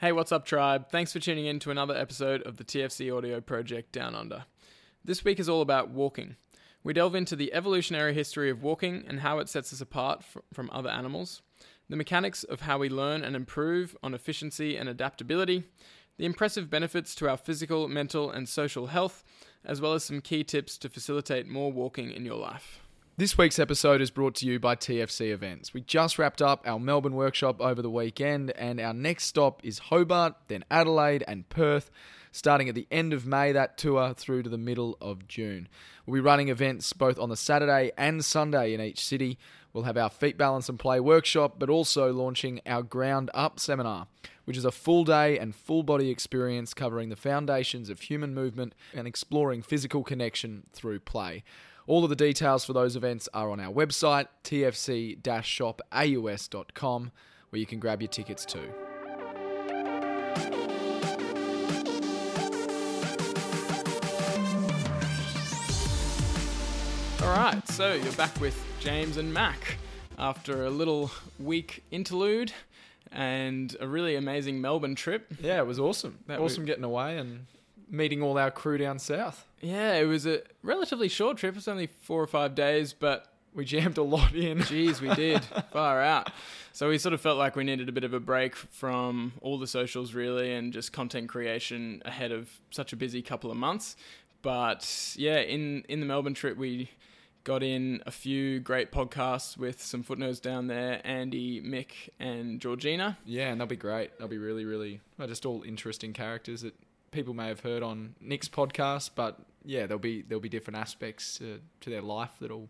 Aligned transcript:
Hey, 0.00 0.12
what's 0.12 0.32
up, 0.32 0.46
tribe? 0.46 0.88
Thanks 0.88 1.12
for 1.12 1.20
tuning 1.20 1.44
in 1.44 1.58
to 1.58 1.70
another 1.70 1.94
episode 1.94 2.40
of 2.44 2.56
the 2.56 2.64
TFC 2.64 3.14
Audio 3.14 3.38
Project 3.42 3.92
Down 3.92 4.14
Under. 4.14 4.46
This 5.04 5.26
week 5.26 5.38
is 5.38 5.46
all 5.46 5.60
about 5.60 5.90
walking. 5.90 6.36
We 6.82 6.94
delve 6.94 7.14
into 7.14 7.36
the 7.36 7.52
evolutionary 7.52 8.14
history 8.14 8.48
of 8.48 8.62
walking 8.62 9.04
and 9.06 9.20
how 9.20 9.40
it 9.40 9.50
sets 9.50 9.74
us 9.74 9.82
apart 9.82 10.24
fr- 10.24 10.38
from 10.54 10.70
other 10.72 10.88
animals, 10.88 11.42
the 11.90 11.96
mechanics 11.96 12.44
of 12.44 12.62
how 12.62 12.78
we 12.78 12.88
learn 12.88 13.22
and 13.22 13.36
improve 13.36 13.94
on 14.02 14.14
efficiency 14.14 14.74
and 14.74 14.88
adaptability, 14.88 15.64
the 16.16 16.24
impressive 16.24 16.70
benefits 16.70 17.14
to 17.16 17.28
our 17.28 17.36
physical, 17.36 17.86
mental, 17.86 18.30
and 18.30 18.48
social 18.48 18.86
health, 18.86 19.22
as 19.66 19.82
well 19.82 19.92
as 19.92 20.02
some 20.02 20.22
key 20.22 20.42
tips 20.42 20.78
to 20.78 20.88
facilitate 20.88 21.46
more 21.46 21.70
walking 21.70 22.10
in 22.10 22.24
your 22.24 22.38
life. 22.38 22.80
This 23.20 23.36
week's 23.36 23.58
episode 23.58 24.00
is 24.00 24.10
brought 24.10 24.34
to 24.36 24.46
you 24.46 24.58
by 24.58 24.76
TFC 24.76 25.30
Events. 25.30 25.74
We 25.74 25.82
just 25.82 26.18
wrapped 26.18 26.40
up 26.40 26.62
our 26.66 26.80
Melbourne 26.80 27.12
workshop 27.12 27.60
over 27.60 27.82
the 27.82 27.90
weekend, 27.90 28.50
and 28.52 28.80
our 28.80 28.94
next 28.94 29.24
stop 29.24 29.60
is 29.62 29.78
Hobart, 29.78 30.36
then 30.48 30.64
Adelaide 30.70 31.22
and 31.28 31.46
Perth, 31.50 31.90
starting 32.32 32.70
at 32.70 32.74
the 32.74 32.86
end 32.90 33.12
of 33.12 33.26
May, 33.26 33.52
that 33.52 33.76
tour 33.76 34.14
through 34.14 34.44
to 34.44 34.48
the 34.48 34.56
middle 34.56 34.96
of 35.02 35.28
June. 35.28 35.68
We'll 36.06 36.14
be 36.14 36.20
running 36.20 36.48
events 36.48 36.94
both 36.94 37.18
on 37.18 37.28
the 37.28 37.36
Saturday 37.36 37.92
and 37.98 38.24
Sunday 38.24 38.72
in 38.72 38.80
each 38.80 39.04
city. 39.04 39.38
We'll 39.74 39.84
have 39.84 39.98
our 39.98 40.08
feet 40.08 40.38
balance 40.38 40.70
and 40.70 40.78
play 40.78 40.98
workshop, 40.98 41.56
but 41.58 41.68
also 41.68 42.14
launching 42.14 42.62
our 42.64 42.82
ground 42.82 43.30
up 43.34 43.60
seminar, 43.60 44.06
which 44.46 44.56
is 44.56 44.64
a 44.64 44.72
full 44.72 45.04
day 45.04 45.38
and 45.38 45.54
full 45.54 45.82
body 45.82 46.08
experience 46.08 46.72
covering 46.72 47.10
the 47.10 47.16
foundations 47.16 47.90
of 47.90 48.00
human 48.00 48.32
movement 48.32 48.74
and 48.94 49.06
exploring 49.06 49.60
physical 49.60 50.02
connection 50.02 50.62
through 50.72 51.00
play. 51.00 51.44
All 51.90 52.04
of 52.04 52.10
the 52.10 52.14
details 52.14 52.64
for 52.64 52.72
those 52.72 52.94
events 52.94 53.28
are 53.34 53.50
on 53.50 53.58
our 53.58 53.72
website, 53.72 54.28
tfc-shopaus.com, 54.44 57.10
where 57.48 57.58
you 57.58 57.66
can 57.66 57.80
grab 57.80 58.00
your 58.00 58.06
tickets 58.06 58.44
too. 58.44 58.72
All 67.24 67.36
right, 67.36 67.60
so 67.66 67.94
you're 67.94 68.12
back 68.12 68.40
with 68.40 68.56
James 68.78 69.16
and 69.16 69.34
Mac 69.34 69.76
after 70.16 70.66
a 70.66 70.70
little 70.70 71.10
week 71.40 71.82
interlude 71.90 72.52
and 73.10 73.76
a 73.80 73.88
really 73.88 74.14
amazing 74.14 74.60
Melbourne 74.60 74.94
trip. 74.94 75.26
Yeah, 75.42 75.58
it 75.58 75.66
was 75.66 75.80
awesome. 75.80 76.20
That 76.28 76.38
awesome 76.38 76.64
getting 76.64 76.84
away 76.84 77.18
and 77.18 77.46
meeting 77.90 78.22
all 78.22 78.38
our 78.38 78.50
crew 78.50 78.78
down 78.78 78.98
south. 78.98 79.44
Yeah, 79.60 79.94
it 79.94 80.04
was 80.04 80.26
a 80.26 80.42
relatively 80.62 81.08
short 81.08 81.36
trip. 81.36 81.54
It 81.54 81.56
was 81.56 81.68
only 81.68 81.86
four 81.86 82.22
or 82.22 82.26
five 82.26 82.54
days, 82.54 82.92
but 82.92 83.26
We 83.52 83.64
jammed 83.64 83.98
a 83.98 84.02
lot 84.02 84.32
in. 84.34 84.62
geez, 84.62 85.00
we 85.00 85.12
did 85.14 85.42
far 85.72 86.00
out. 86.00 86.30
So 86.72 86.88
we 86.88 86.98
sort 86.98 87.14
of 87.14 87.20
felt 87.20 87.36
like 87.36 87.56
we 87.56 87.64
needed 87.64 87.88
a 87.88 87.92
bit 87.92 88.04
of 88.04 88.14
a 88.14 88.20
break 88.20 88.54
from 88.54 89.32
all 89.42 89.58
the 89.58 89.66
socials, 89.66 90.14
really, 90.14 90.54
and 90.54 90.72
just 90.72 90.92
content 90.92 91.28
creation 91.28 92.00
ahead 92.04 92.30
of 92.30 92.48
such 92.70 92.92
a 92.92 92.96
busy 92.96 93.22
couple 93.22 93.50
of 93.50 93.56
months. 93.56 93.96
But 94.42 95.14
yeah, 95.16 95.40
in 95.40 95.84
in 95.88 95.98
the 96.00 96.06
Melbourne 96.06 96.34
trip, 96.34 96.56
we 96.56 96.90
got 97.42 97.62
in 97.62 98.02
a 98.06 98.10
few 98.10 98.60
great 98.60 98.92
podcasts 98.92 99.56
with 99.56 99.82
some 99.82 100.02
foot 100.02 100.18
nerds 100.18 100.40
down 100.40 100.68
there 100.68 101.00
Andy, 101.04 101.60
Mick, 101.60 102.08
and 102.20 102.60
Georgina. 102.60 103.18
Yeah, 103.24 103.48
and 103.48 103.60
they'll 103.60 103.66
be 103.66 103.76
great. 103.76 104.16
They'll 104.18 104.28
be 104.28 104.38
really, 104.38 104.64
really, 104.64 105.00
just 105.26 105.44
all 105.44 105.62
interesting 105.64 106.12
characters 106.12 106.62
that 106.62 106.74
people 107.10 107.34
may 107.34 107.48
have 107.48 107.60
heard 107.60 107.82
on 107.82 108.14
Nick's 108.20 108.48
podcast, 108.48 109.10
but 109.14 109.38
yeah, 109.64 109.86
there'll 109.86 109.98
be 109.98 110.22
there'll 110.22 110.40
be 110.40 110.48
different 110.48 110.78
aspects 110.78 111.40
uh, 111.40 111.58
to 111.80 111.90
their 111.90 112.02
life 112.02 112.32
that'll 112.40 112.68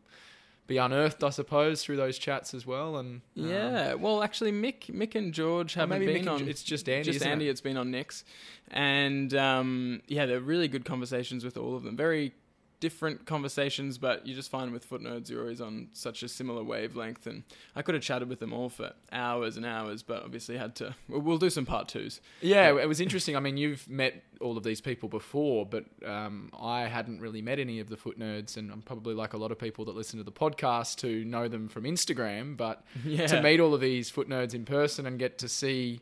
be 0.66 0.76
unearthed, 0.76 1.24
I 1.24 1.30
suppose, 1.30 1.82
through 1.82 1.96
those 1.96 2.16
chats 2.16 2.54
as 2.54 2.64
well. 2.64 2.96
And 2.96 3.22
um, 3.36 3.48
Yeah, 3.48 3.94
well, 3.94 4.22
actually, 4.22 4.52
Mick, 4.52 4.86
Mick 4.86 5.16
and 5.16 5.34
George 5.34 5.74
haven't 5.74 5.98
maybe 5.98 6.20
been 6.20 6.28
on. 6.28 6.48
It's 6.48 6.62
just 6.62 6.88
Andy. 6.88 7.10
just 7.10 7.26
Andy. 7.26 7.48
It? 7.48 7.50
It's 7.50 7.60
been 7.60 7.76
on 7.76 7.90
Nick's, 7.90 8.24
and 8.68 9.34
um, 9.34 10.02
yeah, 10.06 10.26
they're 10.26 10.40
really 10.40 10.68
good 10.68 10.84
conversations 10.84 11.44
with 11.44 11.56
all 11.56 11.76
of 11.76 11.82
them. 11.82 11.96
Very 11.96 12.32
different 12.80 13.26
conversations, 13.26 13.98
but 13.98 14.26
you 14.26 14.34
just 14.34 14.50
find 14.50 14.72
with 14.72 14.84
foot 14.84 15.02
nerds 15.02 15.28
you're 15.28 15.42
always 15.42 15.60
on 15.60 15.88
such 15.92 16.22
a 16.22 16.28
similar 16.28 16.64
wavelength. 16.64 17.26
And 17.26 17.44
I 17.76 17.82
could 17.82 17.94
have 17.94 18.02
chatted 18.02 18.28
with 18.28 18.40
them 18.40 18.52
all 18.52 18.68
for 18.70 18.92
hours 19.12 19.56
and 19.56 19.64
hours, 19.66 20.02
but 20.02 20.24
obviously 20.24 20.56
had 20.56 20.74
to. 20.76 20.94
We'll, 21.08 21.20
we'll 21.20 21.38
do 21.38 21.50
some 21.50 21.66
part 21.66 21.88
twos. 21.88 22.20
Yeah, 22.40 22.76
it 22.78 22.88
was 22.88 23.00
interesting. 23.00 23.36
I 23.36 23.40
mean, 23.40 23.56
you've 23.56 23.88
met 23.88 24.24
all 24.40 24.56
of 24.56 24.64
these 24.64 24.80
people 24.80 25.08
before, 25.08 25.66
but 25.66 25.84
um, 26.06 26.50
I 26.58 26.82
hadn't 26.82 27.20
really 27.20 27.42
met 27.42 27.58
any 27.58 27.80
of 27.80 27.90
the 27.90 27.96
foot 27.96 28.18
nerds, 28.18 28.56
and 28.56 28.72
I'm 28.72 28.82
probably 28.82 29.14
like 29.14 29.34
a 29.34 29.36
lot 29.36 29.52
of 29.52 29.58
people 29.58 29.84
that 29.84 29.94
listen 29.94 30.18
to 30.18 30.24
the 30.24 30.32
podcast 30.32 30.96
to 30.98 31.24
know 31.24 31.48
them 31.48 31.68
from 31.68 31.84
Instagram. 31.84 32.56
But 32.56 32.82
Yeah, 33.04 33.26
to 33.26 33.42
meet 33.42 33.60
all 33.60 33.74
of 33.74 33.80
these 33.80 34.08
foot 34.08 34.28
nerds 34.28 34.54
in 34.54 34.64
person 34.64 35.06
and 35.06 35.18
get 35.18 35.38
to 35.38 35.48
see 35.48 36.00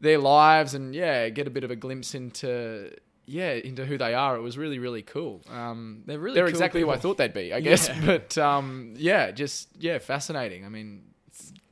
their 0.00 0.18
lives 0.18 0.74
and 0.74 0.94
yeah, 0.94 1.28
get 1.28 1.46
a 1.46 1.50
bit 1.50 1.62
of 1.62 1.70
a 1.70 1.76
glimpse 1.76 2.14
into 2.14 2.90
yeah 3.30 3.52
into 3.52 3.84
who 3.86 3.96
they 3.96 4.12
are, 4.14 4.36
it 4.36 4.40
was 4.42 4.58
really 4.58 4.78
really 4.78 5.02
cool. 5.02 5.40
Um, 5.48 6.02
They're 6.06 6.18
really 6.18 6.34
they're 6.34 6.44
cool 6.44 6.50
exactly 6.50 6.80
who 6.82 6.90
I 6.90 6.96
thought 6.98 7.16
they'd 7.18 7.32
be, 7.32 7.52
I 7.54 7.60
guess. 7.60 7.88
Yeah. 7.88 8.00
But 8.06 8.36
um, 8.38 8.94
yeah, 8.96 9.30
just 9.30 9.68
yeah, 9.78 9.98
fascinating. 9.98 10.64
I 10.64 10.68
mean, 10.68 11.02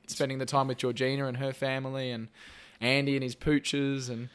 spending 0.06 0.38
the 0.38 0.46
time 0.46 0.68
with 0.68 0.78
Georgina 0.78 1.26
and 1.26 1.36
her 1.38 1.52
family, 1.52 2.10
and 2.10 2.28
Andy 2.80 3.14
and 3.16 3.22
his 3.22 3.34
pooches, 3.34 4.08
and, 4.08 4.28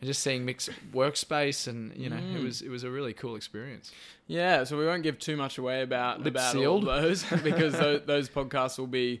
and 0.00 0.06
just 0.06 0.22
seeing 0.22 0.44
Mick's 0.44 0.68
workspace, 0.92 1.66
and 1.66 1.96
you 1.96 2.10
know, 2.10 2.16
it 2.16 2.22
Mm. 2.40 2.44
was 2.44 2.62
it 2.62 2.68
was 2.68 2.84
a 2.84 2.90
really 2.90 3.12
cool 3.14 3.36
experience. 3.36 3.90
Yeah, 4.28 4.64
so 4.64 4.76
we 4.76 4.84
won't 4.86 5.02
give 5.04 5.18
too 5.18 5.36
much 5.36 5.56
away 5.58 5.82
about 5.82 6.18
Lip 6.18 6.34
about 6.34 6.52
sealed. 6.52 6.66
all 6.88 7.00
those 7.00 7.22
because 7.44 7.72
those, 7.78 8.00
those 8.06 8.28
podcasts 8.28 8.76
will 8.78 8.86
be 8.88 9.20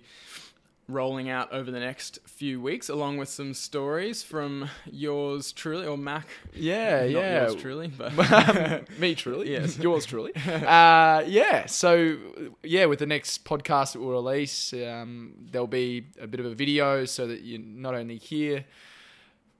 rolling 0.88 1.28
out 1.28 1.52
over 1.52 1.70
the 1.70 1.80
next 1.80 2.20
few 2.26 2.60
weeks, 2.60 2.88
along 2.88 3.16
with 3.16 3.28
some 3.28 3.52
stories 3.54 4.22
from 4.22 4.68
yours 4.90 5.50
truly 5.52 5.86
or 5.86 5.98
Mac. 5.98 6.26
Yeah, 6.54 7.00
Not 7.00 7.08
yeah. 7.08 7.42
yours 7.42 7.54
truly, 7.56 7.88
but 7.88 8.88
Me 8.98 9.14
truly, 9.14 9.50
Yes. 9.50 9.78
yours 9.80 10.06
truly. 10.06 10.32
uh, 10.36 11.22
yeah, 11.26 11.66
so 11.66 12.16
yeah, 12.62 12.84
with 12.86 13.00
the 13.00 13.06
next 13.06 13.44
podcast 13.44 13.94
that 13.94 14.00
we'll 14.00 14.10
release, 14.22 14.72
um, 14.72 15.34
there'll 15.50 15.66
be 15.66 16.06
a 16.20 16.26
bit 16.26 16.40
of 16.40 16.46
a 16.46 16.54
video 16.54 17.04
so 17.04 17.26
that 17.26 17.40
you 17.40 17.58
not 17.58 17.94
only 17.94 18.16
hear 18.18 18.64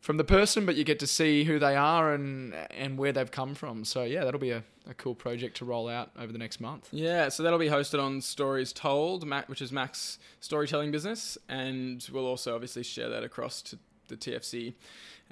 from 0.07 0.19
the 0.19 0.25
person, 0.25 0.65
but 0.65 0.77
you 0.77 0.85
get 0.85 1.01
to 1.01 1.07
see 1.07 1.43
who 1.43 1.59
they 1.59 1.75
are 1.75 2.13
and 2.15 2.55
and 2.71 2.97
where 2.97 3.11
they've 3.11 3.33
come 3.33 3.57
from. 3.57 3.85
So 3.85 4.05
yeah, 4.05 4.23
that'll 4.25 4.39
be 4.39 4.53
a, 4.53 4.63
a 4.89 4.95
cool 4.95 5.17
project 5.17 5.57
to 5.57 5.65
roll 5.65 5.89
out 5.89 6.13
over 6.17 6.33
the 6.33 6.39
next 6.39 6.61
month. 6.61 6.89
yeah, 6.93 7.29
so 7.29 7.43
that'll 7.43 7.59
be 7.59 7.69
hosted 7.69 8.01
on 8.01 8.21
Stories 8.21 8.73
Told, 8.73 9.29
which 9.49 9.61
is 9.61 9.73
Mac's 9.73 10.21
storytelling 10.39 10.93
business, 10.93 11.37
and 11.49 12.09
we'll 12.13 12.25
also 12.25 12.55
obviously 12.55 12.85
share 12.85 13.09
that 13.09 13.25
across 13.25 13.61
to 13.63 13.79
the 14.07 14.17
TFC 14.17 14.75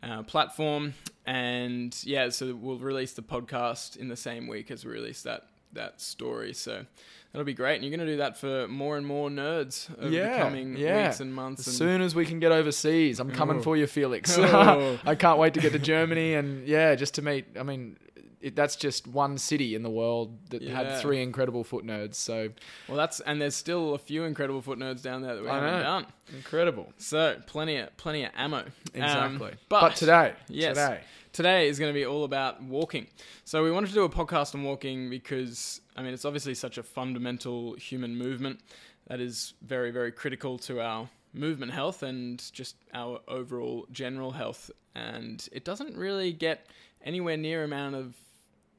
uh, 0.03 0.25
platform. 0.25 0.95
And 1.25 1.97
yeah, 2.03 2.31
so 2.31 2.53
we'll 2.57 2.79
release 2.79 3.13
the 3.13 3.23
podcast 3.23 3.97
in 3.97 4.09
the 4.09 4.17
same 4.17 4.49
week 4.49 4.73
as 4.73 4.85
we 4.85 4.91
release 4.91 5.23
that 5.23 5.47
that 5.75 6.01
story. 6.01 6.53
So 6.55 6.85
that'll 7.33 7.45
be 7.45 7.55
great. 7.55 7.77
And 7.77 7.85
you're 7.85 7.97
going 7.97 8.07
to 8.07 8.13
do 8.13 8.19
that 8.19 8.37
for 8.37 8.69
more 8.69 8.97
and 8.97 9.07
more 9.07 9.29
nerds 9.31 9.91
over 9.99 10.09
Yeah, 10.09 10.39
the 10.39 10.43
coming 10.45 10.77
yeah. 10.77 11.07
weeks 11.07 11.21
and 11.21 11.35
months. 11.35 11.63
As 11.63 11.67
and 11.69 11.77
soon 11.77 12.01
as 12.03 12.15
we 12.15 12.25
can 12.27 12.41
get 12.41 12.53
overseas, 12.53 13.21
I'm 13.21 13.31
coming 13.31 13.59
Oh. 13.59 13.63
for 13.63 13.77
you, 13.77 13.87
Felix. 13.87 14.37
Oh. 14.39 14.99
I 15.05 15.15
can't 15.15 15.39
wait 15.39 15.55
to 15.55 15.61
get 15.61 15.73
to 15.73 15.79
Germany 15.79 16.35
and 16.35 16.67
yeah, 16.67 16.95
just 16.95 17.15
to 17.15 17.23
meet. 17.23 17.47
I 17.59 17.63
mean, 17.63 17.97
it, 18.41 18.55
that's 18.55 18.77
just 18.77 19.07
one 19.07 19.39
city 19.39 19.75
in 19.75 19.83
the 19.83 19.89
world 19.91 20.37
that 20.51 20.61
Yeah. 20.61 20.75
had 20.75 21.01
three 21.01 21.23
incredible 21.23 21.65
foot 21.65 21.85
nerds. 21.87 22.17
So 22.17 22.51
Well, 22.89 22.97
that's 22.99 23.21
and 23.21 23.41
there's 23.41 23.57
still 23.57 23.95
a 23.95 23.99
few 23.99 24.25
incredible 24.25 24.61
foot 24.61 24.79
nerds 24.79 25.03
down 25.03 25.23
there 25.23 25.35
that 25.35 25.43
we 25.43 25.49
I 25.49 25.55
haven't 25.55 25.71
know. 25.79 25.83
done. 25.83 26.07
incredible. 26.35 26.93
So 26.99 27.37
plenty 27.47 27.79
of 27.79 27.97
plenty 27.97 28.25
of 28.25 28.33
ammo. 28.37 28.59
Um, 28.59 28.65
Exactly. 28.95 29.53
but, 29.71 29.81
but, 29.81 29.97
today, 29.97 30.35
yes. 30.49 30.77
today, 30.77 31.01
today 31.35 31.69
is 31.69 31.79
going 31.79 31.91
to 31.93 31.95
be 31.95 32.07
all 32.07 32.25
about 32.25 32.63
walking. 32.63 33.07
So 33.45 33.63
we 33.63 33.71
wanted 33.71 33.89
to 33.89 33.93
do 33.95 34.05
a 34.05 34.09
podcast 34.09 34.55
on 34.55 34.63
walking 34.63 35.11
because 35.11 35.83
I 35.97 36.03
mean 36.03 36.15
it's 36.15 36.25
obviously 36.25 36.55
such 36.55 36.79
a 36.79 36.83
fundamental 36.83 37.75
human 37.75 38.17
movement 38.17 38.61
that 39.09 39.21
is 39.21 39.53
very 39.61 39.91
very 39.91 40.11
critical 40.13 40.57
to 40.61 40.81
our 40.81 41.11
movement 41.35 41.73
health 41.73 42.03
and 42.03 42.43
just 42.53 42.77
our 42.95 43.21
overall 43.29 43.87
general 43.93 44.31
health 44.31 44.71
and 44.95 45.47
it 45.53 45.65
doesn't 45.65 45.95
really 45.97 46.33
get 46.33 46.67
anywhere 47.05 47.37
near 47.37 47.65
amount 47.65 47.95
of 47.97 48.15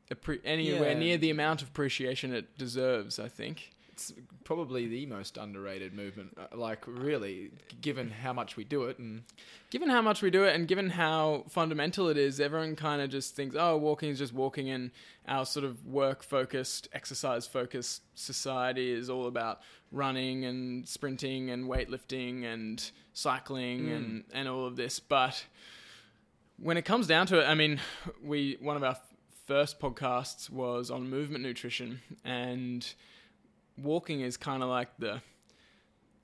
appre- 0.10 0.40
anywhere 0.46 0.92
Yeah. 0.94 0.98
near 1.00 1.18
the 1.18 1.30
amount 1.30 1.62
of 1.62 1.68
appreciation 1.68 2.34
it 2.34 2.58
deserves, 2.58 3.20
I 3.20 3.28
think. 3.28 3.72
It's 3.96 4.12
probably 4.44 4.88
the 4.88 5.06
most 5.06 5.38
underrated 5.38 5.94
movement. 5.94 6.38
uh, 6.38 6.54
Like 6.58 6.84
really, 6.86 7.52
given 7.80 8.10
how 8.12 8.34
much 8.34 8.58
we 8.58 8.66
do 8.66 8.84
it, 8.84 9.00
and 9.00 9.24
given 9.70 9.88
how 9.90 10.02
much 10.02 10.22
we 10.22 10.30
do 10.30 10.44
it 10.44 10.54
and 10.54 10.68
given 10.68 10.90
how 10.90 11.46
fundamental 11.50 12.10
it 12.10 12.18
is, 12.18 12.42
everyone 12.42 12.76
kind 12.76 13.02
of 13.02 13.10
just 13.10 13.38
thinks, 13.38 13.56
oh, 13.58 13.78
walking 13.78 14.10
is 14.10 14.20
just 14.20 14.34
walking, 14.34 14.70
and 14.70 14.92
our 15.30 15.46
sort 15.46 15.64
of 15.64 15.86
work 15.86 16.24
focused, 16.24 16.90
exercise 16.92 17.48
focused 17.48 18.02
society 18.16 18.92
is 18.92 19.10
all 19.10 19.28
about 19.28 19.62
running 19.94 20.44
and 20.44 20.86
sprinting 20.86 21.50
and 21.50 21.70
weightlifting 21.70 22.44
and 22.44 22.92
cycling 23.14 23.86
Mm. 23.86 23.96
and, 23.96 24.24
and 24.34 24.48
all 24.50 24.66
of 24.66 24.76
this. 24.76 25.00
But 25.00 25.46
when 26.58 26.76
it 26.76 26.84
comes 26.84 27.08
down 27.08 27.28
to 27.28 27.40
it, 27.40 27.46
I 27.46 27.56
mean, 27.56 27.80
we 28.22 28.58
one 28.60 28.76
of 28.76 28.84
our 28.84 28.98
first 29.48 29.80
podcasts 29.80 30.50
was 30.50 30.92
on 30.92 31.10
movement 31.10 31.44
nutrition, 31.44 32.02
and 32.26 32.86
walking 33.78 34.22
is 34.22 34.38
kind 34.38 34.64
of 34.64 34.70
like 34.70 34.90
the 35.00 35.22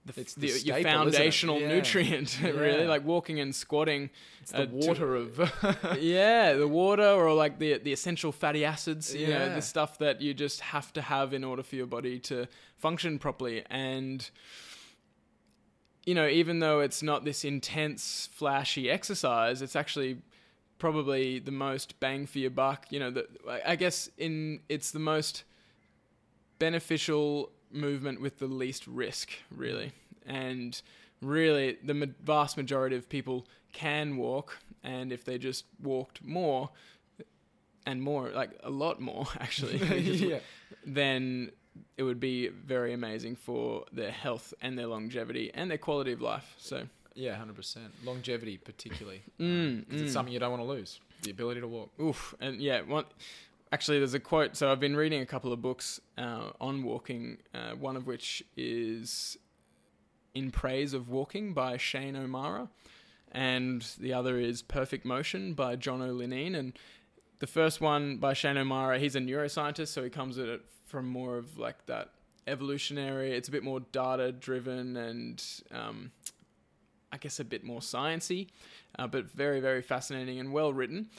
the, 0.03 0.19
It's 0.21 0.33
the, 0.33 0.41
the 0.41 0.47
your 0.47 0.57
staple, 0.57 0.79
it? 0.79 0.83
foundational 0.83 1.59
Yeah. 1.59 1.67
nutrient, 1.67 2.39
really. 2.43 2.87
Like 2.87 3.05
walking 3.05 3.39
and 3.39 3.53
squatting. 3.53 4.09
It's 4.41 4.51
the 4.51 4.63
uh, 4.63 4.65
to- 4.65 4.71
water 4.71 5.15
of. 5.15 5.39
yeah, 5.99 6.53
the 6.53 6.67
water 6.67 7.03
or 7.07 7.33
like 7.33 7.59
the 7.59 7.77
the 7.77 7.93
essential 7.93 8.31
fatty 8.31 8.65
acids, 8.65 9.13
you 9.13 9.27
know, 9.27 9.53
the 9.53 9.61
stuff 9.61 9.99
that 9.99 10.19
you 10.21 10.33
just 10.33 10.61
have 10.61 10.91
to 10.93 11.01
have 11.03 11.33
in 11.33 11.43
order 11.43 11.61
for 11.61 11.75
your 11.75 11.85
body 11.85 12.17
to 12.21 12.47
function 12.77 13.19
properly. 13.19 13.63
And 13.69 14.27
you 16.05 16.15
know, 16.15 16.27
even 16.27 16.59
though 16.59 16.79
it's 16.79 17.03
not 17.03 17.23
this 17.25 17.45
intense, 17.45 18.27
flashy 18.33 18.89
exercise, 18.89 19.61
it's 19.61 19.75
actually 19.75 20.17
probably 20.79 21.37
the 21.37 21.51
most 21.51 21.99
bang 21.99 22.25
for 22.25 22.39
your 22.39 22.49
buck. 22.49 22.87
You 22.89 22.99
know, 22.99 23.11
the, 23.11 23.27
I 23.63 23.75
guess 23.75 24.09
in 24.17 24.61
it's 24.67 24.89
the 24.89 24.99
most 24.99 25.43
beneficial 26.61 27.51
movement 27.71 28.21
with 28.21 28.37
the 28.37 28.45
least 28.45 28.85
risk, 28.85 29.31
really. 29.55 29.91
And 30.27 30.79
really, 31.21 31.77
the 31.83 32.13
vast 32.23 32.55
majority 32.55 32.95
of 32.95 33.09
people 33.09 33.47
can 33.73 34.15
walk, 34.15 34.59
and 34.83 35.11
if 35.11 35.25
they 35.25 35.37
just 35.39 35.65
walked 35.81 36.23
more 36.23 36.69
and 37.87 37.99
more, 38.01 38.29
like 38.29 38.51
a 38.63 38.69
lot 38.69 39.01
more, 39.01 39.25
actually, 39.39 39.77
yeah. 40.29 40.39
then 40.85 41.51
it 41.97 42.03
would 42.03 42.19
be 42.19 42.49
very 42.49 42.93
amazing 42.93 43.35
for 43.35 43.85
their 43.91 44.11
health 44.11 44.53
and 44.61 44.77
their 44.77 44.87
longevity 44.87 45.49
and 45.55 45.71
their 45.71 45.79
quality 45.79 46.11
of 46.11 46.21
life. 46.21 46.53
So, 46.59 46.83
Yeah, 47.15 47.35
hundred 47.37 47.55
percent. 47.55 47.89
Longevity, 48.05 48.57
particularly, 48.57 49.21
Mm, 49.39 49.85
it's 49.89 50.03
mm. 50.03 50.13
something 50.13 50.33
you 50.33 50.39
don't 50.39 50.51
want 50.51 50.61
to 50.61 50.69
lose. 50.69 50.99
The 51.23 51.31
ability 51.31 51.61
to 51.61 51.67
walk. 51.67 51.89
Oof, 51.99 52.35
and 52.39 52.61
yeah, 52.61 52.81
one. 52.81 53.05
Actually, 53.71 53.99
there's 53.99 54.13
a 54.13 54.19
quote. 54.19 54.57
So 54.57 54.71
I've 54.71 54.79
been 54.81 54.95
reading 54.95 55.21
a 55.21 55.25
couple 55.25 55.53
of 55.53 55.61
books 55.61 56.01
uh, 56.17 56.49
on 56.59 56.83
walking. 56.83 57.37
Uh, 57.53 57.71
one 57.71 57.95
of 57.95 58.05
which 58.05 58.43
is 58.57 59.37
"In 60.33 60.51
Praise 60.51 60.93
of 60.93 61.09
Walking" 61.09 61.53
by 61.53 61.77
Shane 61.77 62.15
O'Mara, 62.15 62.69
and 63.31 63.85
the 63.97 64.13
other 64.13 64.37
is 64.37 64.61
"Perfect 64.61 65.05
Motion" 65.05 65.53
by 65.53 65.77
Jono 65.77 66.13
Lineen. 66.13 66.57
And 66.57 66.73
the 67.39 67.47
first 67.47 67.79
one 67.79 68.17
by 68.17 68.33
Shane 68.33 68.57
O'Mara, 68.57 68.99
he's 68.99 69.15
a 69.15 69.19
neuroscientist, 69.19 69.87
so 69.87 70.03
he 70.03 70.09
comes 70.09 70.37
at 70.37 70.49
it 70.49 70.61
from 70.87 71.07
more 71.07 71.37
of 71.37 71.57
like 71.57 71.85
that 71.85 72.09
evolutionary. 72.47 73.31
It's 73.31 73.47
a 73.47 73.51
bit 73.51 73.63
more 73.63 73.79
data 73.79 74.33
driven 74.33 74.97
and 74.97 75.43
um, 75.71 76.11
I 77.11 77.17
guess 77.17 77.39
a 77.39 77.45
bit 77.45 77.63
more 77.63 77.79
sciency, 77.79 78.47
uh, 78.99 79.07
but 79.07 79.31
very 79.31 79.61
very 79.61 79.81
fascinating 79.81 80.39
and 80.39 80.51
well 80.51 80.73
written. 80.73 81.09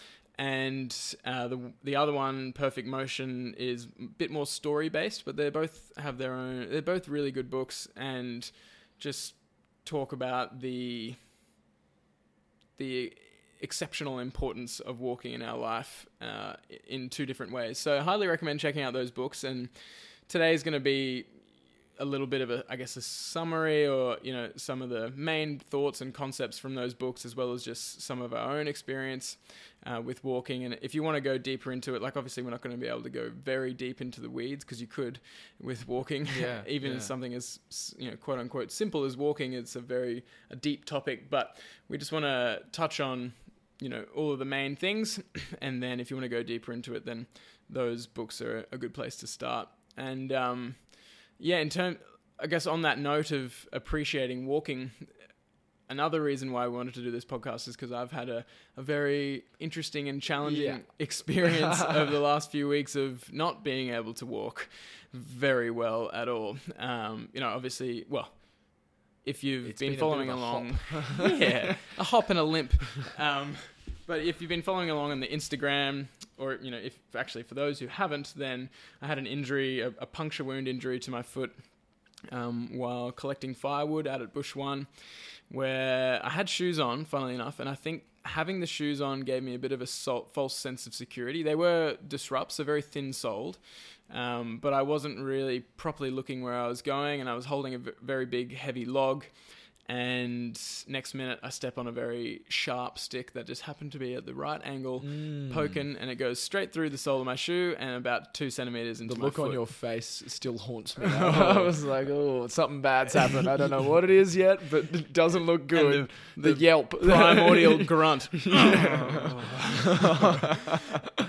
And 0.42 0.92
uh, 1.24 1.46
the 1.46 1.72
the 1.84 1.94
other 1.94 2.12
one, 2.12 2.52
Perfect 2.52 2.88
Motion, 2.88 3.54
is 3.56 3.86
a 4.00 4.06
bit 4.06 4.28
more 4.28 4.44
story 4.44 4.88
based, 4.88 5.24
but 5.24 5.36
they 5.36 5.50
both 5.50 5.92
have 5.98 6.18
their 6.18 6.34
own. 6.34 6.66
They're 6.68 6.82
both 6.82 7.06
really 7.06 7.30
good 7.30 7.48
books 7.48 7.86
and 7.94 8.50
just 8.98 9.34
talk 9.84 10.12
about 10.12 10.58
the 10.58 11.14
the 12.78 13.12
exceptional 13.60 14.18
importance 14.18 14.80
of 14.80 14.98
walking 14.98 15.32
in 15.32 15.42
our 15.42 15.56
life 15.56 16.06
uh, 16.20 16.54
in 16.88 17.08
two 17.08 17.24
different 17.24 17.52
ways. 17.52 17.78
So 17.78 17.98
I 17.98 18.00
highly 18.00 18.26
recommend 18.26 18.58
checking 18.58 18.82
out 18.82 18.92
those 18.92 19.12
books. 19.12 19.44
And 19.44 19.68
today 20.26 20.54
is 20.54 20.64
going 20.64 20.74
to 20.74 20.80
be 20.80 21.24
a 22.02 22.04
little 22.04 22.26
bit 22.26 22.40
of 22.40 22.50
a, 22.50 22.64
I 22.68 22.74
guess, 22.74 22.96
a 22.96 23.00
summary 23.00 23.86
or 23.86 24.18
you 24.22 24.32
know 24.32 24.50
some 24.56 24.82
of 24.82 24.90
the 24.90 25.10
main 25.10 25.60
thoughts 25.60 26.00
and 26.00 26.12
concepts 26.12 26.58
from 26.58 26.74
those 26.74 26.94
books, 26.94 27.24
as 27.24 27.36
well 27.36 27.52
as 27.52 27.62
just 27.62 28.02
some 28.02 28.20
of 28.20 28.34
our 28.34 28.58
own 28.58 28.66
experience 28.66 29.36
uh, 29.86 30.02
with 30.04 30.22
walking. 30.24 30.64
And 30.64 30.76
if 30.82 30.96
you 30.96 31.04
want 31.04 31.14
to 31.14 31.20
go 31.20 31.38
deeper 31.38 31.70
into 31.70 31.94
it, 31.94 32.02
like 32.02 32.16
obviously 32.16 32.42
we're 32.42 32.50
not 32.50 32.60
going 32.60 32.74
to 32.74 32.80
be 32.80 32.88
able 32.88 33.04
to 33.04 33.08
go 33.08 33.30
very 33.32 33.72
deep 33.72 34.00
into 34.00 34.20
the 34.20 34.28
weeds 34.28 34.64
because 34.64 34.80
you 34.80 34.88
could 34.88 35.20
with 35.60 35.86
walking. 35.86 36.26
Yeah, 36.40 36.62
even 36.66 36.94
yeah. 36.94 36.98
something 36.98 37.34
as 37.34 37.60
you 37.96 38.10
know 38.10 38.16
quote 38.16 38.40
unquote 38.40 38.72
simple 38.72 39.04
as 39.04 39.16
walking, 39.16 39.52
it's 39.52 39.76
a 39.76 39.80
very 39.80 40.24
a 40.50 40.56
deep 40.56 40.84
topic. 40.84 41.30
But 41.30 41.56
we 41.88 41.98
just 41.98 42.10
want 42.10 42.24
to 42.24 42.62
touch 42.72 42.98
on 42.98 43.32
you 43.80 43.88
know 43.88 44.04
all 44.16 44.32
of 44.32 44.40
the 44.40 44.44
main 44.44 44.74
things, 44.74 45.20
and 45.62 45.80
then 45.80 46.00
if 46.00 46.10
you 46.10 46.16
want 46.16 46.24
to 46.24 46.28
go 46.28 46.42
deeper 46.42 46.72
into 46.72 46.96
it, 46.96 47.06
then 47.06 47.26
those 47.70 48.08
books 48.08 48.40
are 48.40 48.66
a 48.72 48.76
good 48.76 48.92
place 48.92 49.14
to 49.18 49.28
start. 49.28 49.68
And 49.96 50.32
um, 50.32 50.74
yeah, 51.42 51.58
in 51.58 51.68
term, 51.68 51.98
I 52.40 52.46
guess 52.46 52.66
on 52.66 52.82
that 52.82 52.98
note 52.98 53.30
of 53.32 53.68
appreciating 53.72 54.46
walking, 54.46 54.90
another 55.88 56.22
reason 56.22 56.52
why 56.52 56.64
I 56.64 56.68
wanted 56.68 56.94
to 56.94 57.02
do 57.02 57.10
this 57.10 57.24
podcast 57.24 57.68
is 57.68 57.76
because 57.76 57.92
I've 57.92 58.12
had 58.12 58.28
a, 58.28 58.44
a 58.76 58.82
very 58.82 59.44
interesting 59.58 60.08
and 60.08 60.22
challenging 60.22 60.64
Yeah. 60.64 60.78
experience 60.98 61.82
over 61.88 62.10
the 62.10 62.20
last 62.20 62.50
few 62.50 62.68
weeks 62.68 62.96
of 62.96 63.30
not 63.32 63.62
being 63.64 63.90
able 63.90 64.14
to 64.14 64.26
walk 64.26 64.68
very 65.12 65.70
well 65.70 66.10
at 66.12 66.28
all. 66.28 66.56
Um, 66.78 67.28
you 67.32 67.40
know, 67.40 67.48
obviously, 67.48 68.04
well, 68.08 68.28
if 69.24 69.44
you've 69.44 69.76
been 69.78 69.90
been 69.90 69.98
following 69.98 70.30
along, 70.30 70.78
yeah, 71.20 71.76
a 71.98 72.02
hop 72.04 72.30
and 72.30 72.38
a 72.38 72.42
limp. 72.42 72.72
Um, 73.18 73.54
but 74.12 74.20
if 74.20 74.42
you've 74.42 74.50
been 74.50 74.60
following 74.60 74.90
along 74.90 75.10
on 75.10 75.20
the 75.20 75.26
Instagram, 75.26 76.04
or 76.36 76.58
you 76.60 76.70
know, 76.70 76.76
if 76.76 76.98
actually 77.16 77.44
for 77.44 77.54
those 77.54 77.78
who 77.78 77.86
haven't, 77.86 78.34
then 78.36 78.68
I 79.00 79.06
had 79.06 79.16
an 79.16 79.26
injury, 79.26 79.80
a, 79.80 79.86
a 79.86 80.04
puncture 80.04 80.44
wound 80.44 80.68
injury 80.68 81.00
to 81.00 81.10
my 81.10 81.22
foot 81.22 81.50
um, 82.30 82.76
while 82.76 83.10
collecting 83.10 83.54
firewood 83.54 84.06
out 84.06 84.20
at 84.20 84.34
Bush 84.34 84.54
One, 84.54 84.86
where 85.48 86.20
I 86.22 86.28
had 86.28 86.50
shoes 86.50 86.78
on, 86.78 87.06
funnily 87.06 87.34
enough, 87.34 87.58
and 87.58 87.70
I 87.70 87.74
think 87.74 88.02
having 88.26 88.60
the 88.60 88.66
shoes 88.66 89.00
on 89.00 89.20
gave 89.20 89.42
me 89.42 89.54
a 89.54 89.58
bit 89.58 89.72
of 89.72 89.80
a 89.80 89.86
false 89.86 90.54
sense 90.54 90.86
of 90.86 90.92
security. 90.92 91.42
They 91.42 91.54
were 91.54 91.96
disrupts, 92.06 92.56
so 92.56 92.64
very 92.64 92.82
thin 92.82 93.14
soled, 93.14 93.56
um, 94.12 94.58
but 94.60 94.74
I 94.74 94.82
wasn't 94.82 95.20
really 95.20 95.60
properly 95.78 96.10
looking 96.10 96.42
where 96.42 96.60
I 96.60 96.66
was 96.66 96.82
going, 96.82 97.22
and 97.22 97.30
I 97.30 97.34
was 97.34 97.46
holding 97.46 97.76
a 97.76 97.78
v- 97.78 97.92
very 98.02 98.26
big, 98.26 98.54
heavy 98.54 98.84
log. 98.84 99.24
And 99.88 100.58
next 100.86 101.12
minute, 101.12 101.40
I 101.42 101.50
step 101.50 101.76
on 101.76 101.86
a 101.88 101.92
very 101.92 102.42
sharp 102.48 102.98
stick 102.98 103.32
that 103.34 103.46
just 103.46 103.62
happened 103.62 103.92
to 103.92 103.98
be 103.98 104.14
at 104.14 104.24
the 104.24 104.34
right 104.34 104.60
angle, 104.64 105.00
Mm. 105.00 105.52
poking, 105.52 105.96
and 105.98 106.08
it 106.08 106.14
goes 106.14 106.40
straight 106.40 106.72
through 106.72 106.90
the 106.90 106.98
sole 106.98 107.18
of 107.20 107.26
my 107.26 107.34
shoe 107.34 107.74
and 107.78 107.96
about 107.96 108.32
two 108.32 108.48
centimeters 108.48 109.00
into 109.00 109.16
my 109.16 109.26
foot. 109.26 109.34
The 109.34 109.40
my 109.40 109.44
look 109.44 109.48
on 109.48 109.52
your 109.52 109.66
face 109.66 110.22
still 110.28 110.56
haunts 110.56 110.96
me. 110.96 111.06
I 111.06 111.58
was 111.58 111.84
like, 111.84 112.08
oh, 112.08 112.46
something 112.46 112.80
bad's 112.80 113.14
happened. 113.14 113.48
I 113.48 113.56
don't 113.56 113.70
know 113.70 113.82
what 113.82 114.04
it 114.04 114.10
is 114.10 114.36
yet, 114.36 114.60
but 114.70 114.84
it 114.94 115.12
doesn't 115.12 115.44
look 115.46 115.66
good. 115.66 116.08
the, 116.36 116.52
the 116.52 116.60
yelp. 116.60 116.90
primordial 117.02 117.82
grunt. 117.84 118.28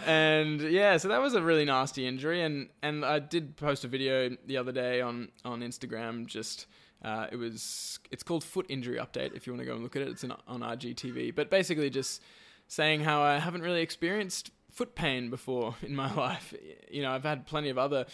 and 0.06 0.62
yeah, 0.62 0.98
so 0.98 1.08
that 1.08 1.22
was 1.22 1.34
a 1.34 1.42
really 1.42 1.66
nasty 1.66 2.08
injury, 2.08 2.44
and 2.44 2.70
and 2.82 3.04
I 3.04 3.20
did 3.20 3.58
post 3.58 3.84
a 3.84 3.88
video 3.88 4.30
the 4.46 4.58
other 4.58 4.72
day 4.72 5.02
on 5.02 5.30
on 5.44 5.62
Instagram. 5.62 6.28
Just 6.28 6.68
uh, 7.04 7.28
it 7.32 7.36
was 7.36 8.00
it's 8.12 8.24
called 8.24 8.44
Foot 8.44 8.66
Injury 8.70 8.98
Update. 8.98 9.36
If 9.36 9.46
you 9.46 9.54
want 9.54 9.62
to 9.62 9.66
go 9.66 9.74
and 9.74 9.84
look 9.84 9.96
at 9.96 10.02
it, 10.02 10.08
it's 10.10 10.24
in, 10.24 10.32
on 10.48 10.62
IGTV. 10.62 11.36
But 11.36 11.50
basically, 11.50 11.90
just 11.90 12.22
saying 12.68 13.02
how 13.02 13.22
I 13.22 13.40
haven't 13.40 13.62
really 13.62 13.82
experienced 13.82 14.52
foot 14.72 14.96
pain 14.96 15.30
before 15.30 15.76
in 15.82 15.96
my 15.96 16.14
life. 16.16 16.54
You 16.90 17.02
know, 17.02 17.12
I've 17.12 17.24
had 17.24 17.46
plenty 17.46 17.70
of 17.70 17.78
other 17.78 18.06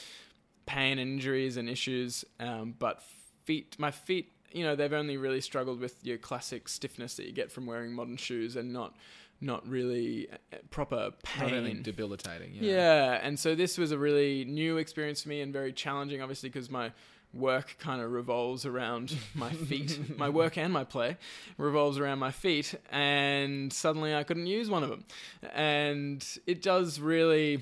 pain 0.66 1.00
and 1.00 1.14
injuries 1.14 1.58
and 1.58 1.70
issues, 1.70 2.26
um, 2.40 2.76
but 2.78 3.02
feet, 3.44 3.76
my 3.80 3.92
feet, 3.92 4.32
you 4.52 4.64
know, 4.64 4.76
they've 4.76 4.94
only 4.94 5.18
really 5.18 5.42
struggled 5.42 5.80
with 5.80 6.06
your 6.06 6.18
classic 6.18 6.68
stiffness 6.68 7.16
that 7.16 7.26
you 7.26 7.32
get 7.32 7.52
from 7.52 7.66
wearing 7.66 7.94
modern 7.94 8.18
shoes 8.18 8.56
and 8.56 8.72
not, 8.72 8.96
not 9.42 9.68
really 9.68 10.28
uh, 10.32 10.58
proper 10.70 11.12
Not 11.40 11.52
anything 11.52 11.82
debilitating. 11.82 12.54
Yeah. 12.54 12.72
Yeah. 12.72 13.20
and 13.24 13.40
so 13.40 13.56
this 13.56 13.78
was 13.78 13.92
a 13.92 13.98
really 13.98 14.46
new 14.46 14.78
experience 14.78 15.24
for 15.24 15.30
me 15.30 15.42
and 15.42 15.52
very 15.52 15.74
challenging, 15.74 16.22
obviously, 16.22 16.50
because 16.50 16.70
my 16.70 16.92
work 17.34 17.76
kind 17.80 18.02
of 18.02 18.12
revolves 18.12 18.66
around 18.66 19.16
my 19.36 19.52
feet. 19.52 20.18
my 20.18 20.30
work 20.30 20.58
and 20.58 20.74
my 20.74 20.84
play 20.84 21.18
revolves 21.58 22.00
around 22.00 22.20
my 22.20 22.32
feet, 22.32 22.76
and 22.92 23.72
suddenly 23.72 24.16
I 24.16 24.24
couldn't 24.24 24.48
use 24.48 24.70
one 24.70 24.84
of 24.84 24.90
them. 24.90 25.06
And 25.54 26.26
it 26.48 26.62
does 26.62 27.00
really, 27.00 27.62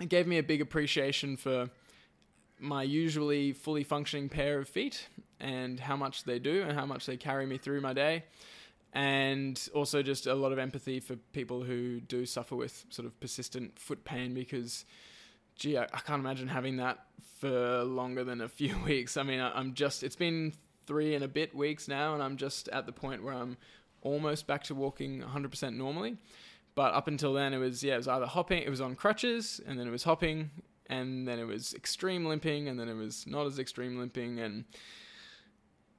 it 0.00 0.08
gave 0.08 0.26
me 0.26 0.38
a 0.38 0.42
big 0.42 0.60
appreciation 0.60 1.36
for 1.36 1.70
my 2.60 2.82
usually 2.82 3.52
fully 3.52 3.84
functioning 3.84 4.28
pair 4.28 4.58
of 4.58 4.68
feet 4.68 5.08
and 5.40 5.80
how 5.80 5.96
much 5.96 6.24
they 6.24 6.38
do 6.38 6.62
and 6.62 6.72
how 6.72 6.86
much 6.86 7.06
they 7.06 7.16
carry 7.16 7.46
me 7.46 7.58
through 7.58 7.80
my 7.80 7.92
day 7.92 8.24
and 8.94 9.68
also 9.74 10.02
just 10.02 10.26
a 10.26 10.34
lot 10.34 10.52
of 10.52 10.58
empathy 10.58 11.00
for 11.00 11.16
people 11.32 11.64
who 11.64 12.00
do 12.00 12.24
suffer 12.24 12.54
with 12.54 12.86
sort 12.90 13.06
of 13.06 13.18
persistent 13.20 13.76
foot 13.78 14.04
pain 14.04 14.32
because 14.32 14.84
gee 15.56 15.76
I, 15.76 15.84
I 15.84 16.00
can't 16.00 16.20
imagine 16.20 16.48
having 16.48 16.76
that 16.76 17.06
for 17.38 17.84
longer 17.84 18.24
than 18.24 18.40
a 18.40 18.48
few 18.48 18.76
weeks. 18.84 19.16
I 19.16 19.22
mean 19.22 19.40
I, 19.40 19.56
i'm 19.58 19.74
just 19.74 20.02
it's 20.02 20.16
been 20.16 20.52
three 20.86 21.14
and 21.14 21.24
a 21.24 21.28
bit 21.28 21.54
weeks 21.54 21.88
now 21.88 22.12
and 22.14 22.22
i'm 22.22 22.36
just 22.36 22.68
at 22.68 22.84
the 22.86 22.92
point 22.92 23.24
where 23.24 23.34
i'm 23.34 23.56
almost 24.02 24.46
back 24.46 24.62
to 24.64 24.74
walking 24.74 25.22
100% 25.22 25.74
normally. 25.76 26.18
But 26.74 26.92
up 26.92 27.08
until 27.08 27.32
then 27.32 27.54
it 27.54 27.58
was 27.58 27.82
yeah 27.82 27.94
it 27.94 27.98
was 27.98 28.08
either 28.08 28.26
hopping 28.26 28.62
it 28.62 28.70
was 28.70 28.80
on 28.80 28.94
crutches 28.96 29.60
and 29.66 29.78
then 29.78 29.86
it 29.86 29.90
was 29.90 30.04
hopping 30.04 30.50
and 30.86 31.26
then 31.26 31.38
it 31.38 31.46
was 31.46 31.72
extreme 31.74 32.26
limping 32.26 32.68
and 32.68 32.78
then 32.78 32.88
it 32.88 32.94
was 32.94 33.26
not 33.26 33.46
as 33.46 33.58
extreme 33.58 33.98
limping 33.98 34.40
and 34.40 34.64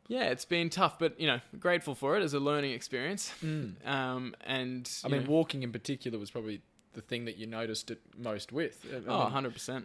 yeah 0.07 0.25
it's 0.25 0.45
been 0.45 0.69
tough 0.69 0.99
but 0.99 1.19
you 1.19 1.25
know 1.25 1.39
grateful 1.59 1.95
for 1.95 2.17
it 2.17 2.23
as 2.23 2.33
a 2.33 2.39
learning 2.39 2.71
experience. 2.71 3.31
Mm. 3.43 3.87
um, 3.87 4.35
and 4.45 4.91
I 5.03 5.07
mean, 5.07 5.23
know, 5.23 5.29
walking 5.29 5.63
in 5.63 5.71
particular 5.71 6.19
was 6.19 6.29
probably 6.29 6.61
the 6.95 7.01
thing 7.01 7.25
that 7.25 7.37
you 7.37 7.45
noticed 7.45 7.91
it 7.91 8.01
most 8.17 8.51
with. 8.51 8.83
I 8.91 9.09
Oh, 9.09 9.29
mean, 9.29 9.51
100%. 9.51 9.83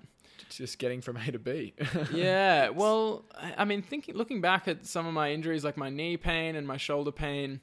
just 0.48 0.78
getting 0.78 1.00
from 1.02 1.16
A 1.18 1.30
to 1.32 1.38
B. 1.38 1.74
yeah, 2.14 2.70
well, 2.70 3.24
I 3.34 3.54
I 3.58 3.64
mean, 3.66 3.82
thinking, 3.82 4.14
looking 4.16 4.40
back 4.40 4.66
at 4.68 4.86
some 4.86 5.06
of 5.06 5.12
my 5.12 5.32
injuries, 5.32 5.64
like 5.64 5.76
my 5.76 5.90
knee 5.90 6.16
pain 6.16 6.56
and 6.56 6.66
my 6.66 6.76
shoulder 6.78 7.12
pain, 7.12 7.60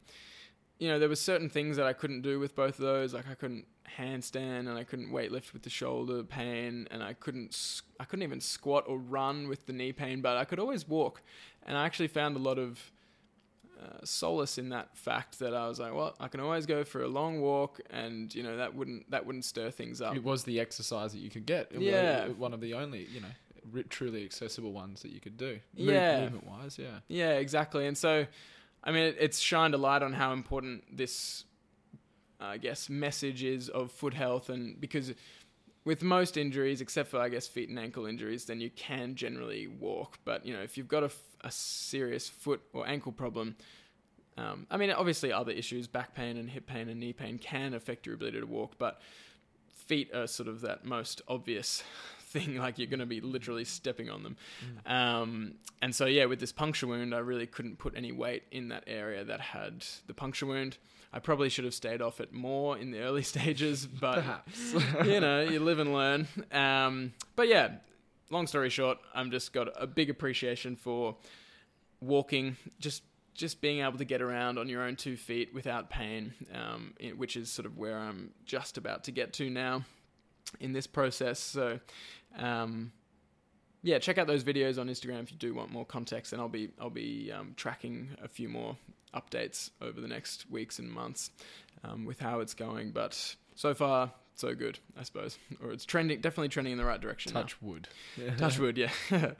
you 0.80 0.88
know, 0.88 1.00
there 1.00 1.10
were 1.10 1.16
certain 1.16 1.50
things 1.50 1.76
that 1.78 1.88
I 1.88 1.94
couldn't 1.94 2.22
do 2.22 2.40
with 2.40 2.56
both 2.56 2.76
of 2.78 2.86
those. 2.86 3.14
Like 3.14 3.28
I 3.30 3.34
couldn't 3.34 3.66
handstand 3.98 4.60
and 4.70 4.78
I 4.78 4.84
couldn't 4.84 5.10
weightlift 5.12 5.54
with 5.54 5.64
the 5.64 5.70
shoulder 5.72 6.22
pain, 6.24 6.88
and 6.92 7.02
I 7.02 7.14
couldn't, 7.14 7.82
I 8.00 8.04
couldn't 8.06 8.24
even 8.24 8.42
squat 8.42 8.84
or 8.88 9.00
run 9.00 9.48
with 9.48 9.66
the 9.66 9.74
knee 9.74 9.92
pain, 9.94 10.22
but 10.22 10.38
I 10.38 10.46
could 10.46 10.60
always 10.60 10.88
walk. 10.88 11.22
And 11.66 11.76
I 11.78 11.86
actually 11.86 12.08
found 12.10 12.36
a 12.36 12.40
lot 12.40 12.60
of 12.60 12.92
uh, 13.80 14.04
solace 14.04 14.58
in 14.58 14.70
that 14.70 14.96
fact 14.98 15.40
that 15.40 15.54
I 15.54 15.68
was 15.68 15.80
like, 15.80 15.94
well, 15.94 16.16
I 16.20 16.28
can 16.28 16.40
always 16.40 16.66
go 16.66 16.84
for 16.84 17.04
a 17.04 17.08
long 17.08 17.42
walk, 17.42 17.80
and 17.92 18.34
you 18.34 18.42
know 18.44 18.58
that 18.58 18.74
wouldn't 18.76 19.10
that 19.12 19.26
wouldn't 19.26 19.46
stir 19.46 19.70
things 19.72 20.02
up. 20.02 20.16
it 20.16 20.24
was 20.24 20.44
the 20.44 20.60
exercise 20.60 21.12
that 21.14 21.20
you 21.20 21.30
could 21.30 21.46
get. 21.46 21.68
It 21.72 21.78
was 21.78 21.88
Yeah. 21.88 22.28
one 22.30 22.54
of 22.54 22.62
the 22.62 22.74
only, 22.74 23.06
you 23.12 23.22
know, 23.22 23.84
truly 23.90 24.24
accessible 24.26 24.72
ones 24.72 25.02
that 25.04 25.12
you 25.12 25.20
could 25.20 25.38
do. 25.38 25.60
Yeah. 25.76 26.22
movement 26.22 26.48
wise, 26.48 26.80
yeah. 26.80 27.00
Yeah, 27.08 27.34
exactly. 27.34 27.86
And 27.86 27.98
so, 27.98 28.26
I 28.84 28.92
mean, 28.92 29.04
it, 29.04 29.18
it's 29.20 29.40
shined 29.40 29.74
a 29.74 29.78
light 29.78 30.02
on 30.02 30.14
how 30.14 30.34
important 30.34 30.84
this, 30.98 31.44
I 32.40 32.58
guess, 32.58 32.90
message 32.90 33.44
is 33.44 33.70
of 33.70 33.92
foot 33.92 34.14
health. 34.14 34.50
And 34.50 34.80
because 34.80 35.14
with 35.88 36.04
most 36.04 36.36
injuries, 36.36 36.82
except 36.82 37.10
for, 37.10 37.18
I 37.18 37.30
guess, 37.30 37.48
feet 37.48 37.70
and 37.70 37.80
ankle 37.80 38.06
injuries, 38.06 38.44
then 38.44 38.60
you 38.60 38.70
can 38.70 39.16
generally 39.16 39.68
walk. 39.68 40.20
But, 40.26 40.46
you 40.46 40.54
know, 40.54 40.62
if 40.62 40.78
you've 40.78 40.90
got 40.90 41.04
a, 41.04 41.06
f- 41.06 41.38
a 41.46 41.50
serious 41.50 42.28
foot 42.28 42.62
or 42.74 42.86
ankle 42.86 43.14
problem, 43.14 43.56
um, 44.38 44.68
I 44.70 44.76
mean, 44.76 44.92
obviously, 44.92 45.32
other 45.32 45.54
issues, 45.54 45.88
back 45.88 46.14
pain 46.14 46.36
and 46.36 46.50
hip 46.50 46.68
pain 46.68 46.90
and 46.90 47.00
knee 47.00 47.14
pain, 47.14 47.38
can 47.38 47.74
affect 47.74 48.06
your 48.06 48.16
ability 48.16 48.42
to 48.42 48.46
walk. 48.46 48.74
But 48.78 49.00
feet 49.70 50.14
are 50.14 50.28
sort 50.28 50.50
of 50.50 50.60
that 50.62 50.84
most 50.84 51.22
obvious 51.30 51.86
thing, 52.20 52.58
like 52.58 52.78
you're 52.78 52.88
going 52.88 53.00
to 53.00 53.06
be 53.06 53.22
literally 53.22 53.64
stepping 53.64 54.10
on 54.10 54.24
them. 54.24 54.36
Um, 54.86 55.54
and 55.82 55.96
so, 55.96 56.06
yeah, 56.06 56.26
with 56.26 56.42
this 56.42 56.52
puncture 56.52 56.88
wound, 56.88 57.16
I 57.16 57.20
really 57.20 57.48
couldn't 57.48 57.78
put 57.78 57.96
any 57.96 58.12
weight 58.12 58.44
in 58.52 58.68
that 58.68 58.84
area 58.88 59.24
that 59.24 59.40
had 59.40 59.86
the 60.06 60.14
puncture 60.14 60.48
wound. 60.48 60.78
I 61.14 61.20
probably 61.20 61.50
should 61.50 61.66
have 61.66 61.74
stayed 61.74 62.02
off 62.02 62.20
it 62.20 62.34
more 62.34 62.78
in 62.78 62.92
the 62.92 63.00
early 63.00 63.24
stages, 63.34 63.86
but 63.86 64.16
Perhaps. 64.16 64.74
you 65.06 65.20
know, 65.20 65.42
you 65.42 65.60
live 65.60 65.80
and 65.80 65.94
learn. 65.94 66.28
Um, 66.52 67.14
but 67.36 67.48
yeah, 67.48 67.76
long 68.30 68.48
story 68.48 68.70
short, 68.70 68.98
I'm 69.14 69.32
just 69.32 69.54
got 69.54 69.70
a 69.82 69.88
big 69.88 70.10
appreciation 70.10 70.76
for 70.76 71.16
walking, 72.02 72.58
just 72.80 73.04
just 73.34 73.62
being 73.62 73.82
able 73.82 74.00
to 74.00 74.06
get 74.06 74.20
around 74.20 74.58
on 74.58 74.68
your 74.68 74.82
own 74.82 74.96
two 74.96 75.16
feet 75.16 75.54
without 75.54 75.92
pain, 75.92 76.34
um, 76.56 76.94
which 77.18 77.38
is 77.38 77.52
sort 77.52 77.68
of 77.68 77.78
where 77.78 77.96
I'm 77.96 78.32
just 78.46 78.80
about 78.80 79.04
to 79.04 79.12
get 79.12 79.32
to 79.34 79.48
now 79.48 79.86
in 80.60 80.74
this 80.74 80.88
process. 80.88 81.40
So, 81.40 81.80
um, 82.40 82.92
yeah, 83.88 84.00
check 84.00 84.18
out 84.18 84.28
those 84.28 84.44
videos 84.44 84.78
on 84.78 84.90
Instagram 84.90 85.24
if 85.24 85.32
you 85.32 85.38
do 85.38 85.54
want 85.54 85.72
more 85.72 85.86
context, 85.86 86.34
and 86.34 86.42
I'll 86.42 86.50
be 86.50 86.70
I'll 86.80 86.90
be 86.90 87.32
um, 87.32 87.54
tracking 87.56 88.10
a 88.22 88.28
few 88.28 88.50
more 88.50 88.76
updates 89.16 89.70
over 89.82 90.02
the 90.02 90.10
next 90.10 90.52
weeks 90.52 90.78
and 90.78 90.92
months 90.92 91.32
um, 91.86 92.06
with 92.06 92.20
how 92.20 92.42
it's 92.42 92.54
going. 92.54 92.92
But 92.92 93.36
so 93.56 93.74
far, 93.74 94.12
so 94.36 94.54
good, 94.54 94.78
I 95.00 95.04
suppose, 95.04 95.40
or 95.64 95.72
it's 95.72 95.86
trending, 95.86 96.20
definitely 96.20 96.50
trending 96.50 96.74
in 96.74 96.78
the 96.78 96.84
right 96.84 97.00
direction. 97.00 97.34
now. 97.34 97.44
Touch 97.44 97.62
wood. 97.62 97.88
touch 98.38 98.60
wood, 98.60 98.78
yeah. 98.78 98.92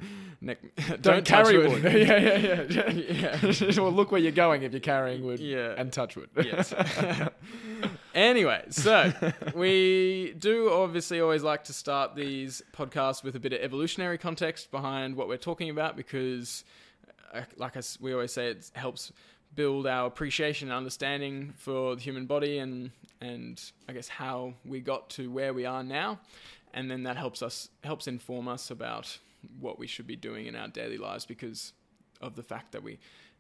Neck, 0.42 0.60
Don't, 1.02 1.26
touch 1.28 1.48
carry 1.48 1.68
wood. 1.68 1.84
yeah, 1.84 2.18
yeah, 2.18 2.92
yeah. 2.92 3.52
yeah, 3.52 3.80
well, 3.82 3.92
look 3.92 4.14
where 4.14 4.22
you're 4.22 4.32
going 4.32 4.64
if 4.64 4.72
you're 4.72 4.80
carrying 4.80 5.26
wood 5.26 5.42
yeah. 5.42 5.76
and 5.78 5.92
touch 5.92 6.16
wood. 6.16 6.30
yes. 6.42 6.74
Anyway, 8.18 8.66
so 8.70 9.14
we 9.56 10.36
do 10.38 10.72
obviously 10.72 11.22
always 11.22 11.44
like 11.44 11.64
to 11.66 11.74
start 11.74 12.16
these 12.16 12.62
podcasts 12.74 13.24
with 13.24 13.36
a 13.36 13.40
bit 13.40 13.54
of 13.54 13.62
evolutionary 13.62 14.18
context 14.18 14.72
behind 14.72 15.16
what 15.16 15.28
we're 15.28 15.38
talking 15.38 15.70
about 15.70 15.96
because, 15.96 16.64
uh, 17.34 17.42
like 17.56 17.78
I 17.78 17.82
we 18.02 18.14
always 18.14 18.34
say, 18.34 18.48
it 18.48 18.72
helps 18.74 19.14
build 19.56 19.88
our 19.88 20.08
appreciation 20.08 20.68
and 20.68 20.78
understanding 20.78 21.54
for 21.58 21.96
the 21.96 22.02
human 22.02 22.26
body 22.26 22.58
and 22.58 22.92
and 23.22 23.62
I 23.88 23.94
guess 23.94 24.08
how 24.08 24.54
we 24.66 24.80
got 24.82 25.10
to 25.12 25.32
where 25.32 25.54
we 25.54 25.66
are 25.66 25.84
now, 25.84 26.20
and 26.74 26.90
then 26.92 27.04
that 27.04 27.18
helps 27.18 27.42
us 27.42 27.70
helps 27.84 28.08
inform 28.08 28.48
us 28.48 28.72
about 28.72 29.18
what 29.60 29.80
we 29.80 29.88
should 29.88 30.08
be 30.08 30.16
doing 30.16 30.48
in 30.48 30.56
our 30.56 30.68
daily 30.68 30.98
lives 30.98 31.26
because 31.26 31.74
of 32.20 32.36
the 32.36 32.44
fact 32.44 32.72
that 32.72 32.84
we 32.84 32.98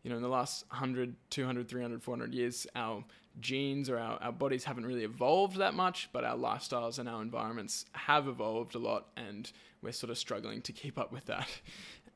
you 0.07 0.11
know, 0.11 0.15
in 0.15 0.23
the 0.23 0.29
last 0.29 0.63
100, 0.69 1.17
200, 1.31 1.67
300, 1.67 2.01
400 2.01 2.33
years, 2.33 2.65
our 2.77 3.03
genes 3.41 3.89
or 3.89 3.99
our, 3.99 4.17
our 4.21 4.31
bodies 4.31 4.63
haven't 4.63 4.85
really 4.85 5.03
evolved 5.03 5.57
that 5.57 5.73
much, 5.73 6.07
but 6.13 6.23
our 6.23 6.37
lifestyles 6.37 6.97
and 6.97 7.09
our 7.09 7.21
environments 7.21 7.83
have 7.91 8.25
evolved 8.29 8.73
a 8.75 8.77
lot, 8.77 9.07
and 9.17 9.51
we're 9.81 9.91
sort 9.91 10.09
of 10.09 10.17
struggling 10.17 10.61
to 10.61 10.71
keep 10.71 10.97
up 10.97 11.11
with 11.11 11.25
that. 11.25 11.49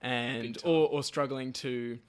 And, 0.03 0.57
or, 0.63 0.89
or 0.89 1.03
struggling 1.03 1.53
to, 1.53 1.99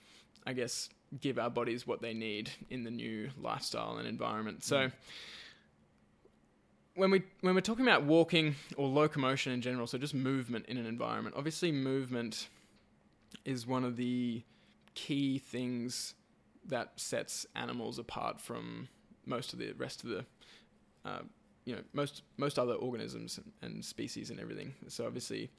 I 0.46 0.54
guess, 0.54 0.88
give 1.20 1.38
our 1.38 1.50
bodies 1.50 1.86
what 1.86 2.00
they 2.00 2.14
need 2.14 2.50
in 2.70 2.84
the 2.84 2.90
new 2.90 3.28
lifestyle 3.36 3.98
and 3.98 4.08
environment. 4.08 4.64
So, 4.64 4.86
mm. 4.86 4.92
when 6.94 7.10
we 7.10 7.22
when 7.42 7.54
we're 7.54 7.60
talking 7.60 7.86
about 7.86 8.04
walking 8.04 8.54
or 8.78 8.88
locomotion 8.88 9.52
in 9.52 9.60
general, 9.60 9.86
so 9.86 9.98
just 9.98 10.14
movement 10.14 10.64
in 10.68 10.78
an 10.78 10.86
environment, 10.86 11.34
obviously 11.36 11.70
movement 11.70 12.48
is 13.44 13.66
one 13.66 13.84
of 13.84 13.96
the 13.96 14.42
key 14.94 15.38
things 15.38 16.14
that 16.66 16.92
sets 16.96 17.46
animals 17.56 17.98
apart 17.98 18.40
from 18.40 18.88
most 19.26 19.52
of 19.52 19.58
the 19.58 19.72
rest 19.72 20.04
of 20.04 20.10
the 20.10 20.24
uh, 21.04 21.20
you 21.64 21.74
know 21.74 21.82
most 21.92 22.22
most 22.36 22.58
other 22.58 22.74
organisms 22.74 23.38
and 23.62 23.84
species 23.84 24.30
and 24.30 24.40
everything. 24.40 24.74
So 24.88 25.06
obviously, 25.06 25.50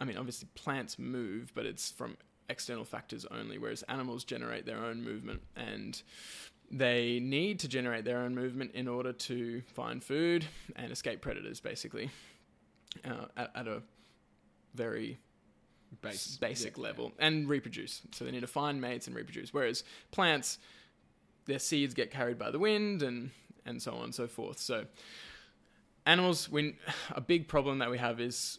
I 0.00 0.04
mean 0.04 0.16
obviously 0.16 0.48
plants 0.54 0.98
move, 0.98 1.52
but 1.54 1.66
it's 1.66 1.90
from 1.90 2.16
external 2.48 2.84
factors 2.84 3.26
only, 3.30 3.58
whereas 3.58 3.82
animals 3.84 4.24
generate 4.24 4.66
their 4.66 4.84
own 4.84 5.02
movement 5.02 5.42
and 5.56 6.00
they 6.70 7.20
need 7.20 7.60
to 7.60 7.68
generate 7.68 8.04
their 8.04 8.18
own 8.18 8.34
movement 8.34 8.72
in 8.74 8.88
order 8.88 9.12
to 9.12 9.62
find 9.72 10.02
food 10.02 10.44
and 10.74 10.90
escape 10.90 11.20
predators, 11.20 11.60
basically, 11.60 12.10
uh, 13.04 13.26
at, 13.36 13.50
at 13.54 13.68
a 13.68 13.82
very 14.74 15.18
Base. 16.02 16.36
basic 16.36 16.76
Yeah, 16.76 16.84
level 16.84 17.12
and 17.18 17.48
reproduce. 17.48 18.02
So 18.12 18.24
they 18.24 18.30
need 18.30 18.40
to 18.40 18.46
find 18.46 18.80
mates 18.80 19.06
and 19.06 19.16
reproduce. 19.16 19.54
Whereas 19.54 19.84
plants, 20.10 20.58
their 21.46 21.58
seeds 21.58 21.94
get 21.94 22.10
carried 22.10 22.38
by 22.38 22.50
the 22.50 22.58
wind 22.58 23.02
and 23.02 23.30
and 23.64 23.80
so 23.80 23.92
on 23.92 24.04
and 24.04 24.14
so 24.14 24.26
forth. 24.26 24.58
So 24.58 24.86
animals, 26.04 26.48
when 26.48 26.74
a 27.10 27.20
big 27.20 27.48
problem 27.48 27.78
that 27.78 27.90
we 27.90 27.98
have 27.98 28.20
is 28.20 28.58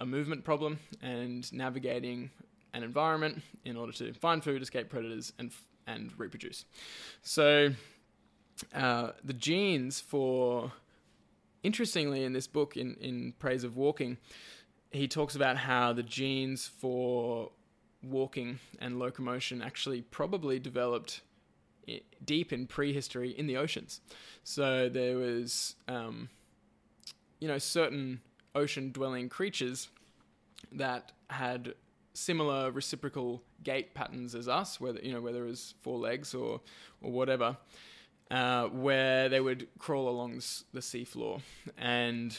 a 0.00 0.06
movement 0.06 0.44
problem 0.44 0.78
and 1.02 1.50
navigating 1.52 2.30
an 2.74 2.82
environment 2.82 3.42
in 3.64 3.76
order 3.76 3.92
to 3.92 4.12
find 4.14 4.42
food, 4.42 4.62
escape 4.62 4.88
predators, 4.88 5.32
and 5.38 5.52
and 5.86 6.12
reproduce. 6.18 6.64
So 7.22 7.70
uh, 8.74 9.12
the 9.24 9.32
genes 9.32 10.00
for 10.00 10.72
interestingly 11.62 12.24
in 12.24 12.32
this 12.32 12.46
book 12.46 12.76
in 12.76 12.94
in 13.00 13.32
praise 13.38 13.64
of 13.64 13.76
walking 13.76 14.18
he 14.90 15.08
talks 15.08 15.34
about 15.34 15.56
how 15.56 15.92
the 15.92 16.02
genes 16.02 16.66
for 16.66 17.50
walking 18.02 18.58
and 18.78 18.98
locomotion 18.98 19.60
actually 19.62 20.02
probably 20.02 20.58
developed 20.58 21.20
deep 22.24 22.52
in 22.52 22.66
prehistory 22.66 23.30
in 23.30 23.46
the 23.46 23.56
oceans. 23.56 24.00
So 24.44 24.88
there 24.88 25.16
was, 25.16 25.74
um, 25.88 26.28
you 27.40 27.48
know, 27.48 27.58
certain 27.58 28.20
ocean-dwelling 28.54 29.28
creatures 29.28 29.88
that 30.72 31.12
had 31.30 31.74
similar 32.12 32.70
reciprocal 32.70 33.42
gait 33.62 33.94
patterns 33.94 34.34
as 34.34 34.48
us, 34.48 34.80
whether 34.80 35.00
you 35.00 35.12
know 35.12 35.20
whether 35.20 35.44
it 35.44 35.48
was 35.48 35.74
four 35.80 35.98
legs 35.98 36.34
or 36.34 36.60
or 37.00 37.12
whatever, 37.12 37.56
uh, 38.30 38.64
where 38.66 39.28
they 39.28 39.40
would 39.40 39.68
crawl 39.78 40.08
along 40.08 40.42
the 40.72 40.80
seafloor 40.80 41.40
and 41.76 42.38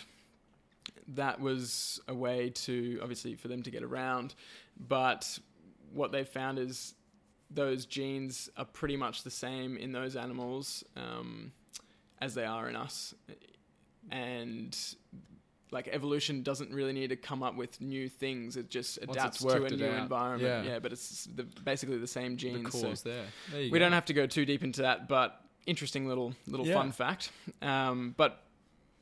that 1.15 1.39
was 1.39 1.99
a 2.07 2.13
way 2.13 2.49
to 2.49 2.99
obviously 3.01 3.35
for 3.35 3.47
them 3.47 3.63
to 3.63 3.71
get 3.71 3.83
around 3.83 4.35
but 4.87 5.39
what 5.93 6.11
they've 6.11 6.27
found 6.29 6.59
is 6.59 6.93
those 7.51 7.85
genes 7.85 8.49
are 8.57 8.65
pretty 8.65 8.95
much 8.95 9.23
the 9.23 9.31
same 9.31 9.75
in 9.77 9.91
those 9.91 10.15
animals 10.15 10.83
um, 10.95 11.51
as 12.21 12.33
they 12.35 12.45
are 12.45 12.69
in 12.69 12.75
us 12.75 13.13
and 14.11 14.95
like 15.71 15.87
evolution 15.91 16.41
doesn't 16.41 16.71
really 16.71 16.93
need 16.93 17.09
to 17.09 17.15
come 17.15 17.43
up 17.43 17.55
with 17.55 17.79
new 17.79 18.09
things 18.09 18.57
it 18.57 18.69
just 18.69 18.97
adapts 19.03 19.39
to 19.39 19.63
a 19.63 19.69
new 19.69 19.85
environment 19.85 20.65
yeah. 20.65 20.73
yeah, 20.73 20.79
but 20.79 20.91
it's 20.91 21.25
the, 21.35 21.43
basically 21.63 21.97
the 21.97 22.07
same 22.07 22.31
The 22.31 22.37
genes 22.37 22.73
so 22.73 22.87
cause 22.89 23.03
there. 23.03 23.23
there 23.51 23.61
we 23.61 23.69
go. 23.69 23.79
don't 23.79 23.91
have 23.91 24.05
to 24.05 24.13
go 24.13 24.25
too 24.25 24.45
deep 24.45 24.63
into 24.63 24.81
that, 24.81 25.07
but 25.07 25.39
interesting 25.67 26.07
little 26.07 26.33
little 26.47 26.65
Yeah. 26.65 26.73
fun 26.73 26.91
fact. 26.91 27.31
Um, 27.61 28.15
but 28.17 28.43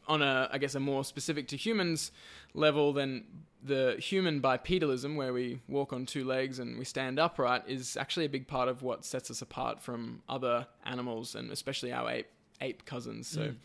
on 0.07 0.21
a, 0.21 0.49
I 0.51 0.57
guess, 0.57 0.75
a 0.75 0.79
more 0.79 1.03
specific 1.03 1.47
to 1.49 1.57
humans 1.57 2.11
level, 2.53 2.93
then 2.93 3.25
the 3.63 3.95
human 3.99 4.41
bipedalism, 4.41 5.15
where 5.15 5.33
we 5.33 5.61
walk 5.67 5.93
on 5.93 6.05
two 6.05 6.25
legs 6.25 6.59
and 6.59 6.77
we 6.77 6.85
stand 6.85 7.19
upright, 7.19 7.63
is 7.67 7.97
actually 7.97 8.25
a 8.25 8.29
big 8.29 8.47
part 8.47 8.69
of 8.69 8.81
what 8.83 9.05
sets 9.05 9.29
us 9.31 9.41
apart 9.41 9.81
from 9.81 10.21
other 10.29 10.67
animals 10.85 11.35
and 11.35 11.51
especially 11.51 11.91
our 11.91 12.09
ape 12.09 12.29
ape 12.61 12.85
cousins. 12.85 13.27
So. 13.27 13.41
Mm. 13.41 13.55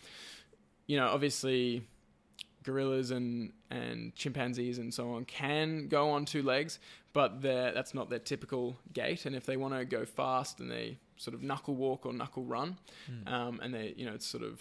you 0.86 0.96
know, 0.98 1.08
obviously 1.08 1.86
gorillas 2.62 3.10
and 3.10 3.52
and 3.70 4.14
chimpanzees 4.14 4.78
and 4.78 4.92
so 4.94 5.14
on 5.14 5.24
can 5.24 5.88
go 5.88 6.10
on 6.10 6.24
two 6.24 6.42
legs, 6.42 6.78
but 7.12 7.42
that's 7.42 7.94
not 7.94 8.10
their 8.10 8.18
typical 8.18 8.76
gait. 8.92 9.26
And 9.26 9.34
if 9.34 9.46
they 9.46 9.56
want 9.56 9.74
to 9.74 9.84
go 9.84 10.04
fast, 10.04 10.60
and 10.60 10.70
they 10.70 10.98
sort 11.16 11.34
of 11.34 11.42
knuckle 11.42 11.74
walk 11.74 12.06
or 12.06 12.12
knuckle 12.12 12.44
run, 12.44 12.76
um, 13.26 13.60
and 13.62 13.74
they 13.74 13.94
you 13.96 14.06
know 14.06 14.14
it's 14.14 14.26
sort 14.26 14.44
of 14.44 14.60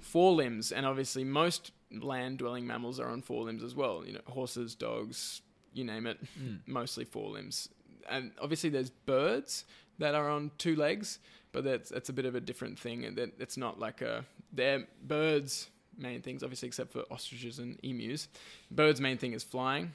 four 0.00 0.32
limbs. 0.32 0.72
And 0.72 0.84
obviously 0.86 1.24
most 1.24 1.72
land 1.90 2.38
dwelling 2.38 2.66
mammals 2.66 2.98
are 3.00 3.08
on 3.08 3.22
four 3.22 3.44
limbs 3.44 3.62
as 3.62 3.74
well. 3.74 4.04
You 4.06 4.14
know, 4.14 4.20
horses, 4.26 4.74
dogs, 4.74 5.42
you 5.72 5.84
name 5.84 6.06
it, 6.06 6.18
Mm. 6.40 6.60
mostly 6.66 7.04
four 7.04 7.30
limbs. 7.30 7.68
And 8.08 8.32
obviously 8.40 8.70
there's 8.70 8.90
birds 8.90 9.64
that 9.98 10.14
are 10.14 10.28
on 10.28 10.50
two 10.58 10.76
legs, 10.76 11.18
but 11.52 11.64
that's 11.64 11.90
that's 11.90 12.08
a 12.08 12.12
bit 12.12 12.26
of 12.26 12.34
a 12.34 12.40
different 12.40 12.78
thing. 12.78 13.04
And 13.04 13.16
that 13.16 13.40
it's 13.40 13.56
not 13.56 13.78
like 13.78 14.00
a 14.02 14.24
they're 14.52 14.86
birds 15.02 15.70
main 15.96 16.20
things, 16.22 16.42
obviously 16.42 16.66
except 16.68 16.92
for 16.92 17.04
ostriches 17.10 17.58
and 17.60 17.78
emus. 17.82 18.28
Birds' 18.70 19.00
main 19.00 19.16
thing 19.18 19.32
is 19.32 19.44
flying, 19.44 19.92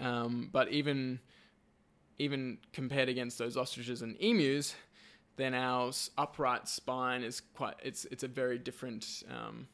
um, 0.00 0.48
but 0.52 0.68
even 0.72 1.20
even 2.18 2.58
compared 2.72 3.08
against 3.08 3.38
those 3.38 3.56
ostriches 3.56 4.02
and 4.02 4.16
emus, 4.20 4.74
then 5.36 5.54
our 5.54 5.90
upright 6.18 6.68
spine 6.68 7.22
is 7.22 7.40
quite 7.54 7.74
it's 7.82 8.04
it's 8.06 8.22
a 8.22 8.28
very 8.28 8.58
different 8.58 9.22
um, 9.30 9.66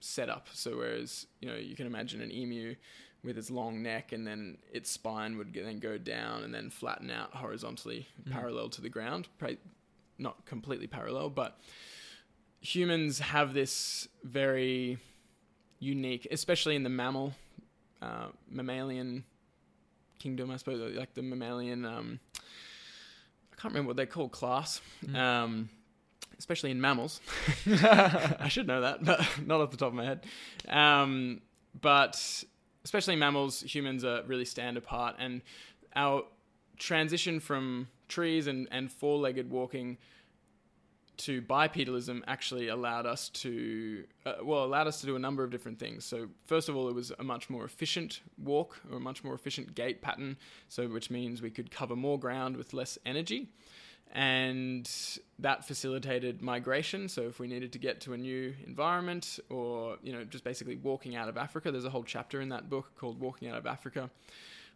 setup. 0.00 0.48
So 0.52 0.76
whereas 0.76 1.26
you 1.40 1.48
know 1.48 1.56
you 1.56 1.74
can 1.76 1.86
imagine 1.86 2.20
an 2.20 2.30
emu 2.32 2.74
with 3.24 3.38
its 3.38 3.50
long 3.50 3.82
neck 3.82 4.12
and 4.12 4.26
then 4.26 4.58
its 4.72 4.90
spine 4.90 5.36
would 5.36 5.52
then 5.52 5.80
go 5.80 5.98
down 5.98 6.44
and 6.44 6.54
then 6.54 6.70
flatten 6.70 7.10
out 7.10 7.34
horizontally 7.34 8.06
Mm. 8.24 8.32
parallel 8.32 8.68
to 8.68 8.80
the 8.80 8.88
ground, 8.88 9.28
not 10.18 10.44
completely 10.46 10.86
parallel, 10.86 11.30
but 11.30 11.58
humans 12.60 13.18
have 13.18 13.52
this 13.52 14.08
very 14.22 14.98
unique, 15.80 16.26
especially 16.30 16.76
in 16.76 16.82
the 16.84 16.88
mammal, 16.88 17.34
uh, 18.00 18.28
mammalian 18.48 19.24
kingdom, 20.18 20.50
I 20.50 20.56
suppose, 20.56 20.94
like 20.96 21.14
the 21.14 21.22
mammalian. 21.22 21.84
Um, 21.84 22.20
I 23.56 23.62
can't 23.62 23.72
remember 23.72 23.88
what 23.88 23.96
they're 23.96 24.06
called, 24.06 24.32
class. 24.32 24.80
Mm. 25.04 25.16
Um, 25.16 25.70
especially 26.38 26.70
in 26.70 26.80
mammals. 26.80 27.20
I 27.66 28.48
should 28.48 28.66
know 28.66 28.82
that, 28.82 29.04
but 29.04 29.26
not 29.46 29.60
off 29.60 29.70
the 29.70 29.76
top 29.76 29.88
of 29.88 29.94
my 29.94 30.04
head. 30.04 30.26
Um, 30.68 31.40
but 31.80 32.44
especially 32.84 33.14
in 33.14 33.20
mammals, 33.20 33.62
humans 33.62 34.04
are 34.04 34.22
really 34.24 34.44
stand 34.44 34.76
apart, 34.76 35.16
and 35.18 35.42
our 35.94 36.24
transition 36.78 37.40
from 37.40 37.88
trees 38.08 38.46
and, 38.46 38.68
and 38.70 38.92
four 38.92 39.18
legged 39.18 39.50
walking 39.50 39.98
to 41.18 41.40
bipedalism 41.42 42.22
actually 42.26 42.68
allowed 42.68 43.06
us 43.06 43.28
to 43.30 44.04
uh, 44.24 44.34
well 44.42 44.64
allowed 44.64 44.86
us 44.86 45.00
to 45.00 45.06
do 45.06 45.16
a 45.16 45.18
number 45.18 45.42
of 45.44 45.50
different 45.50 45.78
things. 45.78 46.04
So 46.04 46.28
first 46.44 46.68
of 46.68 46.76
all 46.76 46.88
it 46.88 46.94
was 46.94 47.12
a 47.18 47.24
much 47.24 47.48
more 47.50 47.64
efficient 47.64 48.20
walk 48.38 48.80
or 48.90 48.98
a 48.98 49.00
much 49.00 49.24
more 49.24 49.34
efficient 49.34 49.74
gait 49.74 50.02
pattern 50.02 50.36
so 50.68 50.88
which 50.88 51.10
means 51.10 51.42
we 51.42 51.50
could 51.50 51.70
cover 51.70 51.96
more 51.96 52.18
ground 52.18 52.56
with 52.56 52.72
less 52.72 52.98
energy. 53.06 53.48
And 54.12 54.88
that 55.40 55.66
facilitated 55.66 56.40
migration. 56.40 57.08
So 57.08 57.22
if 57.22 57.40
we 57.40 57.48
needed 57.48 57.72
to 57.72 57.78
get 57.78 58.00
to 58.02 58.12
a 58.12 58.16
new 58.16 58.54
environment 58.66 59.40
or 59.50 59.96
you 60.02 60.12
know 60.12 60.24
just 60.24 60.44
basically 60.44 60.76
walking 60.76 61.16
out 61.16 61.28
of 61.28 61.36
africa 61.36 61.72
there's 61.72 61.84
a 61.84 61.90
whole 61.90 62.04
chapter 62.04 62.40
in 62.40 62.50
that 62.50 62.70
book 62.70 62.92
called 62.96 63.20
walking 63.20 63.48
out 63.48 63.58
of 63.58 63.66
africa 63.66 64.10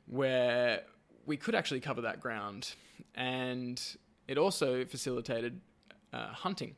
where 0.07 0.83
we 1.27 1.37
could 1.37 1.55
actually 1.55 1.81
cover 1.81 2.03
that 2.03 2.21
ground. 2.21 2.75
And 3.15 3.81
it 4.27 4.39
also 4.39 4.85
facilitated 4.85 5.61
uh, 6.13 6.29
hunting 6.33 6.75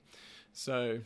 so 0.52 0.98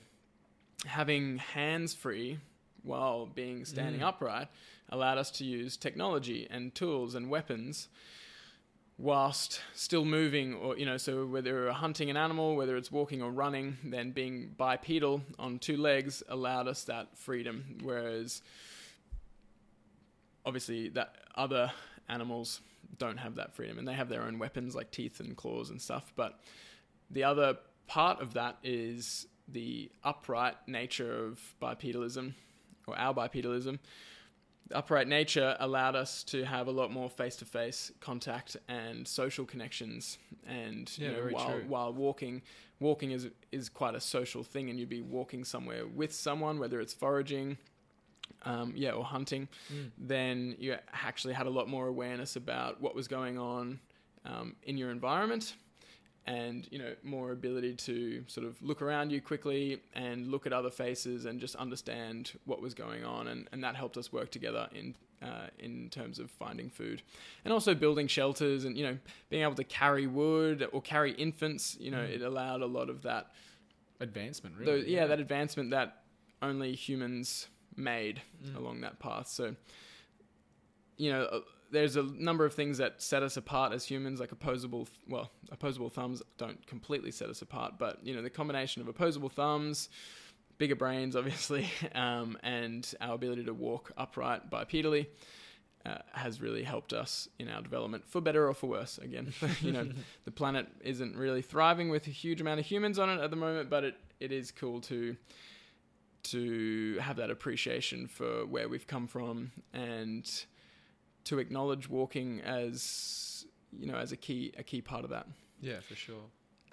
having 0.84 1.38
hands 1.38 1.94
free 1.94 2.38
while 2.82 3.26
being 3.26 3.64
standing 3.64 4.00
Mm. 4.00 4.08
upright 4.08 4.48
allowed 4.90 5.18
us 5.18 5.30
to 5.32 5.44
use 5.44 5.76
technology 5.76 6.46
and 6.50 6.74
tools 6.74 7.14
and 7.14 7.28
weapons 7.30 7.88
whilst 8.98 9.60
still 9.74 10.04
moving 10.04 10.54
or 10.54 10.76
you 10.78 10.86
know 10.86 10.96
so 10.96 11.26
whether 11.26 11.52
we're 11.54 11.72
hunting 11.72 12.08
an 12.08 12.16
animal 12.16 12.56
whether 12.56 12.76
it's 12.76 12.90
walking 12.90 13.20
or 13.22 13.30
running 13.30 13.76
then 13.84 14.10
being 14.10 14.54
bipedal 14.56 15.20
on 15.38 15.58
two 15.58 15.76
legs 15.76 16.22
allowed 16.28 16.66
us 16.66 16.84
that 16.84 17.06
freedom 17.18 17.78
whereas 17.82 18.40
obviously 20.44 20.88
that 20.90 21.14
other 21.34 21.70
animals 22.08 22.60
don't 22.98 23.18
have 23.18 23.34
that 23.34 23.54
freedom 23.54 23.78
and 23.78 23.86
they 23.86 23.92
have 23.92 24.08
their 24.08 24.22
own 24.22 24.38
weapons 24.38 24.74
like 24.74 24.90
teeth 24.90 25.20
and 25.20 25.36
claws 25.36 25.70
and 25.70 25.82
stuff 25.82 26.12
but 26.16 26.40
the 27.10 27.24
other 27.24 27.56
part 27.86 28.20
of 28.20 28.34
that 28.34 28.56
is 28.62 29.26
the 29.48 29.90
upright 30.02 30.56
nature 30.66 31.24
of 31.26 31.40
bipedalism 31.62 32.34
or 32.86 32.98
our 32.98 33.14
bipedalism 33.14 33.78
the 34.68 34.76
upright 34.76 35.06
nature 35.06 35.56
allowed 35.60 35.94
us 35.94 36.24
to 36.24 36.44
have 36.44 36.66
a 36.66 36.72
lot 36.72 36.90
more 36.90 37.08
face-to-face 37.08 37.92
contact 38.00 38.56
and 38.68 39.06
social 39.06 39.44
connections 39.44 40.18
and 40.46 40.90
you 40.98 41.06
know, 41.08 41.28
while 41.30 41.50
true. 41.52 41.64
while 41.68 41.92
walking 41.92 42.42
walking 42.80 43.12
is 43.12 43.28
is 43.52 43.68
quite 43.68 43.94
a 43.94 44.00
social 44.00 44.42
thing 44.42 44.68
and 44.68 44.78
you'd 44.80 44.88
be 44.88 45.00
walking 45.02 45.44
somewhere 45.44 45.86
with 45.86 46.12
someone 46.12 46.58
whether 46.58 46.80
it's 46.80 46.92
foraging 46.92 47.56
um, 48.42 48.72
yeah 48.76 48.90
or 48.90 49.04
hunting 49.04 49.48
Mm. 49.72 49.90
then 49.96 50.56
you 50.58 50.76
actually 50.92 51.34
had 51.34 51.46
a 51.46 51.50
lot 51.50 51.68
more 51.68 51.86
awareness 51.86 52.34
about 52.36 52.80
what 52.80 52.94
was 52.94 53.06
going 53.06 53.38
on 53.38 53.78
um, 54.24 54.56
in 54.64 54.76
your 54.76 54.90
environment 54.90 55.54
and 56.26 56.66
you 56.72 56.78
know 56.78 56.92
more 57.04 57.30
ability 57.32 57.74
to 57.74 58.24
sort 58.26 58.46
of 58.46 58.60
look 58.62 58.82
around 58.82 59.10
you 59.12 59.20
quickly 59.20 59.80
and 59.94 60.26
look 60.28 60.44
at 60.46 60.52
other 60.52 60.70
faces 60.70 61.24
and 61.24 61.40
just 61.40 61.54
understand 61.56 62.32
what 62.46 62.60
was 62.60 62.74
going 62.74 63.04
on 63.04 63.28
and, 63.28 63.48
and 63.52 63.62
that 63.62 63.76
helped 63.76 63.96
us 63.96 64.12
work 64.12 64.30
together 64.30 64.68
in 64.74 64.94
uh, 65.22 65.46
in 65.58 65.88
terms 65.90 66.18
of 66.18 66.30
finding 66.30 66.68
food 66.68 67.00
and 67.44 67.52
also 67.52 67.74
building 67.74 68.06
shelters 68.08 68.64
and 68.64 68.76
you 68.76 68.84
know 68.84 68.98
being 69.30 69.42
able 69.42 69.54
to 69.54 69.64
carry 69.64 70.06
wood 70.06 70.66
or 70.72 70.82
carry 70.82 71.12
infants 71.12 71.76
you 71.80 71.90
know 71.90 71.98
Mm. 71.98 72.14
it 72.16 72.22
allowed 72.22 72.60
a 72.62 72.66
lot 72.66 72.90
of 72.90 73.02
that 73.02 73.30
Advancement, 73.98 74.54
really. 74.58 74.92
yeah, 74.92 75.06
that 75.06 75.20
advancement 75.20 75.70
that 75.70 76.02
only 76.42 76.74
humans 76.74 77.48
made 77.76 78.20
Mm. 78.44 78.56
along 78.56 78.80
that 78.82 78.98
path. 78.98 79.26
So, 79.28 79.56
you 80.98 81.10
know, 81.10 81.42
there's 81.70 81.96
a 81.96 82.02
number 82.02 82.44
of 82.44 82.54
things 82.54 82.78
that 82.78 83.02
set 83.02 83.22
us 83.22 83.36
apart 83.36 83.72
as 83.72 83.84
humans, 83.84 84.20
like 84.20 84.32
opposable, 84.32 84.88
well, 85.08 85.30
opposable 85.50 85.88
thumbs 85.88 86.22
don't 86.38 86.66
completely 86.66 87.10
set 87.10 87.28
us 87.28 87.42
apart, 87.42 87.74
but, 87.78 87.98
you 88.04 88.14
know, 88.14 88.22
the 88.22 88.30
combination 88.30 88.82
of 88.82 88.88
opposable 88.88 89.28
thumbs, 89.28 89.88
bigger 90.58 90.76
brains, 90.76 91.16
obviously, 91.16 91.68
um, 91.94 92.38
and 92.42 92.94
our 93.00 93.14
ability 93.14 93.44
to 93.44 93.54
walk 93.54 93.92
upright 93.96 94.50
bipedally. 94.50 95.06
Uh, 95.84 95.98
has 96.14 96.40
really 96.40 96.64
helped 96.64 96.92
us 96.92 97.28
in 97.38 97.48
our 97.48 97.62
development 97.62 98.04
for 98.08 98.20
better 98.20 98.48
or 98.48 98.54
for 98.54 98.66
worse. 98.66 98.98
Again, 98.98 99.32
you 99.60 99.70
know, 99.70 99.86
the 100.24 100.32
planet 100.32 100.66
isn't 100.80 101.14
really 101.14 101.42
thriving 101.42 101.90
with 101.90 102.08
a 102.08 102.10
huge 102.10 102.40
amount 102.40 102.58
of 102.58 102.66
humans 102.66 102.98
on 102.98 103.08
it 103.08 103.22
at 103.22 103.30
the 103.30 103.36
moment, 103.36 103.70
but 103.70 103.84
it, 103.84 103.94
it 104.18 104.32
is 104.32 104.50
cool 104.50 104.80
to 104.80 105.16
to 106.24 106.98
have 107.00 107.16
that 107.18 107.30
appreciation 107.30 108.08
for 108.08 108.44
where 108.46 108.68
we've 108.68 108.88
come 108.88 109.06
from 109.06 109.52
and 109.72 110.46
to 111.26 111.38
acknowledge 111.38 111.88
walking 111.88 112.40
as 112.42 113.44
you 113.78 113.86
know 113.86 113.96
as 113.96 114.12
a 114.12 114.16
key 114.16 114.52
a 114.56 114.62
key 114.62 114.80
part 114.80 115.04
of 115.04 115.10
that. 115.10 115.26
yeah, 115.60 115.80
for 115.80 115.94
sure. 115.94 116.22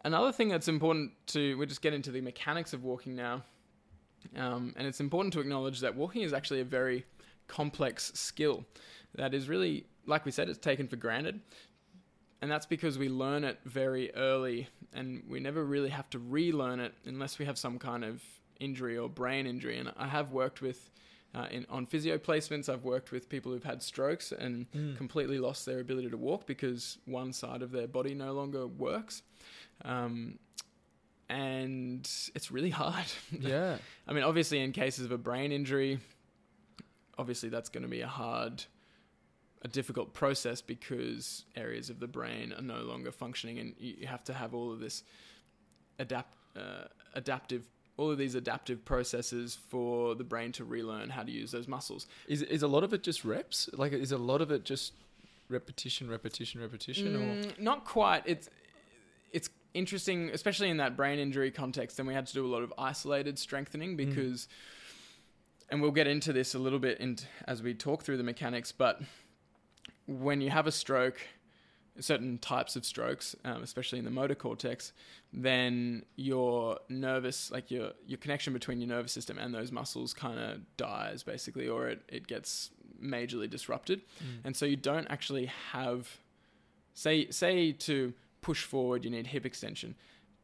Another 0.06 0.32
thing 0.32 0.50
that's 0.50 0.68
important 0.68 1.12
to 1.28 1.58
we 1.58 1.66
just 1.66 1.82
get 1.82 1.94
into 1.94 2.12
the 2.12 2.22
mechanics 2.22 2.74
of 2.74 2.84
walking 2.84 3.16
now, 3.16 3.44
um, 4.38 4.74
and 4.78 4.88
it's 4.88 5.00
important 5.00 5.34
to 5.34 5.40
acknowledge 5.40 5.80
that 5.82 5.96
walking 5.96 6.22
is 6.22 6.34
actually 6.34 6.62
a 6.62 6.66
very 6.66 7.06
complex 7.48 8.12
skill 8.16 8.66
that 9.16 9.34
is 9.34 9.50
really, 9.50 9.86
like 10.06 10.26
we 10.26 10.32
said, 10.32 10.50
it's 10.50 10.58
taken 10.60 10.88
for 10.88 10.96
granted, 10.98 11.40
and 12.42 12.52
that's 12.52 12.66
because 12.66 12.98
we 12.98 13.10
learn 13.10 13.44
it 13.44 13.60
very 13.66 14.14
early, 14.16 14.68
and 14.94 15.24
we 15.30 15.40
never 15.40 15.64
really 15.64 15.90
have 15.90 16.10
to 16.12 16.20
relearn 16.20 16.80
it 16.80 16.94
unless 17.06 17.40
we 17.40 17.46
have 17.46 17.58
some 17.58 17.80
kind 17.80 18.04
of 18.04 18.22
injury 18.60 18.98
or 18.98 19.10
brain 19.10 19.48
injury. 19.48 19.78
And 19.78 19.92
I 19.98 20.08
have 20.08 20.32
worked 20.32 20.62
with. 20.62 20.90
Uh, 21.36 21.48
in, 21.50 21.66
on 21.70 21.86
physio 21.88 22.18
placements, 22.20 22.70
I've 22.70 22.84
worked 22.84 23.12
with 23.12 23.28
people 23.28 23.52
who've 23.52 23.64
had 23.64 23.82
strokes 23.82 24.32
and 24.32 24.72
Mm. 24.72 24.96
completely 24.98 25.40
lost 25.40 25.66
their 25.66 25.80
ability 25.80 26.10
to 26.12 26.18
walk 26.18 26.46
because 26.46 27.00
one 27.06 27.34
side 27.34 27.62
of 27.64 27.72
their 27.72 27.88
body 27.88 28.14
no 28.14 28.34
longer 28.34 28.68
works. 28.68 29.24
Um, 29.84 30.38
and 31.30 32.10
it's 32.36 32.52
really 32.52 32.70
hard. 32.70 33.06
Yeah. 33.40 33.78
I 34.08 34.14
mean, 34.14 34.24
obviously, 34.24 34.60
in 34.60 34.72
cases 34.72 35.06
of 35.06 35.12
a 35.12 35.18
brain 35.18 35.52
injury, 35.52 36.00
obviously 37.18 37.50
that's 37.50 37.70
going 37.70 37.84
to 37.84 37.90
be 37.90 38.02
a 38.02 38.08
hard, 38.08 38.64
a 39.64 39.68
difficult 39.68 40.14
process 40.14 40.62
because 40.62 41.46
areas 41.56 41.90
of 41.90 42.00
the 42.00 42.08
brain 42.08 42.54
are 42.54 42.62
no 42.62 42.82
longer 42.82 43.12
functioning, 43.12 43.58
and 43.60 43.74
you, 43.80 44.06
have 44.08 44.24
to 44.26 44.34
have 44.34 44.54
all 44.54 44.72
of 44.72 44.80
this 44.80 45.04
adapt, 45.98 46.36
uh, 46.56 46.86
adaptive, 47.16 47.64
all 47.98 48.10
of 48.12 48.18
these 48.18 48.36
adaptive 48.36 48.84
processes 48.86 49.58
for 49.70 50.16
the 50.16 50.24
brain 50.24 50.52
to 50.54 50.64
relearn 50.66 51.10
how 51.10 51.24
to 51.24 51.32
use 51.32 51.52
those 51.52 51.68
muscles. 51.68 52.08
Is 52.28 52.42
is 52.42 52.64
a 52.64 52.68
lot 52.68 52.84
of 52.84 52.94
it 52.94 53.04
just 53.04 53.24
reps? 53.24 53.70
Like, 53.74 53.94
is 53.94 54.12
a 54.12 54.18
lot 54.18 54.42
of 54.42 54.52
it 54.52 54.64
just 54.64 54.94
repetition, 55.50 56.10
repetition, 56.10 56.62
repetition? 56.62 57.16
Or 57.16 57.36
Mm, 57.36 57.60
not 57.60 57.86
quite. 57.86 58.24
It's 58.26 58.50
it's 59.32 59.50
interesting, 59.74 60.30
especially 60.32 60.70
in 60.70 60.78
that 60.78 60.96
brain 60.96 61.20
injury 61.20 61.52
context. 61.52 61.98
Then 61.98 62.06
we 62.06 62.14
had 62.14 62.28
to 62.28 62.34
do 62.34 62.46
a 62.46 62.52
lot 62.52 62.64
of 62.64 62.74
isolated 62.78 63.38
strengthening 63.40 63.96
because, 63.96 64.48
and 65.70 65.82
we'll 65.82 65.92
get 65.92 66.08
into 66.08 66.34
this 66.34 66.54
a 66.54 66.60
little 66.60 66.80
bit 66.80 67.00
in, 67.00 67.18
as 67.48 67.64
we 67.64 67.74
talk 67.74 68.04
through 68.04 68.18
the 68.18 68.24
mechanics. 68.24 68.72
But 68.72 69.02
when 70.08 70.42
you 70.42 70.50
have 70.50 70.68
a 70.68 70.72
stroke, 70.72 71.20
certain 72.00 72.38
types 72.40 72.76
of 72.76 72.86
strokes, 72.86 73.36
um, 73.46 73.62
especially 73.62 74.00
in 74.00 74.06
the 74.06 74.12
motor 74.12 74.36
cortex, 74.36 74.94
then 75.32 76.04
your 76.16 76.80
nervous, 76.90 77.52
like 77.52 77.70
your 77.72 77.92
your 78.06 78.18
connection 78.18 78.54
between 78.54 78.80
your 78.82 78.90
nervous 78.90 79.12
system 79.12 79.38
and 79.38 79.54
those 79.54 79.72
muscles, 79.72 80.14
kind 80.14 80.40
of 80.40 80.62
dies 80.78 81.24
basically, 81.24 81.68
or 81.68 81.88
it 81.88 82.02
it 82.08 82.28
gets 82.28 82.72
majorly 83.02 83.50
disrupted, 83.50 84.02
and 84.44 84.56
so 84.56 84.66
you 84.66 84.76
don't 84.76 85.08
actually 85.10 85.48
have, 85.72 86.20
say 86.94 87.30
say 87.30 87.72
to 87.72 88.14
push 88.42 88.64
forward, 88.64 89.06
you 89.06 89.12
need 89.12 89.28
hip 89.28 89.46
extension. 89.46 89.96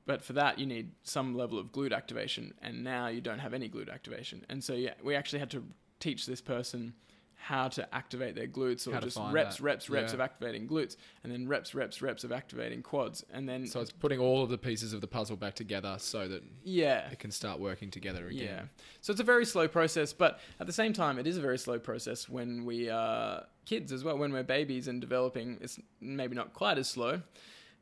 But 0.05 0.23
for 0.23 0.33
that, 0.33 0.57
you 0.57 0.65
need 0.65 0.93
some 1.03 1.35
level 1.35 1.59
of 1.59 1.71
glute 1.71 1.93
activation, 1.93 2.55
and 2.63 2.83
now 2.83 3.07
you 3.07 3.21
don't 3.21 3.39
have 3.39 3.53
any 3.53 3.69
glute 3.69 3.93
activation. 3.93 4.43
And 4.49 4.63
so, 4.63 4.73
yeah, 4.73 4.93
we 5.03 5.15
actually 5.15 5.37
had 5.37 5.51
to 5.51 5.63
teach 5.99 6.25
this 6.25 6.41
person 6.41 6.93
how 7.41 7.67
to 7.69 7.95
activate 7.95 8.35
their 8.35 8.47
glutes, 8.47 8.85
or 8.87 8.99
just 8.99 9.17
reps, 9.31 9.57
that. 9.57 9.63
reps, 9.63 9.89
reps 9.89 10.11
Yeah. 10.11 10.15
of 10.15 10.19
activating 10.19 10.67
glutes, 10.67 10.97
and 11.23 11.31
then 11.31 11.47
reps, 11.47 11.73
reps, 11.73 12.01
reps 12.01 12.23
of 12.23 12.31
activating 12.31 12.83
quads, 12.83 13.23
and 13.31 13.47
then 13.47 13.65
So 13.65 13.79
it's 13.79 13.91
putting 13.93 14.19
all 14.19 14.43
of 14.43 14.49
the 14.49 14.57
pieces 14.57 14.91
of 14.93 14.99
the 15.01 15.07
puzzle 15.07 15.37
back 15.37 15.55
together 15.55 15.95
so 15.99 16.27
that 16.27 16.43
yeah, 16.63 17.09
it 17.09 17.17
can 17.17 17.31
start 17.31 17.59
working 17.59 17.89
together 17.91 18.27
again. 18.27 18.43
yeah. 18.43 18.61
So 19.01 19.11
it's 19.11 19.21
a 19.21 19.23
very 19.23 19.45
slow 19.45 19.67
process, 19.67 20.11
but 20.13 20.39
at 20.59 20.67
the 20.67 20.73
same 20.73 20.91
time, 20.93 21.17
it 21.17 21.25
is 21.25 21.37
a 21.37 21.41
very 21.41 21.57
slow 21.57 21.79
process 21.79 22.27
when 22.29 22.65
we 22.65 22.89
are 22.89 23.45
kids 23.65 23.91
as 23.93 24.03
well. 24.03 24.17
When 24.17 24.33
we're 24.33 24.43
babies 24.43 24.87
and 24.87 24.99
developing, 24.99 25.57
it's 25.61 25.79
maybe 26.01 26.35
not 26.35 26.53
quite 26.53 26.77
as 26.77 26.87
slow 26.89 27.21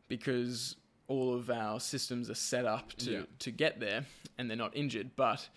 because 0.07 0.75
all 1.07 1.33
of 1.33 1.49
our 1.49 1.79
systems 1.79 2.29
are 2.29 2.35
set 2.35 2.65
up 2.65 2.93
to, 2.93 3.11
Yeah. 3.11 3.21
to 3.39 3.51
get 3.51 3.79
there 3.79 4.05
and 4.37 4.49
they're 4.49 4.57
not 4.57 4.75
injured. 4.75 5.11
But, 5.15 5.49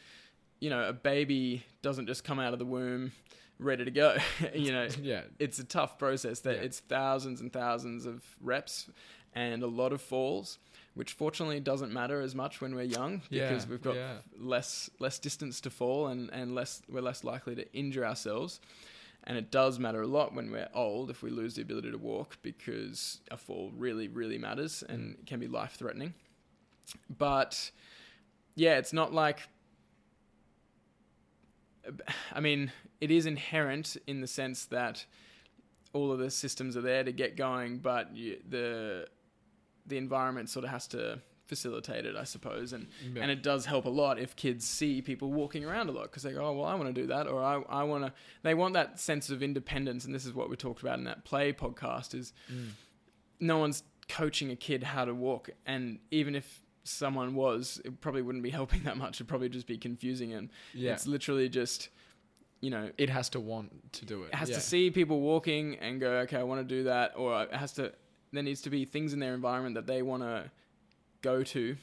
you 0.61 0.71
know, 0.71 0.89
a 0.89 0.93
baby 0.93 1.65
doesn't 1.83 2.07
just 2.07 2.25
come 2.25 2.39
out 2.39 2.53
of 2.53 2.59
the 2.59 2.65
womb 2.65 3.13
ready 3.61 3.85
to 3.85 3.91
go. 3.91 4.17
you 4.55 4.73
know, 4.73 4.89
Yeah. 5.03 5.23
it's 5.39 5.59
a 5.59 5.65
tough 5.65 5.99
process 5.99 6.41
that 6.41 6.57
Yeah. 6.57 6.63
it's 6.63 6.81
thousands 6.81 7.41
and 7.41 7.53
thousands 7.53 8.07
of 8.07 8.23
reps 8.41 8.89
and 9.35 9.63
a 9.63 9.67
lot 9.67 9.93
of 9.93 10.01
falls 10.03 10.59
which 10.95 11.13
fortunately 11.13 11.61
doesn't 11.61 11.93
matter 11.93 12.21
as 12.21 12.35
much 12.35 12.61
when 12.61 12.75
we're 12.75 12.83
young 12.83 13.19
because 13.31 13.65
Yeah, 13.65 13.71
we've 13.71 13.81
got 13.83 13.95
yeah. 13.95 14.15
less 14.37 14.91
less 14.99 15.21
distance 15.21 15.61
to 15.61 15.71
fall 15.71 16.09
and, 16.09 16.29
and 16.33 16.53
less 16.55 16.83
we're 16.89 17.01
less 17.01 17.23
likely 17.23 17.55
to 17.55 17.73
injure 17.73 18.05
ourselves 18.05 18.59
and 19.25 19.37
it 19.39 19.51
does 19.53 19.79
matter 19.79 20.03
a 20.03 20.07
lot 20.09 20.35
when 20.35 20.51
we're 20.51 20.69
old 20.75 21.11
if 21.11 21.23
we 21.23 21.31
lose 21.31 21.55
the 21.55 21.63
ability 21.63 21.91
to 21.93 21.97
walk 21.99 22.39
because 22.43 23.21
a 23.31 23.37
fall 23.37 23.71
really 23.77 24.09
really 24.09 24.37
matters 24.39 24.83
and 24.89 25.17
Mm. 25.19 25.27
can 25.27 25.39
be 25.39 25.47
life 25.47 25.75
threatening 25.75 26.15
but 27.19 27.71
yeah 28.57 28.79
it's 28.79 28.93
not 28.93 29.13
like 29.13 29.49
I 32.33 32.41
mean, 32.41 32.73
it 33.01 33.11
is 33.11 33.27
inherent 33.27 33.97
in 34.07 34.21
the 34.21 34.27
sense 34.27 34.67
that 34.67 35.05
all 35.93 36.13
of 36.13 36.19
the 36.19 36.31
systems 36.31 36.77
are 36.77 36.81
there 36.83 37.03
to 37.05 37.13
get 37.13 37.37
going, 37.37 37.79
but 37.79 38.15
you, 38.15 38.39
the 38.49 39.07
the 39.87 39.97
environment 39.97 40.49
sort 40.49 40.65
of 40.65 40.71
has 40.71 40.87
to 40.89 41.21
facilitate 41.47 42.07
it, 42.07 42.15
I 42.15 42.23
suppose, 42.23 42.73
and 42.73 42.87
Yeah. 43.13 43.23
and 43.23 43.31
it 43.31 43.43
does 43.43 43.67
help 43.67 43.85
a 43.87 43.89
lot 43.91 44.21
if 44.21 44.37
kids 44.37 44.65
see 44.69 45.03
people 45.03 45.33
walking 45.33 45.65
around 45.65 45.89
a 45.89 45.93
lot 45.93 46.05
because 46.05 46.23
they 46.23 46.33
go, 46.33 46.45
oh 46.47 46.53
well, 46.53 46.65
I 46.67 46.75
want 46.77 46.95
to 46.95 47.01
do 47.01 47.09
that, 47.09 47.27
or 47.27 47.43
I 47.43 47.61
I 47.69 47.83
want 47.83 48.05
to. 48.05 48.13
They 48.43 48.55
want 48.55 48.75
that 48.75 49.01
sense 49.01 49.31
of 49.31 49.43
independence, 49.43 50.05
and 50.05 50.15
this 50.15 50.25
is 50.27 50.33
what 50.33 50.49
we 50.49 50.57
talked 50.57 50.83
about 50.83 50.99
in 50.99 51.05
that 51.05 51.25
play 51.25 51.53
podcast: 51.53 52.15
is 52.15 52.33
Mm. 52.53 52.69
no 53.41 53.59
one's 53.59 53.83
coaching 54.09 54.51
a 54.51 54.57
kid 54.57 54.83
how 54.85 55.05
to 55.05 55.15
walk, 55.15 55.51
and 55.67 55.99
even 56.13 56.37
if 56.37 56.63
someone 56.85 57.35
was, 57.35 57.81
it 57.85 58.01
probably 58.01 58.23
wouldn't 58.23 58.45
be 58.45 58.51
helping 58.61 58.83
that 58.85 58.97
much. 58.97 59.17
It'd 59.17 59.29
probably 59.29 59.49
just 59.49 59.67
be 59.67 59.79
confusing 59.79 60.33
and 60.33 60.51
Yeah. 60.75 60.93
it's 60.93 61.07
literally 61.07 61.49
just, 61.49 61.89
you 62.61 62.71
know, 62.71 62.91
it 62.99 63.09
has 63.11 63.29
to 63.31 63.41
want 63.41 63.93
to 63.95 64.05
do 64.05 64.23
it. 64.25 64.29
it 64.29 64.35
has 64.35 64.49
yeah. 64.51 64.57
to 64.57 64.61
see 64.61 64.91
people 64.91 65.21
walking 65.21 65.77
and 65.79 66.01
go, 66.01 66.11
okay, 66.21 66.37
I 66.39 66.43
want 66.43 66.61
to 66.67 66.75
do 66.77 66.85
that, 66.85 67.13
or 67.17 67.43
it 67.45 67.53
has 67.55 67.73
to. 67.75 67.93
There 68.33 68.43
needs 68.43 68.61
to 68.63 68.71
be 68.71 68.85
things 68.85 69.13
in 69.13 69.19
their 69.19 69.35
environment 69.35 69.75
that 69.75 69.87
they 69.87 70.03
want 70.03 70.23
to 70.23 70.51
go 71.23 71.43
to, 71.43 71.77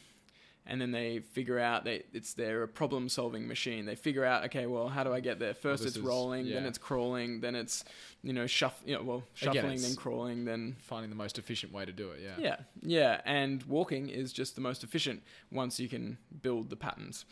and 0.68 0.80
then 0.82 0.92
they 0.92 1.20
figure 1.20 1.58
out 1.60 1.84
they 1.86 2.04
it's 2.14 2.34
their 2.34 2.68
problem 2.68 3.10
solving 3.10 3.48
machine. 3.48 3.86
They 3.86 3.96
figure 3.96 4.24
out, 4.26 4.44
okay, 4.46 4.66
well, 4.66 4.88
how 4.90 5.04
do 5.04 5.14
I 5.14 5.20
get 5.20 5.40
there? 5.40 5.54
First, 5.54 5.84
this 5.84 5.92
it's 5.92 5.98
is- 5.98 6.04
rolling, 6.04 6.50
then 6.50 6.66
it's 6.66 6.78
crawling, 6.78 7.40
then 7.40 7.56
it's 7.56 7.84
you 8.22 8.34
know 8.34 8.46
shuff, 8.48 8.82
you 8.86 8.94
know, 8.96 9.04
well, 9.04 9.24
shuffling, 9.34 9.66
it's- 9.66 9.88
then 9.88 9.96
crawling, 9.96 10.46
then 10.46 10.76
finding 10.80 11.10
the 11.10 11.16
most 11.16 11.38
efficient 11.40 11.72
way 11.74 11.86
to 11.86 11.92
do 11.92 12.12
it. 12.12 12.20
Yeah. 12.22 12.36
yeah, 12.38 12.58
yeah, 12.82 13.22
and 13.26 13.64
walking 13.64 14.10
is 14.10 14.34
just 14.34 14.56
the 14.56 14.62
most 14.62 14.84
efficient 14.84 15.24
once 15.52 15.80
you 15.80 15.88
can 15.90 16.18
build 16.42 16.70
the 16.70 16.76
patterns. 16.76 17.26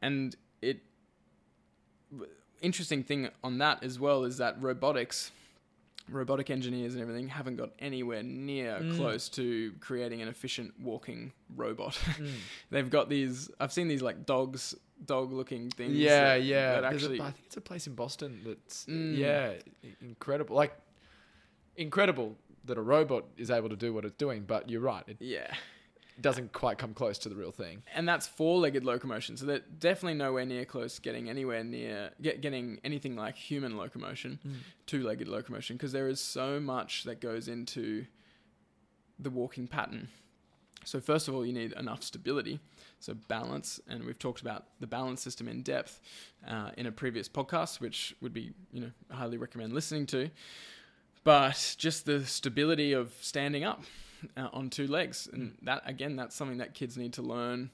And 0.00 0.34
it 0.62 0.80
interesting 2.60 3.02
thing 3.04 3.28
on 3.44 3.58
that 3.58 3.82
as 3.84 4.00
well 4.00 4.24
is 4.24 4.38
that 4.38 4.60
robotics 4.60 5.30
robotic 6.08 6.50
engineers 6.50 6.94
and 6.94 7.02
everything 7.02 7.28
haven't 7.28 7.56
got 7.56 7.70
anywhere 7.78 8.22
near 8.22 8.78
Mm. 8.80 8.96
close 8.96 9.28
to 9.30 9.72
creating 9.80 10.22
an 10.22 10.28
efficient 10.28 10.72
walking 10.80 11.32
robot. 11.56 11.94
Mm. 12.18 12.30
They've 12.70 12.90
got 12.90 13.08
these 13.08 13.50
I've 13.60 13.72
seen 13.72 13.88
these 13.88 14.02
like 14.02 14.26
dogs 14.26 14.74
dog 15.04 15.32
looking 15.32 15.70
things. 15.70 15.94
Yeah, 15.94 16.34
that- 16.38 16.42
yeah. 16.42 16.80
that 16.80 16.84
actually 16.92 17.20
I 17.20 17.30
think 17.30 17.46
it's 17.46 17.56
a 17.56 17.60
place 17.60 17.86
in 17.86 17.94
Boston 17.94 18.40
that's 18.44 18.84
Mm. 18.86 19.16
yeah, 19.16 19.52
incredible. 20.00 20.56
Like 20.56 20.74
incredible 21.76 22.36
that 22.64 22.76
a 22.78 22.82
robot 22.82 23.24
is 23.36 23.50
able 23.50 23.68
to 23.68 23.76
do 23.76 23.92
what 23.94 24.04
it's 24.04 24.16
doing, 24.16 24.42
but 24.46 24.68
you're 24.68 24.80
right, 24.80 25.04
it 25.06 25.16
yeah. 25.20 25.54
Doesn't 26.20 26.52
quite 26.52 26.78
come 26.78 26.94
close 26.94 27.18
to 27.18 27.28
the 27.28 27.36
real 27.36 27.52
thing. 27.52 27.82
and 27.94 28.08
that's 28.08 28.26
four-legged 28.26 28.84
locomotion. 28.84 29.36
So 29.36 29.46
they're 29.46 29.62
definitely 29.78 30.14
nowhere 30.18 30.44
near 30.44 30.64
close 30.64 30.98
getting 30.98 31.28
anywhere 31.28 31.62
near 31.64 32.10
get, 32.20 32.40
getting 32.40 32.80
anything 32.84 33.16
like 33.16 33.36
human 33.36 33.76
locomotion, 33.76 34.38
two-legged 34.86 35.28
locomotion, 35.28 35.76
because 35.76 35.92
there 35.92 36.08
is 36.08 36.20
so 36.20 36.60
much 36.60 37.04
that 37.04 37.20
goes 37.20 37.48
into 37.48 38.06
the 39.18 39.30
walking 39.30 39.66
pattern. 39.66 40.08
So 40.84 41.00
first 41.00 41.28
of 41.28 41.34
all, 41.34 41.44
you 41.44 41.52
need 41.52 41.72
enough 41.72 42.02
stability, 42.02 42.60
so 43.00 43.14
balance, 43.28 43.80
and 43.88 44.04
we've 44.04 44.18
talked 44.18 44.40
about 44.40 44.64
the 44.80 44.86
balance 44.86 45.20
system 45.20 45.48
in 45.48 45.62
depth 45.62 46.00
uh, 46.46 46.70
in 46.76 46.86
a 46.86 46.92
previous 46.92 47.28
podcast, 47.28 47.80
which 47.80 48.14
would 48.20 48.32
be 48.32 48.52
you 48.72 48.80
know 48.80 48.90
highly 49.10 49.36
recommend 49.36 49.72
listening 49.72 50.06
to. 50.06 50.30
But 51.24 51.74
just 51.78 52.06
the 52.06 52.24
stability 52.24 52.92
of 52.92 53.12
standing 53.20 53.64
up 53.64 53.82
uh, 54.36 54.48
on 54.52 54.70
two 54.70 54.86
legs, 54.86 55.28
and 55.32 55.56
that 55.62 55.82
again, 55.86 56.16
that's 56.16 56.34
something 56.36 56.58
that 56.58 56.74
kids 56.74 56.96
need 56.96 57.12
to 57.14 57.22
learn 57.22 57.70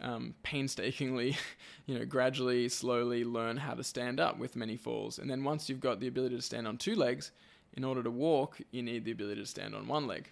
um, 0.00 0.34
painstakingly, 0.42 1.36
you 1.86 1.98
know, 1.98 2.04
gradually, 2.04 2.68
slowly 2.68 3.24
learn 3.24 3.56
how 3.56 3.74
to 3.74 3.84
stand 3.84 4.20
up 4.20 4.38
with 4.38 4.56
many 4.56 4.76
falls. 4.76 5.18
And 5.18 5.30
then 5.30 5.44
once 5.44 5.68
you've 5.68 5.80
got 5.80 6.00
the 6.00 6.08
ability 6.08 6.36
to 6.36 6.42
stand 6.42 6.66
on 6.66 6.78
two 6.78 6.94
legs, 6.94 7.30
in 7.76 7.84
order 7.84 8.02
to 8.02 8.10
walk, 8.10 8.60
you 8.70 8.82
need 8.82 9.04
the 9.04 9.10
ability 9.10 9.40
to 9.40 9.46
stand 9.46 9.74
on 9.74 9.88
one 9.88 10.06
leg. 10.06 10.30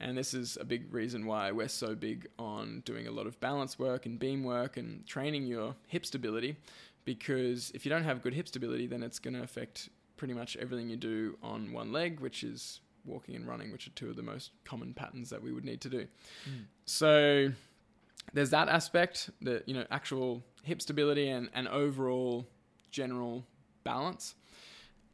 And 0.00 0.16
this 0.16 0.32
is 0.32 0.56
a 0.60 0.64
big 0.64 0.92
reason 0.92 1.26
why 1.26 1.52
we're 1.52 1.68
so 1.68 1.94
big 1.94 2.26
on 2.38 2.82
doing 2.86 3.06
a 3.06 3.10
lot 3.10 3.26
of 3.26 3.38
balance 3.40 3.78
work 3.78 4.06
and 4.06 4.18
beam 4.18 4.42
work 4.42 4.78
and 4.78 5.06
training 5.06 5.46
your 5.46 5.74
hip 5.88 6.06
stability. 6.06 6.56
Because 7.04 7.70
if 7.74 7.84
you 7.84 7.90
don't 7.90 8.04
have 8.04 8.22
good 8.22 8.34
hip 8.34 8.48
stability, 8.48 8.86
then 8.86 9.02
it's 9.02 9.18
going 9.18 9.34
to 9.34 9.42
affect 9.42 9.90
pretty 10.16 10.34
much 10.34 10.56
everything 10.56 10.88
you 10.88 10.96
do 10.96 11.36
on 11.42 11.72
one 11.72 11.92
leg, 11.92 12.20
which 12.20 12.42
is 12.42 12.80
walking 13.04 13.34
and 13.36 13.46
running, 13.46 13.72
which 13.72 13.86
are 13.86 13.90
two 13.90 14.08
of 14.10 14.16
the 14.16 14.22
most 14.22 14.50
common 14.64 14.94
patterns 14.94 15.30
that 15.30 15.42
we 15.42 15.52
would 15.52 15.64
need 15.64 15.80
to 15.82 15.88
do. 15.88 16.06
So 16.84 17.52
there's 18.32 18.50
that 18.50 18.68
aspect, 18.68 19.30
the 19.40 19.62
you 19.66 19.74
know 19.74 19.84
actual 19.90 20.42
hip 20.62 20.82
stability 20.82 21.28
and, 21.28 21.48
and 21.54 21.68
overall 21.68 22.46
general 22.90 23.44
balance. 23.84 24.34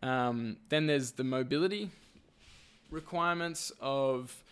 Um, 0.02 0.56
then 0.68 0.86
there's 0.86 1.12
the 1.12 1.24
mobility 1.24 1.90
requirements 2.90 3.72
of 3.80 4.44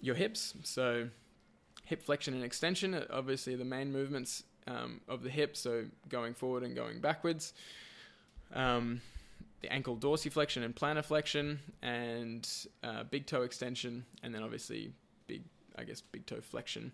your 0.00 0.14
hips. 0.14 0.54
So 0.64 1.08
hip 1.84 2.02
flexion 2.02 2.34
and 2.34 2.44
extension 2.44 2.94
are 2.94 3.06
obviously 3.10 3.54
the 3.54 3.64
main 3.64 3.92
movements 3.92 4.44
um, 4.66 5.00
of 5.08 5.22
the 5.22 5.30
hip. 5.30 5.56
So 5.56 5.86
going 6.08 6.34
forward 6.34 6.62
and 6.62 6.74
going 6.74 7.00
backwards. 7.00 7.52
Um, 8.52 9.00
the 9.62 9.72
ankle 9.72 9.96
dorsiflexion 9.96 10.64
and 10.64 10.74
plantar 10.74 11.04
flexion, 11.04 11.60
and 11.82 12.48
uh, 12.82 13.04
big 13.04 13.26
toe 13.26 13.42
extension, 13.42 14.04
and 14.22 14.34
then 14.34 14.42
obviously 14.42 14.92
big, 15.26 15.42
I 15.78 15.84
guess, 15.84 16.00
big 16.00 16.26
toe 16.26 16.40
flexion 16.40 16.92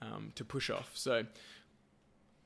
um, 0.00 0.32
to 0.36 0.44
push 0.44 0.70
off. 0.70 0.90
So 0.94 1.24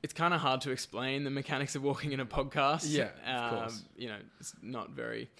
it's 0.02 0.12
kind 0.12 0.32
of 0.32 0.40
hard 0.40 0.60
to 0.62 0.70
explain 0.70 1.24
the 1.24 1.30
mechanics 1.30 1.74
of 1.74 1.82
walking 1.82 2.12
in 2.12 2.20
a 2.20 2.26
podcast. 2.26 2.84
Yeah, 2.86 3.10
of 3.26 3.52
um, 3.52 3.58
course. 3.58 3.82
You 3.96 4.08
know, 4.08 4.18
it's 4.40 4.54
not 4.62 4.90
very. 4.90 5.30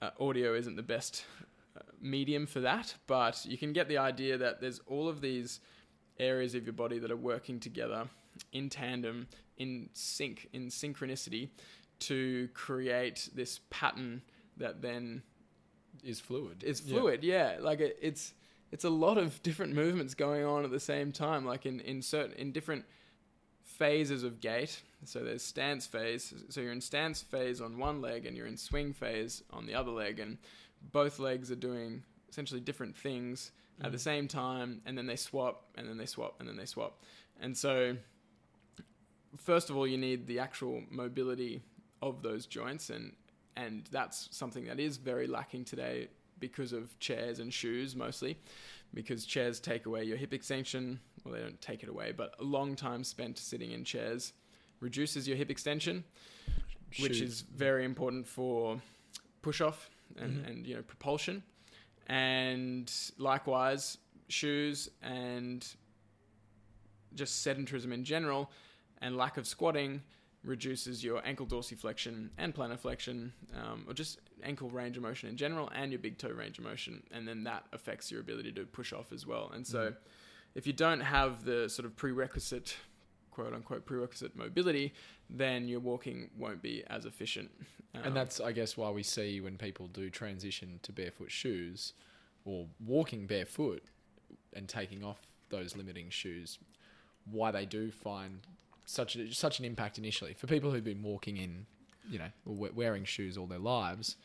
Uh, 0.00 0.10
audio 0.20 0.54
isn't 0.54 0.76
the 0.76 0.82
best 0.82 1.24
uh, 1.76 1.80
medium 2.00 2.46
for 2.46 2.60
that, 2.60 2.94
but 3.08 3.44
you 3.44 3.58
can 3.58 3.72
get 3.72 3.88
the 3.88 3.98
idea 3.98 4.38
that 4.38 4.60
there's 4.60 4.80
all 4.86 5.08
of 5.08 5.20
these 5.20 5.58
areas 6.20 6.54
of 6.54 6.64
your 6.64 6.72
body 6.72 7.00
that 7.00 7.10
are 7.10 7.16
working 7.16 7.58
together 7.58 8.08
in 8.52 8.70
tandem, 8.70 9.26
in 9.56 9.88
sync, 9.94 10.48
in 10.52 10.68
synchronicity, 10.68 11.48
to 12.00 12.48
create 12.54 13.28
this 13.34 13.60
pattern 13.70 14.22
that 14.56 14.82
then 14.82 15.22
Is 16.02 16.20
fluid. 16.20 16.64
Yeah. 16.86 16.98
fluid. 16.98 17.24
Yeah, 17.24 17.56
like 17.60 17.80
it, 17.80 17.98
it's 18.00 18.34
it's 18.70 18.84
a 18.84 18.90
lot 18.90 19.18
of 19.18 19.42
different 19.42 19.74
movements 19.74 20.14
going 20.14 20.44
on 20.44 20.64
at 20.64 20.70
the 20.70 20.80
same 20.80 21.12
time, 21.12 21.44
like 21.44 21.66
in 21.66 21.80
in 21.80 22.02
certain 22.02 22.34
in 22.36 22.52
different 22.52 22.84
phases 23.62 24.24
of 24.24 24.40
gait. 24.40 24.80
So 25.04 25.20
there's 25.20 25.42
stance 25.42 25.86
phase. 25.86 26.34
So 26.48 26.60
you're 26.60 26.72
in 26.72 26.80
stance 26.80 27.22
phase 27.22 27.60
on 27.60 27.78
one 27.78 28.00
leg, 28.00 28.26
and 28.26 28.36
you're 28.36 28.46
in 28.46 28.56
swing 28.56 28.92
phase 28.92 29.42
on 29.50 29.66
the 29.66 29.74
other 29.74 29.90
leg, 29.90 30.18
and 30.18 30.38
both 30.92 31.18
legs 31.18 31.50
are 31.50 31.56
doing 31.56 32.02
essentially 32.28 32.60
different 32.60 32.96
things 32.96 33.52
at 33.80 33.92
the 33.92 33.98
mm. 33.98 34.02
same 34.02 34.28
time, 34.28 34.82
and 34.86 34.98
then 34.98 35.06
they 35.06 35.16
swap, 35.16 35.64
and 35.76 35.88
then 35.88 35.96
they 35.96 36.06
swap, 36.06 36.36
and 36.40 36.48
then 36.48 36.56
they 36.56 36.66
swap. 36.66 37.02
And 37.40 37.56
so, 37.56 37.96
first 39.36 39.70
of 39.70 39.76
all, 39.76 39.86
you 39.86 39.98
need 39.98 40.26
the 40.26 40.40
actual 40.40 40.82
mobility 40.90 41.62
of 42.02 42.22
those 42.22 42.46
joints, 42.46 42.90
and 42.90 43.12
and 43.56 43.88
that's 43.90 44.28
something 44.36 44.66
that 44.66 44.78
is 44.78 44.96
very 44.98 45.26
lacking 45.26 45.64
today 45.64 46.08
because 46.38 46.72
of 46.72 46.96
chairs 47.00 47.40
and 47.40 47.52
shoes 47.52 47.96
mostly, 47.96 48.38
because 48.94 49.26
chairs 49.26 49.58
take 49.58 49.86
away 49.86 50.04
your 50.04 50.16
hip 50.16 50.32
extension. 50.32 51.00
Well, 51.24 51.34
they 51.34 51.40
don't 51.40 51.60
take 51.60 51.82
it 51.82 51.88
away, 51.88 52.12
but 52.12 52.34
a 52.38 52.44
long 52.44 52.76
time 52.76 53.02
spent 53.02 53.36
sitting 53.38 53.72
in 53.72 53.84
chairs 53.84 54.32
reduces 54.80 55.26
your 55.26 55.36
hip 55.36 55.50
extension, 55.50 56.04
which 57.00 57.20
is 57.20 57.40
very 57.40 57.84
important 57.84 58.26
for 58.28 58.80
push 59.42 59.60
off 59.60 59.90
and, 60.16 60.38
Mhm. 60.44 60.46
and 60.48 60.66
you 60.66 60.74
know 60.76 60.82
propulsion 60.82 61.42
and 62.06 62.92
likewise 63.18 63.98
shoes 64.28 64.88
and 65.02 65.74
just 67.14 67.44
sedentarism 67.46 67.92
in 67.92 68.04
general 68.04 68.50
and 69.00 69.16
lack 69.16 69.36
of 69.36 69.46
squatting 69.46 70.02
reduces 70.44 71.02
your 71.02 71.24
ankle 71.26 71.46
dorsiflexion 71.46 72.28
and 72.38 72.54
plantar 72.54 72.78
flexion 72.78 73.32
um, 73.56 73.84
or 73.88 73.92
just 73.94 74.20
ankle 74.42 74.70
range 74.70 74.96
of 74.96 75.02
motion 75.02 75.28
in 75.28 75.36
general 75.36 75.68
and 75.74 75.90
your 75.92 75.98
big 75.98 76.16
toe 76.16 76.30
range 76.30 76.58
of 76.58 76.64
motion 76.64 77.02
and 77.10 77.26
then 77.26 77.42
that 77.44 77.64
affects 77.72 78.10
your 78.10 78.20
ability 78.20 78.52
to 78.52 78.64
push 78.64 78.92
off 78.92 79.12
as 79.12 79.26
well 79.26 79.50
and 79.52 79.66
so 79.66 79.90
Mhm. 79.90 79.96
if 80.54 80.66
you 80.66 80.72
don't 80.72 81.00
have 81.00 81.44
the 81.44 81.68
sort 81.68 81.84
of 81.86 81.96
prerequisite 81.96 82.76
quote 83.32 83.52
unquote 83.52 83.84
prerequisite 83.84 84.36
mobility 84.36 84.92
then 85.28 85.68
your 85.68 85.80
walking 85.80 86.30
won't 86.36 86.62
be 86.62 86.84
as 86.86 87.04
efficient 87.04 87.50
Um, 87.94 88.02
and 88.04 88.14
that's, 88.16 88.38
I 88.38 88.52
guess, 88.52 88.76
why 88.76 88.90
we 88.90 89.02
see 89.02 89.40
when 89.40 89.56
people 89.56 89.88
do 89.88 90.10
transition 90.10 90.78
to 90.82 90.92
barefoot 90.92 91.32
shoes 91.32 91.94
or 92.44 92.68
walking 92.84 93.26
barefoot 93.26 93.82
and 94.52 94.68
taking 94.68 95.02
off 95.02 95.26
those 95.48 95.74
limiting 95.74 96.10
shoes, 96.10 96.58
why 97.24 97.50
they 97.50 97.64
do 97.64 97.90
find 97.90 98.46
such 98.90 99.16
a, 99.16 99.32
such 99.34 99.58
an 99.58 99.64
impact 99.66 99.98
initially 99.98 100.32
for 100.32 100.46
people 100.46 100.70
who've 100.70 100.82
been 100.82 101.02
walking 101.02 101.36
in, 101.36 101.66
you 102.08 102.18
know, 102.18 102.30
or 102.46 102.54
wearing 102.74 103.04
shoes 103.04 103.36
all 103.36 103.46
their 103.46 103.58
lives, 103.58 104.16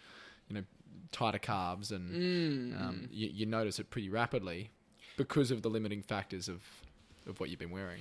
you 0.47 0.55
know, 0.55 0.63
tighter 1.11 1.37
calves 1.39 1.91
and 1.91 2.11
Mm. 2.73 2.81
um, 2.81 3.07
you, 3.11 3.27
you 3.33 3.45
notice 3.45 3.77
it 3.79 3.89
pretty 3.89 4.09
rapidly 4.09 4.69
because 5.17 5.51
of 5.51 5.61
the 5.63 5.69
limiting 5.69 6.01
factors 6.01 6.47
of 6.47 6.61
of 7.27 7.39
what 7.39 7.49
you've 7.49 7.59
been 7.59 7.71
wearing. 7.71 7.99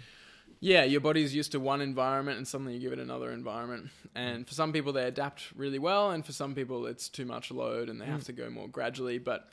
Yeah, 0.60 0.84
your 0.84 1.00
body's 1.00 1.34
used 1.34 1.50
to 1.52 1.60
one 1.60 1.80
environment 1.80 2.36
and 2.38 2.46
suddenly 2.46 2.74
you 2.74 2.80
give 2.80 2.92
it 2.92 2.98
another 3.00 3.30
environment. 3.32 3.90
And 4.14 4.46
for 4.46 4.54
some 4.54 4.72
people, 4.72 4.92
they 4.92 5.04
adapt 5.04 5.52
really 5.56 5.78
well, 5.80 6.10
and 6.12 6.24
for 6.24 6.32
some 6.32 6.54
people, 6.54 6.86
it's 6.86 7.08
too 7.08 7.24
much 7.24 7.50
load 7.50 7.88
and 7.88 8.00
they 8.00 8.06
have 8.06 8.20
Mm. 8.22 8.26
to 8.26 8.32
go 8.32 8.50
more 8.50 8.68
gradually. 8.68 9.18
But 9.18 9.48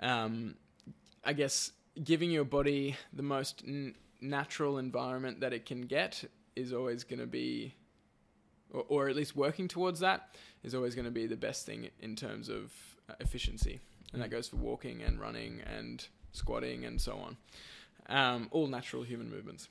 um, 0.00 0.54
I 1.24 1.32
guess 1.32 1.72
giving 2.02 2.30
your 2.30 2.44
body 2.44 2.96
the 3.12 3.22
most 3.22 3.62
n- 3.66 3.94
natural 4.20 4.78
environment 4.78 5.40
that 5.40 5.52
it 5.52 5.64
can 5.66 5.82
get 5.82 6.24
is 6.56 6.72
always 6.72 7.04
going 7.04 7.20
to 7.20 7.26
be, 7.26 7.74
or, 8.72 8.84
or 8.88 9.08
at 9.08 9.16
least 9.16 9.34
working 9.36 9.68
towards 9.68 10.00
that, 10.00 10.36
is 10.62 10.74
always 10.74 10.94
going 10.94 11.04
to 11.04 11.10
be 11.10 11.26
the 11.26 11.36
best 11.36 11.66
thing 11.66 11.88
in 12.00 12.16
terms 12.16 12.48
of 12.48 12.72
uh, 13.08 13.14
efficiency. 13.20 13.80
And 14.12 14.22
that 14.22 14.28
Mm. 14.28 14.32
goes 14.32 14.48
for 14.48 14.56
walking 14.56 15.02
and 15.02 15.20
running 15.20 15.60
and 15.62 16.06
squatting 16.32 16.84
and 16.84 17.00
so 17.00 17.18
on. 17.18 17.36
Um, 18.08 18.48
all 18.50 18.66
natural 18.66 19.02
human 19.02 19.30
movements. 19.30 19.68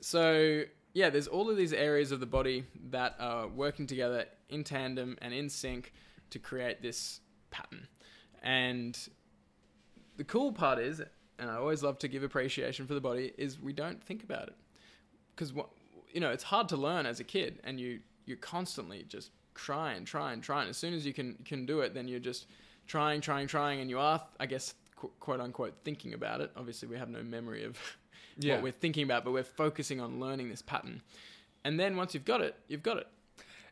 So 0.00 0.64
yeah, 0.94 1.10
there's 1.10 1.26
all 1.28 1.50
of 1.50 1.56
these 1.56 1.72
areas 1.72 2.10
of 2.10 2.20
the 2.20 2.26
body 2.26 2.64
that 2.90 3.16
are 3.18 3.46
working 3.48 3.86
together 3.86 4.26
in 4.48 4.64
tandem 4.64 5.16
and 5.20 5.32
in 5.34 5.48
sync 5.48 5.92
to 6.30 6.38
create 6.38 6.82
this 6.82 7.20
pattern. 7.50 7.86
And 8.42 8.98
the 10.16 10.24
cool 10.24 10.52
part 10.52 10.78
is, 10.78 11.00
and 11.38 11.50
I 11.50 11.56
always 11.56 11.82
love 11.82 11.98
to 12.00 12.08
give 12.08 12.22
appreciation 12.22 12.86
for 12.86 12.94
the 12.94 13.00
body, 13.00 13.32
is 13.36 13.60
we 13.60 13.72
don't 13.72 14.02
think 14.02 14.22
about 14.22 14.48
it 14.48 14.54
because 15.34 15.52
what 15.52 15.68
you 16.16 16.20
know, 16.20 16.30
it's 16.30 16.44
hard 16.44 16.66
to 16.70 16.78
learn 16.78 17.04
as 17.04 17.20
a 17.20 17.24
kid, 17.24 17.60
and 17.62 17.78
you 17.78 18.00
you're 18.24 18.38
constantly 18.38 19.04
just 19.06 19.32
trying, 19.54 20.06
trying, 20.06 20.40
trying. 20.40 20.66
As 20.66 20.78
soon 20.78 20.94
as 20.94 21.04
you 21.04 21.12
can 21.12 21.34
can 21.44 21.66
do 21.66 21.80
it, 21.80 21.92
then 21.92 22.08
you're 22.08 22.20
just 22.20 22.46
trying, 22.86 23.20
trying, 23.20 23.46
trying, 23.46 23.80
and 23.80 23.90
you 23.90 23.98
are, 23.98 24.22
I 24.40 24.46
guess, 24.46 24.72
qu- 24.96 25.12
quote 25.20 25.40
unquote, 25.40 25.74
thinking 25.84 26.14
about 26.14 26.40
it. 26.40 26.50
Obviously, 26.56 26.88
we 26.88 26.96
have 26.96 27.10
no 27.10 27.22
memory 27.22 27.64
of 27.64 27.78
what 28.54 28.62
we're 28.62 28.72
thinking 28.72 29.02
about, 29.04 29.26
but 29.26 29.32
we're 29.32 29.44
focusing 29.44 30.00
on 30.00 30.18
learning 30.18 30.48
this 30.48 30.62
pattern. 30.62 31.02
And 31.64 31.78
then 31.78 31.98
once 31.98 32.14
you've 32.14 32.24
got 32.24 32.40
it, 32.40 32.56
you've 32.66 32.82
got 32.82 32.96
it. 32.96 33.08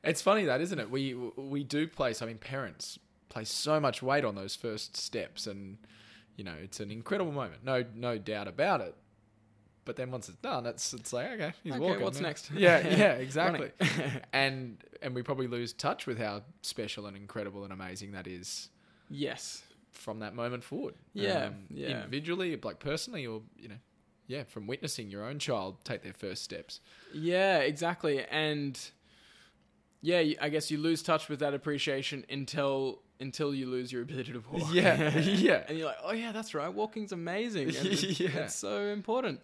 It's 0.02 0.20
funny 0.20 0.44
that, 0.44 0.60
isn't 0.60 0.78
it? 0.78 0.90
We 0.90 1.14
we 1.14 1.64
do 1.64 1.88
place. 1.88 2.20
I 2.20 2.26
mean, 2.26 2.36
parents 2.36 2.98
place 3.30 3.50
so 3.50 3.80
much 3.80 4.02
weight 4.02 4.26
on 4.26 4.34
those 4.34 4.54
first 4.54 4.98
steps, 4.98 5.46
and 5.46 5.78
you 6.36 6.44
know, 6.44 6.56
it's 6.62 6.78
an 6.78 6.90
incredible 6.90 7.32
moment. 7.32 7.64
No, 7.64 7.86
no 7.94 8.18
doubt 8.18 8.48
about 8.48 8.82
it. 8.82 8.94
But 9.84 9.96
then 9.96 10.10
once 10.10 10.28
it's 10.28 10.38
done, 10.38 10.64
it's 10.66 10.94
it's 10.94 11.12
like 11.12 11.26
okay, 11.32 11.52
he's 11.62 11.72
Okay, 11.74 11.80
walking. 11.80 12.00
what's 12.02 12.20
now. 12.20 12.28
next? 12.28 12.50
Yeah, 12.52 12.78
yeah, 12.96 13.12
exactly. 13.14 13.70
And 14.32 14.82
and 15.02 15.14
we 15.14 15.22
probably 15.22 15.46
lose 15.46 15.72
touch 15.72 16.06
with 16.06 16.18
how 16.18 16.42
special 16.62 17.06
and 17.06 17.16
incredible 17.16 17.64
and 17.64 17.72
amazing 17.72 18.12
that 18.12 18.26
is 18.26 18.70
yes. 19.10 19.62
from 19.92 20.20
that 20.20 20.34
moment 20.34 20.64
forward. 20.64 20.94
Yeah, 21.12 21.46
Um, 21.46 21.54
yeah. 21.70 21.88
Individually, 21.88 22.58
like 22.62 22.78
personally, 22.78 23.26
or 23.26 23.42
you 23.58 23.68
know, 23.68 23.78
yeah, 24.26 24.44
from 24.44 24.66
witnessing 24.66 25.10
your 25.10 25.24
own 25.24 25.38
child 25.38 25.84
take 25.84 26.02
their 26.02 26.14
first 26.14 26.42
steps. 26.42 26.80
Yeah, 27.12 27.58
exactly. 27.58 28.24
And 28.24 28.80
yeah, 30.00 30.22
I 30.40 30.48
guess 30.48 30.70
you 30.70 30.78
lose 30.78 31.02
touch 31.02 31.28
with 31.28 31.40
that 31.40 31.54
appreciation 31.54 32.24
until 32.30 33.02
until 33.20 33.54
you 33.54 33.66
lose 33.66 33.92
your 33.92 34.02
ability 34.02 34.32
to 34.32 34.42
walk. 34.50 34.72
Yeah, 34.72 35.16
yeah. 35.18 35.64
and 35.68 35.78
you're 35.78 35.86
like, 35.86 35.96
oh 36.04 36.12
yeah, 36.12 36.32
that's 36.32 36.54
right. 36.54 36.72
Walking's 36.72 37.12
amazing. 37.12 37.68
And 37.68 37.86
it's, 37.86 38.20
Yeah. 38.20 38.28
it's 38.30 38.54
so 38.54 38.86
important. 38.86 39.40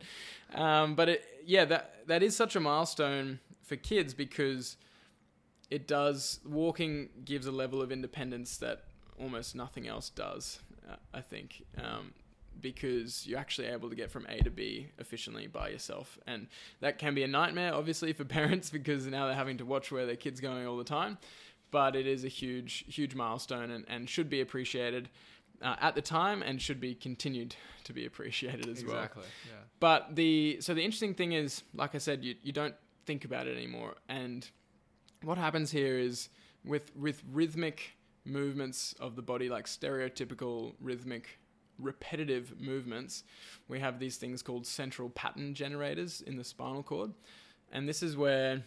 Um, 0.54 0.94
but 0.94 1.08
it, 1.08 1.24
yeah, 1.44 1.64
that 1.66 2.06
that 2.08 2.22
is 2.22 2.36
such 2.36 2.56
a 2.56 2.60
milestone 2.60 3.38
for 3.62 3.76
kids 3.76 4.14
because 4.14 4.76
it 5.70 5.86
does 5.86 6.40
walking 6.44 7.08
gives 7.24 7.46
a 7.46 7.52
level 7.52 7.80
of 7.80 7.92
independence 7.92 8.56
that 8.56 8.84
almost 9.20 9.54
nothing 9.54 9.86
else 9.86 10.10
does. 10.10 10.60
Uh, 10.90 10.96
I 11.14 11.20
think. 11.20 11.62
Um, 11.78 12.12
because 12.60 13.26
you're 13.26 13.38
actually 13.38 13.68
able 13.68 13.88
to 13.88 13.96
get 13.96 14.10
from 14.10 14.26
A 14.28 14.42
to 14.42 14.50
B 14.50 14.88
efficiently 14.98 15.46
by 15.46 15.70
yourself. 15.70 16.18
And 16.26 16.46
that 16.80 16.98
can 16.98 17.14
be 17.14 17.22
a 17.22 17.26
nightmare, 17.28 17.72
obviously, 17.72 18.12
for 18.12 18.24
parents 18.40 18.68
because 18.68 19.06
now 19.06 19.26
they're 19.26 19.34
having 19.34 19.56
to 19.58 19.64
watch 19.64 19.90
where 19.90 20.04
their 20.04 20.16
kid's 20.16 20.40
going 20.40 20.66
all 20.66 20.76
the 20.76 20.84
time. 20.84 21.16
But 21.70 21.94
it 21.96 22.06
is 22.06 22.24
a 22.24 22.28
huge, 22.28 22.84
huge 22.88 23.14
milestone 23.14 23.70
and, 23.70 23.84
and 23.88 24.08
should 24.08 24.28
be 24.28 24.40
appreciated 24.40 25.08
uh, 25.62 25.76
at 25.80 25.94
the 25.94 26.02
time 26.02 26.42
and 26.42 26.60
should 26.60 26.80
be 26.80 26.94
continued 26.94 27.54
to 27.84 27.92
be 27.92 28.06
appreciated 28.06 28.68
as 28.68 28.84
well. 28.84 28.96
exactly. 28.96 29.24
Yeah. 29.46 29.54
But 29.78 30.16
the 30.16 30.58
so 30.60 30.74
the 30.74 30.82
interesting 30.82 31.14
thing 31.14 31.32
is, 31.32 31.62
like 31.74 31.94
I 31.94 31.98
said, 31.98 32.24
you 32.24 32.34
you 32.42 32.52
don't 32.52 32.74
think 33.06 33.24
about 33.24 33.46
it 33.46 33.56
anymore. 33.56 33.94
And 34.08 34.48
what 35.22 35.38
happens 35.38 35.70
here 35.70 35.98
is 35.98 36.28
with 36.64 36.94
with 36.96 37.22
rhythmic 37.30 37.92
movements 38.24 38.94
of 39.00 39.16
the 39.16 39.22
body, 39.22 39.48
like 39.48 39.66
stereotypical 39.66 40.74
rhythmic 40.80 41.38
repetitive 41.78 42.60
movements, 42.60 43.24
we 43.68 43.80
have 43.80 43.98
these 43.98 44.16
things 44.16 44.42
called 44.42 44.66
central 44.66 45.08
pattern 45.10 45.54
generators 45.54 46.20
in 46.20 46.36
the 46.36 46.44
spinal 46.44 46.82
cord. 46.82 47.12
And 47.72 47.88
this 47.88 48.02
is 48.02 48.16
where 48.16 48.62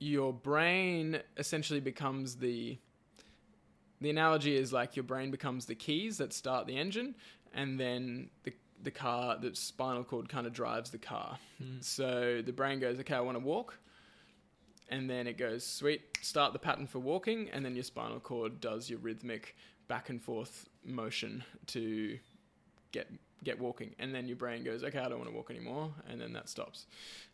your 0.00 0.32
brain 0.32 1.20
essentially 1.36 1.78
becomes 1.78 2.36
the 2.36 2.78
the 4.00 4.08
analogy 4.08 4.56
is 4.56 4.72
like 4.72 4.96
your 4.96 5.02
brain 5.02 5.30
becomes 5.30 5.66
the 5.66 5.74
keys 5.74 6.16
that 6.18 6.32
start 6.32 6.66
the 6.66 6.76
engine 6.76 7.14
and 7.54 7.78
then 7.78 8.30
the 8.44 8.52
the 8.82 8.90
car 8.90 9.36
the 9.38 9.54
spinal 9.54 10.02
cord 10.02 10.28
kind 10.28 10.46
of 10.46 10.52
drives 10.54 10.90
the 10.90 10.98
car. 10.98 11.38
Mm. 11.62 11.84
so 11.84 12.42
the 12.44 12.52
brain 12.52 12.80
goes 12.80 12.98
okay 13.00 13.14
i 13.14 13.20
want 13.20 13.38
to 13.38 13.44
walk. 13.44 13.78
And 14.92 15.08
then 15.08 15.28
it 15.28 15.38
goes 15.38 15.64
sweet 15.64 16.02
start 16.20 16.52
the 16.52 16.58
pattern 16.58 16.88
for 16.88 16.98
walking. 16.98 17.48
And 17.52 17.64
then 17.64 17.76
your 17.76 17.84
spinal 17.84 18.18
cord 18.18 18.60
does 18.60 18.90
your 18.90 18.98
rhythmic 18.98 19.54
back 19.86 20.08
and 20.08 20.20
forth 20.20 20.68
motion 20.84 21.44
to 21.68 22.18
get 22.90 23.08
get 23.42 23.58
walking 23.58 23.94
and 23.98 24.14
then 24.14 24.26
your 24.28 24.36
brain 24.36 24.62
goes 24.62 24.84
okay 24.84 24.98
i 24.98 25.08
don't 25.08 25.18
want 25.18 25.30
to 25.30 25.34
walk 25.34 25.50
anymore 25.50 25.90
and 26.10 26.20
then 26.20 26.32
that 26.34 26.48
stops. 26.48 26.86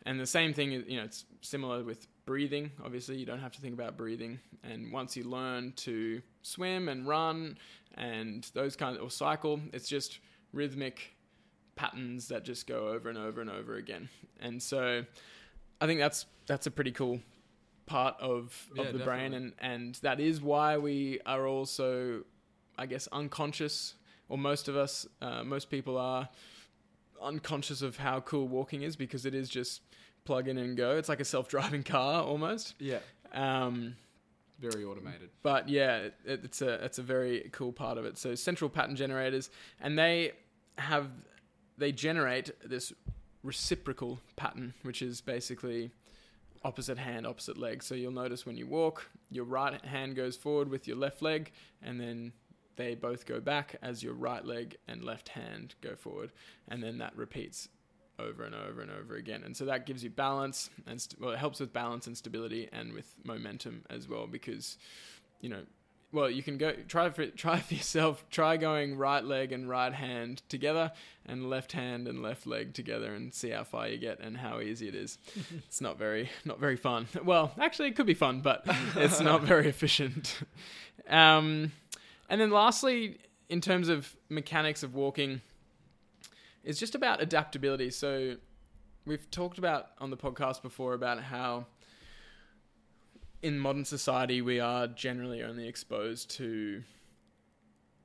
And 0.05 0.21
the 0.21 0.27
same 0.27 0.53
thing 0.55 0.73
is 0.73 0.85
you 0.87 0.97
know 0.99 1.05
it's 1.05 1.25
similar 1.40 1.83
with 1.83 2.07
breathing. 2.27 2.71
Obviously 2.85 3.16
you 3.16 3.27
don't 3.27 3.40
have 3.40 3.53
to 3.53 3.61
think 3.61 3.75
about 3.75 3.97
breathing. 3.97 4.38
And 4.62 4.92
once 4.92 5.16
you 5.16 5.25
learn 5.25 5.73
to 5.77 6.23
swim 6.42 6.88
and 6.88 7.07
run 7.09 7.59
and 7.95 8.49
those 8.55 8.77
kinds 8.77 8.99
or 8.99 9.11
cycle 9.11 9.61
it's 9.73 9.88
just 9.88 10.21
rhythmic 10.53 11.16
patterns 11.75 12.29
that 12.29 12.45
just 12.45 12.66
go 12.66 12.88
over 12.88 13.09
and 13.09 13.19
over 13.19 13.40
and 13.40 13.51
over 13.51 13.75
again. 13.77 14.09
And 14.40 14.62
so 14.62 15.05
i 15.81 15.87
think 15.87 15.99
that's 16.01 16.27
that's 16.47 16.66
a 16.66 16.71
pretty 16.71 16.92
cool 16.92 17.21
part 17.87 18.14
of, 18.21 18.69
of 18.79 18.87
Yeah, 18.87 18.92
the 18.92 18.99
brain. 19.05 19.35
and 19.35 19.53
and 19.61 19.95
that 20.03 20.21
is 20.21 20.40
why 20.40 20.79
we 20.79 21.21
are 21.27 21.47
also 21.47 22.23
i 22.79 22.87
guess 22.87 23.09
unconscious 23.12 23.95
or 24.29 24.39
most 24.39 24.69
of 24.69 24.77
us, 24.77 25.07
uh, 25.21 25.45
most 25.45 25.71
people 25.71 25.97
are 25.99 26.29
unconscious 27.23 27.83
of 27.83 27.97
how 27.97 28.21
cool 28.21 28.47
walking 28.49 28.83
is 28.83 28.97
because 28.97 29.25
it 29.27 29.35
is 29.35 29.49
just 29.49 29.83
plug 30.25 30.49
in 30.49 30.59
and 30.59 30.77
go. 30.77 30.97
It's 30.97 31.09
like 31.09 31.21
a 31.21 31.25
self-driving 31.25 31.83
car 31.95 32.23
almost. 32.23 32.75
Yeah. 32.79 32.99
Um, 33.33 33.97
Very 34.59 34.85
automated. 34.85 35.31
but 35.43 35.69
yeah, 35.69 35.97
it, 35.99 36.15
it's 36.25 36.62
a 36.62 36.85
it's 36.85 36.99
a 36.99 37.03
very 37.03 37.49
cool 37.53 37.73
part 37.73 37.99
of 37.99 38.05
it. 38.05 38.19
So 38.19 38.35
central 38.35 38.71
pattern 38.71 38.97
generators, 38.97 39.51
and 39.81 39.99
they 39.99 40.33
have 40.79 41.09
they 41.79 41.93
generate 41.93 42.51
this 42.69 42.93
reciprocal 43.43 44.21
pattern, 44.37 44.75
which 44.83 45.03
is 45.03 45.21
basically 45.21 45.91
opposite 46.65 46.99
hand, 46.99 47.27
opposite 47.27 47.57
leg. 47.59 47.83
So 47.83 47.95
you'll 47.95 48.12
notice 48.12 48.45
when 48.47 48.57
you 48.57 48.67
walk, 48.67 49.09
your 49.31 49.45
right 49.45 49.85
hand 49.85 50.17
goes 50.17 50.37
forward 50.37 50.69
with 50.69 50.89
your 50.89 50.97
left 50.97 51.23
leg, 51.23 51.53
and 51.83 52.01
then 52.01 52.33
they 52.77 52.95
both 52.95 53.27
go 53.27 53.41
back 53.41 53.77
as 53.83 54.03
your 54.03 54.15
right 54.15 54.45
leg 54.45 54.77
and 54.87 55.03
left 55.05 55.31
hand 55.31 55.75
go 55.81 55.95
forward, 55.97 56.33
and 56.69 56.83
then 56.83 56.99
that 56.99 57.17
repeats 57.17 57.69
over 58.19 58.45
and 58.45 58.55
over 58.55 58.81
and 58.81 58.91
over 58.91 59.17
again. 59.17 59.43
And 59.45 59.57
so 59.57 59.65
that 59.67 59.87
gives 59.87 60.03
you 60.03 60.11
balance 60.11 60.71
and 60.87 61.01
st- 61.01 61.21
well, 61.21 61.33
it 61.33 61.39
helps 61.39 61.61
with 61.61 61.73
balance 61.73 62.07
and 62.07 62.17
stability 62.17 62.69
and 62.73 62.93
with 62.93 63.15
momentum 63.25 63.85
as 63.91 64.09
well 64.09 64.27
because 64.27 64.79
you 65.41 65.51
know, 65.51 65.62
well, 66.12 66.31
you 66.31 66.43
can 66.43 66.57
go 66.57 66.73
try 66.89 67.11
for 67.11 67.27
try 67.45 67.61
for 67.61 67.75
yourself. 67.75 68.25
Try 68.31 68.57
going 68.57 68.97
right 68.97 69.25
leg 69.25 69.53
and 69.53 69.69
right 69.69 69.93
hand 69.93 70.43
together, 70.49 70.93
and 71.27 71.51
left 71.51 71.73
hand 71.73 72.09
and 72.09 72.23
left 72.23 72.47
leg 72.47 72.75
together, 72.75 73.15
and 73.15 73.35
see 73.35 73.51
how 73.51 73.65
far 73.65 73.89
you 73.89 73.99
get 73.99 74.21
and 74.21 74.37
how 74.37 74.61
easy 74.61 74.89
it 74.89 74.95
is. 74.95 75.19
it's 75.57 75.81
not 75.81 75.99
very 75.99 76.31
not 76.45 76.59
very 76.59 76.77
fun. 76.77 77.07
Well, 77.23 77.53
actually, 77.61 77.89
it 77.89 77.97
could 77.97 78.07
be 78.07 78.15
fun, 78.15 78.41
but 78.41 78.62
it's 78.97 79.21
not 79.21 79.43
very 79.43 79.69
efficient. 79.69 80.39
Um, 81.09 81.73
and 82.29 82.41
then 82.41 82.51
lastly, 82.51 83.19
in 83.49 83.61
terms 83.61 83.89
of 83.89 84.17
mechanics 84.29 84.83
of 84.83 84.95
walking, 84.95 85.41
it's 86.65 86.79
just 86.79 86.95
about 86.95 87.23
adaptability. 87.23 87.91
So 87.91 88.37
we've 89.07 89.31
talked 89.31 89.59
about 89.59 89.91
on 89.99 90.11
the 90.11 90.17
podcast 90.17 90.62
before 90.62 90.95
about 90.95 91.23
how 91.23 91.67
in 93.43 93.59
modern 93.59 93.85
society 93.85 94.43
we 94.43 94.59
are 94.59 94.87
generally 94.87 95.43
only 95.43 95.69
exposed 95.69 96.31
to 96.31 96.83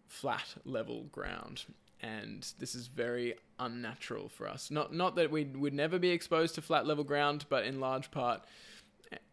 flat 0.07 0.55
level 0.65 1.05
ground 1.05 1.63
and 2.01 2.53
this 2.59 2.75
is 2.75 2.87
very 2.87 3.33
unnatural 3.59 4.27
for 4.27 4.47
us 4.47 4.69
not 4.69 4.93
not 4.93 5.15
that 5.15 5.31
we 5.31 5.45
would 5.45 5.73
never 5.73 5.97
be 5.97 6.09
exposed 6.09 6.53
to 6.53 6.61
flat 6.61 6.85
level 6.85 7.03
ground 7.03 7.45
but 7.49 7.63
in 7.65 7.79
large 7.79 8.11
part 8.11 8.41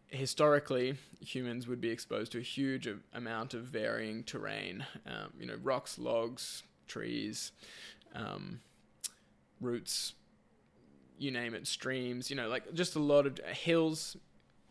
historically 0.09 0.95
humans 1.21 1.67
would 1.67 1.79
be 1.79 1.89
exposed 1.89 2.31
to 2.31 2.37
a 2.39 2.41
huge 2.41 2.87
amount 3.13 3.53
of 3.53 3.63
varying 3.63 4.23
terrain 4.23 4.85
um, 5.05 5.31
you 5.39 5.45
know 5.45 5.55
rocks 5.61 5.99
logs 5.99 6.63
trees 6.87 7.51
um, 8.15 8.59
roots 9.61 10.13
you 11.17 11.29
name 11.29 11.53
it 11.53 11.67
streams 11.67 12.29
you 12.29 12.35
know 12.35 12.47
like 12.47 12.73
just 12.73 12.95
a 12.95 12.99
lot 12.99 13.27
of 13.27 13.37
hills 13.39 14.17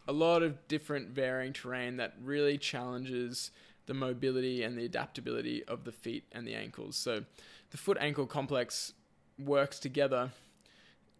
a 0.08 0.12
lot 0.12 0.42
of 0.42 0.66
different 0.66 1.10
varying 1.10 1.52
terrain 1.52 1.98
that 1.98 2.14
really 2.20 2.56
challenges 2.56 3.50
the 3.88 3.94
mobility 3.94 4.62
and 4.62 4.76
the 4.76 4.84
adaptability 4.84 5.64
of 5.64 5.84
the 5.84 5.92
feet 5.92 6.24
and 6.32 6.46
the 6.46 6.54
ankles. 6.54 6.96
So 6.96 7.24
the 7.70 7.76
foot 7.76 7.96
ankle 8.00 8.26
complex 8.26 8.92
works 9.38 9.78
together 9.78 10.30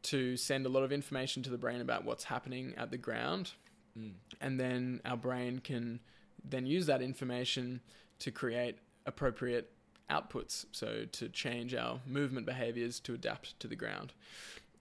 to 0.03 0.37
send 0.37 0.65
a 0.65 0.69
lot 0.69 0.83
of 0.83 0.93
information 0.93 1.43
to 1.43 1.51
the 1.51 1.59
brain 1.59 1.81
about 1.81 2.05
what's 2.05 2.25
happening 2.25 2.75
at 2.77 2.91
the 2.91 2.99
ground 2.99 3.53
Mm. 3.97 4.13
and 4.41 4.59
then 4.59 5.01
our 5.05 5.17
brain 5.17 5.61
can 5.61 6.01
then 6.45 6.67
use 6.67 6.87
that 6.87 7.03
information 7.03 7.81
to 8.21 8.31
create 8.31 8.77
appropriate 9.07 9.71
outputs 10.11 10.67
so 10.73 11.05
to 11.13 11.29
change 11.29 11.75
our 11.75 12.01
movement 12.07 12.47
behaviors 12.47 13.01
to 13.01 13.15
adapt 13.15 13.59
to 13.61 13.69
the 13.69 13.77
ground 13.77 14.13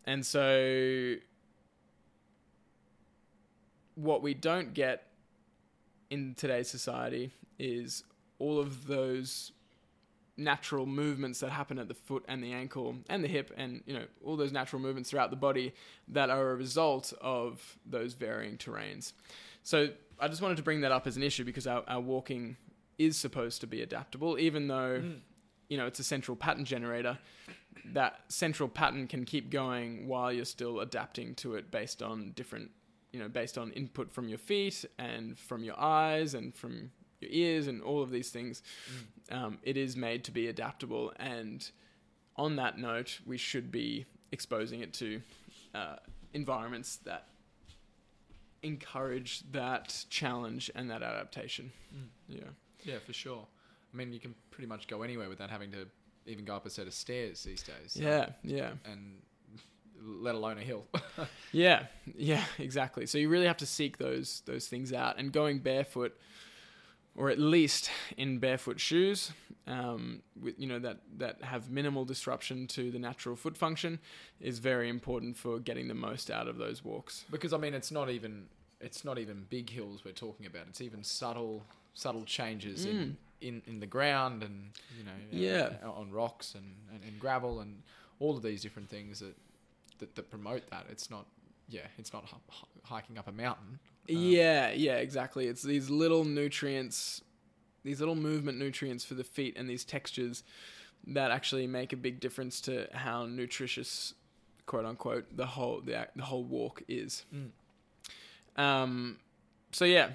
and 0.06 0.26
so 0.26 1.15
what 3.96 4.22
we 4.22 4.34
don't 4.34 4.74
get 4.74 5.08
in 6.10 6.34
today's 6.36 6.70
society 6.70 7.32
is 7.60 8.04
all 8.39 8.60
of 8.60 8.88
those 8.88 9.52
natural 10.38 10.86
movements 10.86 11.39
that 11.39 11.50
happen 11.50 11.80
at 11.80 11.88
the 11.88 11.93
foot 11.93 12.23
and 12.28 12.43
the 12.43 12.54
ankle 12.54 12.95
and 13.10 13.23
the 13.23 13.28
hip 13.28 13.52
and 13.58 13.82
you 13.88 13.93
know 13.93 14.06
all 14.23 14.38
those 14.38 14.52
natural 14.52 14.80
movements 14.82 15.10
throughout 15.10 15.32
the 15.32 15.36
body 15.36 15.73
that 16.08 16.30
are 16.30 16.52
a 16.52 16.56
result 16.56 17.12
of 17.21 17.78
those 17.86 18.13
varying 18.13 18.56
terrains 18.58 19.13
so 19.63 19.89
i 20.19 20.28
just 20.28 20.41
wanted 20.41 20.56
to 20.58 20.63
bring 20.63 20.82
that 20.82 20.91
up 20.91 21.08
as 21.08 21.17
an 21.17 21.23
issue 21.23 21.43
because 21.43 21.65
our, 21.65 21.84
our 21.88 22.00
walking 22.00 22.56
is 23.00 23.17
supposed 23.17 23.62
to 23.62 23.67
be 23.67 23.82
adaptable 23.82 24.38
even 24.38 24.67
though 24.67 25.02
Mm. 25.04 25.19
you 25.69 25.78
know 25.78 25.88
it's 25.88 26.00
a 26.00 26.04
central 26.04 26.36
pattern 26.38 26.65
generator 26.65 27.17
that 27.93 28.19
central 28.28 28.69
pattern 28.69 29.08
can 29.08 29.26
keep 29.26 29.50
going 29.50 30.08
while 30.08 30.32
you're 30.32 30.45
still 30.45 30.82
adapting 30.82 31.34
to 31.36 31.56
it 31.56 31.71
based 31.71 32.02
on 32.04 32.32
different 32.36 32.69
you 33.12 33.19
know 33.19 33.28
based 33.30 33.58
on 33.58 33.71
input 33.71 34.12
from 34.12 34.28
your 34.30 34.38
feet 34.38 34.86
and 35.00 35.38
from 35.39 35.63
your 35.63 35.80
eyes 35.80 36.34
and 36.36 36.54
from 36.56 36.91
your 37.22 37.32
ears 37.32 37.68
and 37.68 37.82
all 37.82 38.02
of 38.04 38.10
these 38.12 38.30
things 38.30 38.62
um, 39.32 39.58
it 39.64 39.76
is 39.78 39.96
made 39.98 40.24
to 40.24 40.32
be 40.32 40.48
adaptable 40.48 41.12
and 41.18 41.72
on 42.36 42.56
that 42.58 42.78
note 42.78 43.20
we 43.26 43.38
should 43.38 43.72
be 43.72 44.06
exposing 44.32 44.82
it 44.82 44.94
to 44.94 45.22
uh, 45.74 45.96
environments 46.34 46.98
that 46.98 47.28
encourage 48.64 49.42
that 49.52 50.04
challenge 50.10 50.70
and 50.76 50.90
that 50.90 51.04
adaptation 51.04 51.72
Mm. 51.96 52.08
yeah 52.28 52.40
Yeah, 52.84 53.00
for 53.06 53.14
sure. 53.14 53.48
I 53.94 53.98
mean, 53.98 54.12
you 54.12 54.20
can 54.20 54.36
pretty 54.52 54.68
much 54.68 54.88
go 54.88 55.02
anywhere 55.04 55.30
without 55.30 55.50
having 55.50 55.72
to 55.72 55.88
even 56.26 56.44
go 56.44 56.56
up 56.56 56.66
a 56.66 56.70
set 56.70 56.86
of 56.88 56.94
stairs 56.94 57.44
these 57.44 57.64
days. 57.64 57.94
so- 57.94 58.02
yeah 58.02 58.30
yeah 58.44 58.72
And 58.86 59.22
let 60.02 60.36
alone 60.36 60.58
a 60.58 60.62
hill. 60.62 60.86
Yeah, 61.54 61.86
yeah, 62.18 62.44
exactly. 62.60 63.06
So 63.06 63.18
you 63.18 63.30
really 63.30 63.48
have 63.48 63.58
to 63.58 63.66
seek 63.66 63.98
those 63.98 64.42
those 64.46 64.68
things 64.68 64.92
out, 64.92 65.18
and 65.18 65.32
going 65.32 65.60
barefoot, 65.60 66.16
or 67.18 67.30
at 67.30 67.40
least 67.40 67.90
in 68.16 68.40
barefoot 68.40 68.80
shoes, 68.80 69.32
um, 69.68 70.22
with 70.42 70.56
you 70.58 70.68
know 70.68 70.80
that 70.80 71.00
that 71.18 71.42
have 71.44 71.70
minimal 71.70 72.06
disruption 72.06 72.68
to 72.68 72.92
the 72.92 73.00
natural 73.00 73.36
foot 73.36 73.58
function, 73.58 74.00
is 74.40 74.60
very 74.60 74.88
important 74.88 75.36
for 75.36 75.60
getting 75.60 75.88
the 75.90 75.94
most 75.96 76.30
out 76.32 76.48
of 76.48 76.58
those 76.58 76.84
walks. 76.86 77.26
because 77.32 77.52
I 77.54 77.58
mean, 77.58 77.74
it's 77.74 77.92
not 77.92 78.10
even 78.10 78.46
it's 78.80 79.04
not 79.04 79.18
even 79.18 79.46
big 79.50 79.70
hills 79.70 80.06
we're 80.06 80.12
talking 80.14 80.46
about. 80.46 80.68
It's 80.70 80.82
even 80.82 81.04
subtle 81.04 81.64
subtle 81.94 82.24
changes 82.26 82.86
in, 82.86 83.18
in 83.42 83.62
in 83.66 83.80
the 83.80 83.88
ground 83.88 84.44
and 84.44 84.70
you 84.98 85.04
know 85.04 85.12
Mm. 85.12 85.28
Yeah. 85.32 85.70
uh, 85.84 85.92
on 85.92 86.12
rocks 86.12 86.54
and, 86.56 86.76
and, 86.94 87.04
and 87.04 87.20
gravel 87.20 87.60
and 87.60 87.82
all 88.20 88.38
of 88.38 88.44
these 88.44 88.62
different 88.62 88.90
things 88.90 89.20
that 89.20 89.36
that, 90.00 90.16
that 90.16 90.30
promote 90.30 90.70
that. 90.70 90.86
It's 90.92 91.10
not 91.10 91.26
yeah, 91.68 91.88
it's 91.98 92.14
not 92.14 92.24
hi- 92.26 92.38
hi- 92.50 92.68
hiking 92.84 93.18
up 93.18 93.28
a 93.28 93.32
mountain. 93.32 93.80
Um, 94.10 94.15
yeah, 94.15 94.72
yeah, 94.72 94.96
exactly. 94.96 95.48
It's 95.48 95.62
these 95.62 95.89
little 95.89 96.24
nutrients, 96.24 97.22
these 97.84 98.00
little 98.00 98.15
movement 98.15 98.58
nutrients 98.58 99.04
for 99.04 99.15
the 99.15 99.24
feet, 99.24 99.58
and 99.58 99.70
these 99.70 99.84
textures 99.84 100.43
that 101.08 101.32
actually 101.32 101.67
make 101.67 101.93
a 101.93 101.98
big 101.98 102.20
difference 102.20 102.62
to 102.62 102.88
how 102.93 103.26
nutritious, 103.26 104.13
quote 104.65 104.86
unquote, 104.86 105.26
the 105.36 105.46
whole 105.46 105.82
the 105.82 106.08
the 106.15 106.24
whole 106.24 106.43
walk 106.43 106.84
is. 106.88 107.26
Mm. 107.34 108.62
Um, 108.62 109.17
so 109.72 109.86
yeah, 109.86 110.10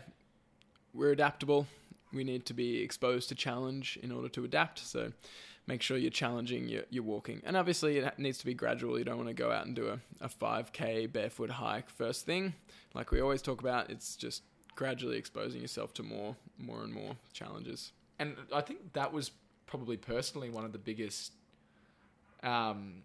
we're 0.94 1.12
adaptable. 1.12 1.66
We 2.12 2.24
need 2.24 2.44
to 2.46 2.54
be 2.54 2.82
exposed 2.82 3.28
to 3.30 3.34
challenge 3.34 3.98
in 4.02 4.12
order 4.12 4.28
to 4.30 4.44
adapt. 4.44 4.80
So 4.80 5.12
make 5.66 5.82
sure 5.82 5.96
you're 5.96 6.10
challenging 6.10 6.68
your, 6.68 6.82
your 6.90 7.04
walking. 7.04 7.40
And 7.44 7.56
obviously 7.56 7.98
it 7.98 8.18
needs 8.18 8.38
to 8.38 8.46
be 8.46 8.54
gradual. 8.54 8.98
You 8.98 9.04
don't 9.04 9.16
want 9.16 9.28
to 9.28 9.34
go 9.34 9.50
out 9.50 9.66
and 9.66 9.76
do 9.76 9.88
a, 9.88 10.00
a 10.24 10.28
5k 10.28 11.12
barefoot 11.12 11.50
hike 11.50 11.88
first 11.88 12.26
thing. 12.26 12.54
Like 12.94 13.10
we 13.10 13.20
always 13.20 13.42
talk 13.42 13.60
about, 13.60 13.90
it's 13.90 14.16
just 14.16 14.42
gradually 14.74 15.18
exposing 15.18 15.60
yourself 15.60 15.94
to 15.94 16.02
more, 16.02 16.36
more 16.58 16.82
and 16.82 16.92
more 16.92 17.16
challenges. 17.32 17.92
and 18.18 18.36
I 18.52 18.60
think 18.60 18.92
that 18.92 19.12
was 19.12 19.30
probably 19.66 19.96
personally 19.96 20.50
one 20.50 20.64
of 20.64 20.72
the 20.72 20.78
biggest. 20.78 21.32
Um, 22.42 23.02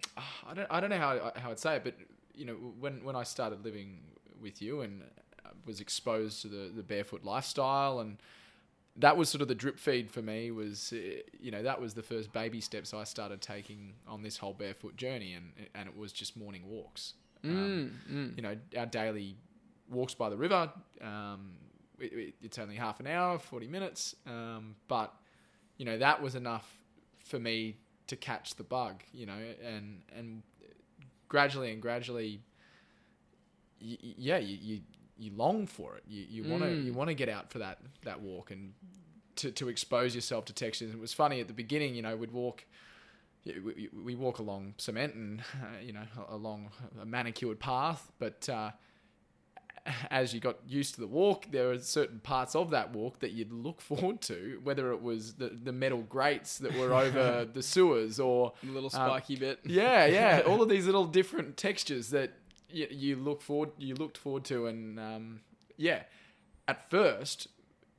I 0.48 0.54
don't 0.54 0.68
I 0.70 0.80
don't 0.80 0.90
know 0.90 0.98
how 0.98 1.32
how 1.36 1.52
I'd 1.52 1.60
say 1.60 1.76
it, 1.78 1.84
but 1.84 1.96
you 2.36 2.46
know 2.46 2.54
when 2.54 3.04
when 3.04 3.16
I 3.16 3.24
started 3.24 3.64
living 3.64 4.00
with 4.42 4.62
you 4.62 4.82
and 4.82 5.04
uh, 5.46 5.50
was 5.66 5.80
exposed 5.80 6.42
to 6.42 6.48
the 6.48 6.72
the 6.76 6.84
barefoot 6.84 7.24
lifestyle 7.24 8.00
and 8.00 8.18
that 9.00 9.16
was 9.18 9.30
sort 9.30 9.42
of 9.44 9.48
the 9.48 9.56
drip 9.56 9.78
feed 9.80 10.10
for 10.10 10.22
me 10.22 10.52
was 10.52 10.92
uh, 10.94 10.98
you 11.40 11.52
know 11.52 11.62
that 11.64 11.80
was 11.80 11.94
the 11.94 12.04
first 12.04 12.32
baby 12.34 12.60
steps 12.62 12.94
I 12.94 13.04
started 13.04 13.42
taking 13.42 13.94
on 14.08 14.24
this 14.24 14.38
whole 14.38 14.54
barefoot 14.54 14.96
journey 14.98 15.34
and 15.34 15.52
and 15.76 15.88
it 15.88 15.96
was 15.98 16.12
just 16.12 16.36
morning 16.38 16.64
walks 16.68 17.14
um, 17.44 17.52
Mm, 18.10 18.14
mm. 18.16 18.36
you 18.36 18.42
know, 18.42 18.58
our 18.78 18.88
daily 18.88 19.36
walks 19.90 20.16
by 20.16 20.30
the 20.30 20.36
river. 20.38 20.72
Um, 21.02 21.52
it, 22.00 22.12
it- 22.14 22.36
it's 22.42 22.58
only 22.58 22.76
half 22.76 23.00
an 23.00 23.06
hour, 23.08 23.38
40 23.40 23.68
minutes. 23.68 24.16
Um, 24.26 24.76
but, 24.88 25.14
you 25.78 25.86
know, 25.86 25.98
that 26.00 26.22
was 26.22 26.34
enough 26.36 26.68
for 27.20 27.40
me 27.40 27.78
to 28.08 28.16
catch 28.16 28.56
the 28.56 28.64
bug, 28.64 29.04
you 29.14 29.26
know, 29.28 29.38
and, 29.64 30.02
and 30.18 30.42
gradually 31.30 31.72
and 31.72 31.82
gradually, 31.82 32.42
y- 33.82 33.98
yeah, 34.02 34.38
you, 34.40 34.58
you, 34.62 34.82
you 35.20 35.32
long 35.36 35.68
for 35.68 35.96
it. 35.98 36.04
You, 36.08 36.26
you 36.30 36.44
want 36.50 36.64
to, 36.64 36.70
Mm. 36.70 36.86
you 36.86 36.94
want 36.94 37.10
to 37.10 37.14
get 37.16 37.30
out 37.30 37.52
for 37.52 37.60
that, 37.60 37.80
that 38.04 38.22
walk 38.22 38.52
and 38.52 38.74
to, 39.38 39.52
to 39.52 39.70
expose 39.70 40.16
yourself 40.16 40.46
to 40.46 40.54
textures. 40.54 40.92
It 40.94 41.00
was 41.00 41.14
funny 41.14 41.40
at 41.40 41.48
the 41.48 41.54
beginning, 41.54 41.96
you 41.96 42.02
know, 42.02 42.16
we'd 42.16 42.32
walk 42.32 42.66
we, 44.04 44.16
walk 44.16 44.40
along 44.40 44.74
cement 44.78 45.14
and 45.14 45.40
uh, 45.40 45.80
you 45.82 45.94
know 45.94 46.04
along 46.30 46.70
a 47.02 47.06
manicured 47.06 47.60
path, 47.60 48.12
but 48.20 48.48
uh, 48.50 48.72
as 50.12 50.34
you 50.34 50.42
got 50.42 50.58
used 50.68 50.96
to 50.96 51.00
the 51.02 51.08
walk, 51.08 51.46
there 51.52 51.72
are 51.72 51.80
certain 51.80 52.20
parts 52.20 52.56
of 52.56 52.72
that 52.72 52.92
walk 52.92 53.20
that 53.20 53.32
you'd 53.32 53.54
look 53.54 53.80
forward 53.90 54.20
to, 54.22 54.60
whether 54.64 54.92
it 54.92 55.02
was 55.02 55.36
the, 55.36 55.48
the 55.64 55.72
metal 55.72 56.00
grates 56.10 56.58
that 56.58 56.74
were 56.78 56.94
over 56.94 57.46
the 57.54 57.64
sewers 57.64 58.20
or 58.20 58.52
A 58.64 58.66
little 58.66 58.90
Um, 58.94 59.08
spiky 59.10 59.38
bit. 59.38 59.60
yeah, 59.64 60.06
yeah, 60.06 60.42
all 60.46 60.62
of 60.62 60.68
these 60.68 60.86
little 60.86 61.06
different 61.06 61.56
textures 61.56 62.10
that 62.10 62.32
you, 62.70 62.88
you 62.90 63.16
look 63.16 63.42
forward 63.42 63.72
you 63.78 63.96
looked 63.96 64.18
forward 64.18 64.44
to, 64.46 64.68
and 64.68 65.00
um, 65.00 65.42
yeah, 65.78 66.04
at 66.68 66.90
first, 66.90 67.48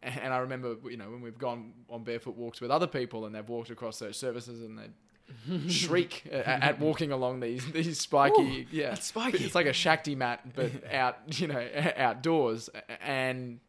and 0.03 0.33
I 0.33 0.39
remember 0.39 0.77
you 0.89 0.97
know 0.97 1.11
when 1.11 1.21
we've 1.21 1.39
gone 1.39 1.73
on 1.89 2.05
barefoot 2.05 2.37
walks 2.37 2.61
with 2.61 2.71
other 2.71 2.87
people 2.87 3.27
and 3.27 3.35
they've 3.35 3.49
walked 3.49 3.71
across 3.71 3.99
those 3.99 4.17
surfaces 4.17 4.61
and 4.63 4.79
they 4.79 4.89
shriek 5.69 6.25
at, 6.33 6.63
at 6.63 6.81
walking 6.81 7.13
along 7.13 7.41
these 7.41 7.65
these 7.73 8.01
spiky 8.01 8.63
Ooh, 8.63 8.67
yeah. 8.71 8.91
that's 8.91 9.07
spiky. 9.07 9.45
it's 9.45 9.55
like 9.55 9.67
a 9.67 9.75
shakti 9.75 10.15
mat 10.15 10.41
but 10.55 10.71
out 10.93 11.19
you 11.41 11.49
know 11.49 11.69
outdoors. 11.97 12.71
And 13.01 13.61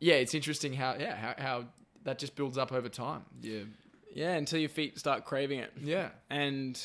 yeah 0.00 0.14
it's 0.14 0.34
interesting 0.34 0.72
how 0.72 0.96
yeah 0.98 1.14
how, 1.14 1.34
how 1.36 1.64
that 2.04 2.18
just 2.18 2.34
builds 2.36 2.58
up 2.58 2.72
over 2.72 2.88
time. 2.88 3.22
Yeah. 3.40 3.60
Yeah, 4.14 4.32
until 4.34 4.58
your 4.58 4.68
feet 4.68 4.98
start 4.98 5.24
craving 5.24 5.60
it. 5.60 5.72
yeah. 5.82 6.10
And 6.28 6.78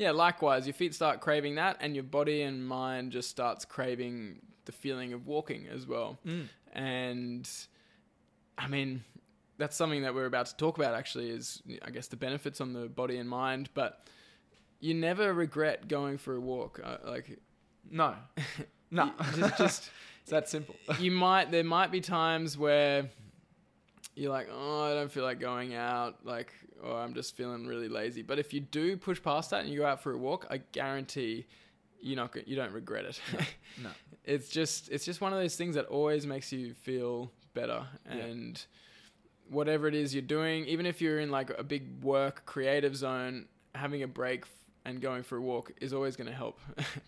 yeah, 0.00 0.12
likewise, 0.12 0.66
your 0.66 0.72
feet 0.72 0.94
start 0.94 1.20
craving 1.20 1.56
that, 1.56 1.76
and 1.80 1.94
your 1.94 2.04
body 2.04 2.40
and 2.40 2.66
mind 2.66 3.12
just 3.12 3.28
starts 3.28 3.66
craving 3.66 4.40
the 4.64 4.72
feeling 4.72 5.12
of 5.12 5.26
walking 5.26 5.66
as 5.70 5.86
well. 5.86 6.18
Mm. 6.26 6.48
And 6.72 7.50
I 8.56 8.66
mean, 8.66 9.04
that's 9.58 9.76
something 9.76 10.00
that 10.00 10.14
we're 10.14 10.24
about 10.24 10.46
to 10.46 10.56
talk 10.56 10.78
about 10.78 10.94
actually 10.94 11.28
is 11.28 11.62
I 11.84 11.90
guess 11.90 12.08
the 12.08 12.16
benefits 12.16 12.62
on 12.62 12.72
the 12.72 12.88
body 12.88 13.18
and 13.18 13.28
mind, 13.28 13.68
but 13.74 14.00
you 14.80 14.94
never 14.94 15.34
regret 15.34 15.86
going 15.86 16.16
for 16.16 16.34
a 16.34 16.40
walk. 16.40 16.80
Uh, 16.82 16.96
like 17.04 17.38
no 17.90 18.14
no 18.90 19.12
just, 19.36 19.58
just 19.58 19.90
it's 20.22 20.30
that 20.30 20.48
simple 20.48 20.76
you 20.98 21.10
might 21.10 21.50
there 21.50 21.64
might 21.64 21.90
be 21.90 22.00
times 22.00 22.56
where 22.56 23.10
you're 24.20 24.30
like, 24.32 24.48
oh, 24.52 24.84
I 24.90 24.94
don't 24.94 25.10
feel 25.10 25.24
like 25.24 25.40
going 25.40 25.74
out, 25.74 26.24
like, 26.24 26.52
or 26.82 26.98
I'm 27.00 27.14
just 27.14 27.36
feeling 27.36 27.66
really 27.66 27.88
lazy. 27.88 28.22
But 28.22 28.38
if 28.38 28.52
you 28.52 28.60
do 28.60 28.96
push 28.96 29.22
past 29.22 29.50
that 29.50 29.64
and 29.64 29.72
you 29.72 29.80
go 29.80 29.86
out 29.86 30.02
for 30.02 30.12
a 30.12 30.18
walk, 30.18 30.46
I 30.50 30.58
guarantee 30.72 31.46
you're 32.02 32.16
not 32.16 32.34
you 32.48 32.56
don't 32.56 32.72
regret 32.72 33.04
it. 33.04 33.20
no 33.82 33.90
it's 34.24 34.48
just 34.48 34.88
it's 34.90 35.04
just 35.04 35.20
one 35.20 35.32
of 35.34 35.38
those 35.38 35.56
things 35.56 35.74
that 35.74 35.84
always 35.86 36.26
makes 36.26 36.50
you 36.52 36.72
feel 36.74 37.30
better 37.54 37.86
Yeah. 38.06 38.24
and 38.24 38.64
whatever 39.50 39.86
it 39.88 39.94
is 39.94 40.14
you're 40.14 40.22
doing 40.22 40.64
even 40.66 40.86
if 40.86 41.00
you're 41.02 41.18
in 41.20 41.30
like 41.30 41.50
a 41.58 41.62
big 41.64 42.02
work 42.02 42.46
creative 42.46 42.94
zone 42.96 43.46
having 43.74 44.02
a 44.02 44.06
break 44.08 44.42
f- 44.42 44.50
and 44.86 45.00
going 45.00 45.22
for 45.22 45.36
a 45.36 45.40
walk 45.42 45.72
is 45.80 45.92
always 45.92 46.16
going 46.16 46.28
to 46.28 46.34
help 46.34 46.58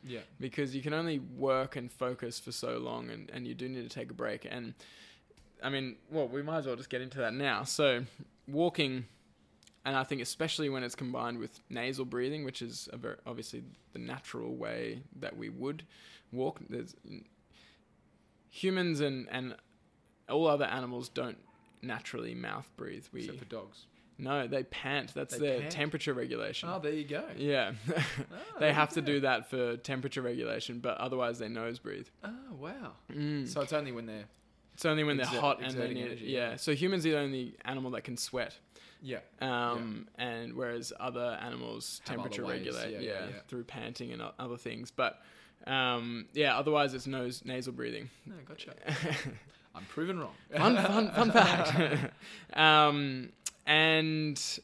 yeah 0.05 0.21
because 0.41 0.75
you 0.75 0.83
can 0.83 0.93
only 0.93 1.19
work 1.21 1.77
and 1.77 1.91
focus 1.93 2.39
for 2.41 2.53
so 2.53 2.79
long 2.79 3.09
and, 3.11 3.31
and 3.31 3.47
you 3.47 3.55
do 3.55 3.69
need 3.69 3.89
to 3.89 3.95
take 3.95 4.11
a 4.11 4.15
break 4.15 4.47
and 4.51 4.75
i 5.63 5.69
mean 5.69 5.97
well 6.11 6.29
we 6.29 6.43
might 6.43 6.59
as 6.59 6.67
well 6.67 6.77
just 6.77 6.91
get 6.91 7.01
into 7.01 7.19
that 7.19 7.33
now. 7.35 7.63
So 7.65 8.05
walking 8.49 9.05
and 9.85 9.97
i 9.97 10.05
think 10.05 10.21
especially 10.23 10.69
when 10.69 10.83
it's 10.83 10.95
combined 10.95 11.39
with 11.39 11.61
nasal 11.71 12.05
breathing 12.05 12.45
which 12.45 12.61
is 12.63 12.89
a 12.93 12.97
very 12.97 13.17
obviously 13.27 13.63
the 13.93 13.99
natural 13.99 14.55
way 14.55 15.03
that 15.21 15.37
we 15.37 15.49
would 15.49 15.85
walk 16.33 16.61
there's 16.69 16.95
humans 18.51 19.01
and 19.01 19.29
and 19.31 19.55
all 20.29 20.47
other 20.47 20.65
animals 20.65 21.09
don't 21.09 21.39
naturally 21.83 22.35
mouth 22.35 22.71
breathe. 22.77 23.05
We 23.13 23.21
except 23.21 23.39
for 23.39 23.45
dogs. 23.47 23.87
No 24.19 24.47
they 24.47 24.63
pant. 24.65 25.13
That's 25.15 25.37
They 25.37 25.47
their 25.47 25.61
pant? 25.61 25.73
temperature 25.73 26.15
regulation. 26.15 26.69
Oh 26.73 26.79
there 26.79 26.93
you 26.93 27.05
go. 27.05 27.25
Yeah. 27.37 27.73
Ah, 27.97 28.05
they 28.61 28.73
have 28.73 28.91
to 28.91 29.03
do 29.03 29.21
that 29.21 29.51
for 29.51 29.77
temperature 29.79 30.23
regulation, 30.23 30.79
but 30.79 30.97
otherwise 30.99 31.39
they 31.39 31.49
nose 31.49 31.79
breathe. 31.79 32.07
oh 32.25 32.31
wow. 32.59 32.93
Mm. 33.13 33.49
so 33.49 33.61
it's 33.63 33.73
only 33.73 33.91
when 33.93 34.07
they're 34.07 34.27
it's 34.83 34.87
only 34.91 35.05
when 35.05 35.17
they're 35.17 35.27
hot 35.27 35.61
and 35.63 35.73
they 35.75 35.95
need 35.95 36.07
energy, 36.07 36.25
yeah. 36.27 36.57
So 36.57 36.75
humans 36.75 37.07
are 37.07 37.11
the 37.11 37.19
only 37.19 37.55
animal 37.65 37.93
that 37.93 38.03
can 38.03 38.17
sweat, 38.17 38.59
yeah 39.01 39.19
um, 39.41 40.09
and 40.19 40.55
whereas 40.55 40.93
other 40.99 41.39
animals 41.41 42.01
Have 42.07 42.19
other 42.19 42.29
temperature 42.29 42.45
ways, 42.45 42.67
regulate, 42.67 42.91
yeah, 42.91 42.99
yeah, 42.99 43.13
yeah, 43.13 43.27
yeah. 43.27 43.41
through 43.47 43.63
panting 43.63 44.13
and 44.13 44.21
o- 44.21 44.33
other 44.41 44.57
things. 44.57 44.91
But 44.91 45.21
um, 45.69 46.27
yeah, 46.33 46.59
otherwise 46.59 46.95
it's 46.95 47.07
nose 47.07 47.43
nasal 47.45 47.73
breathing. 47.73 48.11
no 48.27 48.35
gotcha 48.45 48.73
i'm 49.77 49.85
proven 49.85 50.19
wrong 50.19 50.35
fun, 50.57 50.77
fun, 50.77 51.11
fun 51.13 51.31
fact. 51.41 52.13
um, 52.55 53.29
and 53.67 54.59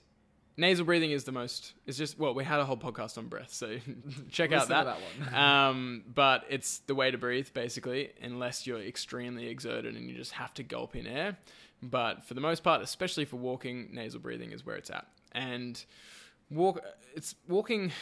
nasal 0.59 0.84
breathing 0.84 1.12
is 1.12 1.24
the 1.24 1.32
most. 1.32 1.72
It's 1.86 1.96
just 1.96 2.18
well, 2.18 2.34
we 2.34 2.44
had 2.44 2.61
a 2.61 2.64
whole 2.64 2.76
podcast 2.76 3.16
on 3.16 3.28
breath, 3.28 3.54
so 3.54 3.78
check 4.30 4.52
out 4.52 4.68
that. 4.68 4.84
that 4.84 4.98
one 5.00 5.34
um, 5.42 6.04
but 6.12 6.44
it's 6.50 6.80
the 6.80 6.94
way 6.94 7.11
to 7.11 7.16
breathe, 7.16 7.48
basically, 7.54 8.11
unless 8.20 8.66
you're 8.66 8.80
extremely 8.80 9.48
exerted 9.48 9.96
and 9.96 10.11
you 10.11 10.16
just 10.16 10.32
have 10.32 10.52
to 10.54 10.62
gulp 10.62 10.94
in 10.94 11.06
air. 11.06 11.38
But 11.82 12.26
for 12.26 12.34
the 12.34 12.40
most 12.40 12.64
part, 12.64 12.82
especially 12.82 13.24
for 13.24 13.36
walking, 13.36 13.88
nasal 13.92 14.20
breathing 14.20 14.50
is 14.50 14.66
where 14.66 14.76
it's 14.76 14.90
at. 14.90 15.06
And 15.32 15.82
walk, 16.50 16.80
it's 17.14 17.36
walking, 17.48 17.92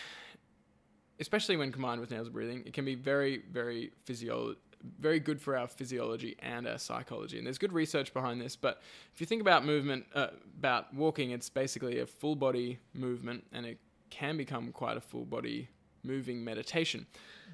especially 1.20 1.58
when 1.58 1.72
combined 1.72 2.00
with 2.00 2.10
nasal 2.10 2.32
breathing, 2.32 2.62
it 2.64 2.72
can 2.72 2.86
be 2.86 2.94
very, 2.94 3.42
very 3.52 3.92
physio, 4.04 4.54
very 5.00 5.20
good 5.20 5.40
for 5.40 5.56
our 5.56 5.66
physiology 5.66 6.36
and 6.40 6.66
our 6.66 6.78
psychology. 6.78 7.38
And 7.38 7.46
there's 7.46 7.58
good 7.58 7.72
research 7.72 8.12
behind 8.14 8.40
this. 8.40 8.56
But 8.56 8.80
if 9.14 9.20
you 9.20 9.26
think 9.26 9.40
about 9.40 9.64
movement, 9.64 10.06
uh, 10.14 10.28
about 10.58 10.94
walking, 10.94 11.30
it's 11.30 11.48
basically 11.48 11.98
a 12.00 12.06
full 12.06 12.36
body 12.36 12.78
movement, 12.94 13.44
and 13.52 13.66
it 13.66 13.78
can 14.10 14.36
become 14.36 14.72
quite 14.72 14.96
a 14.96 15.00
full 15.00 15.24
body 15.24 15.68
moving 16.02 16.44
meditation. 16.44 17.06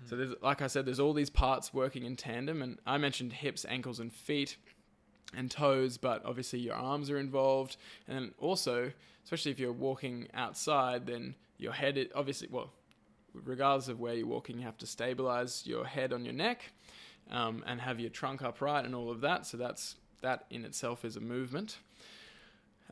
So 0.05 0.17
there's, 0.17 0.35
like 0.43 0.63
I 0.63 0.67
said, 0.67 0.85
there's 0.85 1.01
all 1.01 1.13
these 1.13 1.31
parts 1.31 1.73
working 1.73 2.05
in 2.05 2.17
tandem, 2.17 2.61
and 2.63 2.79
I 2.87 2.99
mentioned 2.99 3.33
hips, 3.33 3.65
ankles, 3.69 4.01
and 4.01 4.13
feet, 4.13 4.57
and 5.35 5.51
toes, 5.51 5.97
but 5.97 6.25
obviously 6.27 6.59
your 6.59 6.75
arms 6.75 7.09
are 7.09 7.19
involved, 7.19 7.77
and 8.07 8.17
then 8.17 8.35
also, 8.39 8.93
especially 9.25 9.51
if 9.51 9.59
you're 9.59 9.73
walking 9.73 10.29
outside, 10.35 11.07
then 11.07 11.35
your 11.57 11.73
head, 11.73 12.09
obviously, 12.15 12.49
well, 12.51 12.71
regardless 13.33 13.89
of 13.89 13.99
where 13.99 14.15
you're 14.15 14.27
walking, 14.27 14.59
you 14.59 14.65
have 14.65 14.77
to 14.79 14.87
stabilize 14.87 15.67
your 15.67 15.87
head 15.87 16.13
on 16.13 16.25
your 16.25 16.35
neck, 16.35 16.65
um, 17.33 17.65
and 17.67 17.81
have 17.81 17.99
your 17.99 18.11
trunk 18.11 18.43
upright 18.43 18.85
and 18.85 18.95
all 18.95 19.11
of 19.11 19.23
that. 19.23 19.47
So 19.47 19.57
that's 19.57 19.97
that 20.21 20.45
in 20.51 20.65
itself 20.65 21.05
is 21.05 21.17
a 21.17 21.21
movement. 21.21 21.79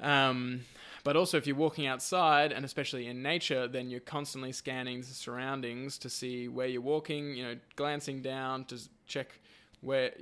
Um, 0.01 0.62
but 1.05 1.16
also, 1.16 1.36
if 1.36 1.47
you're 1.47 1.57
walking 1.57 1.86
outside, 1.86 2.53
and 2.53 2.64
especially 2.64 3.07
in 3.07 3.22
nature, 3.22 3.68
then 3.68 3.91
you're 3.91 4.01
constantly 4.01 4.53
scanning 4.53 5.01
the 5.01 5.07
surroundings 5.07 5.99
to 5.99 6.11
see 6.11 6.49
where 6.49 6.66
you're 6.66 6.80
walking. 6.80 7.34
You 7.36 7.45
know, 7.45 7.57
glancing 7.76 8.22
down 8.22 8.64
to 8.66 8.78
check 9.07 9.41
where 9.82 10.12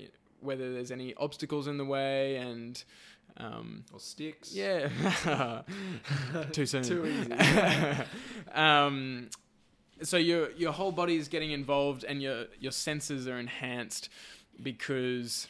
whether 0.40 0.72
there's 0.72 0.90
any 0.90 1.14
obstacles 1.14 1.68
in 1.68 1.78
the 1.78 1.84
way, 1.84 2.36
and 2.36 2.82
um, 3.36 3.84
or 3.92 4.00
sticks 4.00 4.54
yeah, 4.54 4.88
too 6.52 6.66
soon. 6.66 6.82
Too 6.82 7.06
easy. 7.06 7.32
um, 8.52 9.30
so 10.02 10.16
your 10.16 10.50
your 10.52 10.72
whole 10.72 10.92
body 10.92 11.16
is 11.16 11.28
getting 11.28 11.50
involved, 11.52 12.04
and 12.04 12.20
your 12.22 12.46
your 12.60 12.72
senses 12.72 13.26
are 13.28 13.38
enhanced 13.38 14.08
because 14.62 15.48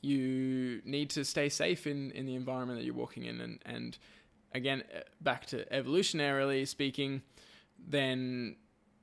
you 0.00 0.80
need 0.84 1.10
to 1.10 1.24
stay 1.24 1.48
safe 1.48 1.86
in, 1.86 2.10
in 2.12 2.26
the 2.26 2.34
environment 2.34 2.78
that 2.78 2.84
you're 2.84 2.94
walking 2.94 3.24
in 3.24 3.40
and, 3.40 3.58
and 3.66 3.98
again 4.54 4.82
uh, 4.96 5.00
back 5.20 5.44
to 5.46 5.64
evolutionarily 5.74 6.66
speaking 6.66 7.20
then 7.88 8.54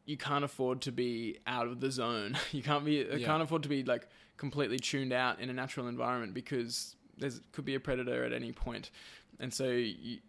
you 0.06 0.16
can't 0.18 0.46
afford 0.46 0.82
to 0.82 0.92
be 0.92 1.38
out 1.48 1.68
of 1.68 1.82
the 1.82 1.92
zone 1.92 2.38
you 2.52 2.64
can't 2.64 2.86
be 2.86 2.94
you 2.94 3.08
Yeah. 3.18 3.26
can't 3.26 3.44
afford 3.44 3.64
to 3.64 3.70
be 3.70 3.84
like 3.84 4.08
completely 4.38 4.80
tuned 4.80 5.12
out 5.12 5.40
in 5.42 5.50
a 5.50 5.54
natural 5.54 5.88
environment 5.88 6.34
because 6.34 6.96
there's 7.18 7.42
could 7.52 7.66
be 7.66 7.76
a 7.76 7.80
predator 7.80 8.24
at 8.24 8.32
any 8.34 8.52
point. 8.52 8.66
point 8.66 8.92
and 9.40 9.54
so 9.54 9.66
you, 9.68 10.20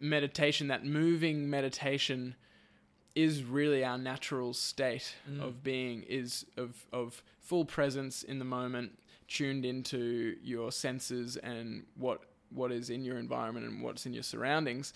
meditation 0.00 0.66
that 0.68 0.84
moving 0.84 1.48
meditation 1.48 2.34
is 3.16 3.42
really 3.42 3.82
our 3.84 3.98
natural 3.98 4.52
state 4.54 5.14
Mm. 5.28 5.40
of 5.42 5.64
being 5.64 6.02
is 6.04 6.46
of 6.56 6.86
of 6.92 7.22
full 7.40 7.64
presence 7.64 8.22
in 8.22 8.38
the 8.38 8.44
moment 8.44 8.98
tuned 9.26 9.64
into 9.64 10.36
your 10.42 10.70
senses 10.70 11.36
and 11.38 11.84
what 11.96 12.20
what 12.50 12.70
is 12.70 12.90
in 12.90 13.02
your 13.02 13.18
environment 13.18 13.66
and 13.66 13.82
what's 13.82 14.06
in 14.06 14.12
your 14.14 14.22
surroundings. 14.22 14.92